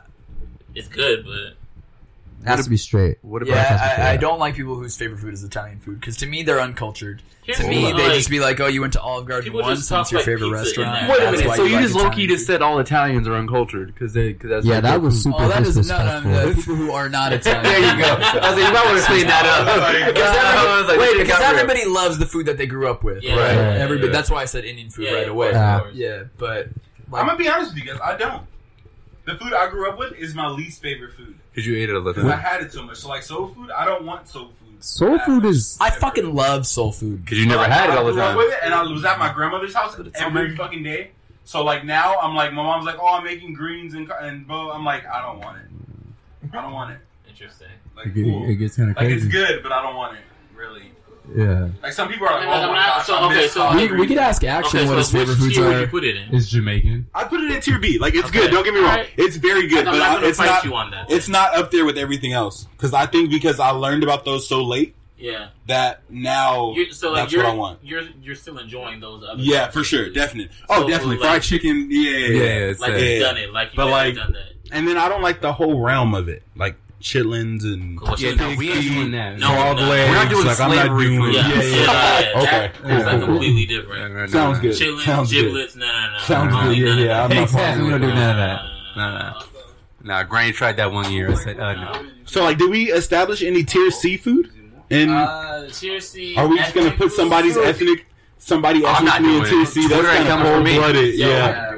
it's 0.76 0.88
good, 0.88 1.26
but 1.26 1.63
it 2.44 2.50
has 2.50 2.58
what 2.58 2.64
to 2.66 2.70
be 2.70 2.78
straight. 2.78 3.18
What 3.22 3.42
about 3.42 3.56
yeah, 3.56 3.96
I, 4.00 4.12
I, 4.12 4.18
don't 4.18 4.38
like 4.38 4.56
people 4.56 4.76
whose 4.76 4.98
favorite 4.98 5.20
food 5.20 5.34
is 5.34 5.46
Italian 5.46 5.80
food 5.80 5.98
because 6.02 6.18
to 6.18 6.26
me 6.26 6.44
they're 6.44 6.60
uncultured. 6.60 7.22
Here's 7.44 7.58
to 7.58 7.68
me, 7.68 7.86
like, 7.86 7.96
they 7.96 8.18
just 8.18 8.30
be 8.30 8.42
like, 8.42 8.60
"Oh, 8.60 8.68
you 8.68 8.82
went 8.82 8.94
to 8.94 9.02
Olive 9.02 9.26
Garden 9.26 9.54
once. 9.54 9.88
That's 9.88 10.12
your 10.12 10.20
like 10.20 10.26
favorite 10.26 10.50
restaurant." 10.50 11.10
Wait 11.10 11.22
a 11.22 11.32
minute. 11.32 11.56
So 11.56 11.64
you, 11.64 11.76
like 11.76 11.84
just 11.84 11.96
low 11.96 12.10
key 12.10 12.28
just 12.28 12.46
said 12.46 12.62
all 12.62 12.80
Italians 12.80 13.30
are 13.30 13.36
uncultured 13.36 13.94
because 13.94 14.14
they 14.14 14.34
cause 14.34 14.50
that's 14.50 14.66
yeah, 14.66 14.82
that 14.82 15.02
was 15.02 15.24
super. 15.24 15.38
Oh, 15.40 15.48
that 15.48 15.62
is 15.62 15.88
not 15.88 16.06
uh, 16.06 16.20
no, 16.20 16.30
no, 16.32 16.54
people 16.54 16.76
who 16.76 16.92
are 16.92 17.08
not 17.08 17.32
Italian. 17.34 17.64
there 17.64 17.80
you 17.80 18.04
go. 18.04 18.10
I 18.10 18.50
was 18.50 18.58
like, 18.58 18.68
you 18.68 18.74
might 18.74 18.86
want 18.86 19.00
to 19.00 19.06
clean 19.06 19.28
that 19.28 19.46
up. 19.46 20.98
Wait, 21.00 21.18
because 21.18 21.42
everybody 21.42 21.86
loves 21.86 22.18
the 22.18 22.26
food 22.26 22.48
that 22.48 22.58
they 22.58 22.68
grew 22.68 22.90
up 22.90 23.04
with. 23.04 23.24
Right. 23.24 23.32
Everybody. 23.32 24.12
That's 24.12 24.30
why 24.30 24.42
I 24.42 24.46
said 24.46 24.66
Indian 24.66 24.90
food 24.90 25.14
right 25.14 25.30
away. 25.30 25.52
Yeah, 25.94 26.26
but 26.38 26.68
I'm 27.14 27.26
gonna 27.26 27.38
be 27.38 27.48
honest 27.48 27.74
with 27.74 27.84
you 27.84 27.90
guys. 27.90 28.02
I 28.04 28.18
don't. 28.18 28.44
The 29.26 29.36
food 29.36 29.54
I 29.54 29.70
grew 29.70 29.90
up 29.90 29.98
with 29.98 30.14
is 30.14 30.36
my 30.36 30.48
least 30.50 30.82
favorite 30.82 31.14
food. 31.14 31.36
Because 31.52 31.66
you 31.66 31.78
ate 31.78 31.90
it 31.90 31.96
a 31.96 32.00
little 32.00 32.24
bit. 32.24 32.32
I 32.32 32.36
had 32.36 32.62
it 32.62 32.74
so 32.74 32.84
much. 32.84 32.98
So 32.98 33.10
like 33.10 33.24
soul 33.24 33.48
food, 33.48 33.72
I 33.72 33.86
don't 33.86 34.06
want 34.06 34.28
soul 34.28 34.52
food. 34.60 34.84
Soul 34.84 35.18
food 35.20 35.46
is. 35.46 35.78
I 35.80 35.92
fucking 35.92 36.36
love 36.36 36.68
soul 36.68 36.92
food. 36.92 37.24
Because 37.24 37.40
you 37.40 37.46
never 37.46 37.64
had 37.64 37.90
it 37.90 37.98
all 37.98 38.06
the 38.06 38.20
time. 38.20 38.36
with 38.36 38.52
it, 38.52 38.60
and 38.64 38.74
I 38.74 38.84
was 38.84 39.06
at 39.06 39.18
my 39.18 39.32
grandmother's 39.32 39.74
house 39.74 39.98
every 40.16 40.56
fucking 40.56 40.84
day. 40.84 41.12
So 41.46 41.64
like 41.64 41.86
now, 41.86 42.18
I'm 42.20 42.36
like 42.36 42.54
my 42.54 42.64
mom's 42.64 42.86
like, 42.86 42.98
oh, 43.00 43.16
I'm 43.16 43.24
making 43.24 43.54
greens 43.54 43.94
and 43.94 44.10
and 44.22 44.48
bro, 44.48 44.72
I'm 44.72 44.86
like, 44.86 45.06
I 45.06 45.22
don't 45.22 45.40
want 45.40 45.58
it. 45.58 45.66
I 46.54 46.62
don't 46.62 46.74
want 46.74 46.92
it. 46.92 47.00
Interesting. 47.28 47.68
Like 47.96 48.08
it, 48.16 48.56
gets 48.56 48.76
kind 48.78 48.92
of 48.92 48.98
crazy. 48.98 49.16
It's 49.16 49.26
good, 49.26 49.64
but 49.64 49.72
I 49.72 49.82
don't 49.82 49.96
want 49.96 50.18
it 50.18 50.24
really. 50.56 50.93
Yeah. 51.36 51.70
Like 51.82 51.94
some 51.94 52.10
people 52.10 52.28
are 52.28 52.40
like, 52.40 52.48
oh 52.48 52.72
my 52.72 52.76
gosh, 52.76 53.06
so, 53.06 53.26
okay, 53.26 53.48
so 53.48 53.76
we, 53.76 53.92
we 54.00 54.08
could 54.08 54.18
ask 54.18 54.44
Action 54.44 54.80
okay, 54.80 54.88
what 54.88 54.94
so 54.94 54.98
his 54.98 55.12
favorite 55.12 55.36
foods 55.36 55.58
are. 55.58 55.82
You 55.82 55.88
put 55.88 56.04
it 56.04 56.16
in? 56.16 56.36
It's 56.36 56.50
Jamaican. 56.50 57.08
I 57.14 57.24
put 57.24 57.42
it 57.42 57.52
in 57.52 57.62
tier 57.62 57.80
B. 57.80 57.98
Like 57.98 58.14
it's 58.14 58.28
okay. 58.30 58.42
good. 58.42 58.52
Don't 58.52 58.64
get 58.64 58.74
me 58.74 58.82
wrong. 58.82 58.90
Right. 58.90 59.10
It's 59.18 59.38
very 59.38 59.68
good, 59.68 59.86
but 59.86 59.98
not 59.98 60.24
I, 60.24 60.28
it's 60.28 60.40
not. 60.40 60.64
That, 60.92 61.12
it's 61.12 61.30
not 61.30 61.56
up 61.56 61.72
there 61.72 61.86
with 61.86 61.98
everything 61.98 62.34
else 62.34 62.66
because 62.66 62.94
I 62.94 63.06
think 63.06 63.30
because 63.30 63.60
I 63.60 63.70
learned 63.70 64.04
about 64.04 64.26
those 64.26 64.48
so 64.48 64.64
late. 64.64 64.96
Yeah. 65.18 65.50
That 65.68 66.02
now 66.10 66.74
you're, 66.74 66.92
so 66.92 67.14
like 67.14 67.30
that's 67.30 67.38
what 67.38 67.46
I 67.46 67.54
want. 67.54 67.80
You're 67.82 68.04
you're 68.22 68.36
still 68.36 68.58
enjoying 68.58 69.00
those 69.00 69.24
other 69.24 69.42
Yeah, 69.42 69.70
for 69.70 69.84
sure, 69.84 70.08
oh, 70.08 70.14
definitely. 70.14 70.54
Oh, 70.70 70.86
definitely. 70.88 71.18
Fried 71.18 71.42
chicken, 71.42 71.88
yeah, 71.90 72.10
yeah, 72.10 72.28
yeah. 72.28 72.74
Like 72.78 73.02
you've 73.02 73.22
done 73.22 73.38
it, 73.38 73.54
like 73.54 73.70
you've 73.74 74.16
done 74.16 74.34
that. 74.34 74.54
And 74.72 74.88
then 74.88 74.98
I 74.98 75.08
don't 75.08 75.22
like 75.22 75.40
the 75.40 75.54
whole 75.54 75.80
realm 75.80 76.14
of 76.14 76.28
it. 76.28 76.44
Like 76.56 76.76
chitlins 77.04 77.64
and 77.64 78.00
yeah, 78.18 78.34
no, 78.34 78.56
we 78.56 78.72
ain't 78.72 78.82
doing 78.82 79.12
that. 79.12 79.38
No, 79.38 79.50
no, 79.50 79.74
no. 79.74 79.90
Legs. 79.90 80.10
we're 80.10 80.16
not 80.16 80.30
doing 80.30 80.46
like, 80.46 80.56
slavery 80.56 80.78
I'm 80.78 80.86
not 80.86 81.00
doing, 81.00 81.20
food. 81.20 81.36
Yeah, 81.36 81.50
yeah, 81.50 81.62
yeah. 81.62 82.20
yeah. 82.20 82.42
okay, 82.42 82.72
cool, 82.74 82.90
that's 82.90 83.10
cool, 83.10 83.20
completely 83.28 83.66
different. 83.66 84.16
Right, 84.16 84.30
Sounds 84.30 84.60
good. 84.60 84.72
Chitlins, 84.72 85.02
Sounds 85.04 85.32
giblets, 85.32 85.76
no, 85.76 85.86
no, 85.86 86.12
no. 86.12 86.18
Sounds 86.20 86.56
good. 86.56 86.78
Yeah, 86.78 87.06
yeah. 87.06 87.24
I'm 87.24 87.30
not 87.30 87.44
exactly. 87.44 87.84
We 87.84 87.90
not 87.90 88.02
do 88.02 88.08
none 88.08 88.30
of 88.30 88.38
that. 88.38 88.66
Nah, 88.96 89.20
nah. 89.20 89.44
Nah, 90.06 90.24
Grain 90.24 90.54
tried 90.54 90.78
that 90.78 90.92
one 90.92 91.12
year. 91.12 91.32
Uh, 91.32 92.04
so, 92.26 92.44
like, 92.44 92.58
did 92.58 92.70
we 92.70 92.92
establish 92.92 93.42
any 93.44 93.64
tier 93.64 93.92
C 93.92 94.18
food? 94.18 94.50
And 94.90 95.12
uh, 95.12 95.68
tier 95.70 96.00
C. 96.00 96.36
Are 96.36 96.48
we 96.48 96.58
just 96.58 96.74
gonna 96.74 96.92
put 96.92 97.12
somebody's 97.12 97.58
ethnic? 97.58 98.06
Somebody 98.38 98.86
ethnic? 98.86 99.14
ethnically 99.14 99.38
in 99.38 99.46
tier 99.46 99.66
C. 99.66 99.88
That's 99.88 100.08
kind 100.08 100.30
of 100.30 100.48
cold 100.48 100.66
blooded. 100.66 101.16
Yeah, 101.16 101.76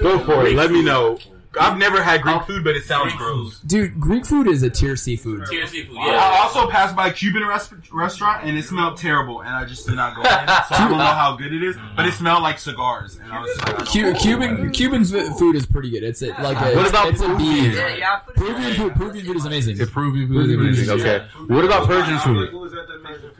go 0.00 0.18
for 0.20 0.46
it. 0.46 0.54
Let 0.54 0.70
me 0.70 0.82
know. 0.82 1.18
I've 1.60 1.78
never 1.78 2.02
had 2.02 2.22
Greek 2.22 2.36
I'll, 2.36 2.44
food, 2.44 2.64
but 2.64 2.76
it 2.76 2.84
sounds 2.84 3.12
Greek 3.12 3.18
gross. 3.18 3.58
Food. 3.58 3.68
Dude, 3.68 4.00
Greek 4.00 4.26
food 4.26 4.46
is 4.46 4.62
a 4.62 4.70
tier 4.70 4.96
seafood. 4.96 5.40
food. 5.40 5.48
Tier 5.48 5.66
C. 5.66 5.88
Yeah. 5.90 6.00
I 6.00 6.38
also 6.42 6.68
passed 6.68 6.94
by 6.96 7.08
a 7.08 7.12
Cuban 7.12 7.42
res- 7.44 7.72
restaurant 7.92 8.44
and 8.44 8.56
it 8.56 8.64
smelled 8.64 8.96
terrible, 8.96 9.40
and 9.40 9.50
I 9.50 9.64
just 9.64 9.86
did 9.86 9.96
not 9.96 10.14
go 10.14 10.22
in. 10.22 10.28
So 10.68 10.74
I 10.76 10.88
don't 10.88 10.98
know 10.98 11.04
how 11.04 11.36
good 11.36 11.52
it 11.52 11.62
is, 11.62 11.76
but 11.96 12.06
it 12.06 12.12
smelled 12.12 12.42
like 12.42 12.58
cigars. 12.58 13.16
And 13.16 13.32
I 13.32 13.40
was 13.40 13.58
like, 13.58 13.80
I 13.80 13.84
Cuban 13.84 14.14
Cuban 14.14 14.72
Cuban's 14.72 15.10
food 15.38 15.56
is 15.56 15.66
pretty 15.66 15.90
good. 15.90 16.02
It's 16.02 16.22
a, 16.22 16.28
like 16.28 16.56
a, 16.56 16.76
what 16.76 16.88
about 16.88 17.08
it's 17.08 17.20
Peruvian? 17.20 17.72
Yeah, 17.72 17.94
yeah, 17.96 18.16
Peruvian 18.18 18.74
food. 18.74 18.94
Peruvian 18.94 19.26
food 19.26 19.36
is 19.36 19.44
amazing. 19.44 19.76
The 19.78 19.86
Peruvian 19.86 20.28
food 20.28 20.46
is 20.46 20.54
amazing. 20.54 20.90
Okay. 21.00 21.26
What 21.48 21.64
about 21.64 21.86
Persian 21.86 22.18
food? 22.20 22.50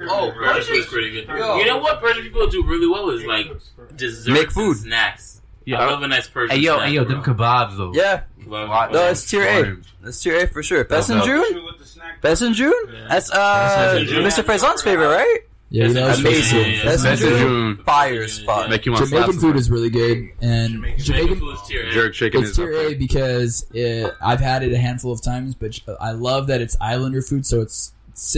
Oh, 0.08 0.32
Persian 0.36 0.62
food 0.62 0.78
is 0.80 0.86
pretty 0.86 1.10
good. 1.10 1.28
You 1.28 1.66
know 1.66 1.78
what 1.78 2.00
Persian 2.00 2.22
people 2.22 2.46
do 2.46 2.64
really 2.64 2.86
well 2.86 3.10
is 3.10 3.24
like 3.24 3.50
desserts, 3.96 4.28
make 4.28 4.50
food, 4.50 4.76
snacks. 4.76 5.33
Yeah, 5.64 5.80
I 5.80 5.86
love 5.86 6.02
a 6.02 6.08
nice 6.08 6.28
Persian. 6.28 6.56
Hey 6.56 6.62
yo, 6.62 6.76
snack, 6.76 6.88
hey 6.88 6.94
yo, 6.94 7.04
them 7.04 7.22
kebabs 7.22 7.76
though. 7.76 7.92
Yeah. 7.94 8.22
Kebabs 8.40 8.92
No, 8.92 9.08
it's 9.08 9.28
tier 9.28 9.42
A. 9.42 9.76
That's 10.02 10.22
tier 10.22 10.36
A 10.36 10.46
for 10.46 10.62
sure. 10.62 10.84
Best 10.84 11.10
in 11.10 11.22
June. 11.22 11.44
Uh, 11.58 11.72
Best 12.20 12.42
in 12.42 12.52
June. 12.54 12.74
That's 13.08 13.30
uh, 13.30 13.98
Mr. 14.06 14.42
Faizon's 14.42 14.82
favorite, 14.82 15.08
right? 15.08 15.40
Yeah, 15.70 15.86
you 15.88 15.94
know, 15.94 16.08
it's 16.08 16.20
amazing. 16.20 16.58
Yeah, 16.58 16.66
yeah, 16.66 16.84
That's 16.84 17.02
amazing. 17.02 17.28
June. 17.38 17.76
Fire 17.78 18.28
spot. 18.28 18.70
Make 18.70 18.86
you 18.86 18.92
want 18.92 19.08
Jamaican 19.08 19.40
food 19.40 19.56
is 19.56 19.70
really 19.70 19.90
good, 19.90 20.30
and 20.40 20.74
Jamaican, 20.74 21.02
Jamaican 21.02 21.40
food 21.40 21.54
is 21.54 21.62
tier 21.62 21.86
A. 21.86 21.90
Jerk 21.90 22.14
chicken 22.14 22.42
it's 22.42 22.50
is 22.50 22.56
tier 22.56 22.72
A 22.72 22.94
because 22.94 23.66
it, 23.72 24.12
I've 24.22 24.40
had 24.40 24.62
it 24.62 24.72
a 24.72 24.78
handful 24.78 25.10
of 25.10 25.20
times, 25.20 25.54
but 25.56 25.80
I 26.00 26.12
love 26.12 26.46
that 26.46 26.60
it's 26.60 26.76
Islander 26.80 27.22
food, 27.22 27.44
so 27.44 27.60
it's 27.60 27.92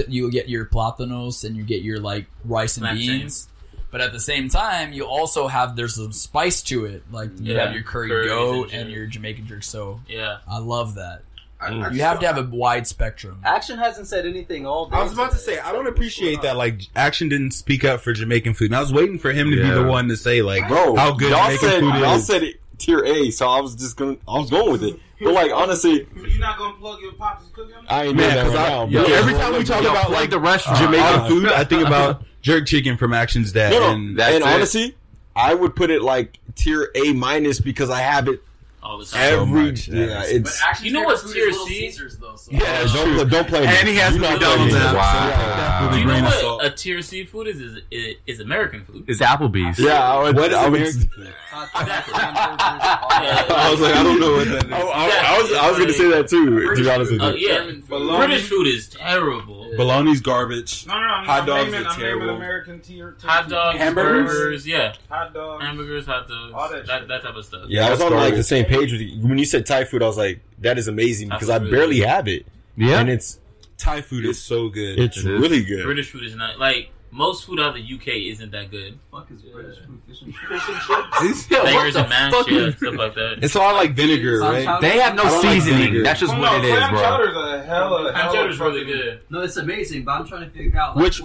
you 0.08 0.30
get 0.30 0.48
your 0.48 0.64
platanos 0.64 1.44
and 1.44 1.56
you 1.56 1.62
get 1.62 1.82
your 1.82 2.00
like 2.00 2.26
rice 2.44 2.78
and 2.78 2.84
Black 2.84 2.94
beans. 2.94 3.48
But 3.96 4.04
at 4.04 4.12
the 4.12 4.20
same 4.20 4.50
time, 4.50 4.92
you 4.92 5.06
also 5.06 5.48
have 5.48 5.74
there's 5.74 5.94
some 5.94 6.12
spice 6.12 6.60
to 6.64 6.84
it. 6.84 7.04
Like 7.10 7.30
you 7.40 7.54
yeah. 7.54 7.64
have 7.64 7.72
your 7.72 7.82
curry 7.82 8.28
goat 8.28 8.64
and, 8.64 8.82
and, 8.82 8.90
your 8.90 9.06
Jamaican 9.06 9.46
jerk. 9.46 9.62
So 9.62 10.02
yeah, 10.06 10.40
I 10.46 10.58
love 10.58 10.96
that. 10.96 11.22
I, 11.58 11.68
I 11.68 11.90
you 11.92 12.02
have 12.02 12.20
to 12.20 12.26
have 12.26 12.36
a 12.36 12.42
wide 12.42 12.86
spectrum. 12.86 13.40
Action 13.42 13.78
hasn't 13.78 14.06
said 14.06 14.26
anything 14.26 14.66
all 14.66 14.90
day. 14.90 14.96
I 14.98 15.02
was 15.02 15.14
about 15.14 15.30
to 15.30 15.38
say 15.38 15.58
I 15.60 15.72
don't 15.72 15.86
appreciate 15.86 16.42
that. 16.42 16.58
Like 16.58 16.82
Action 16.94 17.30
didn't 17.30 17.52
speak 17.52 17.86
up 17.86 18.02
for 18.02 18.12
Jamaican 18.12 18.52
food, 18.52 18.66
and 18.66 18.76
I 18.76 18.80
was 18.80 18.92
waiting 18.92 19.18
for 19.18 19.32
him 19.32 19.50
to 19.50 19.56
yeah. 19.56 19.70
be 19.70 19.70
the 19.70 19.84
one 19.84 20.08
to 20.08 20.16
say 20.18 20.42
like, 20.42 20.68
bro, 20.68 20.94
how 20.94 21.14
good 21.14 21.30
y'all 21.30 21.44
Jamaican 21.44 21.68
said, 21.70 21.80
food 21.80 21.94
y'all 21.94 22.16
is. 22.16 22.26
said 22.26 22.42
it 22.42 22.60
tier 22.76 23.02
A, 23.02 23.30
so 23.30 23.48
I 23.48 23.62
was 23.62 23.74
just 23.74 23.96
going. 23.96 24.20
I 24.28 24.38
was 24.38 24.50
going 24.50 24.72
with 24.72 24.82
it. 24.82 25.00
But 25.20 25.32
like 25.32 25.50
honestly, 25.52 26.06
you're 26.14 26.38
not 26.38 26.58
gonna 26.58 26.76
plug 26.78 27.00
your 27.00 27.12
pops' 27.12 27.48
cooking. 27.54 27.74
I 27.88 28.04
ain't 28.04 28.16
man, 28.16 28.46
right 28.46 28.58
I, 28.58 28.68
now, 28.68 28.86
yo, 28.88 29.04
every 29.04 29.32
time 29.32 29.54
we 29.54 29.64
talk 29.64 29.82
yo, 29.82 29.90
about 29.90 30.10
like 30.10 30.28
the 30.28 30.38
restaurant 30.38 30.80
Jamaican 30.80 31.20
uh, 31.20 31.28
food, 31.28 31.46
I 31.46 31.64
think 31.64 31.86
about 31.86 32.22
jerk 32.46 32.64
chicken 32.64 32.96
from 32.96 33.12
Action's 33.12 33.50
dad. 33.50 33.72
No, 33.72 33.80
no. 33.80 33.90
And, 33.90 34.20
and 34.20 34.44
honestly, 34.44 34.94
I 35.34 35.52
would 35.52 35.74
put 35.74 35.90
it 35.90 36.00
like 36.00 36.38
tier 36.54 36.90
A 36.94 37.12
minus 37.12 37.60
because 37.60 37.90
I 37.90 38.00
have 38.00 38.28
it 38.28 38.40
all 38.86 38.98
the 38.98 39.04
time. 39.04 39.20
Every 39.20 39.38
so 39.38 39.46
much, 39.46 39.88
yeah, 39.88 40.22
it's, 40.24 40.60
but 40.60 40.68
actually, 40.68 40.88
you 40.88 40.94
know 40.94 41.02
what's 41.02 41.32
tier 41.32 41.52
C? 41.52 41.66
Caesars, 41.66 42.18
though, 42.18 42.36
so. 42.36 42.52
Yeah, 42.52 42.82
it's 42.82 42.92
don't, 42.92 43.14
true. 43.14 43.24
don't 43.28 43.48
play. 43.48 43.66
And 43.66 43.88
he 43.88 43.96
has 43.96 44.14
you 44.14 44.20
McDonald's 44.20 44.74
app. 44.74 44.94
Wow. 44.94 45.90
So 45.90 45.98
you 45.98 46.04
know 46.04 46.22
what 46.22 46.34
salt. 46.34 46.64
a 46.64 46.70
tier 46.70 47.02
C 47.02 47.24
food 47.24 47.48
is 47.48 47.60
is, 47.60 47.78
is? 47.90 48.16
is, 48.26 48.40
American 48.40 48.84
food. 48.84 49.04
It's 49.08 49.20
Applebee's. 49.20 49.78
Yeah, 49.78 50.00
I 50.00 50.22
would, 50.22 50.36
what 50.36 50.50
is 50.50 50.56
I 50.56 50.68
would, 50.68 50.80
American 50.80 51.08
food? 51.08 51.34
I 51.56 53.68
was 53.70 53.80
like, 53.80 53.94
I 53.94 54.02
don't 54.02 54.20
know 54.20 54.32
what 54.32 54.48
that 54.48 54.66
is. 54.66 54.72
I, 54.72 54.80
I, 54.80 55.34
I 55.34 55.42
was, 55.42 55.52
I 55.52 55.68
was 55.68 55.78
going 55.78 55.88
to 55.88 55.94
say 55.94 56.10
that 56.10 56.28
too. 56.28 56.50
British 56.50 56.78
to 56.78 56.84
be 56.84 56.90
honest 56.90 57.12
with 57.12 57.22
you, 57.22 57.26
oh, 57.26 57.34
yeah, 57.34 57.70
British 58.18 58.48
food 58.48 58.66
is 58.66 58.88
terrible. 58.88 59.70
Bologna's 59.76 60.20
garbage. 60.20 60.86
No, 60.86 60.94
no, 60.94 61.00
no. 61.00 61.24
Hot 61.24 61.46
dogs 61.46 61.72
are 61.72 61.84
terrible. 61.98 62.36
American 62.36 62.80
tier, 62.80 63.16
hot 63.22 63.48
dogs, 63.48 63.78
hamburgers, 63.78 64.66
yeah, 64.66 64.94
hot 65.08 65.32
dogs, 65.34 65.64
hamburgers, 65.64 66.06
hot 66.06 66.28
dogs, 66.28 66.52
that, 66.86 67.08
that 67.08 67.22
type 67.22 67.34
of 67.34 67.44
stuff. 67.44 67.64
Yeah, 67.68 67.86
I 67.86 67.90
was 67.90 68.00
on 68.00 68.12
like 68.12 68.34
the 68.34 68.42
same 68.42 68.64
page 68.66 68.75
page 68.80 68.92
with 68.92 69.00
you. 69.00 69.26
When 69.26 69.38
you 69.38 69.44
said 69.44 69.66
Thai 69.66 69.84
food, 69.84 70.02
I 70.02 70.06
was 70.06 70.16
like, 70.16 70.40
that 70.60 70.78
is 70.78 70.88
amazing 70.88 71.28
because 71.28 71.50
I 71.50 71.58
barely 71.58 72.00
have 72.00 72.28
it. 72.28 72.46
Yeah. 72.76 73.00
And 73.00 73.08
it's 73.08 73.38
Thai 73.78 74.00
food 74.00 74.24
is 74.24 74.40
so 74.40 74.68
good. 74.68 74.98
It's 74.98 75.18
it 75.18 75.24
really 75.24 75.64
good. 75.64 75.84
British 75.84 76.10
food 76.10 76.24
is 76.24 76.34
not 76.34 76.58
like 76.58 76.90
most 77.16 77.46
food 77.46 77.58
out 77.60 77.70
of 77.70 77.74
the 77.76 77.94
UK 77.94 78.08
isn't 78.30 78.52
that 78.52 78.70
good. 78.70 78.98
Fuck 79.10 79.30
is 79.30 79.40
British 79.40 79.78
food? 79.78 80.02
Fish 80.06 80.20
and 80.20 80.34
chips. 81.18 81.46
Bangers 81.46 81.96
and 81.96 82.10
mash 82.10 82.44
chips, 82.44 82.76
stuff 82.76 82.94
like 82.94 83.14
that. 83.14 83.38
It's 83.40 83.56
all 83.56 83.72
like 83.72 83.94
vinegar, 83.94 84.40
right? 84.40 84.64
Chowder? 84.64 84.86
They 84.86 84.98
have 84.98 85.14
no 85.14 85.26
seasoning. 85.40 85.94
Like 85.94 86.04
That's 86.04 86.20
just 86.20 86.34
well, 86.34 86.42
what 86.42 86.62
no, 86.62 86.68
it 86.68 86.74
is, 86.74 86.88
bro. 86.90 86.98
Clam 86.98 87.02
Chowder's 87.02 87.36
a 87.36 87.64
hell 87.64 88.06
of 88.06 88.12
Clam 88.12 88.34
chowder's 88.34 88.60
really 88.60 88.84
good. 88.84 89.20
No, 89.30 89.40
it's 89.40 89.56
amazing, 89.56 90.04
but 90.04 90.12
I'm 90.12 90.26
trying 90.26 90.44
to 90.44 90.50
figure 90.50 90.78
out 90.78 90.94
like, 90.94 91.04
which 91.04 91.22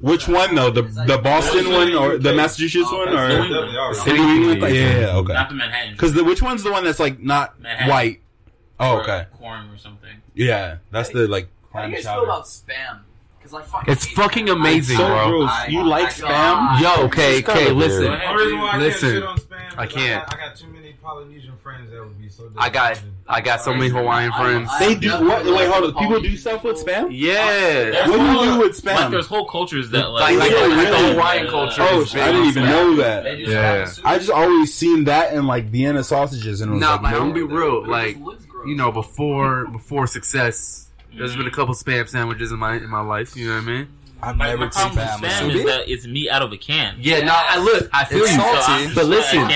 which 0.00 0.28
one 0.28 0.54
though? 0.54 0.70
The 0.70 0.82
like, 0.82 1.06
the 1.06 1.16
Boston 1.16 1.72
one 1.72 1.90
the 1.90 1.98
or 1.98 2.18
the 2.18 2.34
Massachusetts 2.34 2.90
oh, 2.92 2.98
one 2.98 3.08
or 3.08 3.94
City 3.94 4.20
England? 4.20 4.60
Yeah, 4.74 5.16
okay. 5.16 5.32
Not 5.32 5.48
the 5.48 5.54
Manhattan. 5.54 5.94
Because 5.94 6.12
the 6.12 6.22
which 6.22 6.42
one's 6.42 6.62
the 6.62 6.70
one 6.70 6.84
that's 6.84 7.00
like 7.00 7.18
not 7.18 7.54
white? 7.86 8.20
Oh, 8.78 8.98
okay. 9.00 9.24
Corn 9.38 9.70
or 9.70 9.78
something. 9.78 10.20
Yeah, 10.34 10.76
that's 10.90 11.08
the 11.08 11.26
like. 11.26 11.48
How 11.72 11.86
do 11.86 11.88
you 11.88 11.94
guys 11.96 12.04
feel 12.04 12.24
about 12.24 12.44
spam? 12.44 13.04
Cause 13.42 13.54
I 13.54 13.62
fucking 13.62 13.92
it's 13.92 14.06
fucking 14.06 14.48
it. 14.48 14.52
amazing, 14.52 14.98
so 14.98 15.06
bro. 15.06 15.28
Gross. 15.28 15.68
You 15.68 15.80
I, 15.80 15.84
like 15.84 16.06
I, 16.06 16.10
spam? 16.10 16.80
Yo, 16.80 17.04
okay, 17.06 17.38
okay, 17.38 17.70
listen, 17.72 18.12
listen. 18.78 19.22
I 19.78 19.86
can't. 19.86 20.30
I 20.32 20.36
got, 20.36 20.56
too 20.56 20.66
many 20.68 20.92
Polynesian 20.92 21.56
friends 21.56 21.90
that 21.90 22.00
would 22.00 22.20
be 22.20 22.28
so. 22.28 22.50
I 22.58 22.68
got, 22.68 23.00
I 23.26 23.40
got 23.40 23.62
so 23.62 23.72
many 23.72 23.88
Hawaiian 23.88 24.30
friends. 24.32 24.70
they 24.78 24.94
do 24.94 25.10
what? 25.26 25.46
Wait, 25.46 25.68
hold 25.68 25.94
on. 25.94 26.02
People 26.02 26.20
do 26.20 26.36
stuff 26.36 26.64
with 26.64 26.84
spam? 26.84 27.08
Yeah. 27.10 28.08
What 28.08 28.18
do 28.18 28.24
you 28.24 28.52
do 28.52 28.58
with 28.60 28.80
spam? 28.80 28.96
Like, 28.96 29.10
there's 29.10 29.26
whole 29.26 29.46
cultures 29.46 29.88
that 29.90 30.10
like, 30.10 30.36
like, 30.36 30.50
the 30.50 31.12
Hawaiian 31.14 31.48
culture. 31.48 31.82
Oh! 31.82 32.06
I 32.12 32.32
didn't 32.32 32.46
even 32.46 32.64
know 32.64 32.96
that. 32.96 33.38
Yeah. 33.38 33.90
I 34.04 34.18
just 34.18 34.30
always 34.30 34.74
seen 34.74 35.04
that 35.04 35.32
in 35.32 35.46
like 35.46 35.64
Vienna 35.64 36.04
sausages 36.04 36.60
and 36.60 36.72
it 36.72 36.74
was 36.74 36.82
nah, 36.82 36.96
like, 36.96 37.14
I'm 37.14 37.32
gonna 37.32 37.34
be 37.34 37.42
real, 37.42 37.86
like 37.86 38.18
you 38.66 38.74
know, 38.74 38.92
before 38.92 39.66
before 39.66 40.06
success 40.06 40.89
there's 41.16 41.36
been 41.36 41.46
a 41.46 41.50
couple 41.50 41.74
spam 41.74 42.08
sandwiches 42.08 42.52
in 42.52 42.58
my 42.58 42.76
in 42.76 42.88
my 42.88 43.00
life. 43.00 43.36
You 43.36 43.48
know 43.48 43.54
what 43.56 43.62
I 43.62 43.66
mean? 43.66 43.88
I'm 44.22 44.38
never 44.38 44.58
my 44.58 44.68
problem 44.68 44.96
with 44.96 45.30
spam 45.30 45.54
is 45.54 45.64
that 45.64 45.88
it's 45.88 46.06
meat 46.06 46.28
out 46.28 46.42
of 46.42 46.52
a 46.52 46.58
can. 46.58 46.96
Yeah, 46.98 47.18
yeah. 47.18 47.24
no, 47.24 47.32
I 47.34 47.58
look, 47.58 47.88
I 47.92 48.04
feel 48.04 48.22
it's 48.22 48.32
you, 48.32 48.38
salty, 48.38 48.88
so 48.88 48.94
but 48.94 49.06
listen, 49.06 49.48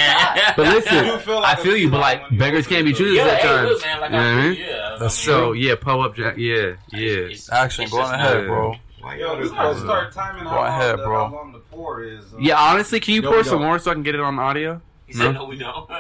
but 0.57 0.59
listen, 0.59 1.07
like 1.35 1.59
I 1.59 1.63
feel 1.63 1.77
you, 1.77 1.91
but 1.91 2.01
like 2.01 2.39
beggars 2.39 2.67
can't 2.67 2.85
be 2.87 2.93
choosers 2.93 3.17
yeah, 3.17 3.25
at 3.25 3.39
hey, 3.41 3.49
times. 3.49 3.69
Look, 3.69 3.83
man, 3.83 4.01
like 4.01 4.11
you 4.11 4.17
know 4.17 4.23
what 4.23 4.27
I 4.27 4.49
mean? 4.49 4.59
Yeah, 4.59 4.97
that's 4.99 5.15
so 5.15 5.53
true. 5.53 5.55
yeah, 5.55 5.75
pull 5.79 6.01
up, 6.01 6.17
Jack. 6.17 6.37
Yeah, 6.39 6.77
yeah. 6.93 7.29
It's, 7.29 7.53
Action, 7.53 7.89
go 7.91 8.01
ahead, 8.01 8.47
bro. 8.47 8.77
Like, 9.03 9.21
yo, 9.21 9.39
this 9.39 9.51
start 9.51 10.13
timing 10.13 10.47
on 10.47 10.67
ahead, 10.67 10.99
the, 10.99 11.03
bro. 11.05 11.27
how 11.29 11.35
long 11.35 11.53
the 11.53 11.59
pour 11.59 12.03
is. 12.03 12.25
Uh, 12.33 12.39
yeah, 12.39 12.59
honestly, 12.59 13.01
can 13.01 13.15
you 13.15 13.23
pour 13.23 13.45
some 13.45 13.61
more 13.61 13.79
so 13.79 13.91
I 13.91 13.95
can 13.95 14.03
get 14.03 14.15
it 14.15 14.21
on 14.21 14.39
audio? 14.39 14.81
He 15.07 15.13
said 15.13 15.33
no, 15.33 15.45
we 15.45 15.59
don't. 15.59 15.91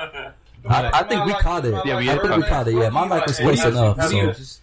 I, 0.67 0.91
I, 0.95 1.03
think 1.03 1.27
we 1.27 1.35
caught 1.35 1.67
it. 1.67 1.75
Yeah, 1.85 1.99
we 1.99 2.11
I 2.11 2.17
think 2.17 2.37
we 2.37 2.43
caught 2.45 2.67
it. 2.67 2.75
Yeah, 2.75 2.89
my 2.89 3.07
mic 3.07 3.27
was 3.27 3.39
wasting 3.39 3.77
up. 3.77 4.01
So. 4.01 4.61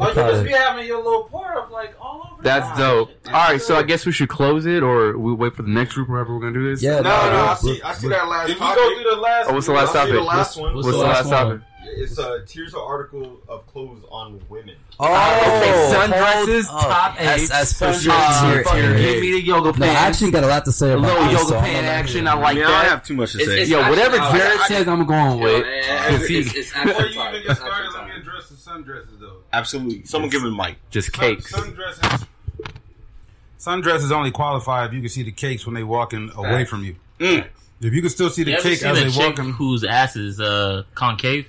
Oh, 0.00 0.08
you 0.08 0.14
just 0.14 0.44
be 0.44 0.50
having 0.50 0.86
your 0.86 1.02
little 1.02 1.24
pour 1.24 1.56
up 1.56 1.70
like 1.70 1.94
all 2.00 2.30
over. 2.32 2.42
That's 2.42 2.68
the 2.70 2.76
dope. 2.76 3.10
All 3.26 3.32
right, 3.32 3.60
so 3.60 3.76
I 3.76 3.82
guess 3.82 4.06
we 4.06 4.12
should 4.12 4.28
close 4.28 4.66
it, 4.66 4.82
or 4.82 5.16
we 5.18 5.32
wait 5.32 5.54
for 5.54 5.62
the 5.62 5.70
next 5.70 5.94
group, 5.94 6.08
wherever 6.08 6.34
we're 6.34 6.40
gonna 6.40 6.52
do 6.52 6.68
this. 6.70 6.82
Yeah. 6.82 7.00
No, 7.00 7.02
no, 7.02 7.30
no, 7.30 7.44
I 7.46 7.54
see. 7.54 7.82
I 7.82 7.94
see 7.94 8.08
that 8.08 8.28
last. 8.28 8.50
If 8.50 8.60
we 8.60 8.66
go 8.66 8.94
through 8.94 9.10
the 9.10 9.20
last, 9.20 9.50
oh, 9.50 9.54
what's 9.54 9.66
the 9.66 9.72
last 9.72 9.92
topic? 9.92 10.14
The 10.14 10.20
last 10.20 10.56
one. 10.56 10.74
What's, 10.74 10.86
what's 10.86 10.98
the 10.98 11.04
last, 11.04 11.26
last 11.26 11.30
topic? 11.30 11.60
It's 11.86 12.18
a 12.18 12.44
tears 12.46 12.74
of 12.74 12.80
article 12.80 13.40
of 13.48 13.66
clothes 13.66 14.02
on 14.10 14.40
women. 14.48 14.76
Oh, 14.98 15.06
ah, 15.08 15.58
okay. 15.58 15.94
sundresses, 15.94 16.66
top 16.66 17.20
eight, 17.20 17.50
as, 17.50 17.72
for 17.72 17.92
sure. 17.92 18.12
Uh, 18.14 18.62
tier, 18.72 18.96
give 18.96 19.20
me 19.20 19.32
the 19.32 19.42
yoga 19.42 19.72
pants. 19.72 19.78
No, 19.80 19.86
I 19.86 19.94
actually 19.94 20.30
got 20.30 20.44
a 20.44 20.46
lot 20.46 20.64
to 20.64 20.72
say 20.72 20.92
about 20.92 21.04
a 21.04 21.24
little 21.24 21.32
yoga 21.32 21.60
pant 21.60 21.86
action. 21.86 22.26
I 22.26 22.34
like 22.34 22.56
yeah, 22.56 22.68
that. 22.68 22.84
I 22.84 22.88
have 22.88 23.04
too 23.04 23.14
much 23.14 23.32
to 23.32 23.44
say. 23.44 23.62
It's, 23.62 23.70
yo, 23.70 23.88
whatever 23.88 24.16
Jared 24.16 24.60
says, 24.62 24.88
I'm 24.88 25.04
going 25.04 25.40
with. 25.40 25.64
Before 26.04 26.26
you 26.28 26.38
even 26.38 26.52
get 26.52 27.56
started, 27.56 27.93
Absolutely. 29.54 30.04
Someone 30.04 30.30
give 30.30 30.42
him 30.42 30.58
a 30.58 30.66
mic. 30.66 30.76
Just 30.90 31.12
cakes. 31.12 31.52
Sundresses. 33.58 34.10
Only 34.10 34.30
qualify 34.30 34.84
if 34.84 34.92
you 34.92 35.00
can 35.00 35.08
see 35.08 35.22
the 35.22 35.32
cakes 35.32 35.64
when 35.64 35.74
they 35.74 35.84
walking 35.84 36.28
Facts. 36.28 36.38
away 36.38 36.64
from 36.64 36.84
you. 36.84 36.96
Mm. 37.18 37.46
If 37.80 37.92
you 37.92 38.00
can 38.00 38.10
still 38.10 38.30
see 38.30 38.44
the 38.44 38.56
cake 38.56 38.82
as 38.82 39.14
they 39.14 39.24
walking. 39.24 39.50
whose 39.52 39.84
ass 39.84 40.16
is 40.16 40.40
uh, 40.40 40.82
concave. 40.94 41.48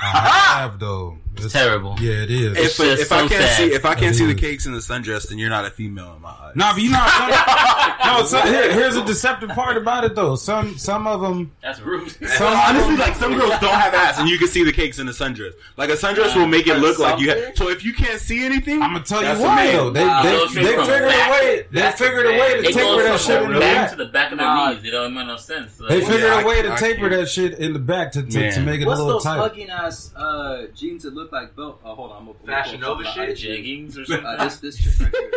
I 0.00 0.58
have 0.58 0.78
though. 0.78 1.18
It's, 1.36 1.52
terrible. 1.52 1.96
Yeah, 2.00 2.22
it 2.22 2.30
is. 2.30 2.56
If, 2.56 2.80
if, 2.80 3.00
if 3.00 3.08
so 3.08 3.16
I 3.16 3.18
can't 3.20 3.30
sad. 3.30 3.56
see 3.56 3.74
if 3.74 3.84
I 3.84 3.94
can't 3.94 4.14
it 4.14 4.18
see 4.18 4.24
is. 4.24 4.34
the 4.34 4.40
cakes 4.40 4.66
in 4.66 4.72
the 4.72 4.78
sundress, 4.78 5.28
then 5.28 5.38
you're 5.38 5.50
not 5.50 5.64
a 5.64 5.70
female 5.70 6.14
in 6.14 6.22
my 6.22 6.30
eyes. 6.30 6.56
Nah, 6.56 6.72
but 6.72 6.82
you 6.82 6.90
know, 6.90 7.06
some, 7.16 7.30
no. 8.06 8.24
Some, 8.24 8.48
here, 8.48 8.72
here's 8.72 8.96
a 8.96 9.04
deceptive 9.04 9.50
part 9.50 9.76
about 9.76 10.04
it 10.04 10.14
though. 10.14 10.36
Some 10.36 10.78
some 10.78 11.06
of 11.06 11.20
them. 11.20 11.52
That's 11.62 11.80
rude. 11.80 12.10
Some, 12.34 12.52
honestly, 12.52 12.96
like 12.96 13.14
some 13.14 13.32
girls 13.38 13.58
don't 13.60 13.74
have 13.74 13.94
ass, 13.94 14.18
and 14.18 14.28
you 14.28 14.38
can 14.38 14.48
see 14.48 14.64
the 14.64 14.72
cakes 14.72 14.98
in 14.98 15.06
the 15.06 15.12
sundress. 15.12 15.52
Like 15.76 15.90
a 15.90 15.94
sundress 15.94 16.34
uh, 16.34 16.40
will 16.40 16.46
make 16.46 16.66
it 16.66 16.78
look 16.78 16.98
like 16.98 17.20
you. 17.20 17.30
have 17.30 17.56
So 17.56 17.68
if 17.68 17.84
you 17.84 17.92
can't 17.92 18.20
see 18.20 18.44
anything, 18.44 18.82
I'm 18.82 18.92
gonna 18.92 19.04
tell 19.04 19.22
you 19.22 19.42
why 19.42 19.72
though. 19.72 19.90
They 19.90 20.04
they, 20.04 20.62
they, 20.62 20.84
figured 20.84 21.04
a 21.04 21.30
way. 21.30 21.66
They 21.70 21.92
figured 21.92 22.26
a 22.26 22.30
way 22.30 22.62
to 22.62 22.72
taper 22.72 23.02
that 23.02 23.20
shit 23.20 23.42
in 23.42 23.52
the 23.52 23.60
back 23.60 23.90
to 23.90 23.96
the 23.96 24.06
back 24.06 24.32
of 24.32 24.38
their 24.38 24.74
knees. 24.74 24.84
It 24.84 24.90
don't 24.90 25.14
make 25.14 25.26
no 25.26 25.36
sense. 25.36 25.76
They 25.76 26.00
figured 26.00 26.44
a 26.44 26.46
way 26.46 26.62
to 26.62 26.76
taper 26.76 27.08
that 27.10 27.28
shit 27.28 27.58
in 27.58 27.72
the 27.72 27.78
back 27.78 28.12
to 28.12 28.22
to 28.22 28.60
make 28.60 28.80
it 28.80 28.86
a 28.86 28.90
little 28.90 29.20
tight. 29.20 29.38
What's 29.38 29.56
those 29.56 29.66
fucking 29.66 29.70
ass 29.70 30.14
uh, 30.14 30.66
jeans 30.74 31.02
that 31.04 31.14
look 31.14 31.23
look 31.24 31.32
like 31.32 31.56
belt, 31.56 31.80
Oh, 31.84 31.92
uh, 31.92 31.94
hold 31.94 32.12
on, 32.12 32.18
I'm 32.18 32.26
gonna 32.26 32.38
Fashion 32.44 32.80
Nova 32.80 33.04
shit, 33.04 33.36
jeggings 33.36 33.98
or 33.98 34.04
something. 34.06 34.26
Uh, 34.26 34.44
this 34.44 34.58
this 34.58 34.76
chick 34.76 35.00
right 35.00 35.10
here. 35.12 35.32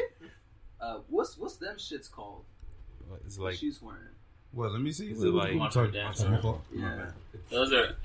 Uh, 0.79 0.97
what's 1.09 1.37
what's 1.37 1.55
them 1.55 1.75
shits 1.77 2.11
called? 2.11 2.43
It's 3.25 3.37
like 3.39 3.55
she's 3.55 3.81
wearing. 3.81 4.01
Well, 4.53 4.69
let 4.71 4.81
me 4.81 4.91
see. 4.91 5.11
Is 5.11 5.23
it 5.23 5.33
like 5.33 5.57
talk, 5.71 5.91
dancer? 5.91 6.39
Yeah. 6.73 7.07
Those 7.49 7.73
are, 7.73 7.95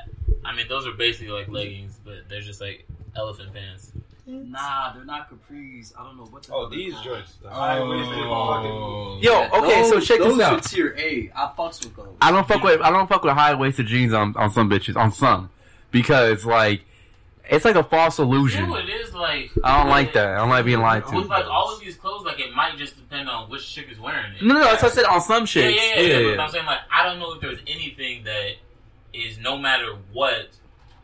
I 0.45 0.55
mean, 0.55 0.69
those 0.69 0.87
are 0.87 0.93
basically 0.93 1.33
like 1.33 1.49
leggings, 1.49 1.99
but 2.05 2.29
they're 2.29 2.41
just 2.41 2.61
like 2.61 2.87
elephant 3.17 3.53
pants. 3.53 3.93
Nah, 4.27 4.93
they're 4.93 5.05
not 5.05 5.29
capris. 5.29 5.93
I 5.99 6.05
don't 6.05 6.17
know 6.17 6.27
what. 6.27 6.45
The 6.45 6.55
oh, 6.55 6.69
these 6.69 6.95
joints. 7.01 7.39
Oh. 7.45 9.19
Yo, 9.21 9.49
okay, 9.53 9.83
those, 9.83 9.91
so 9.91 10.01
check 10.01 10.21
those 10.21 10.37
this 10.37 10.47
out. 10.47 10.63
Tier 10.63 10.95
A. 10.97 11.31
I 11.35 11.53
fucks 11.59 11.85
with 11.85 11.97
those. 11.97 12.15
I 12.21 12.31
don't 12.31 12.47
fuck 12.47 12.63
with. 12.63 12.81
I 12.81 12.91
don't 12.91 13.09
fuck 13.09 13.25
with 13.25 13.33
high 13.33 13.55
waisted 13.55 13.87
jeans 13.87 14.13
on 14.13 14.37
on 14.37 14.51
some 14.51 14.71
bitches 14.71 14.97
on 14.97 15.11
some 15.11 15.51
because 15.91 16.45
like 16.45 16.83
it's 17.53 17.65
like 17.65 17.77
a 17.77 17.83
false 17.85 18.19
You 18.19 18.25
illusion. 18.25 18.65
know 18.65 18.71
what 18.71 18.89
it 18.89 18.91
is 18.91 19.15
like? 19.15 19.51
I 19.63 19.79
don't 19.79 19.91
like 19.91 20.13
that. 20.15 20.29
I 20.35 20.37
don't 20.39 20.49
like 20.49 20.65
being 20.65 20.81
lied 20.81 21.05
With 21.05 21.13
to. 21.13 21.29
like 21.29 21.45
all 21.47 21.73
of 21.75 21.81
these 21.81 21.97
clothes, 21.97 22.25
like 22.25 22.41
it 22.41 22.55
might 22.55 22.77
just 22.79 22.97
depend 22.97 23.29
on 23.29 23.51
which 23.51 23.73
chick 23.73 23.89
is 23.91 24.01
wearing 24.01 24.33
it. 24.35 24.43
No, 24.43 24.55
no, 24.55 24.61
that's 24.61 24.83
what 24.83 24.93
I 24.93 24.95
said 24.95 25.05
on 25.05 25.21
some 25.21 25.43
Yeah, 25.43 25.47
shit. 25.47 25.75
yeah, 25.75 26.01
yeah. 26.01 26.19
yeah, 26.19 26.37
But 26.37 26.43
I'm 26.43 26.51
saying 26.51 26.67
like 26.67 26.81
I 26.91 27.05
don't 27.05 27.19
know 27.19 27.35
if 27.35 27.41
there's 27.41 27.61
anything 27.67 28.25
that 28.25 28.53
is 29.13 29.39
no 29.39 29.59
matter 29.59 29.97
what 30.13 30.49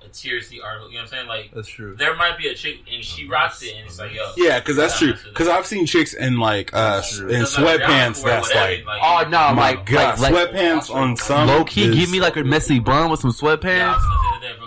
a 0.03 0.09
tier 0.09 0.41
C 0.41 0.61
article. 0.61 0.89
You 0.89 0.95
know 0.95 1.01
what 1.03 1.05
I'm 1.05 1.11
saying? 1.11 1.27
Like 1.29 1.51
That's 1.55 1.69
true. 1.69 1.95
There 1.97 2.17
might 2.17 2.39
be 2.39 2.47
a 2.49 2.55
chick 2.55 2.79
and 2.91 3.05
she 3.05 3.27
rocks 3.29 3.63
it, 3.63 3.75
and 3.77 3.87
it's 3.87 3.99
like 3.99 4.15
yo. 4.15 4.31
Yeah, 4.37 4.59
because 4.61 4.77
that's 4.77 4.99
true. 4.99 5.09
mess 5.09 5.19
with 5.19 5.27
it. 5.27 5.31
Because 5.35 5.49
I've 5.49 5.67
seen 5.67 5.85
chicks 5.87 6.15
in 6.15 6.39
like 6.39 6.71
uh 6.73 7.03
in 7.21 7.43
sweatpants. 7.45 8.25
That's 8.25 8.55
like, 8.55 8.87
like, 8.87 9.01
Oh 9.03 9.25
no, 9.29 9.53
my 9.55 9.73
like, 9.73 9.85
god, 9.87 10.19
like, 10.21 10.33
like 10.33 10.51
sweatpants 10.51 10.95
on 10.95 11.17
some 11.17 11.49
low 11.49 11.65
key. 11.65 11.93
Give 11.95 12.11
me 12.11 12.21
like 12.21 12.37
a 12.37 12.45
messy 12.45 12.79
bun 12.79 13.11
with 13.11 13.21
some 13.21 13.33
sweatpants. 13.33 13.99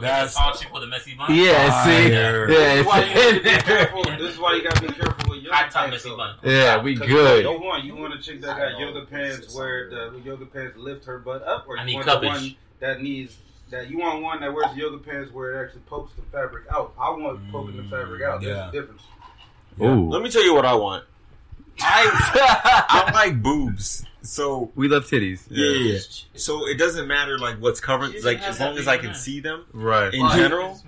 That's 0.02 0.36
tall 0.36 0.54
chick 0.54 0.74
with 0.74 0.84
a 0.84 0.88
messy 0.88 1.16
bun. 1.16 1.34
Yeah, 1.34 1.84
see, 1.84 2.12
yeah, 2.12 2.46
This 2.46 2.80
is 2.80 2.86
why 2.88 3.04
you 3.04 3.14
gotta 3.14 3.42
be 3.42 3.50
careful. 3.64 4.04
This 4.04 4.34
is 4.34 4.40
why 4.40 4.56
you 4.56 4.64
gotta 4.64 4.82
be 4.82 4.94
careful 4.94 5.32
with 5.32 5.44
yoga 5.44 5.56
High 5.56 5.64
top 5.64 5.90
pants. 5.90 6.06
messy 6.06 6.16
bun. 6.16 6.36
Yeah, 6.44 6.82
we 6.82 6.96
good. 6.96 7.44
You 7.44 7.52
want 7.60 7.84
you 7.84 7.96
want 7.96 8.14
a 8.14 8.22
chick 8.22 8.42
that 8.42 8.58
got 8.58 8.80
yoga 8.80 9.06
pants 9.06 9.56
where 9.56 9.90
the 9.90 10.22
yoga 10.24 10.46
pants 10.46 10.78
lift 10.78 11.06
her 11.06 11.20
butt 11.20 11.44
up, 11.44 11.66
or 11.68 11.78
I 11.78 11.82
you 11.82 11.88
need 11.88 11.96
want 11.96 12.08
cuppage. 12.08 12.22
the 12.22 12.28
one 12.28 12.56
that 12.80 13.02
needs 13.02 13.38
that 13.70 13.90
you 13.90 14.00
want 14.00 14.22
one 14.22 14.42
that 14.42 14.54
wears 14.54 14.76
yoga 14.76 14.98
pants 14.98 15.32
where 15.32 15.54
it 15.54 15.66
actually 15.66 15.82
pokes 15.82 16.14
the 16.14 16.22
fabric 16.24 16.66
out. 16.72 16.94
I 17.00 17.10
want 17.12 17.52
poking 17.52 17.78
the 17.78 17.84
fabric 17.84 18.22
out. 18.22 18.42
There's 18.42 18.56
mm, 18.56 18.60
yeah. 18.60 18.70
a 18.70 18.72
difference. 18.72 19.02
Ooh. 19.82 20.10
Let 20.10 20.22
me 20.22 20.30
tell 20.30 20.44
you 20.44 20.54
what 20.54 20.66
I 20.66 20.76
want. 20.76 21.06
I 21.82 22.86
I 22.90 23.12
like 23.14 23.42
boobs. 23.42 24.06
So 24.22 24.72
we 24.76 24.88
love 24.88 25.06
titties. 25.06 25.42
Yeah, 25.50 25.70
yeah. 25.72 25.94
yeah. 25.94 26.00
So 26.36 26.68
it 26.68 26.78
doesn't 26.78 27.08
matter 27.08 27.38
like 27.40 27.58
what's 27.58 27.80
covered, 27.80 28.14
like 28.24 28.42
as 28.42 28.60
long 28.60 28.78
as 28.78 28.88
I 28.88 28.98
can 28.98 29.14
see 29.14 29.40
them. 29.40 29.66
Right. 29.74 30.14
In 30.14 30.28
general, 30.32 30.80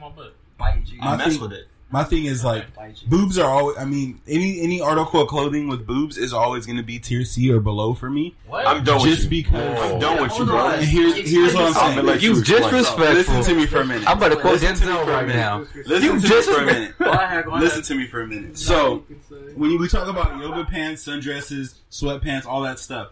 My 0.60 0.81
I 1.01 1.18
mess 1.18 1.34
thing, 1.34 1.41
with 1.41 1.53
it. 1.53 1.68
My 1.93 2.03
thing 2.03 2.26
is 2.26 2.43
like 2.43 2.65
boobs 3.05 3.38
are 3.38 3.47
always. 3.47 3.77
I 3.77 3.85
mean, 3.85 4.19
any 4.27 4.61
any 4.61 4.81
article 4.81 5.22
of 5.22 5.27
clothing 5.27 5.68
with 5.68 5.85
boobs 5.85 6.18
is 6.18 6.34
always 6.34 6.65
going 6.65 6.77
to 6.77 6.84
be 6.84 6.97
tier 6.97 7.23
C 7.23 7.51
or 7.53 7.60
below 7.60 7.93
for 7.93 8.10
me. 8.10 8.34
What? 8.47 8.65
I'm 8.65 8.84
done 8.84 9.01
with 9.01 9.11
Just 9.11 9.23
you. 9.26 9.30
because 9.30 9.80
I'm 9.80 9.99
done 9.99 10.23
with 10.23 10.35
you, 10.35 10.45
bro. 10.45 10.69
And 10.69 10.84
here's 10.84 11.30
here's 11.30 11.53
what 11.53 11.65
I'm 11.65 11.68
I'm 11.68 11.73
saying. 11.93 12.05
gonna 12.07 12.18
you 12.18 12.34
You 12.34 12.43
disrespectful. 12.43 13.05
Listen 13.14 13.43
to 13.43 13.53
me 13.55 13.68
for 13.68 13.81
a 13.81 13.85
minute. 13.85 14.10
I'm 14.10 14.18
about 14.18 14.30
to 14.30 14.38
quote 14.38 14.60
Listen 14.61 14.76
to 14.76 14.85
me 14.88 14.91
Denzel 14.91 15.05
for 15.05 15.11
a 15.11 15.14
right 15.14 15.27
minute. 15.27 15.39
now. 15.39 15.65
Listen 15.85 16.19
to 16.19 16.35
me 16.35 16.41
for 16.41 16.61
a 16.61 16.65
minute. 16.65 16.97
Go 17.03 17.11
ahead, 17.11 17.45
go 17.45 17.51
ahead. 17.51 17.64
Listen 17.64 17.84
to 17.84 17.95
me 17.95 18.07
for 18.07 18.22
a 18.22 18.27
minute. 18.27 18.57
So, 18.57 19.05
when 19.55 19.77
we 19.77 19.88
talk 19.88 20.07
about 20.07 20.39
yoga 20.39 20.65
pants, 20.65 21.05
sundresses, 21.05 21.76
sweatpants, 21.91 22.47
all 22.47 22.61
that 22.61 22.80
stuff, 22.80 23.10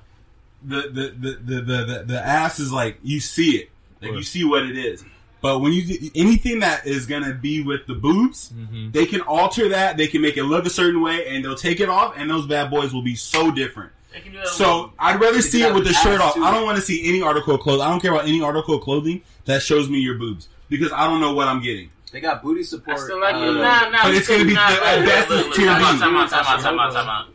the 0.64 0.82
the 0.82 1.14
the 1.18 1.32
the 1.44 1.62
the, 1.62 1.86
the, 1.86 2.04
the 2.08 2.22
ass 2.26 2.60
is 2.60 2.72
like 2.72 2.98
you 3.04 3.20
see 3.20 3.58
it, 3.58 3.70
like 4.02 4.12
you 4.14 4.24
see 4.24 4.44
what 4.44 4.64
it 4.64 4.78
is. 4.78 5.04
But 5.42 5.60
when 5.60 5.74
you 5.74 6.12
anything 6.14 6.60
that 6.60 6.86
is 6.86 7.08
gonna 7.08 7.34
be 7.34 7.64
with 7.64 7.88
the 7.88 7.96
boobs, 7.96 8.52
Mm-hmm. 8.56 8.92
they 8.92 9.06
can 9.08 9.22
alter 9.22 9.70
that. 9.70 9.98
They 9.98 10.08
can 10.08 10.22
make 10.22 10.38
it 10.38 10.44
look 10.44 10.66
a 10.66 10.70
certain 10.70 11.02
way, 11.02 11.28
and 11.28 11.44
they'll 11.44 11.56
take 11.56 11.80
it 11.80 11.90
off, 11.90 12.14
and 12.16 12.30
those 12.30 12.46
bad 12.46 12.70
boys 12.70 12.94
will 12.94 13.02
be 13.02 13.16
so 13.16 13.50
different. 13.50 13.92
can 14.14 14.32
do 14.32 14.38
that 14.38 14.48
So 14.50 14.84
with- 14.84 14.92
I'd 15.00 15.20
rather 15.20 15.42
see 15.42 15.64
it 15.64 15.74
with 15.74 15.86
the 15.86 15.94
shirt 15.94 16.22
off. 16.22 16.36
too. 16.36 16.44
I 16.44 16.52
don't 16.54 16.64
want 16.64 16.76
to 16.78 16.82
see 16.84 17.08
any 17.10 17.22
article 17.24 17.56
of 17.56 17.62
clothing. 17.62 17.82
I 17.82 17.90
don't 17.90 18.00
care 18.00 18.12
about 18.14 18.28
any 18.28 18.42
article 18.42 18.76
of 18.76 18.82
clothing 18.82 19.22
that 19.46 19.64
shows 19.64 19.90
me 19.90 19.98
your 20.00 20.16
boobs 20.16 20.48
because 20.70 20.92
I 20.92 21.08
don't 21.08 21.22
know 21.22 21.34
what 21.34 21.48
I'm 21.48 21.62
getting. 21.64 21.90
They 22.12 22.20
got 22.20 22.44
booty 22.44 22.62
support. 22.64 23.00
I 23.00 23.04
still 23.04 23.20
like 23.22 23.34
uh, 23.36 23.40
it. 23.40 23.54
Nah, 23.54 23.90
nah. 23.90 24.04
But 24.04 24.14
it's 24.16 24.28
gonna 24.28 24.44
be 24.46 24.54
nah, 24.54 24.70
the- 24.70 24.86
at 24.86 24.98
look, 25.00 25.06
best 25.08 25.30
look, 25.30 25.40
it's 25.40 25.48
look, 25.48 25.56
tier 25.56 25.66
time 25.68 25.82
out, 25.82 25.94
B. 25.94 26.00
Time 26.02 26.16
out, 26.18 26.30
time 26.30 26.46
out, 26.46 26.60
time 26.62 26.80
out, 26.80 26.94
time 26.94 27.10
out. 27.10 27.28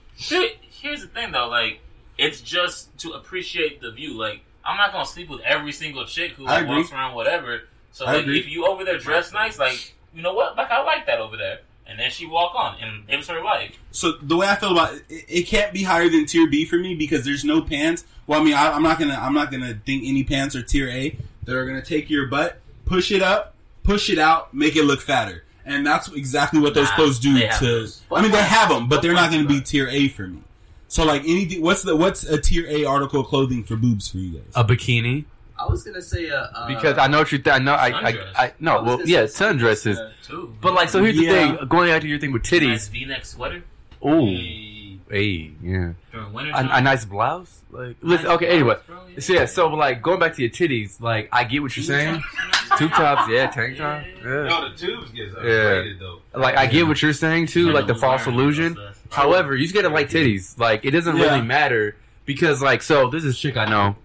Here's 0.70 1.00
the 1.02 1.08
thing, 1.08 1.32
though. 1.32 1.48
Like, 1.48 1.80
it's 2.18 2.40
just 2.40 2.97
to 2.98 3.12
appreciate 3.12 3.80
the 3.80 3.90
view. 3.90 4.14
Like, 4.14 4.40
I'm 4.64 4.76
not 4.76 4.93
gonna 4.93 5.06
sleep 5.06 5.28
with 5.28 5.40
every 5.43 5.72
single 5.72 6.05
chick 6.06 6.32
who 6.32 6.44
like, 6.44 6.66
walks 6.66 6.93
around 6.93 7.14
whatever. 7.14 7.62
So, 7.93 8.05
like, 8.05 8.26
if 8.26 8.48
you 8.48 8.66
over 8.66 8.84
there 8.84 8.98
dressed 8.98 9.32
nice, 9.32 9.59
like, 9.59 9.94
you 10.14 10.22
know 10.22 10.34
what? 10.34 10.56
Like, 10.56 10.70
I 10.70 10.82
like 10.82 11.06
that 11.06 11.18
over 11.20 11.36
there. 11.36 11.60
And 11.88 12.01
then 12.01 12.10
she 12.10 12.26
walk 12.26 12.56
on, 12.56 12.76
and 12.80 13.05
it 13.09 13.16
was 13.16 13.28
her 13.28 13.40
life. 13.44 13.78
So 13.93 14.12
the 14.20 14.36
way 14.36 14.48
I 14.48 14.56
feel 14.56 14.72
about 14.72 14.94
it, 14.94 15.05
it, 15.09 15.24
it 15.28 15.43
can't 15.47 15.72
be 15.72 15.84
higher 15.84 16.09
than 16.09 16.26
tier 16.26 16.48
B 16.48 16.64
for 16.64 16.76
me 16.76 16.97
because 16.97 17.24
there's 17.24 17.44
no 17.44 17.62
pants. 17.62 18.05
Well, 18.26 18.40
I 18.40 18.44
mean, 18.44 18.55
I, 18.55 18.72
I'm 18.72 18.82
not 18.82 18.98
gonna, 18.98 19.14
I'm 19.14 19.34
not 19.34 19.52
gonna 19.52 19.78
think 19.86 20.02
any 20.05 20.24
pants 20.24 20.56
are 20.56 20.62
tier 20.62 20.88
A 20.88 21.16
that 21.44 21.55
are 21.55 21.64
gonna 21.64 21.84
take 21.84 22.10
your 22.10 22.26
butt, 22.26 22.59
push 22.86 23.12
it 23.12 23.22
up, 23.22 23.55
push 23.84 24.10
it 24.10 24.18
out, 24.18 24.52
make 24.52 24.74
it 24.74 24.82
look 24.82 25.01
fatter, 25.01 25.44
and 25.64 25.86
that's 25.86 26.09
exactly 26.09 26.59
what 26.59 26.74
those 26.74 26.88
Nah, 26.88 26.97
clothes 26.97 27.20
do. 27.20 27.38
To, 27.38 27.64
those. 27.64 28.02
I 28.10 28.20
mean, 28.20 28.32
they 28.32 28.43
have 28.43 28.68
them, 28.68 28.88
but 28.88 29.01
they're 29.01 29.14
not 29.14 29.30
gonna 29.30 29.47
be 29.47 29.60
tier 29.60 29.86
A 29.86 30.09
for 30.09 30.26
me. 30.26 30.43
So 30.88 31.04
like 31.04 31.22
anything, 31.22 31.62
what's 31.62 31.82
the 31.82 31.96
what's 31.96 32.24
a 32.24 32.40
tier 32.40 32.66
A 32.68 32.84
article 32.84 33.20
of 33.20 33.26
clothing 33.26 33.64
for 33.64 33.76
boobs 33.76 34.08
for 34.08 34.18
you 34.18 34.38
guys? 34.38 34.52
A 34.54 34.64
bikini. 34.64 35.24
I 35.58 35.64
was 35.66 35.82
gonna 35.82 36.02
say 36.02 36.28
uh, 36.30 36.36
uh 36.54 36.68
Because 36.68 36.98
I 36.98 37.06
know 37.08 37.18
what 37.20 37.32
you 37.32 37.38
think. 37.38 37.54
I 37.56 37.58
know. 37.58 37.72
I, 37.72 37.88
I, 37.88 38.08
I, 38.36 38.52
no. 38.60 38.76
I 38.78 38.82
Well, 38.82 38.96
gonna 38.98 39.08
yeah, 39.08 39.26
say 39.26 39.44
sundresses. 39.46 40.12
Too. 40.22 40.54
But 40.60 40.74
like, 40.74 40.88
so 40.90 41.02
here's 41.02 41.16
Yeah. 41.18 41.52
the 41.52 41.56
thing. 41.58 41.68
Going 41.68 41.90
after 41.90 42.06
your 42.06 42.18
thing 42.18 42.32
with 42.32 42.42
Nice 42.44 42.50
titties. 42.52 42.90
V-neck 42.90 43.24
sweater. 43.24 43.64
Ooh, 44.04 44.26
hey, 45.10 45.50
yeah. 45.62 45.92
During 46.12 46.32
winter 46.32 46.52
A, 46.54 46.58
a 46.76 46.80
nice 46.82 47.04
blouse. 47.06 47.60
Like, 47.70 47.96
listen. 48.02 48.26
Nice 48.26 48.34
Okay. 48.36 48.46
Anyway, 48.48 48.74
blouse, 48.74 48.82
bro, 48.86 48.96
yeah. 49.08 49.20
so 49.20 49.32
yeah. 49.32 49.44
So 49.46 49.68
like, 49.68 50.02
going 50.02 50.20
back 50.20 50.34
to 50.34 50.42
your 50.42 50.50
titties. 50.50 51.00
Like, 51.00 51.28
I 51.32 51.44
get 51.44 51.62
what 51.62 51.74
you're 51.76 51.84
saying. 51.84 52.22
Tube 52.78 52.90
tops, 52.90 53.30
yeah. 53.30 53.46
Tank 53.46 53.78
top, 53.78 54.04
yeah. 54.18 54.22
No, 54.24 54.68
the 54.68 54.76
tubes 54.76 55.10
gets 55.12 55.34
Yeah. 55.34 55.40
upgraded 55.42 55.98
though. 55.98 56.20
Like, 56.34 56.56
I 56.56 56.66
get 56.66 56.86
what 56.86 57.00
you're 57.00 57.12
saying 57.14 57.46
too. 57.46 57.72
Like 57.72 57.86
the 57.86 57.94
false 57.94 58.26
illusion. 58.26 58.76
However, 59.10 59.54
you 59.56 59.62
just 59.64 59.74
gotta 59.74 59.88
like 59.88 60.08
titties. 60.10 60.58
Like, 60.58 60.84
it 60.84 60.90
doesn't 60.92 61.16
Yeah. 61.16 61.24
really 61.24 61.42
matter 61.42 61.96
because 62.24 62.60
like, 62.62 62.82
so 62.82 63.08
this 63.10 63.24
is 63.24 63.34
a 63.34 63.38
chick 63.38 63.56
I 63.56 63.64
know, 63.66 63.96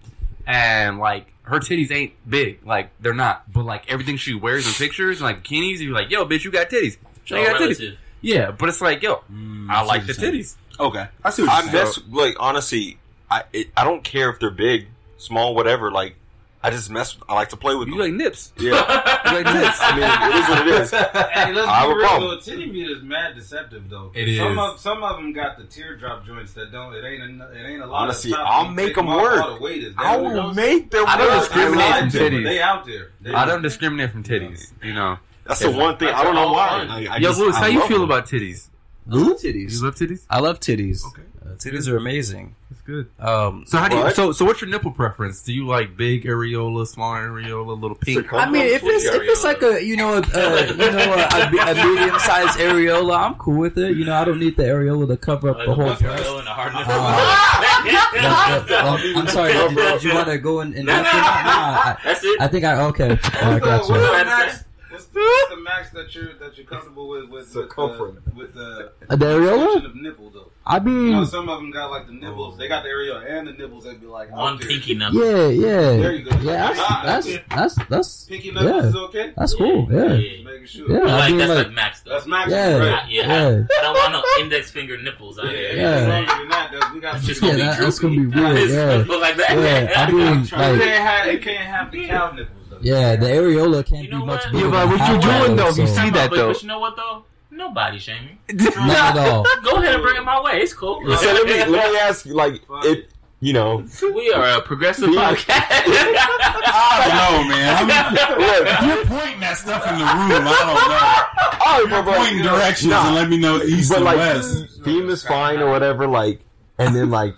and 0.46 0.98
like 0.98 1.26
her 1.42 1.58
titties 1.58 1.90
ain't 1.90 2.12
big. 2.28 2.64
Like 2.64 2.90
they're 3.00 3.14
not. 3.14 3.50
But 3.52 3.64
like 3.64 3.90
everything 3.90 4.16
she 4.16 4.34
wears 4.34 4.66
in 4.66 4.72
pictures, 4.74 5.20
like 5.20 5.42
bikinis, 5.44 5.80
you're 5.80 5.92
like, 5.94 6.10
yo, 6.10 6.24
bitch, 6.24 6.44
you 6.44 6.50
got 6.50 6.68
titties. 6.70 6.96
It's 7.22 7.30
You 7.30 7.38
all 7.38 7.44
got 7.44 7.60
titties. 7.60 7.96
Yeah, 8.20 8.52
but 8.52 8.68
it's 8.68 8.80
like, 8.80 9.02
yo, 9.02 9.22
mm, 9.32 9.68
I 9.68 9.82
like 9.82 10.06
the 10.06 10.12
titties. 10.12 10.54
Okay, 10.78 11.06
I 11.24 11.30
see 11.30 11.42
what 11.42 11.48
you're 11.48 11.56
I 11.56 11.60
saying. 11.62 11.84
mess 11.84 12.00
like 12.10 12.36
honestly. 12.40 12.98
I 13.30 13.44
it, 13.52 13.68
I 13.76 13.84
don't 13.84 14.04
care 14.04 14.28
if 14.30 14.38
they're 14.40 14.50
big, 14.50 14.88
small, 15.16 15.54
whatever. 15.54 15.90
Like 15.90 16.16
I 16.64 16.70
just 16.70 16.90
mess. 16.90 17.18
With, 17.18 17.28
I 17.28 17.34
like 17.34 17.48
to 17.48 17.56
play 17.56 17.74
with 17.74 17.88
You 17.88 17.94
them. 17.94 18.02
like 18.02 18.12
nips. 18.14 18.52
Yeah, 18.56 18.70
You 18.70 19.36
like 19.42 19.46
nips. 19.54 19.78
I 19.80 19.96
mean, 19.96 20.32
it 20.32 20.36
is 20.42 20.48
what 20.48 20.66
it 20.68 20.80
is. 20.82 20.90
Hey, 20.92 21.52
let's 21.52 21.66
I 21.68 21.80
have 21.80 21.88
be 21.88 21.92
a 21.92 21.96
real 21.96 22.06
problem. 22.06 22.30
though. 22.30 22.40
Titty 22.40 22.66
meat 22.70 22.90
is 22.90 23.02
mad 23.02 23.34
deceptive 23.34 23.88
though. 23.90 24.12
It 24.14 24.38
some 24.38 24.52
is. 24.52 24.58
Of, 24.74 24.78
some 24.80 25.02
of 25.02 25.16
them 25.16 25.32
got 25.32 25.58
the 25.58 25.64
teardrop 25.64 26.24
joints 26.24 26.52
that 26.52 26.70
don't. 26.70 26.94
It 26.94 27.04
ain't. 27.04 27.42
A, 27.42 27.50
it 27.52 27.66
ain't 27.66 27.82
a 27.82 27.86
lot. 27.86 28.02
Honestly, 28.04 28.32
of. 28.32 28.38
I'll 28.40 28.68
make 28.70 28.94
them 28.94 29.06
work. 29.06 29.42
All 29.44 29.56
the 29.56 29.60
weight 29.60 29.82
is 29.82 29.94
I 29.98 30.16
will 30.16 30.54
make 30.54 30.90
them 30.90 31.04
I 31.08 31.16
don't 31.18 31.28
work. 31.28 31.40
discriminate 31.40 31.72
from 31.72 31.78
lied 31.90 32.10
titties. 32.12 32.44
They 32.44 32.60
out 32.60 32.84
there. 32.86 33.10
They 33.20 33.32
I 33.32 33.44
don't 33.44 33.62
discriminate 33.62 34.10
from 34.12 34.22
titties. 34.22 34.72
You 34.82 34.94
know. 34.94 35.18
That's 35.44 35.58
the 35.60 35.72
one 35.72 35.96
thing. 35.96 36.08
I 36.08 36.22
don't 36.22 36.36
know 36.36 36.52
why. 36.52 37.00
Yo, 37.00 37.18
just, 37.18 37.40
Louis, 37.40 37.56
how 37.56 37.66
you 37.66 37.84
feel 37.88 38.04
about 38.04 38.26
titties? 38.26 38.68
I 39.10 39.16
love 39.16 39.38
titties. 39.38 39.72
You 39.72 39.82
love 39.84 39.96
titties? 39.96 40.24
I 40.30 40.38
love 40.38 40.60
titties. 40.60 41.04
Okay. 41.08 41.22
Uh, 41.52 41.56
titties 41.56 41.88
are 41.88 41.96
amazing. 41.96 42.54
That's 42.70 42.82
good. 42.82 43.10
Um, 43.20 43.64
So 43.66 43.78
how 43.78 43.88
do 43.88 43.96
you? 43.96 44.02
What? 44.02 44.16
So 44.16 44.32
so 44.32 44.44
what's 44.44 44.60
your 44.60 44.70
nipple 44.70 44.90
preference? 44.92 45.42
Do 45.42 45.52
you 45.52 45.66
like 45.66 45.96
big 45.96 46.24
areola, 46.24 46.86
small 46.86 47.14
areola, 47.14 47.78
little 47.78 47.96
pink? 47.96 48.32
I 48.32 48.48
mean, 48.50 48.66
if 48.66 48.82
it's 48.84 49.04
if 49.04 49.22
it's 49.22 49.44
like 49.44 49.62
a 49.62 49.84
you 49.84 49.96
know 49.96 50.14
a, 50.14 50.20
uh, 50.20 50.66
you 50.70 50.76
know 50.76 51.14
a, 51.14 51.70
a 51.70 51.74
medium 51.86 52.18
sized 52.18 52.58
areola, 52.58 53.18
I'm 53.26 53.34
cool 53.34 53.58
with 53.58 53.76
it. 53.78 53.96
You 53.96 54.04
know, 54.04 54.14
I 54.14 54.24
don't 54.24 54.38
need 54.40 54.56
the 54.56 54.64
areola 54.64 55.06
to 55.08 55.16
cover 55.16 55.50
up 55.50 55.58
the 55.58 55.74
whole 55.74 55.94
breast. 55.94 56.24
Go 56.24 56.38
in 56.38 56.44
the 56.44 56.50
hard 56.50 56.72
Uh, 56.74 57.58
I'm 59.18 59.26
sorry. 59.28 59.52
Did, 59.52 59.74
did 59.76 60.02
you 60.04 60.14
want 60.14 60.28
to 60.28 60.38
go 60.38 60.60
in? 60.60 60.74
in 60.74 60.86
Nah, 60.86 60.96
nah, 60.96 61.02
depth? 61.02 61.14
I, 61.14 61.96
That's 62.04 62.24
it. 62.24 62.40
I 62.40 62.48
think 62.48 62.64
I 62.64 62.80
okay. 62.86 63.18
I 63.34 63.58
got 63.58 63.80
What's 63.80 63.88
you. 63.88 63.94
what's 63.94 64.06
the 64.18 64.24
max? 64.24 64.64
What's 64.90 65.06
the, 65.06 65.56
max 65.56 65.90
that 65.90 66.14
you're 66.14 66.34
that 66.34 66.56
you're 66.56 66.66
comfortable 66.66 67.08
with 67.08 67.24
with, 67.30 67.54
with 67.54 67.68
the 67.70 68.22
with 68.36 68.54
the 68.54 68.92
Uh, 69.08 69.16
the 69.16 69.26
areola? 69.26 69.84
of 69.84 69.94
nipple 69.96 70.30
though? 70.30 70.50
I 70.64 70.76
You 70.78 71.10
know, 71.10 71.24
some 71.24 71.48
of 71.48 71.58
them 71.60 71.70
got 71.72 71.90
like 71.90 72.06
the 72.06 72.12
nibbles. 72.12 72.56
They 72.56 72.68
got 72.68 72.84
the 72.84 72.88
areola 72.90 73.28
and 73.28 73.48
the 73.48 73.52
nibbles. 73.52 73.82
They'd 73.84 74.00
be 74.00 74.06
like 74.06 74.30
One 74.30 74.54
out 74.54 74.60
there. 74.60 74.68
pinky 74.68 74.94
number. 74.94 75.18
yeah, 75.24 75.48
yeah, 75.48 75.80
There 76.00 76.12
you 76.14 76.24
go. 76.24 76.36
yeah. 76.40 76.72
That's 76.72 77.26
that's 77.26 77.38
that's 77.48 77.88
that's 77.88 78.24
Pinky 78.26 78.52
knuckles 78.52 78.70
yeah. 78.82 78.88
is 78.88 78.94
okay. 78.96 79.32
That's 79.36 79.54
cool. 79.54 79.88
Yeah, 79.90 80.16
Just 80.16 80.44
making 80.44 80.66
sure. 80.66 80.90
Yeah, 80.92 81.00
But 81.00 81.10
I 81.10 81.18
like 81.18 81.28
mean, 81.30 81.38
that's 81.38 81.48
like- 81.50 81.66
like 81.66 81.74
max 81.74 82.00
though. 82.02 82.10
That's 82.12 82.26
max. 82.26 82.50
Yeah. 82.50 82.76
Right. 82.76 83.10
Yeah, 83.10 83.26
Yeah. 83.26 83.64
I 83.78 83.82
don't 83.82 83.94
want 83.94 84.12
no 84.12 84.22
index 84.44 84.70
finger 84.70 85.02
nipples 85.02 85.38
out 85.40 85.46
Yeah, 85.46 85.50
here. 85.52 85.72
yeah. 85.72 85.82
Yeah. 85.82 85.88
As 85.96 86.08
long 86.08 86.24
as 86.24 86.38
you're 86.38 86.48
not, 86.48 86.70
that- 86.72 86.94
we 86.94 87.00
got 87.00 87.16
It's 87.16 87.26
just 87.26 87.40
some- 87.40 87.48
yeah. 87.48 87.54
gonna 87.56 87.64
be 87.64 87.70
That, 87.76 87.80
that's 87.82 87.98
gonna 87.98 88.14
be 88.14 88.20
droopy. 88.30 88.40
weird. 88.40 88.70
Yeah, 88.70 89.02
gonna 89.04 89.18
like 89.18 89.36
that. 89.36 89.50
yeah. 89.58 89.92
I 90.06 90.10
mean, 90.12 90.18
You 90.42 90.46
can't 90.46 90.78
like, 90.78 90.88
have 90.90 91.26
it 91.28 91.42
can't 91.42 91.58
have 91.58 91.90
the 91.90 92.06
cow 92.06 92.30
nipples 92.30 92.68
though. 92.70 92.78
yeah, 92.82 93.16
the 93.16 93.26
areola 93.26 93.84
can't 93.84 94.04
You 94.04 94.10
know 94.10 94.20
be 94.20 94.26
much 94.26 94.44
bigger. 94.52 94.58
Yeah, 94.66 94.70
but 94.70 94.88
what 94.88 95.08
you 95.10 95.20
doing, 95.46 95.56
though, 95.56 95.66
you 95.68 95.86
see 95.88 96.10
that, 96.10 96.30
though. 96.30 96.52
But 96.52 96.62
you 96.62 96.68
know 96.68 96.78
what 96.78 96.94
though? 96.96 97.24
Nobody 97.52 97.98
shaming. 97.98 98.38
Not 98.52 99.16
at 99.16 99.28
all. 99.28 99.44
Go 99.62 99.76
ahead 99.76 99.94
and 99.94 100.02
bring 100.02 100.16
it 100.16 100.24
my 100.24 100.40
way. 100.40 100.62
It's 100.62 100.72
cool. 100.72 101.00
So 101.16 101.32
let 101.32 101.44
me 101.44 101.52
let 101.72 101.92
me 101.92 101.98
ask 101.98 102.24
you, 102.24 102.32
like, 102.34 102.62
it, 102.84 103.10
you 103.40 103.52
know, 103.52 103.84
We 104.14 104.32
are 104.32 104.58
a 104.58 104.62
progressive 104.62 105.10
podcast. 105.10 105.50
I 105.58 107.04
don't 107.04 107.48
know, 107.48 107.54
man. 107.54 107.90
I'm, 107.90 108.14
look, 108.38 108.96
you're 108.96 109.04
pointing 109.18 109.44
at 109.44 109.54
stuff 109.58 109.86
in 109.86 109.98
the 109.98 110.04
room. 110.04 110.46
I 110.48 111.60
oh, 111.66 111.86
don't 111.86 111.90
know. 111.90 111.96
You're 111.96 112.16
pointing 112.16 112.42
directions 112.42 112.90
Nah. 112.90 113.06
and 113.08 113.14
let 113.16 113.28
me 113.28 113.36
know 113.36 113.60
east 113.62 113.90
but 113.90 113.96
and 113.96 114.04
like, 114.06 114.16
west. 114.16 114.80
theme 114.82 115.10
is 115.10 115.22
fine 115.22 115.58
or 115.60 115.70
whatever. 115.70 116.06
Like, 116.06 116.40
and 116.78 116.96
then 116.96 117.10
like, 117.10 117.34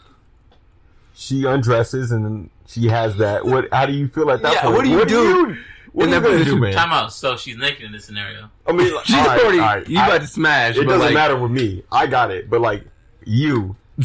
she 1.14 1.44
undresses 1.44 2.12
and 2.12 2.24
then 2.24 2.50
she 2.66 2.86
has 2.86 3.16
that. 3.16 3.44
What? 3.44 3.68
How 3.72 3.86
do 3.86 3.92
you 3.92 4.06
feel 4.08 4.30
at 4.30 4.42
that 4.42 4.52
Yeah, 4.54 4.62
point? 4.62 4.74
what 4.76 4.84
do 4.84 4.90
you 4.90 5.04
do? 5.04 5.56
What 5.94 6.08
in 6.08 6.12
are 6.12 6.16
you 6.16 6.20
that 6.20 6.26
gonna 6.26 6.38
position. 6.38 6.54
do, 6.56 6.60
man? 6.60 6.72
Time 6.74 6.92
out. 6.92 7.12
So 7.12 7.36
she's 7.36 7.56
naked 7.56 7.84
in 7.84 7.92
this 7.92 8.04
scenario. 8.04 8.50
I 8.66 8.72
mean, 8.72 8.92
like, 8.94 9.04
She's 9.06 9.14
all 9.16 9.26
right, 9.26 9.40
already- 9.40 9.58
all 9.60 9.66
right, 9.66 9.88
you 9.88 9.98
I- 9.98 10.06
about 10.08 10.20
to 10.22 10.26
smash, 10.26 10.74
It 10.76 10.80
but, 10.80 10.86
doesn't 10.94 11.00
like- 11.06 11.14
matter 11.14 11.36
with 11.36 11.50
me. 11.52 11.82
I 11.92 12.06
got 12.08 12.30
it, 12.32 12.50
but 12.50 12.60
like 12.60 12.84
you, 13.24 13.76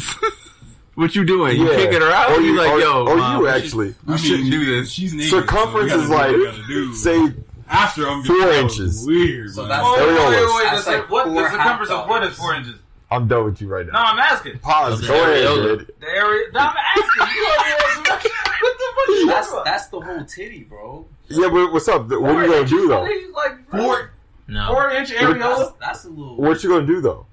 What 0.94 1.14
you 1.16 1.24
doing? 1.24 1.56
You 1.58 1.70
Yeah. 1.70 1.76
kicking 1.76 2.00
her 2.00 2.10
out? 2.10 2.30
Or 2.30 2.34
Or 2.34 2.40
you 2.40 2.52
you- 2.52 2.58
like, 2.58 2.70
or- 2.72 2.80
yo, 2.80 3.06
or 3.06 3.16
mom, 3.16 3.40
you 3.40 3.48
actually. 3.48 3.94
we 4.06 4.18
shouldn't 4.18 4.50
do 4.50 4.64
this. 4.66 4.90
She's 4.90 5.14
naked, 5.14 5.30
circumference 5.30 5.92
so 5.92 6.00
is 6.00 6.08
like 6.10 6.30
do 6.30 6.40
what 6.44 6.54
we 6.54 6.58
gotta 6.58 6.66
do. 6.68 6.94
say 6.94 7.32
After 7.68 8.08
I'm 8.08 8.22
four 8.24 8.50
inches. 8.50 9.06
Weird. 9.06 9.54
So 9.54 9.62
that's- 9.66 9.80
Oh, 9.86 9.94
wait, 9.96 10.08
wait, 10.08 10.40
wait, 10.46 10.54
wait. 10.56 10.64
That's 10.72 10.84
The, 10.84 10.90
like 10.90 11.08
what, 11.10 11.26
the 11.32 11.48
circumference 11.50 11.90
of 11.92 12.08
what 12.08 12.22
is 12.24 12.36
four 12.36 12.54
inches? 12.54 12.74
I'm 13.10 13.26
done 13.26 13.44
with 13.44 13.60
you 13.60 13.68
right 13.68 13.84
now. 13.86 13.92
No, 13.92 13.98
I'm 13.98 14.18
asking. 14.18 14.58
Pause. 14.60 15.06
Go 15.06 15.14
ahead, 15.14 15.44
areola. 15.44 15.78
dude. 15.78 15.94
The 16.00 16.06
area. 16.08 16.46
No, 16.52 16.60
I'm 16.60 16.76
asking. 16.96 17.26
You 17.36 17.44
already 17.46 17.72
want 17.72 17.92
some- 17.92 18.30
what 18.60 18.78
the 18.78 18.92
fuck 18.94 19.08
you 19.08 19.26
That's 19.26 19.52
that's 19.64 19.86
the 19.88 20.00
whole 20.00 20.24
titty, 20.24 20.62
bro. 20.64 21.06
Yeah, 21.28 21.48
but 21.48 21.72
what's 21.72 21.88
up? 21.88 22.08
What 22.08 22.22
are 22.36 22.44
you 22.46 22.52
gonna 22.52 22.66
do 22.66 22.88
though? 22.88 23.02
Like 23.34 23.70
four, 23.70 24.10
No. 24.48 24.66
four 24.68 24.90
inch 24.90 25.10
That's, 25.10 25.22
areola. 25.22 25.74
that's 25.80 26.04
a 26.04 26.08
little. 26.08 26.36
What 26.36 26.62
you 26.62 26.70
gonna 26.70 26.86
do 26.86 27.00
though? 27.00 27.26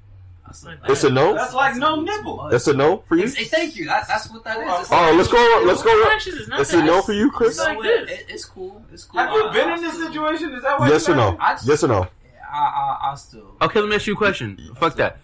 It's 0.88 1.04
a 1.04 1.10
no. 1.10 1.34
That's 1.36 1.54
like 1.54 1.76
no 1.76 2.02
nipple. 2.02 2.48
That's 2.50 2.68
a 2.68 2.74
no 2.74 3.04
for 3.08 3.18
you. 3.18 3.24
It's, 3.26 3.36
hey, 3.36 3.44
thank 3.44 3.76
you. 3.76 3.86
That, 3.86 4.08
that's 4.08 4.30
what 4.32 4.44
that 4.46 4.58
is. 4.60 4.82
It's 4.82 4.92
Oh, 4.92 5.14
let's 5.14 5.28
go. 5.30 5.64
Let's 5.66 5.84
go. 5.84 6.04
Four 6.04 6.12
inches 6.14 6.36
is 6.36 6.48
not 6.48 6.62
It's 6.62 6.74
a 6.74 6.82
no 6.84 7.02
for 7.02 7.12
you, 7.14 7.30
Chris. 7.32 7.58
You 7.60 7.68
know 7.68 7.74
what? 7.76 7.86
It- 7.86 8.26
it's 8.30 8.46
cool. 8.46 8.82
It's 8.94 9.04
cool. 9.04 9.20
Have 9.20 9.34
you 9.34 9.44
I- 9.46 9.54
been 9.54 9.70
I 9.70 9.76
in 9.76 9.82
this 9.82 10.00
situation? 10.00 10.54
Is 10.54 10.64
that 10.64 10.80
why? 10.80 10.90
Yes 10.90 11.08
you 11.08 11.14
or 11.14 11.18
no? 11.18 11.38
mad? 11.38 11.60
Yes 11.66 11.84
or 11.84 11.88
no? 11.90 12.08
I, 12.50 12.58
I, 12.60 13.12
I 13.12 13.16
still. 13.16 13.56
Okay, 13.62 13.80
let 13.82 13.90
me 13.90 13.96
ask 13.96 14.08
you 14.08 14.14
a 14.14 14.18
question. 14.18 14.58
Fuck 14.80 14.96
that. 14.96 15.18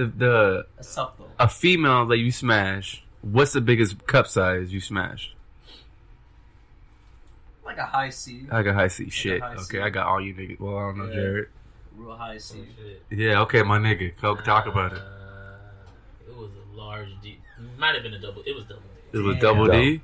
The 0.00 0.06
the 0.06 0.66
That's 0.76 0.94
tough 0.94 1.12
though. 1.18 1.26
a 1.38 1.46
female 1.46 2.06
that 2.06 2.16
you 2.16 2.30
smash. 2.32 3.04
What's 3.20 3.52
the 3.52 3.60
biggest 3.60 4.06
cup 4.06 4.26
size 4.26 4.72
you 4.72 4.80
smash? 4.80 5.34
Like 7.64 7.76
a 7.76 7.84
high 7.84 8.08
C. 8.10 8.46
I 8.50 8.62
got 8.62 8.74
high 8.76 8.88
C. 8.88 9.10
Shit. 9.10 9.42
high 9.42 9.54
Okay, 9.56 9.80
I 9.82 9.90
got 9.90 10.06
all 10.06 10.20
you 10.20 10.34
niggas. 10.34 10.58
Well, 10.58 10.76
I 10.78 10.80
don't 10.86 10.98
know, 10.98 11.06
Yeah. 11.08 11.14
Jared. 11.14 11.48
Real 11.96 12.16
high 12.16 12.38
C. 12.38 12.60
Oh, 12.62 12.82
shit. 12.82 13.02
Yeah. 13.18 13.40
Okay, 13.42 13.62
my 13.62 13.78
nigga. 13.78 14.12
Go 14.22 14.36
talk 14.36 14.66
about 14.66 14.92
it. 14.94 14.98
Uh, 14.98 16.30
it 16.30 16.34
was 16.36 16.48
a 16.50 16.76
large 16.76 17.08
D. 17.22 17.38
Might 17.78 17.94
have 17.94 18.02
been 18.02 18.14
a 18.14 18.18
double. 18.18 18.42
It 18.46 18.54
was 18.56 18.64
double. 18.64 18.82
It 19.12 19.18
was 19.18 19.34
Damn. 19.36 19.42
double 19.42 19.66
D. 19.68 20.00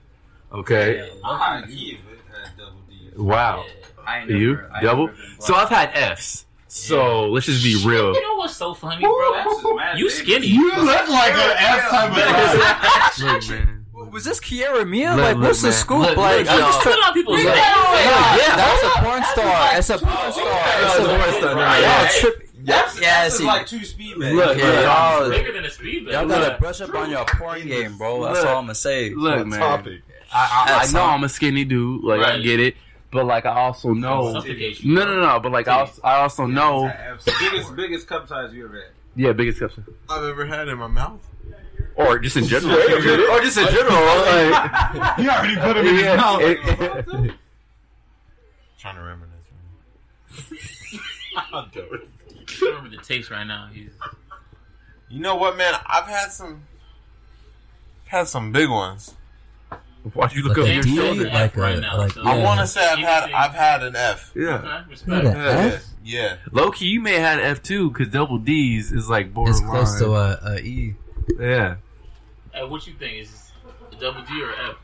Okay. 0.53 1.11
Behind 1.23 1.67
Kiev, 1.69 1.99
it 2.01 2.19
had 2.31 2.57
double 2.59 2.81
D. 2.89 3.11
Wow. 3.17 3.65
I 4.07 4.21
ain't 4.21 4.31
You 4.31 4.61
I 4.73 4.77
ain't 4.77 4.83
double? 4.85 5.07
never 5.07 5.19
So 5.41 5.55
I've 5.55 5.69
had 5.71 5.91
Fs. 5.97 6.46
So 6.77 7.29
let's 7.31 7.47
just 7.47 7.65
be 7.65 7.77
real. 7.89 8.13
You 8.15 8.21
know 8.23 8.37
what's 8.37 8.55
so 8.57 8.75
funny, 8.75 9.01
bro? 9.03 9.95
You 9.97 10.11
skinny. 10.11 10.47
You 10.47 10.77
look 10.77 11.09
like 11.09 11.33
an 11.33 11.57
F 11.59 11.91
type 11.91 12.11
of 12.11 12.17
guy. 12.17 13.11
Look, 13.33 13.49
man. 13.51 13.83
Was 14.13 14.25
this 14.25 14.41
Kiara 14.41 14.89
Mia? 14.89 15.11
Look, 15.15 15.19
like, 15.21 15.37
look, 15.37 15.45
what's 15.47 15.63
the 15.63 15.69
man. 15.69 15.73
scoop? 15.77 15.99
Look, 16.01 16.17
like, 16.17 16.41
look, 16.47 16.51
I'm 16.51 16.59
just 16.61 16.81
Put 16.83 16.93
on 17.07 17.13
people's 17.15 17.43
Yeah, 17.43 17.51
legs. 17.51 17.61
yeah, 17.61 18.37
yeah, 18.37 18.57
that's 18.57 18.83
a 18.85 19.03
porn 19.03 19.23
star. 19.25 19.79
It's 19.79 19.91
a 19.91 19.99
porn 19.99 20.33
star. 20.33 20.63
It's 20.83 20.99
a 20.99 21.05
porn 21.09 21.33
star. 21.41 21.81
Y'all 21.81 22.09
trip. 22.21 22.43
That's, 22.59 23.01
Yeah, 23.01 23.23
that's 23.23 23.39
see. 23.39 23.45
like 23.45 23.67
two 23.67 23.85
speed 23.85 24.19
bags. 24.21 24.35
Look, 24.35 24.59
Yeah, 24.59 24.65
look, 24.65 24.83
y'all, 24.85 25.31
Bigger 25.31 25.53
than 25.53 25.65
a 25.65 25.71
speed 25.71 26.05
bag. 26.07 26.15
y'all 26.15 26.27
gotta 26.29 26.45
Look. 26.51 26.59
brush 26.61 26.81
up 26.83 26.95
on 26.95 27.11
your 27.11 27.25
porn 27.25 27.67
game, 27.67 27.97
bro. 27.99 28.23
That's 28.25 28.41
Look. 28.41 28.49
all 28.49 28.59
I'm 28.59 28.65
gonna 28.65 28.75
say. 28.75 29.11
Look, 29.15 29.41
On 29.41 29.49
man. 29.49 29.61
topic. 29.61 30.03
I, 30.33 30.81
I, 30.83 30.87
I 30.89 30.93
know. 30.93 31.03
I'm 31.05 31.25
a 31.25 31.29
skinny 31.29 31.65
dude. 31.65 32.05
Like 32.05 32.21
I 32.21 32.39
get 32.41 32.61
it. 32.61 32.77
But 33.13 33.25
like 33.27 33.47
I 33.47 33.55
also 33.61 33.93
know. 33.95 34.33
Suffocate 34.33 34.83
you, 34.83 34.95
No, 34.95 35.05
no, 35.05 35.21
no. 35.21 35.41
But 35.41 35.53
like 35.53 35.69
I 35.69 35.81
also, 35.81 36.01
I 36.03 36.17
also 36.23 36.47
know. 36.47 36.93
biggest 37.41 37.75
biggest 37.77 38.07
cup 38.07 38.29
size 38.29 38.53
you 38.53 38.67
ever 38.67 38.77
had. 38.77 38.91
Yeah, 39.15 39.33
biggest 39.33 39.61
cups. 39.61 39.79
I've 40.11 40.25
ever 40.25 40.45
had 40.45 40.69
in 40.69 40.79
my 40.79 40.87
mouth. 40.89 41.21
Or 41.95 42.19
just 42.19 42.37
in 42.37 42.45
general. 42.45 42.77
Straight 42.79 43.21
or 43.31 43.41
just 43.41 43.57
in 43.57 43.67
general. 43.69 43.95
Like, 43.95 45.17
He 45.19 45.29
already 45.29 45.57
put 45.57 45.77
him 45.79 45.87
in 45.87 45.95
his 45.95 46.17
mouth. 46.17 46.41
it- 46.43 46.59
it- 47.31 47.35
Trying 48.79 48.97
to 48.97 49.03
reminisce. 49.03 49.33
I 51.37 51.67
don't 51.73 51.75
remember 52.63 52.91
the 52.91 53.03
taste 53.03 53.31
right 53.31 53.45
now. 53.47 53.69
He's 53.73 53.91
You 55.09 55.21
know 55.21 55.37
what, 55.37 55.57
man? 55.57 55.75
I've 55.87 56.05
had 56.07 56.31
some. 56.33 56.65
Had 58.07 58.29
some 58.29 58.53
big 58.53 58.69
ones. 58.71 59.15
Why'd 60.15 60.33
you 60.33 60.43
look 60.43 60.57
Like 60.57 60.65
over 60.65 60.73
your 60.73 60.83
D, 60.83 60.97
shoulder? 60.97 61.31
like 61.31 61.57
a- 61.57 61.61
right 61.61 61.79
now, 61.79 61.97
like- 61.99 62.13
so- 62.13 62.23
I 62.23 62.37
Yeah. 62.37 62.45
want 62.45 62.61
to 62.61 62.67
say 62.67 62.87
I've 62.87 62.99
had. 62.99 63.31
I've 63.33 63.55
had 63.55 63.83
an 63.83 63.97
F. 63.97 64.33
Yeah. 64.35 64.55
okay, 64.55 64.91
respect. 64.91 65.25
Yeah. 65.25 65.33
Yeah, 65.35 65.75
F? 65.75 65.85
yeah. 66.05 66.37
Low 66.53 66.71
key, 66.71 66.87
you 66.87 67.01
may 67.01 67.15
have 67.19 67.39
had 67.39 67.41
F 67.41 67.63
too 67.63 67.91
because 67.91 68.09
double 68.09 68.39
D's 68.39 68.93
is 68.93 69.09
like 69.11 69.33
borderline. 69.35 69.63
It's 69.63 69.71
close 69.71 69.99
to 70.01 70.15
a, 70.15 70.39
a 70.45 70.59
E. 70.61 70.95
yeah. 71.41 71.77
Hey, 72.53 72.65
what 72.65 72.87
you 72.87 72.93
think? 72.95 73.23
Is 73.23 73.51
it 73.93 74.01
double 74.01 74.23
D 74.23 74.43
or 74.43 74.51
F? 74.53 74.77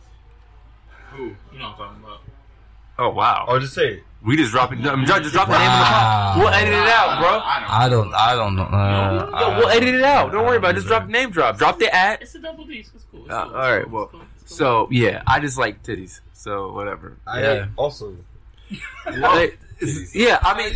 Who? 1.13 1.25
You 1.25 1.59
know 1.59 1.65
what 1.65 1.73
I'm 1.73 1.77
talking 1.77 2.05
about. 2.05 2.19
Oh 2.99 3.09
wow. 3.11 3.45
Or 3.49 3.59
just 3.61 3.75
say 3.75 3.95
it. 3.95 4.03
We 4.25 4.37
just 4.37 4.53
dropping. 4.53 4.87
I'm 4.87 5.05
just 5.05 5.23
just 5.23 5.35
drop 5.35 5.49
the 5.49 5.55
name 5.55 5.63
in 5.63 5.67
the 5.67 5.83
Wow. 5.83 6.35
We'll 6.39 6.49
edit 6.49 6.73
it 6.75 6.89
out, 6.89 7.19
bro. 7.19 7.41
I 7.43 7.89
don't. 7.89 8.15
I 8.15 8.35
don't 8.37 8.55
know. 8.55 8.63
Uh, 8.63 9.41
Yo, 9.41 9.59
we'll 9.59 9.69
edit 9.69 9.95
it 9.97 10.05
out. 10.05 10.31
Don't 10.31 10.47
worry 10.47 10.59
about 10.59 10.71
it. 10.71 10.75
Just 10.75 10.87
drop 10.87 11.07
the 11.07 11.13
name 11.13 11.31
drop. 11.31 11.59
Drop 11.59 11.79
the 11.81 11.93
at. 11.93 12.23
It's 12.23 12.35
a 12.37 12.39
double 12.39 12.65
D. 12.65 12.83
So 12.85 12.93
it's 12.95 13.05
cool. 13.11 13.25
It's 13.25 13.33
Uh, 13.35 13.45
cool. 13.47 13.55
all 13.55 13.61
right. 13.61 13.83
It's 13.83 13.91
Well, 13.91 14.07
cool. 14.07 14.21
It's 14.53 14.59
cool. 14.59 14.87
so 14.87 14.89
yeah, 14.91 15.23
I 15.27 15.41
just 15.41 15.59
like 15.59 15.83
titties. 15.83 16.21
So 16.33 16.73
whatever. 16.73 17.17
I 17.27 17.41
Yeah. 17.43 17.67
also. 17.77 18.17
Like, 19.07 19.59
yeah, 20.15 20.39
I 20.43 20.57
mean, 20.57 20.73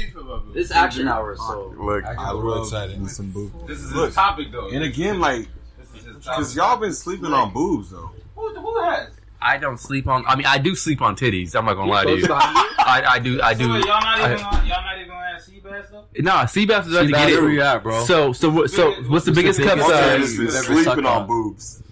It's 0.55 0.70
action 0.73 1.07
hour, 1.09 1.36
so 1.36 1.73
look, 1.78 2.05
I'm 2.07 2.39
real 2.44 2.62
excited. 2.62 3.09
Some 3.11 3.31
boob. 3.31 3.66
This 3.69 3.78
is 3.78 3.93
Look, 3.93 4.07
his 4.07 4.15
topic 4.16 4.51
though. 4.53 4.69
And 4.69 4.82
again, 4.82 5.20
like, 5.20 5.48
This 5.78 6.01
is 6.01 6.07
his 6.07 6.16
because 6.16 6.57
y'all 6.57 6.77
been 6.77 6.93
sleeping 6.93 7.32
on 7.32 7.53
boobs 7.53 7.90
though. 7.90 8.11
Who, 8.35 8.55
who 8.55 8.82
has? 8.85 9.11
I 9.40 9.59
don't 9.59 9.78
sleep 9.78 10.09
on. 10.09 10.24
I 10.27 10.35
mean, 10.35 10.47
I 10.47 10.59
do 10.59 10.74
sleep 10.74 11.01
on 11.03 11.15
titties. 11.16 11.55
I'm 11.55 11.65
not 11.66 11.74
gonna 11.74 11.90
lie 11.90 12.05
to 12.05 12.16
you. 12.19 12.27
I, 12.31 13.05
I 13.12 13.19
do. 13.20 13.40
I 13.40 13.55
do. 13.55 13.65
So 13.65 13.73
wait, 13.73 13.85
y'all 13.85 14.01
not 14.01 14.19
I- 14.19 14.32
even 14.35 14.44
on, 14.44 14.66
y'all 14.66 14.82
not 14.82 14.97
even 14.97 15.09
gonna 15.09 15.27
have 15.32 15.40
sea 15.43 15.61
bass 15.62 15.86
though. 15.90 16.05
Nah, 16.19 16.44
Seabass 16.44 16.86
is 16.86 16.93
about 16.94 17.03
to 17.03 17.07
Seabass, 17.07 17.11
get 17.12 17.28
it. 17.31 17.40
where 17.43 17.51
you 17.53 17.62
at, 17.62 17.82
bro? 17.82 18.05
So, 18.05 18.32
so, 18.32 18.51
what- 18.51 18.70
so, 18.70 18.93
what's 19.05 19.24
the 19.24 19.32
biggest 19.32 19.61
cup 19.61 19.78
biggest 19.78 20.36
size? 20.36 20.53
size? 20.55 20.66
sleeping 20.66 21.07
on 21.07 21.23
on. 21.23 21.27
boobs. 21.28 21.82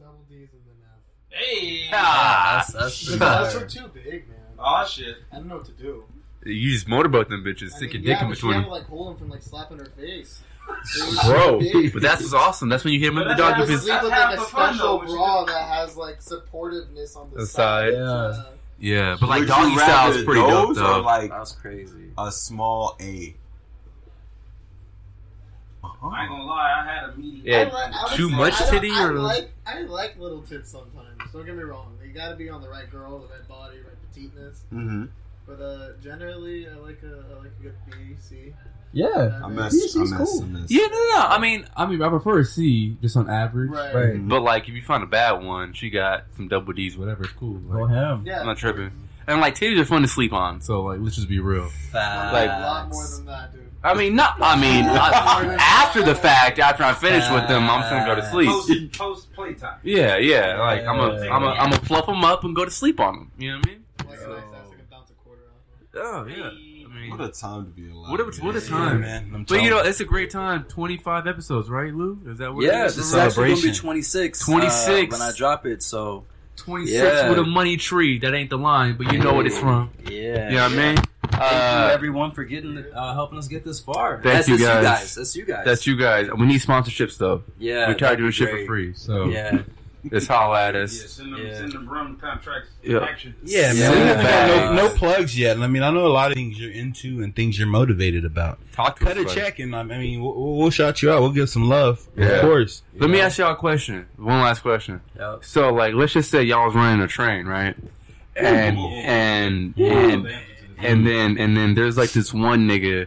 Double 0.00 0.24
D's 0.28 0.48
and 0.52 0.62
then 0.66 0.76
F. 0.84 1.27
Hey. 1.38 1.88
Ah, 1.92 2.64
that's 2.68 2.72
that's 2.72 3.06
The 3.06 3.18
guys 3.18 3.54
are 3.56 3.66
too 3.66 3.88
big, 3.88 4.28
man. 4.28 4.38
Oh 4.58 4.84
shit. 4.86 5.16
I 5.32 5.36
don't 5.36 5.48
know 5.48 5.56
what 5.56 5.66
to 5.66 5.72
do. 5.72 6.04
you 6.44 6.72
just 6.72 6.88
motorboat 6.88 7.28
them 7.28 7.44
bitches. 7.44 7.72
I 7.74 7.76
Stick 7.76 7.92
mean, 7.94 8.02
your 8.02 8.14
dick 8.14 8.22
in 8.22 8.30
between 8.30 8.52
had 8.54 8.64
them. 8.64 8.70
like 8.70 8.86
hold 8.86 9.12
him 9.12 9.18
from 9.18 9.28
like 9.30 9.42
slapping 9.42 9.78
her 9.78 9.86
face. 9.96 10.40
Bro, 11.24 11.60
but 11.94 12.02
that's 12.02 12.20
what's 12.20 12.34
awesome. 12.34 12.68
That's 12.68 12.84
when 12.84 12.92
you 12.92 13.00
hit 13.00 13.08
him 13.08 13.14
with 13.16 13.24
the 13.24 13.28
But 13.28 13.36
that's 13.36 13.40
dog 13.40 13.54
how 13.54 13.62
if 13.62 13.68
it's- 13.70 13.78
it's 13.78 13.86
sleep 13.88 14.02
with 14.02 14.12
half 14.12 14.30
like 14.30 14.38
a 14.38 14.40
the 14.40 14.46
fun, 14.46 14.74
special 14.74 14.98
though, 14.98 15.06
bra 15.14 15.44
that 15.46 15.68
has 15.68 15.96
like 15.96 16.20
supportiveness 16.20 17.16
on 17.16 17.30
the, 17.30 17.36
The 17.38 17.46
side. 17.46 17.92
side. 17.94 17.94
Yeah. 17.94 18.42
Yeah, 18.80 19.16
but 19.18 19.28
like 19.28 19.40
Would 19.40 19.48
doggy 19.48 19.76
style 19.76 20.10
is 20.12 20.24
pretty 20.24 20.40
dope 20.40 20.68
those 20.68 20.78
or 20.78 20.82
though. 20.82 21.00
like 21.00 21.30
that's 21.30 21.52
crazy. 21.52 22.12
a 22.18 22.30
small 22.30 22.96
A. 23.00 23.34
I 25.82 26.22
ain't 26.22 26.30
gonna 26.30 26.44
lie, 26.44 26.82
I 26.82 26.84
had 26.94 27.10
a 27.10 27.16
medium. 27.16 27.42
Yeah, 27.44 27.56
I 27.58 27.72
like- 27.72 27.92
I 27.94 28.16
too 28.16 28.28
say 28.30 28.36
much 28.36 28.60
I 28.60 28.70
titty 28.70 28.90
I 28.92 29.04
or 29.04 29.12
like 29.14 29.50
I 29.66 29.80
like 29.82 30.16
little 30.18 30.42
tits 30.42 30.70
sometimes. 30.70 31.07
Don't 31.32 31.46
get 31.46 31.56
me 31.56 31.62
wrong. 31.62 31.96
You 32.04 32.12
got 32.12 32.30
to 32.30 32.36
be 32.36 32.48
on 32.48 32.60
the 32.62 32.68
right 32.68 32.90
girl, 32.90 33.18
the 33.18 33.28
right 33.28 33.46
body, 33.48 33.78
right 33.78 33.96
petiteness. 34.12 34.64
Mm-hmm. 34.72 35.04
But 35.46 35.60
uh, 35.62 35.92
generally, 36.02 36.68
I 36.68 36.74
like 36.74 37.02
a 37.02 37.24
I 37.30 37.38
like 37.38 37.52
a 37.58 37.62
good 37.62 37.74
B 37.90 38.16
C. 38.18 38.52
Yeah. 38.92 39.40
I 39.42 39.46
mean, 39.46 39.56
miss. 39.56 39.72
This 39.72 39.96
I 39.96 40.02
is 40.02 40.12
miss. 40.12 40.18
cool. 40.18 40.42
I 40.42 40.46
miss. 40.46 40.70
Yeah, 40.70 40.86
no, 40.86 40.92
no, 40.92 41.10
no. 41.16 41.22
I 41.28 41.38
mean, 41.38 41.66
I 41.76 41.86
mean, 41.86 42.02
I 42.02 42.08
prefer 42.08 42.40
a 42.40 42.44
C 42.44 42.96
just 43.00 43.16
on 43.16 43.30
average. 43.30 43.70
Right. 43.70 43.94
Right. 43.94 44.28
But 44.28 44.42
like, 44.42 44.68
if 44.68 44.74
you 44.74 44.82
find 44.82 45.02
a 45.02 45.06
bad 45.06 45.42
one, 45.42 45.72
she 45.72 45.90
got 45.90 46.24
some 46.36 46.48
double 46.48 46.72
D's, 46.72 46.96
whatever. 46.98 47.24
It's 47.24 47.32
cool. 47.32 47.58
Go 47.58 47.80
Like, 47.80 47.90
ahead. 47.90 48.26
Yeah. 48.26 48.40
I'm 48.40 48.46
not 48.46 48.58
tripping. 48.58 48.90
And 49.26 49.40
like, 49.40 49.54
titties 49.54 49.78
are 49.78 49.84
fun 49.84 50.02
to 50.02 50.08
sleep 50.08 50.32
on. 50.32 50.60
So 50.62 50.82
like, 50.82 51.00
let's 51.00 51.16
just 51.16 51.28
be 51.28 51.38
real. 51.38 51.70
Like, 51.92 52.48
a 52.48 52.60
lot 52.62 52.88
more 52.90 53.06
than 53.06 53.26
that, 53.26 53.52
dude. 53.52 53.67
I 53.84 53.94
mean, 53.94 54.16
not. 54.16 54.36
I 54.40 54.60
mean, 54.60 54.84
I, 54.86 55.56
after 55.60 56.02
the 56.02 56.14
fact, 56.14 56.58
after 56.58 56.82
I 56.82 56.92
finish 56.94 57.24
with 57.30 57.46
them, 57.48 57.70
I'm 57.70 57.80
just 57.82 57.90
gonna 57.92 58.06
go 58.06 58.14
to 58.16 58.30
sleep. 58.30 58.48
Post, 58.48 58.98
post 58.98 59.32
playtime. 59.34 59.78
Yeah, 59.84 60.16
yeah. 60.16 60.58
Like 60.60 60.84
I'm 60.84 60.98
a, 60.98 61.28
I'm 61.28 61.42
a, 61.44 61.46
I'm 61.48 61.72
a 61.72 61.76
fluff 61.80 62.06
them 62.06 62.24
up 62.24 62.42
and 62.44 62.56
go 62.56 62.64
to 62.64 62.70
sleep 62.70 62.98
on 63.00 63.14
them. 63.14 63.32
You 63.38 63.52
know 63.52 63.58
what 63.58 63.66
I 63.66 63.70
mean? 63.70 63.84
Like 63.98 64.08
a 64.08 64.10
nice 64.10 64.28
like 64.68 64.78
a 64.80 64.90
bounce 64.90 65.10
a 65.10 65.14
quarter 65.24 65.42
off. 65.44 66.24
Oh 66.24 66.26
yeah. 66.26 66.50
I 66.50 67.00
mean, 67.00 67.10
What 67.10 67.20
a 67.20 67.28
time 67.28 67.66
to 67.66 67.70
be 67.70 67.88
alive. 67.90 68.10
what 68.10 68.20
a, 68.20 68.24
what 68.44 68.56
a 68.56 68.60
man. 68.60 68.68
time, 68.68 69.00
man. 69.00 69.30
I'm 69.34 69.44
But 69.44 69.62
you 69.62 69.70
know, 69.70 69.78
it's 69.78 70.00
a 70.00 70.04
great 70.04 70.30
time. 70.30 70.64
25 70.64 71.26
episodes, 71.28 71.68
right, 71.70 71.94
Lou? 71.94 72.18
Is 72.26 72.38
that 72.38 72.52
what? 72.52 72.64
It 72.64 72.66
is? 72.66 72.72
Yeah, 72.72 72.80
it 72.80 72.84
this 72.86 72.98
is? 72.98 73.08
is 73.10 73.14
actually 73.14 73.50
gonna 73.50 73.62
be 73.62 73.72
26. 73.72 74.40
26. 74.40 74.88
uh, 75.14 75.18
when 75.18 75.22
I 75.28 75.32
drop 75.36 75.66
it. 75.66 75.82
So 75.84 76.24
26 76.56 76.92
Yeah. 77.00 77.28
with 77.28 77.38
a 77.38 77.44
money 77.44 77.76
tree. 77.76 78.18
That 78.18 78.34
ain't 78.34 78.50
the 78.50 78.58
line, 78.58 78.96
but 78.96 79.12
you 79.12 79.18
know 79.20 79.34
what 79.34 79.46
it's 79.46 79.56
from. 79.58 79.90
yeah. 80.04 80.48
You 80.50 80.56
know 80.56 80.62
what 80.64 80.72
I 80.72 80.76
mean? 80.94 80.96
Thank 81.30 81.42
Uh, 81.42 81.86
you 81.88 81.94
everyone 81.94 82.30
for 82.32 82.44
getting 82.44 82.78
uh, 82.94 83.14
helping 83.14 83.38
us 83.38 83.48
get 83.48 83.64
this 83.64 83.80
far. 83.80 84.14
Thank 84.22 84.24
that's, 84.24 84.48
you 84.48 84.58
that's 84.58 84.68
guys. 84.68 84.82
you 84.82 84.84
guys. 84.88 85.14
That's 85.14 85.36
you 85.36 85.44
guys. 85.44 85.64
That's 85.64 85.86
you 85.86 85.96
guys. 85.96 86.28
We 86.38 86.46
need 86.46 86.60
sponsorships 86.60 87.18
though. 87.18 87.42
Yeah, 87.58 87.88
we 87.88 87.94
try 87.94 88.10
to 88.10 88.16
that'd 88.16 88.18
do 88.18 88.30
shit 88.30 88.50
for 88.50 88.66
free. 88.66 88.94
So 88.94 89.26
Yeah. 89.28 89.62
just 90.10 90.28
holla 90.28 90.62
at 90.68 90.76
us. 90.76 90.96
Yeah, 90.96 91.04
us. 91.04 91.10
send 91.12 91.32
them, 91.34 91.46
Yeah. 91.46 91.54
send 91.54 91.72
them 91.72 91.88
rum 91.88 92.16
contracts. 92.20 92.70
Yeah. 92.82 92.98
Action. 93.00 93.34
Yeah, 93.44 93.72
man. 93.72 93.76
Yeah. 93.76 93.90
we 93.90 93.96
haven't 93.98 94.24
got 94.24 94.74
no, 94.74 94.88
no 94.88 94.94
plugs 94.94 95.38
yet. 95.38 95.58
I 95.58 95.66
mean, 95.66 95.82
I 95.82 95.90
know 95.90 96.06
a 96.06 96.08
lot 96.08 96.30
of 96.30 96.34
things 96.36 96.58
you're 96.58 96.70
into 96.72 97.22
and 97.22 97.34
things 97.34 97.58
you're 97.58 97.68
motivated 97.68 98.24
about. 98.24 98.58
Talk 98.72 98.98
to 99.00 99.04
Cut 99.04 99.16
us. 99.18 99.22
a 99.22 99.26
buddy. 99.26 99.40
check, 99.40 99.58
and 99.58 99.74
I 99.76 99.82
mean, 99.82 100.22
we'll, 100.22 100.56
we'll 100.56 100.70
shout 100.70 101.02
you 101.02 101.10
out. 101.10 101.20
We'll 101.20 101.32
give 101.32 101.50
some 101.50 101.68
love, 101.68 102.06
Yeah. 102.16 102.26
of 102.26 102.40
course. 102.42 102.82
Let 102.96 103.10
me 103.10 103.20
ask 103.20 103.38
y'all 103.38 103.52
a 103.52 103.56
question. 103.56 104.06
One 104.16 104.40
last 104.40 104.62
question. 104.62 105.00
Yep. 105.18 105.44
So, 105.44 105.72
like, 105.74 105.94
let's 105.94 106.12
just 106.12 106.30
say 106.30 106.42
y'all 106.44 106.66
was 106.66 106.74
running 106.74 107.02
a 107.02 107.08
train, 107.08 107.46
right? 107.46 107.76
and 108.36 108.78
and 108.78 109.76
and 109.78 110.28
and 110.78 111.06
then 111.06 111.38
and 111.38 111.56
then 111.56 111.74
there's 111.74 111.96
like 111.96 112.10
this 112.12 112.32
one 112.32 112.68
nigga 112.68 113.06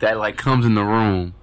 that 0.00 0.18
like 0.18 0.36
comes 0.36 0.64
in 0.66 0.74
the 0.74 0.84
room 0.84 1.34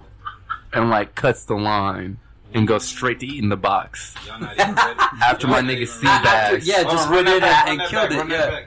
and 0.72 0.90
like 0.90 1.14
cuts 1.14 1.44
the 1.44 1.54
line 1.54 2.18
and 2.52 2.66
goes 2.66 2.84
straight 2.84 3.20
to 3.20 3.26
eating 3.26 3.48
the 3.48 3.56
box 3.56 4.14
after 4.28 5.46
my 5.46 5.60
nigga 5.60 5.86
see 5.86 6.06
After- 6.06 6.24
bags. 6.56 6.66
yeah, 6.66 6.82
just 6.82 7.08
went 7.10 7.28
in 7.28 7.42
and, 7.42 7.80
and 7.80 7.88
killed 7.88 8.10
it. 8.12 8.28
Yeah. 8.28 8.60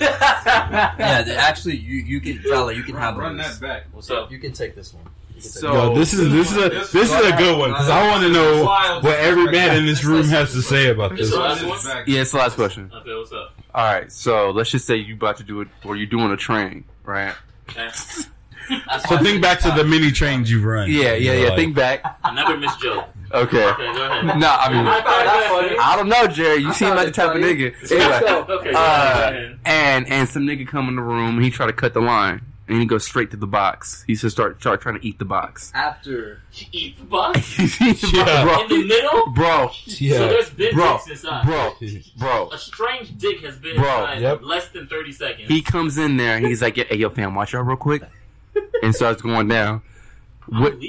yeah, 0.98 1.22
th- 1.24 1.36
actually, 1.38 1.76
you 1.78 1.96
you 1.98 2.20
can, 2.20 2.38
fella, 2.40 2.72
you 2.74 2.82
can 2.82 2.94
have 2.94 3.16
Run 3.16 3.36
this. 3.38 3.56
that 3.58 3.60
back. 3.66 3.84
What's 3.92 4.10
up? 4.10 4.30
You 4.30 4.38
can 4.38 4.52
take 4.52 4.74
this 4.74 4.92
one. 4.92 5.04
You 5.34 5.34
can 5.34 5.42
take 5.42 5.50
So- 5.50 5.72
Yo, 5.72 5.94
this 5.94 6.12
is 6.12 6.30
this 6.30 6.50
is 6.52 6.56
a 6.58 6.68
this 6.68 6.94
is 6.94 7.12
a 7.12 7.36
good 7.38 7.58
one 7.58 7.70
because 7.70 7.88
I 7.88 8.06
want 8.10 8.22
to 8.24 8.28
know 8.30 8.64
what 9.00 9.18
every 9.18 9.46
man 9.50 9.76
in 9.78 9.86
this 9.86 10.04
room 10.04 10.24
has 10.26 10.52
to 10.52 10.60
say 10.62 10.90
about 10.90 11.12
this. 11.16 11.28
It's 11.28 11.30
the 11.30 11.40
last? 11.40 12.06
Yeah, 12.06 12.20
it's 12.20 12.32
the 12.32 12.38
last 12.38 12.54
question. 12.56 12.90
Okay, 12.94 13.14
what's 13.14 13.32
up? 13.32 13.54
All 13.74 13.84
right, 13.84 14.12
so 14.12 14.50
let's 14.50 14.70
just 14.70 14.86
say 14.86 14.96
you 14.96 15.14
about 15.14 15.38
to 15.38 15.44
do 15.44 15.60
it, 15.62 15.68
or 15.84 15.96
you're 15.96 16.06
doing 16.06 16.30
a 16.30 16.36
train, 16.36 16.84
right? 17.04 17.34
Okay. 17.70 17.88
So 19.08 19.18
think 19.18 19.42
back 19.42 19.58
to 19.60 19.70
the 19.72 19.82
mini 19.84 20.12
trains 20.12 20.50
you've 20.50 20.64
run. 20.64 20.88
Yeah, 20.90 21.14
yeah, 21.14 21.32
yeah. 21.32 21.48
Like- 21.48 21.56
Think 21.58 21.74
back. 21.74 22.18
Another 22.22 22.56
Miss 22.56 22.74
Joe. 22.76 23.04
Okay. 23.32 23.64
Okay, 23.66 23.92
go 23.94 24.04
ahead. 24.06 24.38
No, 24.38 24.48
I 24.48 24.72
mean, 24.72 24.86
I 24.86 25.00
thought 25.00 25.04
that 25.04 25.46
funny. 25.50 25.78
I 25.78 25.96
don't 25.96 26.08
know, 26.08 26.26
Jerry. 26.28 26.58
You 26.62 26.72
seem 26.74 26.90
like 26.90 27.06
the 27.06 27.12
type 27.12 27.34
of 27.34 27.40
nigga. 27.42 27.74
Anyway, 27.90 28.52
Okay, 28.54 28.70
go 28.72 28.78
uh, 28.78 29.30
ahead. 29.30 29.58
and 29.64 30.06
and 30.08 30.28
some 30.28 30.42
nigga 30.46 30.66
come 30.68 30.88
in 30.88 30.96
the 30.96 31.02
room. 31.02 31.40
He 31.40 31.50
try 31.50 31.66
to 31.66 31.72
cut 31.72 31.94
the 31.94 32.00
line, 32.02 32.42
and 32.72 32.80
he 32.80 32.86
goes 32.86 33.04
straight 33.04 33.30
to 33.32 33.36
the 33.36 33.46
box. 33.46 34.02
He 34.06 34.14
just 34.14 34.34
start 34.34 34.60
start 34.60 34.80
trying 34.80 34.98
to 34.98 35.06
eat 35.06 35.18
the 35.18 35.24
box. 35.24 35.70
After 35.74 36.40
Eat 36.72 36.98
the 36.98 37.04
box? 37.04 37.58
Yeah. 38.12 38.44
Bro. 38.44 38.62
In 38.64 38.68
the 38.68 38.84
middle? 38.86 39.26
Bro, 39.32 39.70
Yeah. 39.86 40.16
So 40.18 40.28
there's 40.28 40.50
big 40.50 40.74
bro, 40.74 40.92
dicks 40.98 41.10
inside. 41.10 41.44
bro, 41.44 41.74
bro. 42.18 42.50
A 42.50 42.58
strange 42.58 43.16
dick 43.18 43.40
has 43.40 43.56
been 43.56 43.76
Bro, 43.76 43.84
inside 44.02 44.20
yep. 44.20 44.40
less 44.42 44.68
than 44.68 44.86
30 44.86 45.12
seconds. 45.12 45.48
He 45.48 45.62
comes 45.62 45.98
in 45.98 46.16
there. 46.16 46.36
and 46.36 46.46
He's 46.46 46.60
like, 46.62 46.76
"Hey, 46.76 46.96
yo, 46.96 47.08
fam, 47.10 47.34
watch 47.34 47.54
out 47.54 47.66
real 47.66 47.76
quick," 47.76 48.02
and 48.82 48.94
starts 48.94 49.22
going 49.22 49.48
down. 49.48 49.82
What? 50.48 50.74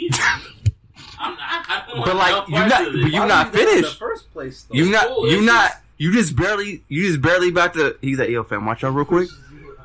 I'm 1.20 1.36
not, 1.36 1.40
I 1.40 1.84
don't 1.88 2.06
But 2.06 2.16
like 2.16 2.50
no 2.50 2.58
you're 2.58 2.68
not, 2.68 2.82
of 2.88 2.94
but 2.94 3.02
this. 3.02 3.14
you 3.14 3.26
not 3.26 3.54
finished. 3.54 4.00
first 4.00 4.32
place, 4.34 4.66
You 4.72 4.90
not, 4.90 5.08
Cool, 5.08 5.30
you 5.30 5.38
it's 5.38 5.46
not, 5.46 5.70
just- 5.72 5.80
you 5.98 6.12
just 6.14 6.36
barely, 6.36 6.84
you 6.90 7.08
just 7.08 7.22
barely 7.22 7.50
about 7.50 7.74
to. 7.76 7.96
He's 8.02 8.20
like, 8.20 8.30
"Yo, 8.30 8.44
fam, 8.44 8.66
watch 8.66 8.84
out 8.84 8.94
real 8.94 9.06
quick." 9.06 9.30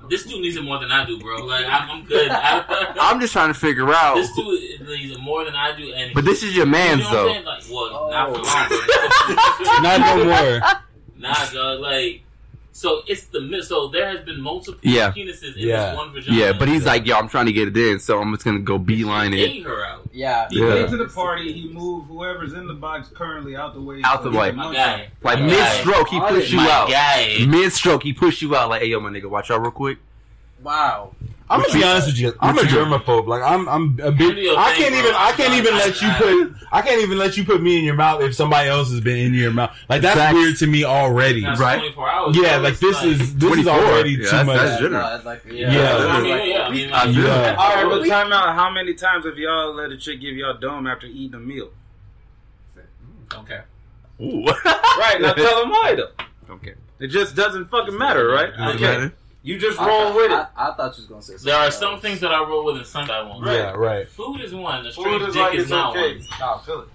This 0.09 0.25
dude 0.25 0.41
needs 0.41 0.57
it 0.57 0.63
more 0.65 0.79
than 0.79 0.91
I 0.91 1.05
do, 1.05 1.19
bro. 1.19 1.45
Like 1.45 1.65
I'm, 1.67 1.91
I'm 1.91 2.05
good. 2.05 2.31
I, 2.31 2.95
I'm 3.01 3.21
just 3.21 3.33
trying 3.33 3.53
to 3.53 3.59
figure 3.59 3.93
out. 3.93 4.15
this 4.17 4.33
dude 4.35 4.81
needs 4.87 5.13
it 5.17 5.21
more 5.21 5.45
than 5.45 5.55
I 5.55 5.77
do, 5.77 5.93
and 5.93 6.15
But 6.15 6.25
this 6.25 6.43
is 6.43 6.55
your 6.57 6.67
you 6.67 6.73
man's, 6.73 7.03
know 7.03 7.07
what 7.07 7.13
though. 7.13 7.29
I'm 7.29 7.35
saying? 7.35 7.45
Like, 7.45 7.63
well, 7.71 8.11
not 8.11 8.29
for 8.29 8.43
long. 8.43 9.83
Not 9.83 10.17
no 10.17 10.25
more. 10.25 10.61
Nah, 11.19 11.51
dog. 11.51 11.81
Like, 11.81 12.23
so 12.79 13.03
it's 13.09 13.25
the 13.25 13.41
mi- 13.41 13.61
so 13.63 13.89
there 13.89 14.07
has 14.09 14.21
been 14.25 14.41
multiple 14.41 14.79
Yeah. 14.83 15.11
penises 15.11 15.57
in 15.57 15.67
Yeah, 15.69 15.91
this 15.91 15.97
one 15.97 16.13
vagina. 16.13 16.37
yeah, 16.39 16.53
but 16.53 16.69
he's 16.69 16.87
like, 16.87 17.05
"Yo, 17.07 17.17
I'm 17.17 17.29
trying 17.29 17.47
to 17.47 17.53
get 17.53 17.67
it 17.69 17.77
in, 17.77 17.99
so 17.99 18.21
I'm 18.21 18.33
just 18.33 18.45
gonna 18.45 18.61
go 18.61 18.79
beeline 18.79 19.35
it." 19.35 19.39
ate 19.41 19.65
her 19.65 19.85
out. 19.85 20.03
Yeah, 20.13 20.47
He 20.51 20.61
Yeah. 20.61 20.75
came 20.75 20.89
to 20.91 20.97
the 20.97 21.07
party. 21.09 21.53
He 21.53 21.69
moved 21.69 22.09
whoever's 22.09 22.53
in 22.53 22.67
the 22.69 22.75
box 22.75 23.09
currently 23.13 23.57
out 23.57 23.75
the 23.75 23.81
way. 23.81 24.01
Out 24.05 24.23
the 24.23 24.31
way. 24.31 24.53
My 24.53 24.73
guy. 24.73 25.09
Like 25.23 25.41
My 25.41 25.47
mid 25.47 25.67
stroke, 25.81 26.09
he 26.09 26.21
pushed 26.21 26.51
you 26.53 26.59
My 26.59 26.71
out. 26.71 27.49
Mid 27.49 27.73
stroke, 27.73 28.03
he 28.05 28.13
pushed 28.13 28.43
you 28.43 28.55
out. 28.57 28.69
Like, 28.71 28.83
"Hey, 28.83 28.89
yo, 28.89 29.01
my 29.01 29.11
nigga, 29.11 29.27
watch 29.29 29.51
out 29.51 29.61
real 29.61 29.71
quick." 29.73 29.99
Wow. 30.63 31.15
I'm 31.51 31.61
gonna 31.63 31.73
be 31.73 31.83
honest 31.83 32.09
with 32.09 32.19
you. 32.19 32.35
I'm 32.41 32.59
a 32.59 32.63
germaphobe. 32.63 33.27
Like 33.27 33.43
I'm, 33.43 33.69
I'm 33.69 33.99
a 34.03 34.13
big. 34.13 34.37
I 34.57 34.75
can't 34.77 34.95
even. 34.95 35.13
I 35.15 35.33
can't 35.33 35.55
even 35.55 35.75
let 35.75 36.01
you 36.03 36.11
put. 36.19 36.55
I 36.71 36.83
can't 36.83 37.01
even 37.01 37.17
let 37.17 37.37
you 37.39 37.45
put 37.45 37.63
me 37.63 37.79
in 37.79 37.85
your 37.85 37.95
mouth 37.95 38.21
if 38.23 38.35
somebody 38.35 38.69
else 38.69 38.91
has 38.91 39.01
been 39.01 39.17
in 39.17 39.33
your 39.35 39.51
mouth. 39.51 39.75
Like 39.89 40.03
that's 40.03 40.19
Facts. 40.19 40.35
weird 40.35 40.57
to 40.59 40.67
me 40.67 40.85
already. 40.85 41.41
That's 41.43 41.59
Right? 41.59 41.79
24 41.79 42.11
hours. 42.11 42.37
Yeah. 42.37 42.55
bro. 42.57 42.63
Like 42.65 42.73
It's 42.73 42.81
this 42.81 43.03
is 43.03 43.37
this 43.37 43.59
is 43.59 43.67
already 43.67 44.11
Yeah, 44.11 44.17
too 44.17 44.23
that's- 44.25 44.47
much. 44.47 44.57
that's 44.59 44.81
generous. 44.83 45.25
Like, 45.25 45.43
Yeah. 45.47 45.97
I 45.97 46.21
mean, 46.21 46.51
yeah, 46.51 46.63
I 46.67 46.71
mean, 46.71 46.91
like, 46.91 47.17
Yeah. 47.17 47.57
All 47.59 47.75
right, 47.75 47.85
but 48.03 48.07
time 48.09 48.31
out. 48.33 48.55
How 48.55 48.71
many 48.71 48.93
times 48.95 49.25
have 49.25 49.39
y'all 49.39 49.73
let 49.75 49.91
a 49.91 49.97
chick 49.97 50.21
give 50.21 50.35
y'all 50.37 50.59
dome 50.59 50.87
after 50.87 51.07
eating 51.07 51.35
a 51.35 51.39
meal? 51.41 51.71
Okay. 53.35 53.61
Ooh. 54.21 54.45
Right 54.99 55.19
now, 55.21 55.33
tell 55.33 55.61
them 55.61 55.71
why 55.71 55.95
though. 55.95 56.55
Okay. 56.55 56.75
It 56.99 57.09
just 57.09 57.37
doesn't 57.37 57.71
fucking 57.71 57.97
matter, 57.97 58.27
right? 58.29 58.51
Doesn't 58.57 58.85
Okay. 58.85 59.15
Matter. 59.49 59.55
You 59.55 59.59
just 59.69 59.79
roll 59.79 60.15
with 60.15 60.31
it. 60.31 60.35
I, 60.35 60.47
I 60.57 60.75
thought 60.75 60.97
you 60.97 61.03
was 61.03 61.07
gonna 61.07 61.23
say. 61.23 61.33
Something. 61.35 61.47
There 61.47 61.57
are 61.59 61.71
something 61.71 61.95
some 61.97 62.01
things 62.01 62.21
that 62.21 62.33
I 62.33 62.43
roll 62.45 62.65
with 62.65 62.77
and 62.77 62.87
some 62.87 63.07
that 63.07 63.15
I 63.17 63.23
won't. 63.23 63.47
Yeah. 63.47 63.71
Right. 63.73 64.09
Food 64.09 64.41
is 64.41 64.55
one. 64.55 64.85
The 64.85 64.93
Food 64.93 65.03
strange 65.05 65.27
dick 65.27 65.37
like 65.37 65.55
is 65.55 65.71
not 65.71 65.97
okay. 65.97 66.17
one. 66.19 66.27
Nah, 66.41 66.59
feel 66.59 66.81
it. 66.83 66.89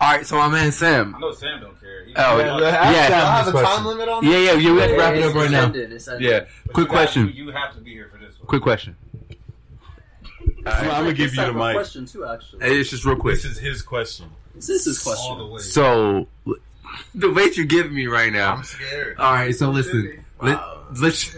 All 0.00 0.12
right, 0.12 0.24
so 0.24 0.36
my 0.36 0.46
man 0.46 0.70
Sam. 0.70 1.14
I 1.16 1.18
know 1.18 1.32
Sam 1.32 1.60
don't 1.60 1.80
care. 1.80 2.04
He- 2.04 2.14
Oh, 2.16 2.38
Yeah, 2.38 2.58
yeah, 2.60 2.90
yeah, 2.92 3.06
Sam 3.08 3.26
I 3.26 3.36
have 3.36 3.46
this 3.46 3.54
a 3.54 3.58
question. 3.58 3.76
time 3.78 3.86
limit 3.86 4.08
on 4.08 4.24
yeah, 4.24 4.30
this? 4.30 4.46
yeah. 4.46 4.52
You 4.60 4.76
have 4.78 4.90
to 4.90 4.96
wrap 4.96 5.14
it 5.14 5.22
up 5.24 5.34
right 5.34 5.50
now. 5.50 5.64
ended, 5.64 5.92
it's 5.92 6.06
ended. 6.06 6.22
Yeah. 6.22 6.38
But 6.66 6.72
Quick 6.74 6.76
you 6.76 6.80
have 6.82 6.88
question. 7.08 7.26
to- 7.26 7.32
you 7.34 7.50
have 7.50 7.74
to 7.74 7.80
be 7.80 7.90
here 7.94 8.08
for 8.12 8.18
this 8.18 8.38
one. 8.38 8.46
Quick 8.46 8.62
question. 8.62 8.96
I'm 10.66 10.86
gonna 10.86 11.12
give 11.14 11.34
you 11.34 11.44
the 11.46 11.52
mic. 11.52 11.74
Question 11.74 12.06
too, 12.06 12.24
actually. 12.26 12.60
Hey, 12.64 12.78
It's 12.78 12.90
just 12.90 13.04
real 13.04 13.16
quick. 13.16 13.36
This 13.36 13.44
is 13.44 13.58
his 13.58 13.82
question. 13.82 14.30
This 14.54 14.68
is 14.68 14.84
his 14.84 15.06
All 15.06 15.14
question. 15.14 15.38
the 15.38 15.46
way. 15.46 15.58
So, 15.62 16.26
the 17.14 17.32
weight 17.32 17.56
you're 17.56 17.66
giving 17.66 17.94
me 17.94 18.06
right 18.06 18.32
now. 18.32 18.54
I'm 18.56 18.64
scared. 18.64 19.18
All 19.18 19.32
right, 19.32 19.54
so 19.54 19.70
listen. 19.70 20.24
Let, 20.40 20.60
let's. 21.00 21.34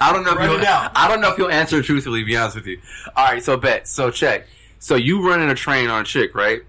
I 0.00 0.12
don't 0.12 0.24
know 0.24 0.32
if 0.32 0.50
you'll. 0.50 0.66
I 0.66 1.06
don't 1.08 1.20
know 1.20 1.32
if 1.32 1.38
you'll 1.38 1.50
answer 1.50 1.82
truthfully. 1.82 2.20
To 2.20 2.26
be 2.26 2.36
honest 2.36 2.56
with 2.56 2.66
you. 2.66 2.80
All 3.16 3.26
right, 3.26 3.42
so 3.42 3.56
bet. 3.56 3.88
So 3.88 4.10
check. 4.10 4.46
So 4.78 4.94
you 4.96 5.26
running 5.26 5.48
a 5.48 5.54
train 5.54 5.88
on 5.88 6.02
a 6.02 6.04
chick, 6.04 6.34
right? 6.34 6.62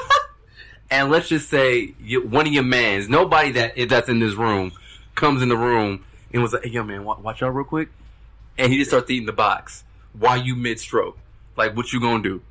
and 0.90 1.10
let's 1.10 1.28
just 1.28 1.48
say 1.48 1.94
you, 2.00 2.26
one 2.26 2.46
of 2.46 2.52
your 2.52 2.62
mans, 2.62 3.08
nobody 3.08 3.52
that 3.52 3.74
that's 3.88 4.08
in 4.08 4.18
this 4.20 4.34
room, 4.34 4.72
comes 5.14 5.42
in 5.42 5.48
the 5.48 5.56
room 5.56 6.04
and 6.32 6.42
was 6.42 6.52
like, 6.52 6.64
"Hey, 6.64 6.70
yo, 6.70 6.82
man, 6.82 7.04
wa- 7.04 7.18
watch 7.18 7.42
out 7.42 7.54
real 7.54 7.64
quick," 7.64 7.88
and 8.58 8.70
he 8.72 8.78
just 8.78 8.90
starts 8.90 9.10
eating 9.10 9.26
the 9.26 9.32
box 9.32 9.84
while 10.12 10.36
you 10.40 10.54
mid 10.54 10.78
stroke. 10.78 11.18
Like, 11.56 11.76
what 11.76 11.92
you 11.92 12.00
gonna 12.00 12.22
do? 12.22 12.42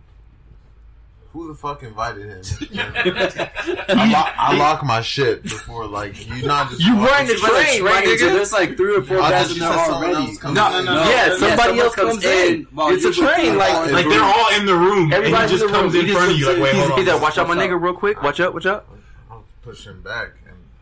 Who 1.40 1.48
the 1.48 1.56
fuck 1.56 1.84
invited 1.84 2.26
him? 2.26 2.42
I, 2.78 4.12
lock, 4.12 4.34
I 4.38 4.58
lock 4.58 4.84
my 4.84 5.00
shit 5.00 5.42
before 5.44 5.88
like 5.88 6.28
you 6.28 6.46
not 6.46 6.70
just 6.70 6.82
You 6.82 6.98
walking 6.98 7.08
run 7.16 7.28
the 7.28 7.38
straight. 7.38 7.66
train, 7.80 7.84
my 7.86 8.02
nigga. 8.02 8.18
So 8.20 8.26
there's 8.34 8.52
like 8.52 8.76
three 8.76 8.98
or 8.98 9.02
four 9.04 9.22
I 9.22 9.30
guys 9.30 9.48
thought 9.48 9.54
in 9.54 9.60
there 9.60 9.70
already. 10.12 10.16
else 10.32 10.44
No, 10.44 10.52
no, 10.52 10.84
no. 10.84 10.94
Yeah, 11.10 11.38
somebody 11.38 11.80
else 11.80 11.96
comes 11.96 12.24
in. 12.26 12.64
while 12.74 12.90
It's 12.94 13.06
a 13.06 13.14
train, 13.14 13.58
like- 13.58 13.90
Like 13.90 14.10
they're 14.10 14.22
all 14.22 14.60
in 14.60 14.66
the 14.66 14.76
room, 14.76 15.14
and 15.14 15.24
just 15.50 15.64
in 15.64 15.70
comes 15.70 15.94
room. 15.94 16.02
in 16.02 16.08
He 16.08 16.14
front 16.14 16.32
of 16.32 16.38
you. 16.38 16.46
Like, 16.48 16.58
looks- 16.58 16.74
wait, 16.74 16.80
hold 16.80 16.92
on. 16.92 16.98
he's 17.00 17.08
like, 17.08 17.22
watch 17.22 17.38
out, 17.38 17.48
my 17.48 17.56
nigga, 17.56 17.82
real 17.82 17.94
quick. 17.94 18.22
Watch 18.22 18.42
out, 18.42 18.54
watch 18.54 18.66
out. 18.66 18.86
I'll 19.32 19.46
push 19.62 19.86
him 19.88 20.02
back. 20.02 20.32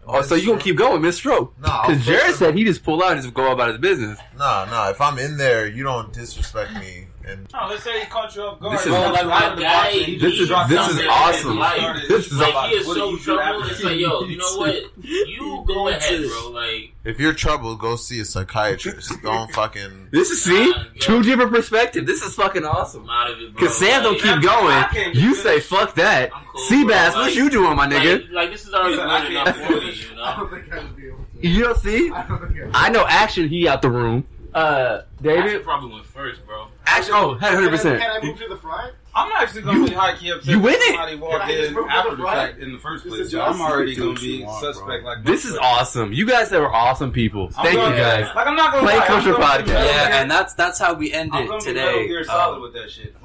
Oh, 0.08 0.22
so 0.22 0.36
you 0.36 0.48
gonna 0.48 0.62
keep 0.62 0.78
going, 0.78 1.02
Miss 1.02 1.18
Stroke? 1.18 1.54
No, 1.62 1.82
because 1.86 2.04
Jared 2.06 2.34
said 2.36 2.56
he 2.56 2.64
just 2.64 2.82
pull 2.82 3.04
out 3.04 3.12
and 3.12 3.22
just 3.22 3.34
go 3.34 3.52
about 3.52 3.68
his 3.70 3.78
business. 3.78 4.18
No, 4.40 4.66
no. 4.72 4.90
If 4.90 5.02
I'm 5.02 5.20
in 5.20 5.36
there, 5.36 5.68
you 5.68 5.84
don't 5.84 6.14
disrespect 6.14 6.74
me. 6.76 7.07
And 7.30 7.48
No, 7.54 7.68
let's 7.70 7.84
say 7.84 8.00
he 8.00 8.06
caught 8.06 8.34
you 8.36 8.42
off 8.44 8.60
guard. 8.60 8.78
This 8.78 8.86
is- 8.86 8.92
You 8.94 8.94
like 8.94 9.14
got 9.16 9.26
my 9.28 9.36
out 9.36 9.52
of 9.52 9.58
the 9.58 9.64
guy, 9.64 9.84
box 9.84 9.94
he 9.96 10.18
this 10.18 10.34
is- 10.34 10.40
this 10.40 10.42
is 10.42 10.52
awesome. 10.52 11.48
his 11.50 11.58
life. 11.58 12.08
This 12.08 12.28
is 12.28 12.40
like 12.40 12.56
awesome. 12.56 12.70
he 12.70 12.76
is 12.78 12.86
so 12.86 13.10
you 13.10 13.20
troubled. 13.20 13.62
after 13.64 13.74
It's 13.74 13.84
like, 13.84 13.98
yo, 13.98 14.24
you 14.24 14.38
know 14.38 14.58
what? 14.58 14.76
You 15.04 15.64
go 15.68 15.88
ahead, 15.90 16.28
bro. 16.30 16.50
Like, 16.52 16.94
if 17.04 17.20
you're 17.20 17.34
troubled, 17.34 17.80
go 17.80 17.96
see 17.98 18.20
a 18.22 18.26
psychiatrist. 18.26 19.12
don't 19.24 19.52
fucking. 19.52 20.08
This 20.12 20.30
is 20.32 20.44
see 20.44 20.70
Nah, 20.72 20.78
yeah. 20.78 20.84
true 21.02 21.24
giver 21.24 21.48
perspective. 21.48 22.06
This 22.06 22.22
is 22.22 22.34
fucking 22.36 22.64
awesome. 22.66 23.04
I'm 23.04 23.10
out 23.10 23.32
of 23.32 23.40
it, 23.42 23.54
bro. 23.54 23.68
Cause 23.68 23.78
Sam 23.78 24.04
don't 24.04 24.16
keep 24.22 24.42
going. 24.42 24.84
can't 24.92 25.14
You 25.16 25.30
do 25.30 25.36
say 25.36 25.60
fuck 25.60 25.96
that. 25.96 26.32
I'm 26.34 26.46
cool, 26.46 26.62
Seabass, 26.62 27.10
what 27.14 27.22
Like- 27.24 27.36
you 27.36 27.50
doing, 27.50 27.76
my 27.76 27.88
nigga? 27.88 28.22
Like, 28.26 28.32
like 28.32 28.52
this 28.52 28.66
is 28.66 28.74
already 28.74 28.96
He's 28.96 29.04
good 29.28 29.32
enough 29.32 29.56
for 29.58 29.74
me, 29.74 29.80
this. 29.90 30.04
you 30.04 30.10
I 30.12 30.16
know. 30.36 30.36
don't 30.38 30.50
think 30.62 30.74
I'd 30.74 30.96
be 30.96 31.08
able 31.08 31.18
to. 31.42 31.48
You 31.48 31.64
don't 31.64 31.78
see? 31.80 32.10
I 32.12 32.26
don't 32.28 32.40
think 32.54 32.64
I'd 32.64 32.72
I 32.74 32.90
know 32.90 33.06
action. 33.08 33.48
He 33.50 33.68
out 33.68 33.82
the 33.82 33.90
room. 33.92 34.26
Uh, 34.54 35.02
Actually, 35.20 35.36
David. 35.36 35.64
probably 35.64 35.92
went 35.94 36.06
first, 36.06 36.44
bro. 36.48 36.68
Action. 36.90 37.14
Oh, 37.16 37.36
hundred 37.36 37.70
percent. 37.70 38.02
Can 38.02 38.12
I 38.12 38.26
move 38.26 38.38
to 38.40 38.48
the 38.48 38.56
front? 38.58 38.94
I'm 39.14 39.32
actually 39.36 39.64
gonna 39.64 39.86
be 39.88 39.92
high 39.94 40.16
key 40.16 40.32
upset. 40.32 40.48
you 40.54 40.60
win 40.60 40.76
if 40.76 40.80
it. 40.82 40.86
Somebody 40.94 41.16
walked 41.16 41.42
Can 41.42 41.42
I 41.42 41.56
just 41.56 41.68
in 41.70 41.74
move 41.76 41.88
after 41.90 42.10
the 42.12 42.16
the 42.18 42.24
fact 42.24 42.60
in 42.60 42.72
the 42.72 42.78
first 42.80 43.08
place. 43.08 43.32
So 43.32 43.42
I'm 43.42 43.60
already 43.62 43.96
gonna 43.96 44.14
be 44.14 44.44
want, 44.44 44.62
suspect. 44.64 45.04
bro. 45.04 45.14
Like 45.16 45.24
This 45.26 45.44
is 45.46 45.58
awesome. 45.58 46.14
You 46.14 46.26
guys 46.28 46.54
are 46.54 46.72
awesome 46.74 47.12
people. 47.12 47.48
I'm 47.58 47.64
Thank 47.66 47.74
you 47.74 47.82
gonna- 47.82 47.98
guys. 47.98 48.36
Like 48.36 48.48
I'm 48.48 48.56
not 48.56 48.72
gonna 48.74 48.86
Play 48.88 48.98
lie, 48.98 49.06
Culture 49.08 49.34
Podcast. 49.34 49.68
Yeah, 49.68 49.84
Gear- 50.10 50.22
and 50.22 50.32
that's 50.32 50.54
that's 50.54 50.80
how 50.80 50.94
we 50.94 51.12
end 51.12 51.32
I'm 51.34 51.44
it 51.44 51.48
gonna 51.48 51.60
be 51.66 51.74
Metal 51.74 51.92
today. 51.94 52.08
Gear 52.08 52.20
Um, 52.20 52.26
solid 52.26 52.62
with 52.62 52.74
that 52.74 52.90
shit. 52.92 53.16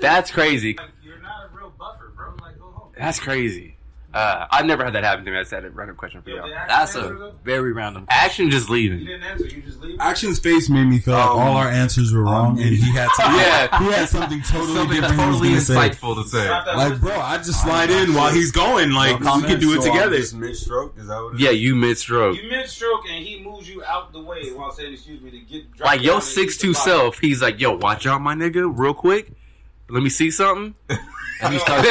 That's 0.00 0.30
crazy. 0.30 0.74
Like, 0.78 0.88
you're 1.02 1.18
not 1.18 1.46
a 1.52 1.56
real 1.56 1.72
buffer, 1.78 2.12
bro. 2.14 2.34
Like 2.40 2.58
go 2.58 2.66
home. 2.70 2.92
That's 2.96 3.18
crazy. 3.20 3.76
Uh, 4.12 4.44
I've 4.50 4.66
never 4.66 4.84
had 4.84 4.92
that 4.94 5.04
happen 5.04 5.24
to 5.24 5.30
me. 5.30 5.38
I 5.38 5.44
said 5.44 5.64
a 5.64 5.70
random 5.70 5.94
question 5.94 6.20
for 6.22 6.30
Yo, 6.30 6.36
y'all. 6.38 6.48
That's 6.66 6.96
answer, 6.96 7.14
a 7.14 7.16
though? 7.18 7.34
very 7.44 7.72
random. 7.72 8.06
Action 8.08 8.50
just 8.50 8.68
leaving. 8.68 8.98
You 8.98 9.04
leaving. 9.04 9.20
didn't 9.20 9.30
answer. 9.42 9.56
You 9.56 9.62
just 9.62 9.78
leave. 9.80 10.00
Action's 10.00 10.40
face 10.40 10.68
made 10.68 10.86
me 10.86 10.98
feel 10.98 11.14
like 11.14 11.28
Um, 11.30 11.38
all 11.38 11.56
our 11.56 11.68
answers 11.68 12.12
were 12.12 12.24
wrong, 12.24 12.60
and 12.60 12.74
he 12.74 12.90
had 12.92 13.06
to, 13.06 13.22
Yeah. 13.22 13.78
he 13.84 13.84
had 13.92 14.08
something 14.08 14.42
totally 14.42 14.74
Something 14.74 15.00
different. 15.00 15.20
he 15.20 15.26
was 15.28 15.36
totally 15.36 15.48
gonna 15.50 15.60
say. 15.60 15.74
insightful 15.74 16.22
to 16.22 16.28
say. 16.28 16.44
Stop 16.44 16.64
that 16.64 16.76
Like, 16.76 17.00
bro, 17.00 17.20
I 17.20 17.36
just 17.38 17.62
slide 17.62 17.90
in 17.90 18.12
while 18.14 18.32
he's 18.32 18.50
going. 18.50 18.90
Like, 18.90 19.20
we 19.20 19.26
can 19.42 19.60
do 19.60 19.74
it 19.74 19.82
So 19.82 19.92
together. 19.92 20.16
just 20.16 20.34
mid-stroke. 20.34 20.98
Is 20.98 21.06
that 21.06 21.22
what? 21.22 21.34
it 21.34 21.40
Yeah, 21.40 21.50
is? 21.50 21.60
you 21.60 21.76
mid 21.76 21.96
stroke. 21.96 22.36
You 22.42 22.50
mid 22.50 22.68
stroke 22.68 23.04
and 23.08 23.24
he 23.24 23.40
moves 23.40 23.68
you 23.68 23.84
out 23.84 24.12
the 24.12 24.20
way 24.22 24.50
while 24.52 24.72
saying 24.72 24.92
excuse 24.92 25.20
me 25.20 25.30
to 25.30 25.38
get 25.38 25.70
drop 25.76 25.86
Like 25.88 25.98
down 26.00 26.06
yo 26.06 26.14
and 26.16 26.24
six 26.24 26.54
hit 26.56 26.60
two 26.62 26.72
the 26.72 26.78
self, 26.80 27.18
he's 27.20 27.40
like, 27.42 27.60
yo, 27.60 27.76
watch 27.76 28.08
out, 28.08 28.20
my 28.20 28.34
nigga, 28.34 28.68
real 28.76 28.92
quick. 28.92 29.30
Let 29.88 30.02
me 30.02 30.10
see 30.10 30.32
something. 30.32 30.74
And 31.42 31.54
he 31.54 31.58
starts. 31.60 31.88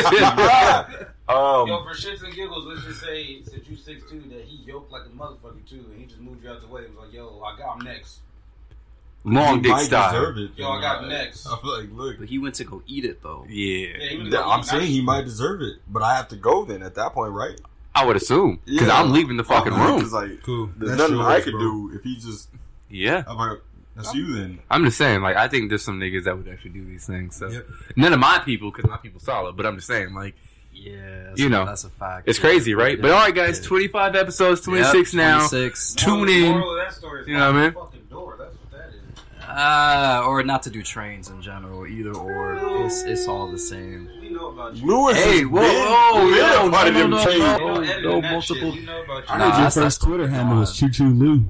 Um, 1.30 1.68
Yo, 1.68 1.84
for 1.84 1.92
shits 1.94 2.24
and 2.24 2.34
giggles, 2.34 2.66
let's 2.66 2.84
just 2.84 3.02
say 3.02 3.44
since 3.44 3.68
you 3.70 3.76
six 3.78 4.02
two, 4.10 4.20
that 4.32 4.46
he 4.46 4.64
yoked 4.66 4.92
like 4.92 5.04
a 5.06 5.10
motherfucker 5.10 5.64
too, 5.70 5.86
and 5.92 6.00
he 6.00 6.06
just 6.06 6.20
moved 6.20 6.44
you 6.44 6.50
out 6.50 6.60
the 6.62 6.68
way. 6.68 6.82
He 6.82 6.88
was 6.88 7.06
like, 7.06 7.14
"Yo, 7.14 7.40
I 7.46 7.56
got 7.58 7.78
him 7.80 7.86
next." 7.86 8.20
Long 9.26 9.58
He 9.58 9.62
dick 9.64 9.72
might 9.74 9.84
style. 9.84 10.12
deserve 10.14 10.38
it. 10.38 10.52
Yo, 10.56 10.70
I 10.70 10.82
got 10.82 11.08
next. 11.08 11.46
I 11.46 11.58
feel 11.60 11.78
like, 11.82 11.90
look, 11.92 12.20
But 12.20 12.30
he 12.30 12.40
went 12.40 12.56
to 12.56 12.64
go 12.64 12.82
eat 12.88 13.04
it 13.06 13.22
though. 13.22 13.46
Yeah. 13.50 13.88
Yeah, 14.00 14.10
he 14.12 14.18
was 14.18 14.30
Yeah, 14.30 14.40
like, 14.40 14.48
I'm 14.58 14.64
saying 14.64 14.88
he 14.88 15.02
might 15.02 15.26
deserve 15.26 15.62
it, 15.62 15.80
but 15.90 16.02
I 16.02 16.16
have 16.16 16.30
to 16.30 16.36
go 16.38 16.64
then 16.66 16.82
at 16.82 16.96
that 16.96 17.14
point, 17.14 17.34
right? 17.34 17.60
I 17.94 18.06
would 18.06 18.16
assume 18.16 18.60
because 18.66 18.88
Yeah. 18.88 19.00
I'm 19.00 19.12
leaving 19.12 19.36
the 19.36 19.44
fucking 19.44 19.74
Oh, 19.74 19.88
room. 19.88 20.00
'cause, 20.02 20.14
Like, 20.14 20.42
Cool. 20.44 20.72
there's 20.78 20.98
That's 20.98 21.12
nothing 21.12 21.20
I 21.26 21.42
could 21.42 21.52
bro. 21.52 21.60
do 21.60 21.92
if 21.96 22.04
he 22.04 22.16
just. 22.16 22.50
Yeah. 22.90 23.24
I'm 23.28 23.36
like, 23.38 23.60
that's 23.96 24.16
you 24.16 24.34
then. 24.36 24.60
I'm 24.72 24.86
just 24.86 24.98
saying, 24.98 25.22
like, 25.22 25.36
I 25.36 25.50
think 25.50 25.68
there's 25.70 25.84
some 25.84 26.00
niggas 26.00 26.24
that 26.24 26.38
would 26.38 26.48
actually 26.48 26.72
do 26.72 26.86
these 26.86 27.06
things. 27.06 27.36
So 27.36 27.50
Yep. 27.50 27.68
none 27.98 28.14
of 28.14 28.20
my 28.20 28.40
people, 28.40 28.72
because 28.72 28.90
my 28.90 28.98
people 28.98 29.20
solid. 29.20 29.58
But 29.58 29.66
I'm 29.66 29.76
just 29.76 29.88
saying, 29.88 30.14
like, 30.16 30.36
Yeah, 30.82 31.34
you 31.36 31.50
know, 31.50 31.66
that's 31.66 31.84
a 31.84 31.90
fact. 31.90 32.28
It's 32.28 32.38
Yeah. 32.40 32.44
crazy, 32.50 32.74
right? 32.74 32.96
Yeah. 32.98 33.02
But 33.02 33.12
all 33.12 33.20
right, 33.20 33.36
guys, 33.36 33.60
Yeah. 33.60 33.68
25 33.68 34.16
episodes, 34.16 34.62
26 34.62 35.14
now. 35.14 35.40
26. 35.48 35.94
Tune 35.94 36.30
in. 36.30 36.52
Moral 36.52 36.72
of 36.72 36.86
that 36.86 36.94
story 36.94 37.22
is 37.22 37.28
You 37.28 37.38
know 37.38 37.52
what 37.52 37.60
I 37.60 37.62
mean? 37.64 37.72
Fucking 37.74 38.02
door. 38.10 38.36
That's 38.40 38.56
what 38.56 38.72
that 38.72 38.90
is. 38.90 38.96
Uh, 39.50 40.24
or 40.28 40.44
not 40.44 40.64
to 40.64 40.70
do 40.70 40.82
trains 40.84 41.30
in 41.30 41.42
general, 41.42 41.86
either 41.88 42.14
or. 42.14 42.86
It's, 42.86 43.04
it's 43.04 43.28
all 43.28 43.52
the 43.52 43.58
same. 43.60 44.08
We 44.22 44.30
know 44.30 44.48
about 44.50 44.76
you. 44.76 44.86
Lewis 44.88 45.18
Hey, 45.18 45.44
whoa, 45.44 45.62
been- 45.62 45.88
whoa, 45.88 46.22
been 46.32 46.38
no, 46.40 46.68
a 46.68 46.72
part 46.72 46.88
of 46.88 46.94
no, 46.94 47.00
them 47.02 47.10
no, 47.10 47.18
changes. 47.26 47.40
no, 47.40 47.52
They 47.54 47.60
don't 47.60 47.84
edit 47.84 48.04
no, 48.04 48.22
multiple- 48.22 48.72
shit. 48.74 48.84
Know 48.86 49.02
about 49.04 49.18
you. 49.18 49.24
I 49.34 49.38
Nah, 49.38 49.62
your 49.62 49.72
first 49.72 50.02
Twitter 50.02 50.28
handle 50.28 50.58
was. 50.60 50.78
Choo 50.78 50.90
Choo 50.90 51.10
Lou. 51.10 51.46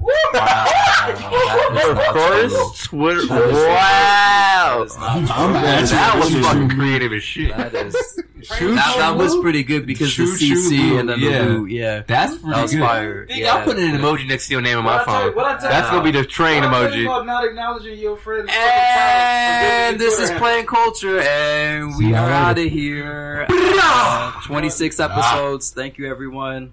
Your 1.10 1.96
first 2.12 2.84
Twitter. 2.84 3.26
Wow. 3.28 4.84
that 4.84 4.86
is 4.86 4.96
not 4.96 5.38
I'm 5.38 5.52
That 5.52 6.16
was 6.18 6.46
fucking 6.46 6.68
creative 6.70 7.12
as 7.12 7.22
shit. 7.22 7.56
That 7.56 7.74
is 7.74 8.20
that, 8.48 8.94
that 8.98 9.16
was 9.16 9.36
pretty 9.36 9.62
good 9.62 9.86
because 9.86 10.12
Choo 10.14 10.26
the 10.26 10.32
CC 10.32 10.78
Lou, 10.90 10.98
and 10.98 11.08
then 11.08 11.20
yeah. 11.20 11.42
the 11.42 11.48
Lou, 11.50 11.66
yeah, 11.66 12.02
That's 12.06 12.36
pretty 12.38 12.50
that 12.54 12.62
was 12.62 12.72
good. 12.72 12.80
fire. 12.80 13.26
Nigga, 13.26 13.36
Yeah. 13.36 13.54
I'm 13.54 13.64
putting 13.64 13.90
an 13.90 13.96
emoji 14.00 14.26
next 14.28 14.46
to 14.48 14.52
your 14.54 14.62
name 14.62 14.78
on 14.78 14.84
my 14.84 14.96
What 14.96 15.02
I 15.02 15.04
tell 15.04 15.20
you- 15.20 15.26
phone. 15.28 15.36
what 15.36 15.44
I 15.46 15.58
tell 15.60 15.70
That's 15.70 15.86
you- 15.86 15.98
gonna 15.98 16.04
be 16.12 16.18
the 16.18 16.24
train 16.24 16.62
What 16.64 16.74
I 16.74 16.80
tell 16.88 16.94
you 16.96 17.02
emoji. 17.02 17.06
about 17.06 17.26
not 17.26 17.44
acknowledging 17.44 17.98
your 17.98 18.16
friend. 18.16 18.48
And 18.50 19.98
this 20.00 20.18
is 20.18 20.30
Plain 20.38 20.66
Culture, 20.66 21.20
and 21.20 21.88
we 21.96 22.04
See 22.04 22.10
y'all 22.10 22.16
are 22.26 22.30
out 22.30 22.58
of 22.58 22.64
here. 22.64 23.46
Uh, 23.48 24.32
Twenty 24.46 24.70
six 24.70 24.98
episodes. 25.00 25.70
Thank 25.70 25.98
you, 25.98 26.08
everyone, 26.08 26.72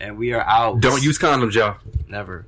and 0.00 0.16
we 0.18 0.32
are 0.32 0.42
out. 0.42 0.80
Don't 0.80 1.02
use 1.02 1.18
condoms, 1.18 1.54
y'all. 1.54 1.76
never. 2.08 2.42